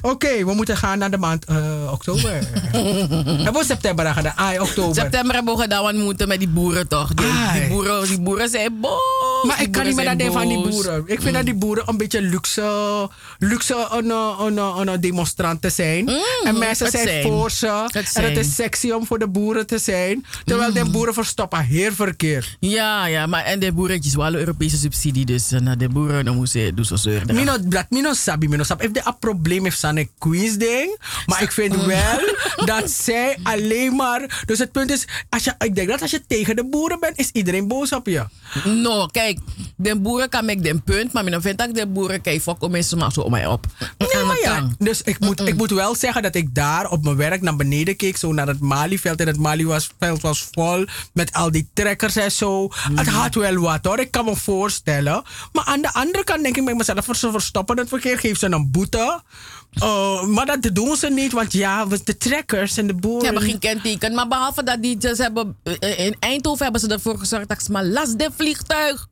[0.00, 2.32] Oké, we moeten gaan naar de maand eh, oktober.
[3.44, 4.36] Hebben we september dan gedaan?
[4.36, 4.94] Ah, oktober.
[4.94, 7.14] September hebben we gedaan, moeten met die boeren toch.
[7.14, 9.44] Die, die, boeren, die boeren zijn boos.
[9.46, 11.02] Maar ik kan niet meer boeren dat ding van die boeren.
[11.06, 16.08] Ik vind dat die boeren een beetje luxe, luxe een, een, een, een demonstranten zijn.
[16.44, 17.22] en mensen zijn, zijn.
[17.22, 17.84] voor ze.
[17.86, 20.24] Het en het is sexy om voor de boeren te zijn.
[20.44, 22.56] Terwijl de boeren verstoppen heel verkeerd.
[22.60, 26.74] Ja, ja, maar en de boeretjes wel Europese subsidie, dus eh, de boeren dan moesten
[26.74, 27.34] doen zo zeuren.
[27.34, 28.84] Mino, dat Mino sabi, Mino sabi.
[28.84, 29.02] If de
[29.42, 30.98] probleem heeft aan een Queens ding.
[31.26, 32.18] Maar ik vind wel
[32.64, 34.42] dat zij alleen maar.
[34.46, 37.18] Dus het punt is, als je, ik denk dat als je tegen de boeren bent,
[37.18, 38.24] is iedereen boos op je.
[38.64, 39.38] No, kijk,
[39.76, 42.70] de boeren kan ik den punt, maar ik vind dat de boeren kan fuck om
[42.70, 43.66] mensen maar zo op mij op.
[43.98, 44.68] Nee, maar ja.
[44.78, 47.96] Dus ik moet, ik moet wel zeggen dat ik daar op mijn werk naar beneden
[47.96, 49.20] keek, zo naar het Malieveld.
[49.20, 52.68] En het Malieveld was vol met al die trekkers en zo.
[52.94, 55.22] Het had wel wat hoor, ik kan me voorstellen.
[55.52, 58.46] Maar aan de andere kant denk ik bij mezelf, ze verstoppen het verkeer, geef ze
[58.46, 59.22] een boete.
[59.82, 63.24] Uh, maar dat doen ze niet, want ja, de trekkers en de Ze boeren.
[63.24, 67.18] hebben geen kenteken, maar behalve dat die, ze hebben, eh, in Eindhoven hebben ze ervoor
[67.18, 69.06] gezorgd dat ze maar last de vliegtuig.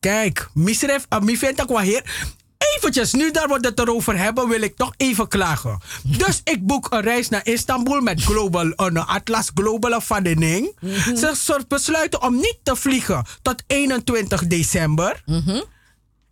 [0.00, 2.28] Kijk, misref, mi vindt ook wel heer.
[2.76, 5.80] Eventjes, nu daar we het erover hebben, wil ik toch even klagen.
[6.04, 10.76] Dus ik boek een reis naar Istanbul met Global, een Atlas Global verbinding.
[11.16, 15.22] Ze soort besluiten om niet te vliegen tot 21 december.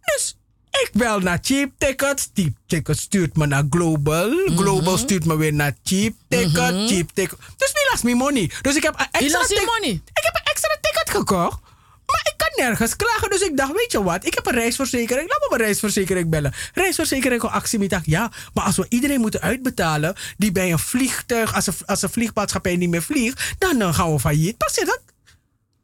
[0.00, 0.37] Dus
[0.70, 2.30] ik bel naar Cheap Tickets.
[2.34, 4.30] Cheap Tickets stuurt me naar Global.
[4.56, 6.88] Global stuurt me weer naar Cheap Ticket.
[6.88, 7.38] Cheap Ticket.
[7.56, 8.50] Dus wie last me money.
[8.62, 9.90] Dus ik heb een extra je money?
[9.90, 11.60] Ik heb een extra ticket gekocht.
[12.06, 13.30] Maar ik kan nergens klagen.
[13.30, 14.26] Dus ik dacht, weet je wat?
[14.26, 15.28] Ik heb een reisverzekering.
[15.28, 16.54] Laat me mijn reisverzekering bellen.
[16.74, 17.88] Reisverzekering op actie.
[17.88, 20.14] Dacht, ja, maar als we iedereen moeten uitbetalen...
[20.36, 23.54] die bij een vliegtuig, als een, als een vliegmaatschappij niet meer vliegt...
[23.58, 24.56] dan, dan gaan we failliet.
[24.56, 25.00] Passeer dat?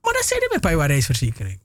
[0.03, 1.59] Maar dat zei hij bij mijn reisverzekering.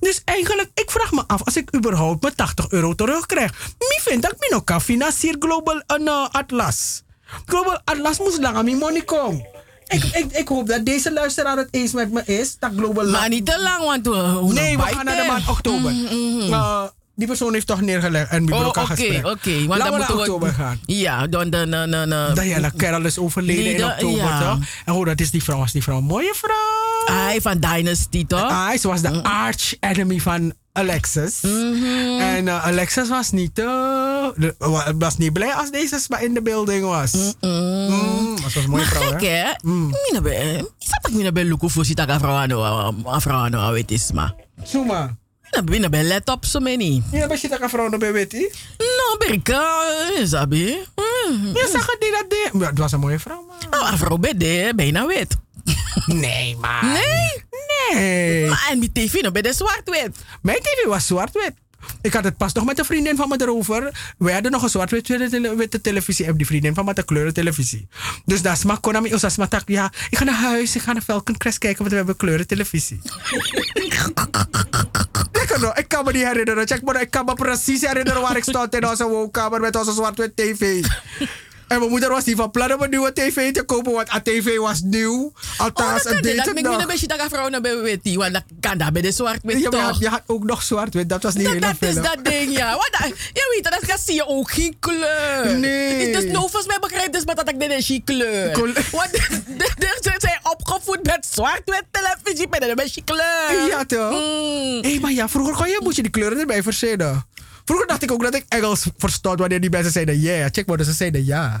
[0.00, 3.52] Dus eigenlijk, ik vraag me af als ik überhaupt mijn 80 euro terugkrijg.
[3.78, 7.02] Wie vindt dat ik nog kan financieren Global uh, Atlas?
[7.46, 9.46] Global Atlas moest lang aan mijn money komen.
[9.86, 12.56] Ik, ik, ik hoop dat deze luisteraar het eens met me is.
[12.58, 15.48] Dat Global Maar niet te lang, want we hoe Nee, we gaan naar de maand
[15.48, 15.92] oktober.
[15.92, 16.84] Uh,
[17.16, 19.26] die persoon heeft toch neergelegd en we Oh, elkaar oké, gesprek.
[19.26, 19.66] oké.
[19.66, 20.18] Want Laten dan we naar we...
[20.18, 20.78] oktober gaan.
[20.86, 21.50] Ja, dan...
[21.50, 24.38] dan, dan, dan, dan Diana Carroll is overleden in oktober, ja.
[24.54, 24.64] toch?
[24.84, 25.58] En hoe dat is die vrouw?
[25.58, 27.16] Was die vrouw een mooie vrouw?
[27.16, 28.50] Hij van Dynasty, toch?
[28.50, 31.40] Ah, ze was de arch enemy van Alexis.
[31.40, 32.20] Mhm.
[32.20, 34.26] En uh, Alexis was niet, uh,
[34.98, 37.12] was niet blij als deze maar in de building was.
[37.40, 39.26] Mm, maar ze was een mooie maar vrouw, gek, hè?
[39.28, 39.52] hè?
[39.62, 40.68] Mina be...
[40.78, 42.62] Isa tak mina be luku voor ka vrouw ano,
[43.06, 44.34] a vrouw ano, weet is ma.
[44.62, 45.16] Suma.
[45.56, 47.02] Mina mina be let op so many.
[47.12, 48.32] Ja, maar je dat een vrouw nog bij weet
[48.78, 49.82] No, berika,
[50.24, 50.78] sabi.
[51.54, 52.60] Ja, zeg het niet dat.
[52.60, 53.80] Ja, het was een mooie vrouw, man.
[53.80, 55.36] Oh, a vrouw be de, bijna wit.
[56.06, 56.84] Nee, maar.
[56.84, 57.44] Nee?
[57.94, 58.46] Nee.
[58.48, 60.16] Maar en die tv nog bij de zwart-wit?
[60.42, 61.52] Mijn tv was zwart-wit.
[62.02, 64.14] Ik had het pas nog met een vriendin van me erover.
[64.18, 67.88] We hadden nog een zwart-witte televisie en die vriendin van me had een kleuren televisie.
[68.24, 69.62] Dus dat smak kon aan ons tak.
[69.68, 71.02] Ja, ik ga naar huis, ik ga naar
[71.36, 73.00] Crest kijken, want we hebben kleuren televisie.
[73.72, 76.66] ik, kan, nog- ik kan me niet herinneren.
[76.66, 79.92] Check maar, ik kan me precies herinneren waar ik stond in onze woonkamer met onze
[79.92, 80.84] zwart-wit tv.
[81.68, 84.22] En mijn moeder was niet van plan om een nieuwe tv te kopen, want een
[84.22, 85.32] tv was nieuw.
[85.58, 86.36] Althans, dat een niet.
[86.36, 88.00] Dat ik niet een beetje dat vrouw naar bij wit.
[88.02, 90.02] die, Want dat kan dat bij de zwart-wit Ja, maar je had, toch?
[90.02, 92.02] je had ook nog zwart-wit, dat was die hele Dat is film.
[92.02, 92.70] dat ding, ja.
[92.72, 95.58] Wat dat, je weet dat, dat zie je ook geen kleur.
[95.58, 96.12] Nee.
[96.12, 98.50] Dus nou, volgens mij begrijpt dus maar dat ik dit is geen kleur.
[98.50, 98.86] Kleur.
[98.92, 99.10] Want
[100.04, 103.66] ze zijn opgevoed met zwart-wit televisie, met een beetje kleur.
[103.68, 104.10] Ja, toch?
[104.10, 104.82] Mm.
[104.84, 107.26] Hé, maar ja, vroeger kon je, moest je die kleuren erbij verzinnen.
[107.66, 110.48] Vroeger dacht ik ook dat ik Engels verstond wanneer die mensen zeiden ja.
[110.52, 111.58] Check maar, dus ze zeiden ja.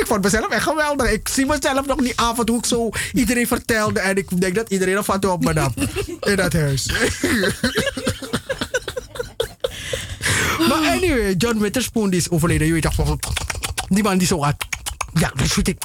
[0.00, 1.10] ik vond mezelf echt geweldig.
[1.10, 4.00] Ik zie mezelf nog niet af toe ik zo iedereen vertelde.
[4.00, 5.74] En ik denk dat iedereen een foto op me nam.
[6.30, 6.86] In dat huis.
[10.68, 12.66] maar anyway, John Witherspoon die is overleden.
[12.66, 13.16] Je weet toch,
[13.88, 14.56] die man die zo had.
[15.14, 15.78] Ja, dat is ik.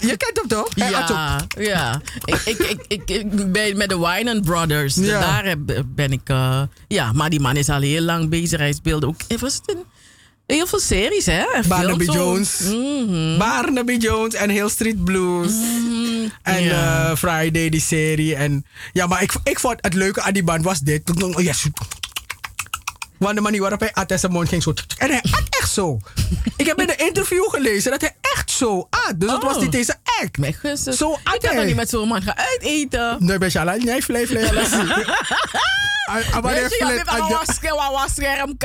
[0.00, 0.68] Je kent hem toch?
[0.74, 2.00] Ja, ja.
[2.24, 4.94] Ik, ik, ik, ik, ik ben met de Wine Brothers.
[4.94, 5.20] Ja.
[5.20, 6.20] Daar heb- ben ik.
[6.24, 8.58] eh, ja, maar die man is al heel lang bezig.
[8.58, 9.20] Hij speelde ook.
[9.28, 9.76] eh, Was het
[10.46, 11.42] heel veel series, hè?
[11.54, 12.04] En Barnaby.
[12.04, 12.60] Jones.
[13.38, 15.52] Barnaby Jones en Hill Street Blues.
[16.42, 17.08] En Ja.
[17.10, 18.34] eh, Friday, die serie.
[18.34, 21.02] En, ja, maar ik, ik vond het leuke aan die band was dit.
[23.18, 24.72] Want de manier waarop hij at en zijn mond ging zo.
[24.98, 25.98] En hij at echt zo.
[26.56, 29.12] ik heb in een interview gelezen dat hij echt zo at.
[29.20, 29.60] Dus dat was Oh.
[29.62, 30.38] niet deze act.
[30.38, 30.56] Mijn.
[30.96, 33.16] Zo at ik kan er niet met zo'n man gaan uiteten.
[33.18, 34.70] Nee, ben je al Nee, vlees, vlees, vlees.
[36.42, 37.34] Maar hij flit met aan een de-
[37.94, 38.56] wasscherm,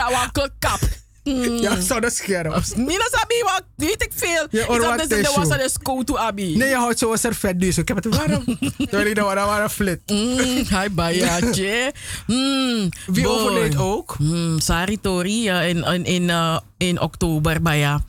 [1.23, 1.61] kap.
[1.61, 2.51] Ja, zo dat scherm.
[2.75, 4.47] Mina sabi, wat weet ik veel.
[4.49, 5.35] In de tissue.
[5.35, 6.57] wassa, dus go to Abi.
[6.57, 7.77] Nee, je houdt zo een servet dus.
[7.77, 8.43] Ik heb het warm.
[8.77, 9.99] Terwijl ik warm warm flit.
[10.05, 10.37] Mm,
[10.69, 11.93] hi, bayaatje.
[12.27, 14.15] Mm, Wie overleed ook?
[14.19, 17.61] Mm, Sari Tori ja, in, in, in, eh, in oktober.
[17.61, 18.01] Baya.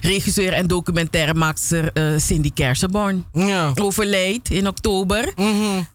[0.00, 3.24] Regisseur en documentairemaakster eh Cindy Kersenborn.
[3.32, 3.72] Ja.
[3.74, 5.32] Overleed in oktober.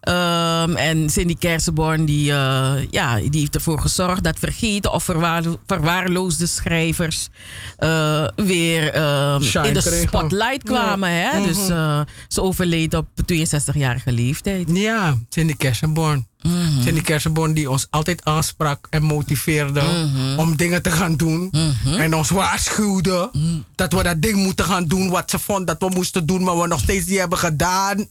[0.02, 5.60] Ehm, en Cindy Kersenborn die, eh, ja, die heeft ervoor gezorgd dat vergeten of verwaarlo-
[5.66, 7.28] verwaarloosde schrijvers
[7.78, 10.08] eh, weer ehm, in de kregen.
[10.08, 11.10] spotlight kwamen.
[11.12, 11.32] Ja.
[11.32, 11.46] Hè?
[11.46, 11.72] Dus Mhm.
[11.72, 14.70] eh, ze overleed op 62-jarige leeftijd.
[14.74, 16.28] Ja, Cindy Kersenborn.
[16.42, 16.82] Mhm.
[16.82, 20.40] Cindy Kersenborn die ons altijd aansprak en motiveerde Mhm.
[20.40, 21.52] om dingen te gaan doen.
[21.98, 23.46] En ons waarschuwde Mhm.
[23.76, 26.58] dat we dat ding moeten gaan doen wat ze vond dat we moesten doen, maar
[26.60, 28.08] we nog steeds niet hebben gedaan.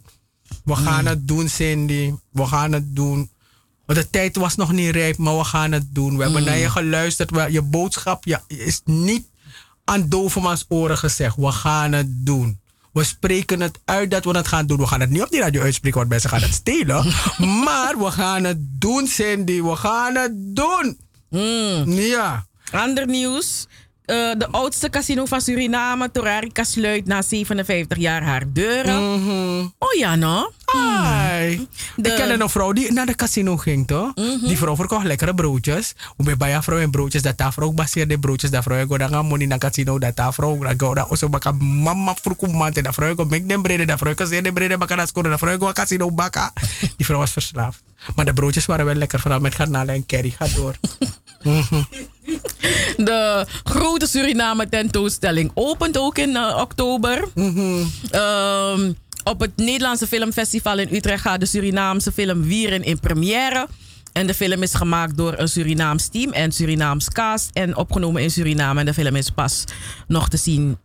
[0.65, 2.13] We gaan het doen, Cindy.
[2.33, 3.31] We gaan het doen.
[3.87, 6.17] De tijd was nog niet rijp, maar we gaan het doen.
[6.17, 7.31] We hebben naar je geluisterd.
[7.31, 9.27] We- Je boodschap is niet
[9.85, 11.37] aan dovermans oren gezegd.
[11.37, 12.60] We gaan het doen.
[12.93, 14.79] We spreken het uit dat we het gaan doen.
[14.79, 17.05] We gaan het niet op die radio uitspreken, want mensen gaan het stelen.
[17.65, 19.63] maar we gaan het doen, Cindy.
[19.63, 20.99] We gaan het doen.
[21.87, 22.47] Ja.
[22.71, 23.67] Ander nieuws.
[24.05, 28.99] Eh, de oudste casino van Suriname, Torarica, sluit na 57 jaar haar deuren.
[29.79, 30.53] Oh ja, no?
[30.75, 31.67] Ai.
[31.97, 34.15] De- Ik ken een vrouw die naar de casino ging, toch?
[34.47, 35.95] Die vrouw verkocht lekkere broodjes.
[36.17, 38.51] Hoe ben bij vrouw en broodjes, dat daar vrouw ook baseerde broodjes.
[38.51, 42.15] Dat vrouw ik dan money naar casino, dat daar vrouw ook dat ook baka mama
[42.23, 44.97] vroeg man dat vrouw ik make dem brede, dat vrouw ik zeer de brede baka
[44.97, 46.53] dat scoren, dat vrouw ik casino baka.
[46.97, 47.83] Die vrouw was verslaafd.
[48.15, 50.31] Maar de broodjes waren wel lekker, vooral met garnalen en curry.
[50.39, 50.75] Ga door.
[51.43, 51.83] Mhm.
[52.97, 57.25] De grote Suriname tentoonstelling opent ook in eh, oktober.
[58.11, 58.93] Ehm,
[59.25, 63.69] op het Nederlandse Filmfestival in Utrecht gaat de Surinaamse film Wieren in première.
[64.13, 67.51] En de film is gemaakt door een Surinaams team en Surinaams cast.
[67.53, 68.81] En opgenomen in Suriname.
[68.81, 69.65] En de film is pas
[70.09, 70.79] nog te zien.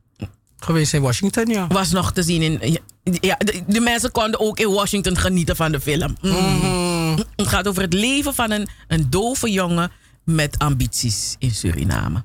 [0.57, 1.67] Geweest in Washington, ja.
[1.67, 2.79] Was nog te zien in.
[3.21, 6.15] Ja, de, de mensen konden ook in Washington genieten van de film.
[6.21, 7.17] Mm.
[7.35, 9.91] Het gaat over het leven van een, een dove jongen
[10.23, 12.23] met ambities in Suriname.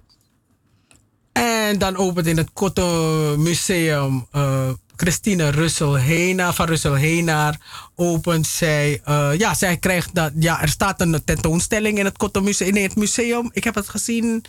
[1.32, 4.68] En dan opent in het Kotto Museum eh,
[5.00, 7.58] Christine Russel Hena van Russel Henaar
[7.96, 9.00] opent zij.
[9.04, 10.32] eh, ja, zij krijgt dat.
[10.38, 12.72] Ja, er staat een tentoonstelling in het Kotto Museum.
[12.72, 13.50] Nee, het museum.
[13.52, 14.44] Ik heb het gezien.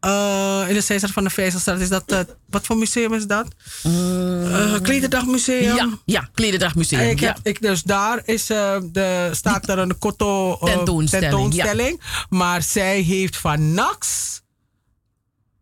[0.00, 2.02] eh, in de Cesar van de Vijzelstraat is dat.
[2.12, 2.20] eh,
[2.50, 3.46] wat voor museum is dat?
[3.82, 5.76] Eh Klederdagmuseum.
[5.76, 7.00] Ja, ja Klederdagmuseum.
[7.10, 7.36] Ik ja.
[7.42, 12.00] ik, dus daar is, de, staat er een Kotto eh, Tentoonstelling, tentoonstelling.
[12.28, 14.34] Maar zij heeft van NAX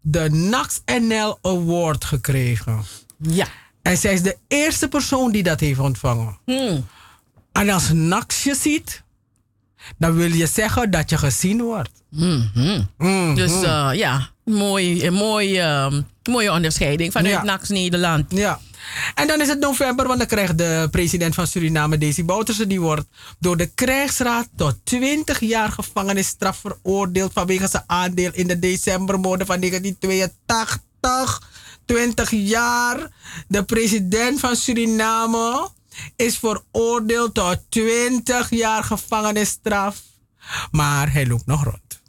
[0.01, 2.83] de NAX NL Award gekregen.
[3.19, 3.47] Ja.
[3.85, 6.39] En zij is de eerste persoon die dat heeft ontvangen.
[6.45, 6.87] Hmm.
[7.53, 9.03] En als NAX je ziet,
[9.99, 11.91] dan wil je zeggen dat je gezien wordt.
[12.11, 12.85] Mhm.
[12.99, 13.35] Mhm.
[13.35, 17.43] Dus eh, ja, mooi, eh, mooi, ehm, Mooie onderscheiding vanuit Ja.
[17.43, 18.25] NAX Nederland.
[18.29, 18.61] Ja.
[19.15, 22.81] En dan is het november, want dan krijgt de president van Suriname, Desi Bouterse, die
[22.81, 23.07] wordt
[23.39, 29.61] door de krijgsraad tot 20 jaar gevangenisstraf veroordeeld vanwege zijn aandeel in de decembermoorden van
[29.61, 31.43] 1982.
[31.85, 33.09] 20 jaar.
[33.49, 35.69] De president van Suriname
[36.17, 40.03] is veroordeeld tot 20 jaar gevangenisstraf.
[40.71, 42.03] Maar hij loopt nog rond.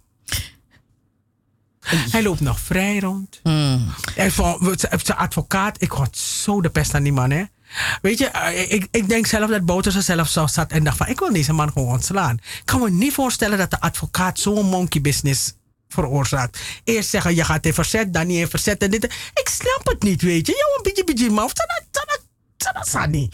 [1.85, 3.39] Hij loopt nog vrij rond.
[4.15, 7.43] En voor zijn advocaat, ik had zo de pest aan die man, hè.
[8.01, 11.07] Weet je, eh, ik, ik denk zelf dat Bouterse zelf zo zat en dacht van,
[11.07, 12.35] ik wil deze man gewoon ontslaan.
[12.35, 15.53] Ik kan me niet voorstellen dat de advocaat zo'n monkey business
[15.89, 16.59] veroorzaakt.
[16.83, 19.03] Eerst zeggen, je gaat in verzet, dan niet in verzet en dit.
[19.33, 20.53] Ik snap het niet, weet je.
[20.53, 21.53] Jou een beetje, beetje maf.
[21.53, 21.65] Dat
[22.07, 22.24] is
[23.09, 23.33] niet.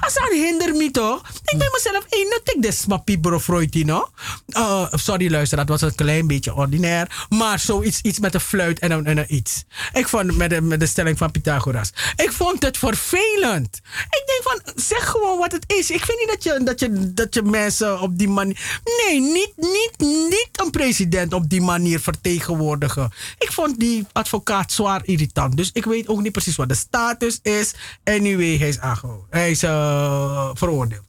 [0.00, 1.22] Als dat hinder me toch?
[1.44, 4.10] Ik ben mezelf, nou tik des maar pibro Freud, no?
[4.46, 7.26] Uh, sorry luister, dat was een klein beetje ordinair.
[7.28, 9.64] Maar zoiets iets met een fluit en een, en een iets.
[9.92, 11.92] Ik vond met de, met de stelling van Pythagoras.
[12.16, 13.80] Ik vond het vervelend.
[14.10, 15.90] Ik denk van, zeg gewoon wat het is.
[15.90, 18.80] Ik vind niet dat je, dat je, dat je mensen op die manier...
[18.84, 23.12] Nee, niet, niet, niet een president op die manier vertegenwoordigen.
[23.38, 25.56] Ik vond die advocaat zwaar irritant.
[25.56, 27.74] Dus ik weet ook niet precies wat de status is.
[28.04, 29.26] Anyway, hij is aangehouden.
[29.30, 31.02] Hij is eh, veroordeeld.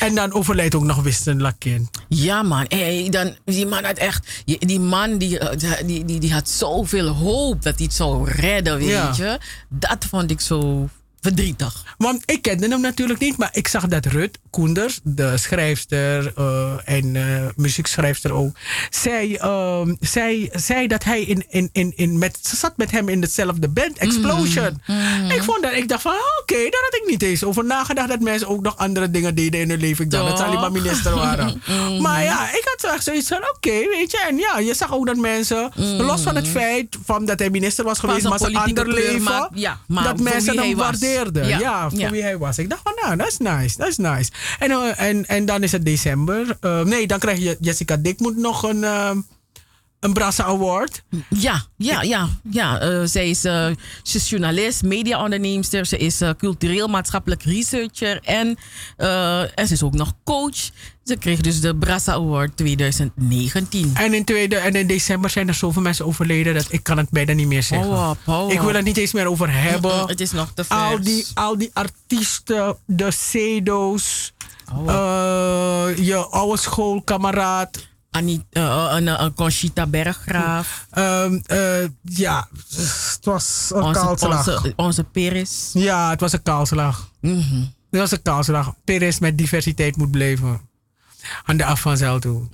[0.00, 1.88] En dan overlijdt ook nog Winston Lakin.
[2.08, 2.64] Ja, man.
[2.68, 4.42] Hey, dan, die man had echt.
[4.44, 8.78] Die man die, eh, die, die, die had zoveel hoop dat hij het zou redden,
[8.78, 9.12] weet Ja.
[9.16, 9.38] je.
[9.68, 10.88] Dat vond ik zo
[11.22, 11.82] verdrietig.
[11.98, 16.72] Want ik kende hem natuurlijk niet, maar ik zag dat Rut Koenders, de schrijfster eh,
[16.84, 17.22] en eh,
[17.56, 18.56] muziekschrijfster ook,
[18.90, 23.08] zij, ehm, zij zei dat hij in, in, in, in met, ze zat met hem
[23.08, 24.80] in dezelfde band, Explosion.
[25.28, 28.08] Ik vond dat, ik dacht van, ah, oké, daar had ik niet eens over nagedacht
[28.08, 30.04] dat mensen ook nog andere dingen deden in hun leven.
[30.04, 31.62] Ik dacht dat ze alleen maar minister waren.
[32.02, 34.92] Maar ja, ik had zo echt zoiets van, oké, weet je, en ja, je zag
[34.92, 38.56] ook dat mensen, los van het feit van dat hij minister was geweest, maar zijn
[38.56, 40.98] ander leven, maar- ja, maar dat mensen hem was.
[41.46, 42.58] Ja, Ja, voor wie hij was.
[42.58, 44.30] Ik dacht van, nou, dat is nice, dat is nice.
[44.58, 46.56] En, eh, en, en dan is het december.
[46.60, 49.10] Eh, nee, dan krijg je Jessica Dikmoet nog een, eh,
[50.02, 51.02] een Brassa Award.
[51.28, 52.28] Ja, ja, ja.
[52.50, 53.66] ja eh, zij, is, eh,
[54.02, 55.86] ze is journalist, mediaonderneemster.
[55.86, 58.20] Ze is eh, cultureel-maatschappelijk researcher.
[58.22, 58.58] En,
[59.54, 60.70] en ze is ook nog coach.
[61.04, 63.92] Ze kreeg dus de Brassa Award 2019.
[63.94, 67.10] En in, tweede, en in december zijn er zoveel mensen overleden dat ik kan het
[67.10, 68.16] bijna niet meer zeggen.
[68.48, 70.06] Ik wil er niet eens meer over hebben.
[70.06, 70.80] Het is nog te vers.
[70.80, 74.32] al die, al die artiesten, de Cedo's,
[75.96, 77.90] je oude schoolkameraad.
[78.12, 80.86] Annie, uh, uh, Conchita Berggraaf.
[80.90, 84.48] Ehm, eh, ja, het was een Onze, kaalslag.
[84.48, 85.70] onze, onze Peris.
[85.72, 87.10] Ja, het was een kaalslag.
[87.20, 87.60] Mhm.
[87.90, 88.74] Het was een kaalslag.
[88.84, 90.60] Peres met diversiteit moet blijven.
[91.44, 92.48] Aan de af van toe.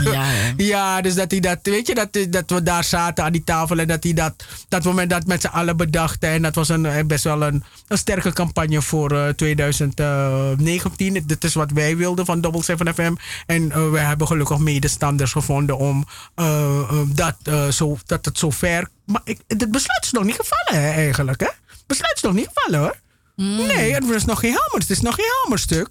[0.00, 3.44] Ja, ja, dus dat hij dat, weet je, dat, dat we daar zaten aan die
[3.44, 6.28] tafel en dat hij dat, dat moment dat met z'n allen bedachten.
[6.28, 11.22] En dat was een, eh, best wel een, een sterke campagne voor eh, 2019.
[11.26, 13.14] Dit is wat wij wilden van Double 7 FM.
[13.46, 18.38] En eh, we hebben gelukkig medestanders gevonden om eh, eh, dat, eh, zo, dat het
[18.38, 18.88] zo ver.
[19.04, 21.40] Maar ik, het besluit is nog niet gevallen, hè, eigenlijk.
[21.40, 21.46] Hè?
[21.46, 22.96] Het besluit is nog niet gevallen hoor.
[23.36, 24.78] Nee, het is nog geen hamer.
[24.78, 25.88] Het is nog geen hamerstuk.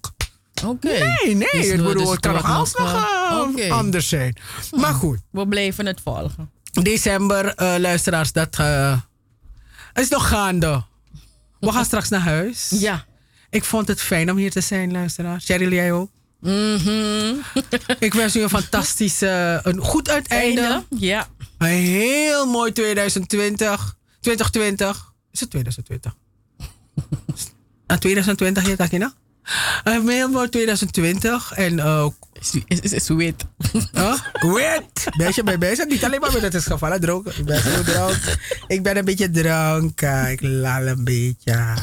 [0.66, 0.88] Oké.
[0.88, 1.48] Nee, nee.
[1.52, 2.94] Dus we- bedoel, dus het kan het nog alsnog
[3.56, 4.36] eh, anders zijn.
[4.76, 5.20] Maar goed.
[5.32, 6.50] We blijven het volgen.
[6.72, 8.98] December, eh, luisteraars, dat eh,
[9.94, 10.84] is nog gaande.
[11.60, 12.70] We gaan straks naar huis.
[12.70, 13.06] Ja.
[13.50, 15.46] Ik vond het fijn om hier te zijn, luisteraars.
[15.46, 16.10] Cheryl, jij ook?
[16.40, 17.34] Mhm.
[18.00, 20.62] Ik wens u een fantastisch, eh, een goed uiteinde.
[20.62, 21.28] Einde, ja.
[21.58, 23.96] Een heel mooi 2020.
[24.20, 25.14] 2020.
[25.32, 26.16] Is het 2020?
[27.88, 29.06] Ah, 2020, ja, Takina?
[29.06, 29.14] Een
[30.08, 31.52] heel mooi 2020.
[31.52, 32.14] En ook.
[32.68, 33.46] is, is, is wit.
[33.92, 34.14] Huh?
[34.56, 35.16] Wit!
[35.18, 35.88] Beetje bij bezig.
[35.88, 37.34] Niet alleen maar met het is gevallen dronken.
[37.38, 38.40] Ik ben zo dronken.
[38.68, 40.32] Ik ben een beetje dronken.
[40.32, 41.74] Ik lal een beetje.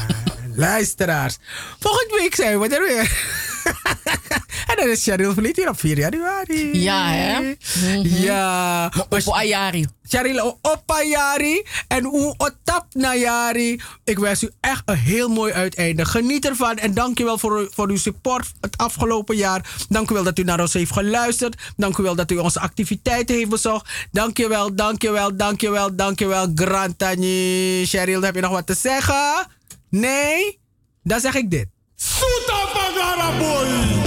[0.54, 1.38] Luisteraars.
[1.80, 3.42] Volgende week zijn we er weer.
[4.68, 6.82] en dan is Cheryl verliet hier op 4 januari.
[6.82, 7.40] Ja, hè?
[7.40, 8.00] Mhm.
[8.02, 8.92] Ja.
[9.08, 9.86] Op Ayari.
[10.08, 13.80] Cheryl Opayari en Otap Nayari.
[14.04, 16.04] Ik wens u echt een heel mooi uiteinde.
[16.04, 19.86] Geniet ervan en dankjewel voor, voor uw support het afgelopen jaar.
[19.88, 21.72] Dank u wel dat u naar ons heeft geluisterd.
[21.76, 23.88] Dank u wel dat u onze activiteiten heeft bezocht.
[24.12, 26.52] Dankjewel, dankjewel, dankjewel, dankjewel.
[26.54, 27.86] Grantani.
[27.86, 29.46] Cheryl, heb je nog wat te zeggen?
[29.88, 30.58] Nee?
[31.02, 31.73] Dan zeg ik dit.
[32.04, 33.64] Suta Bagara boy!
[33.84, 34.03] Shake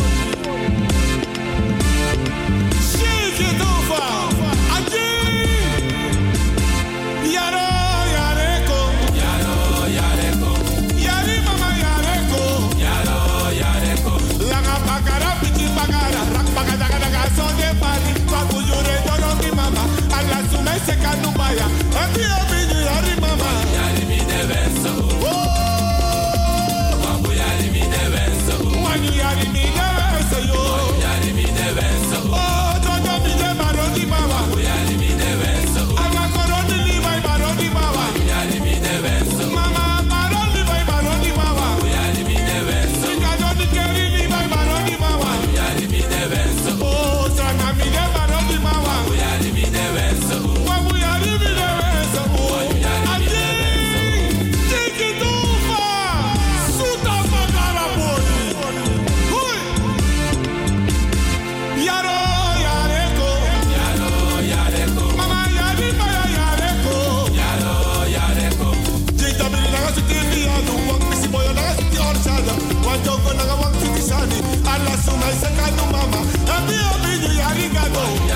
[75.07, 76.19] to my second mama.
[76.51, 78.26] Happy, happy, arigato.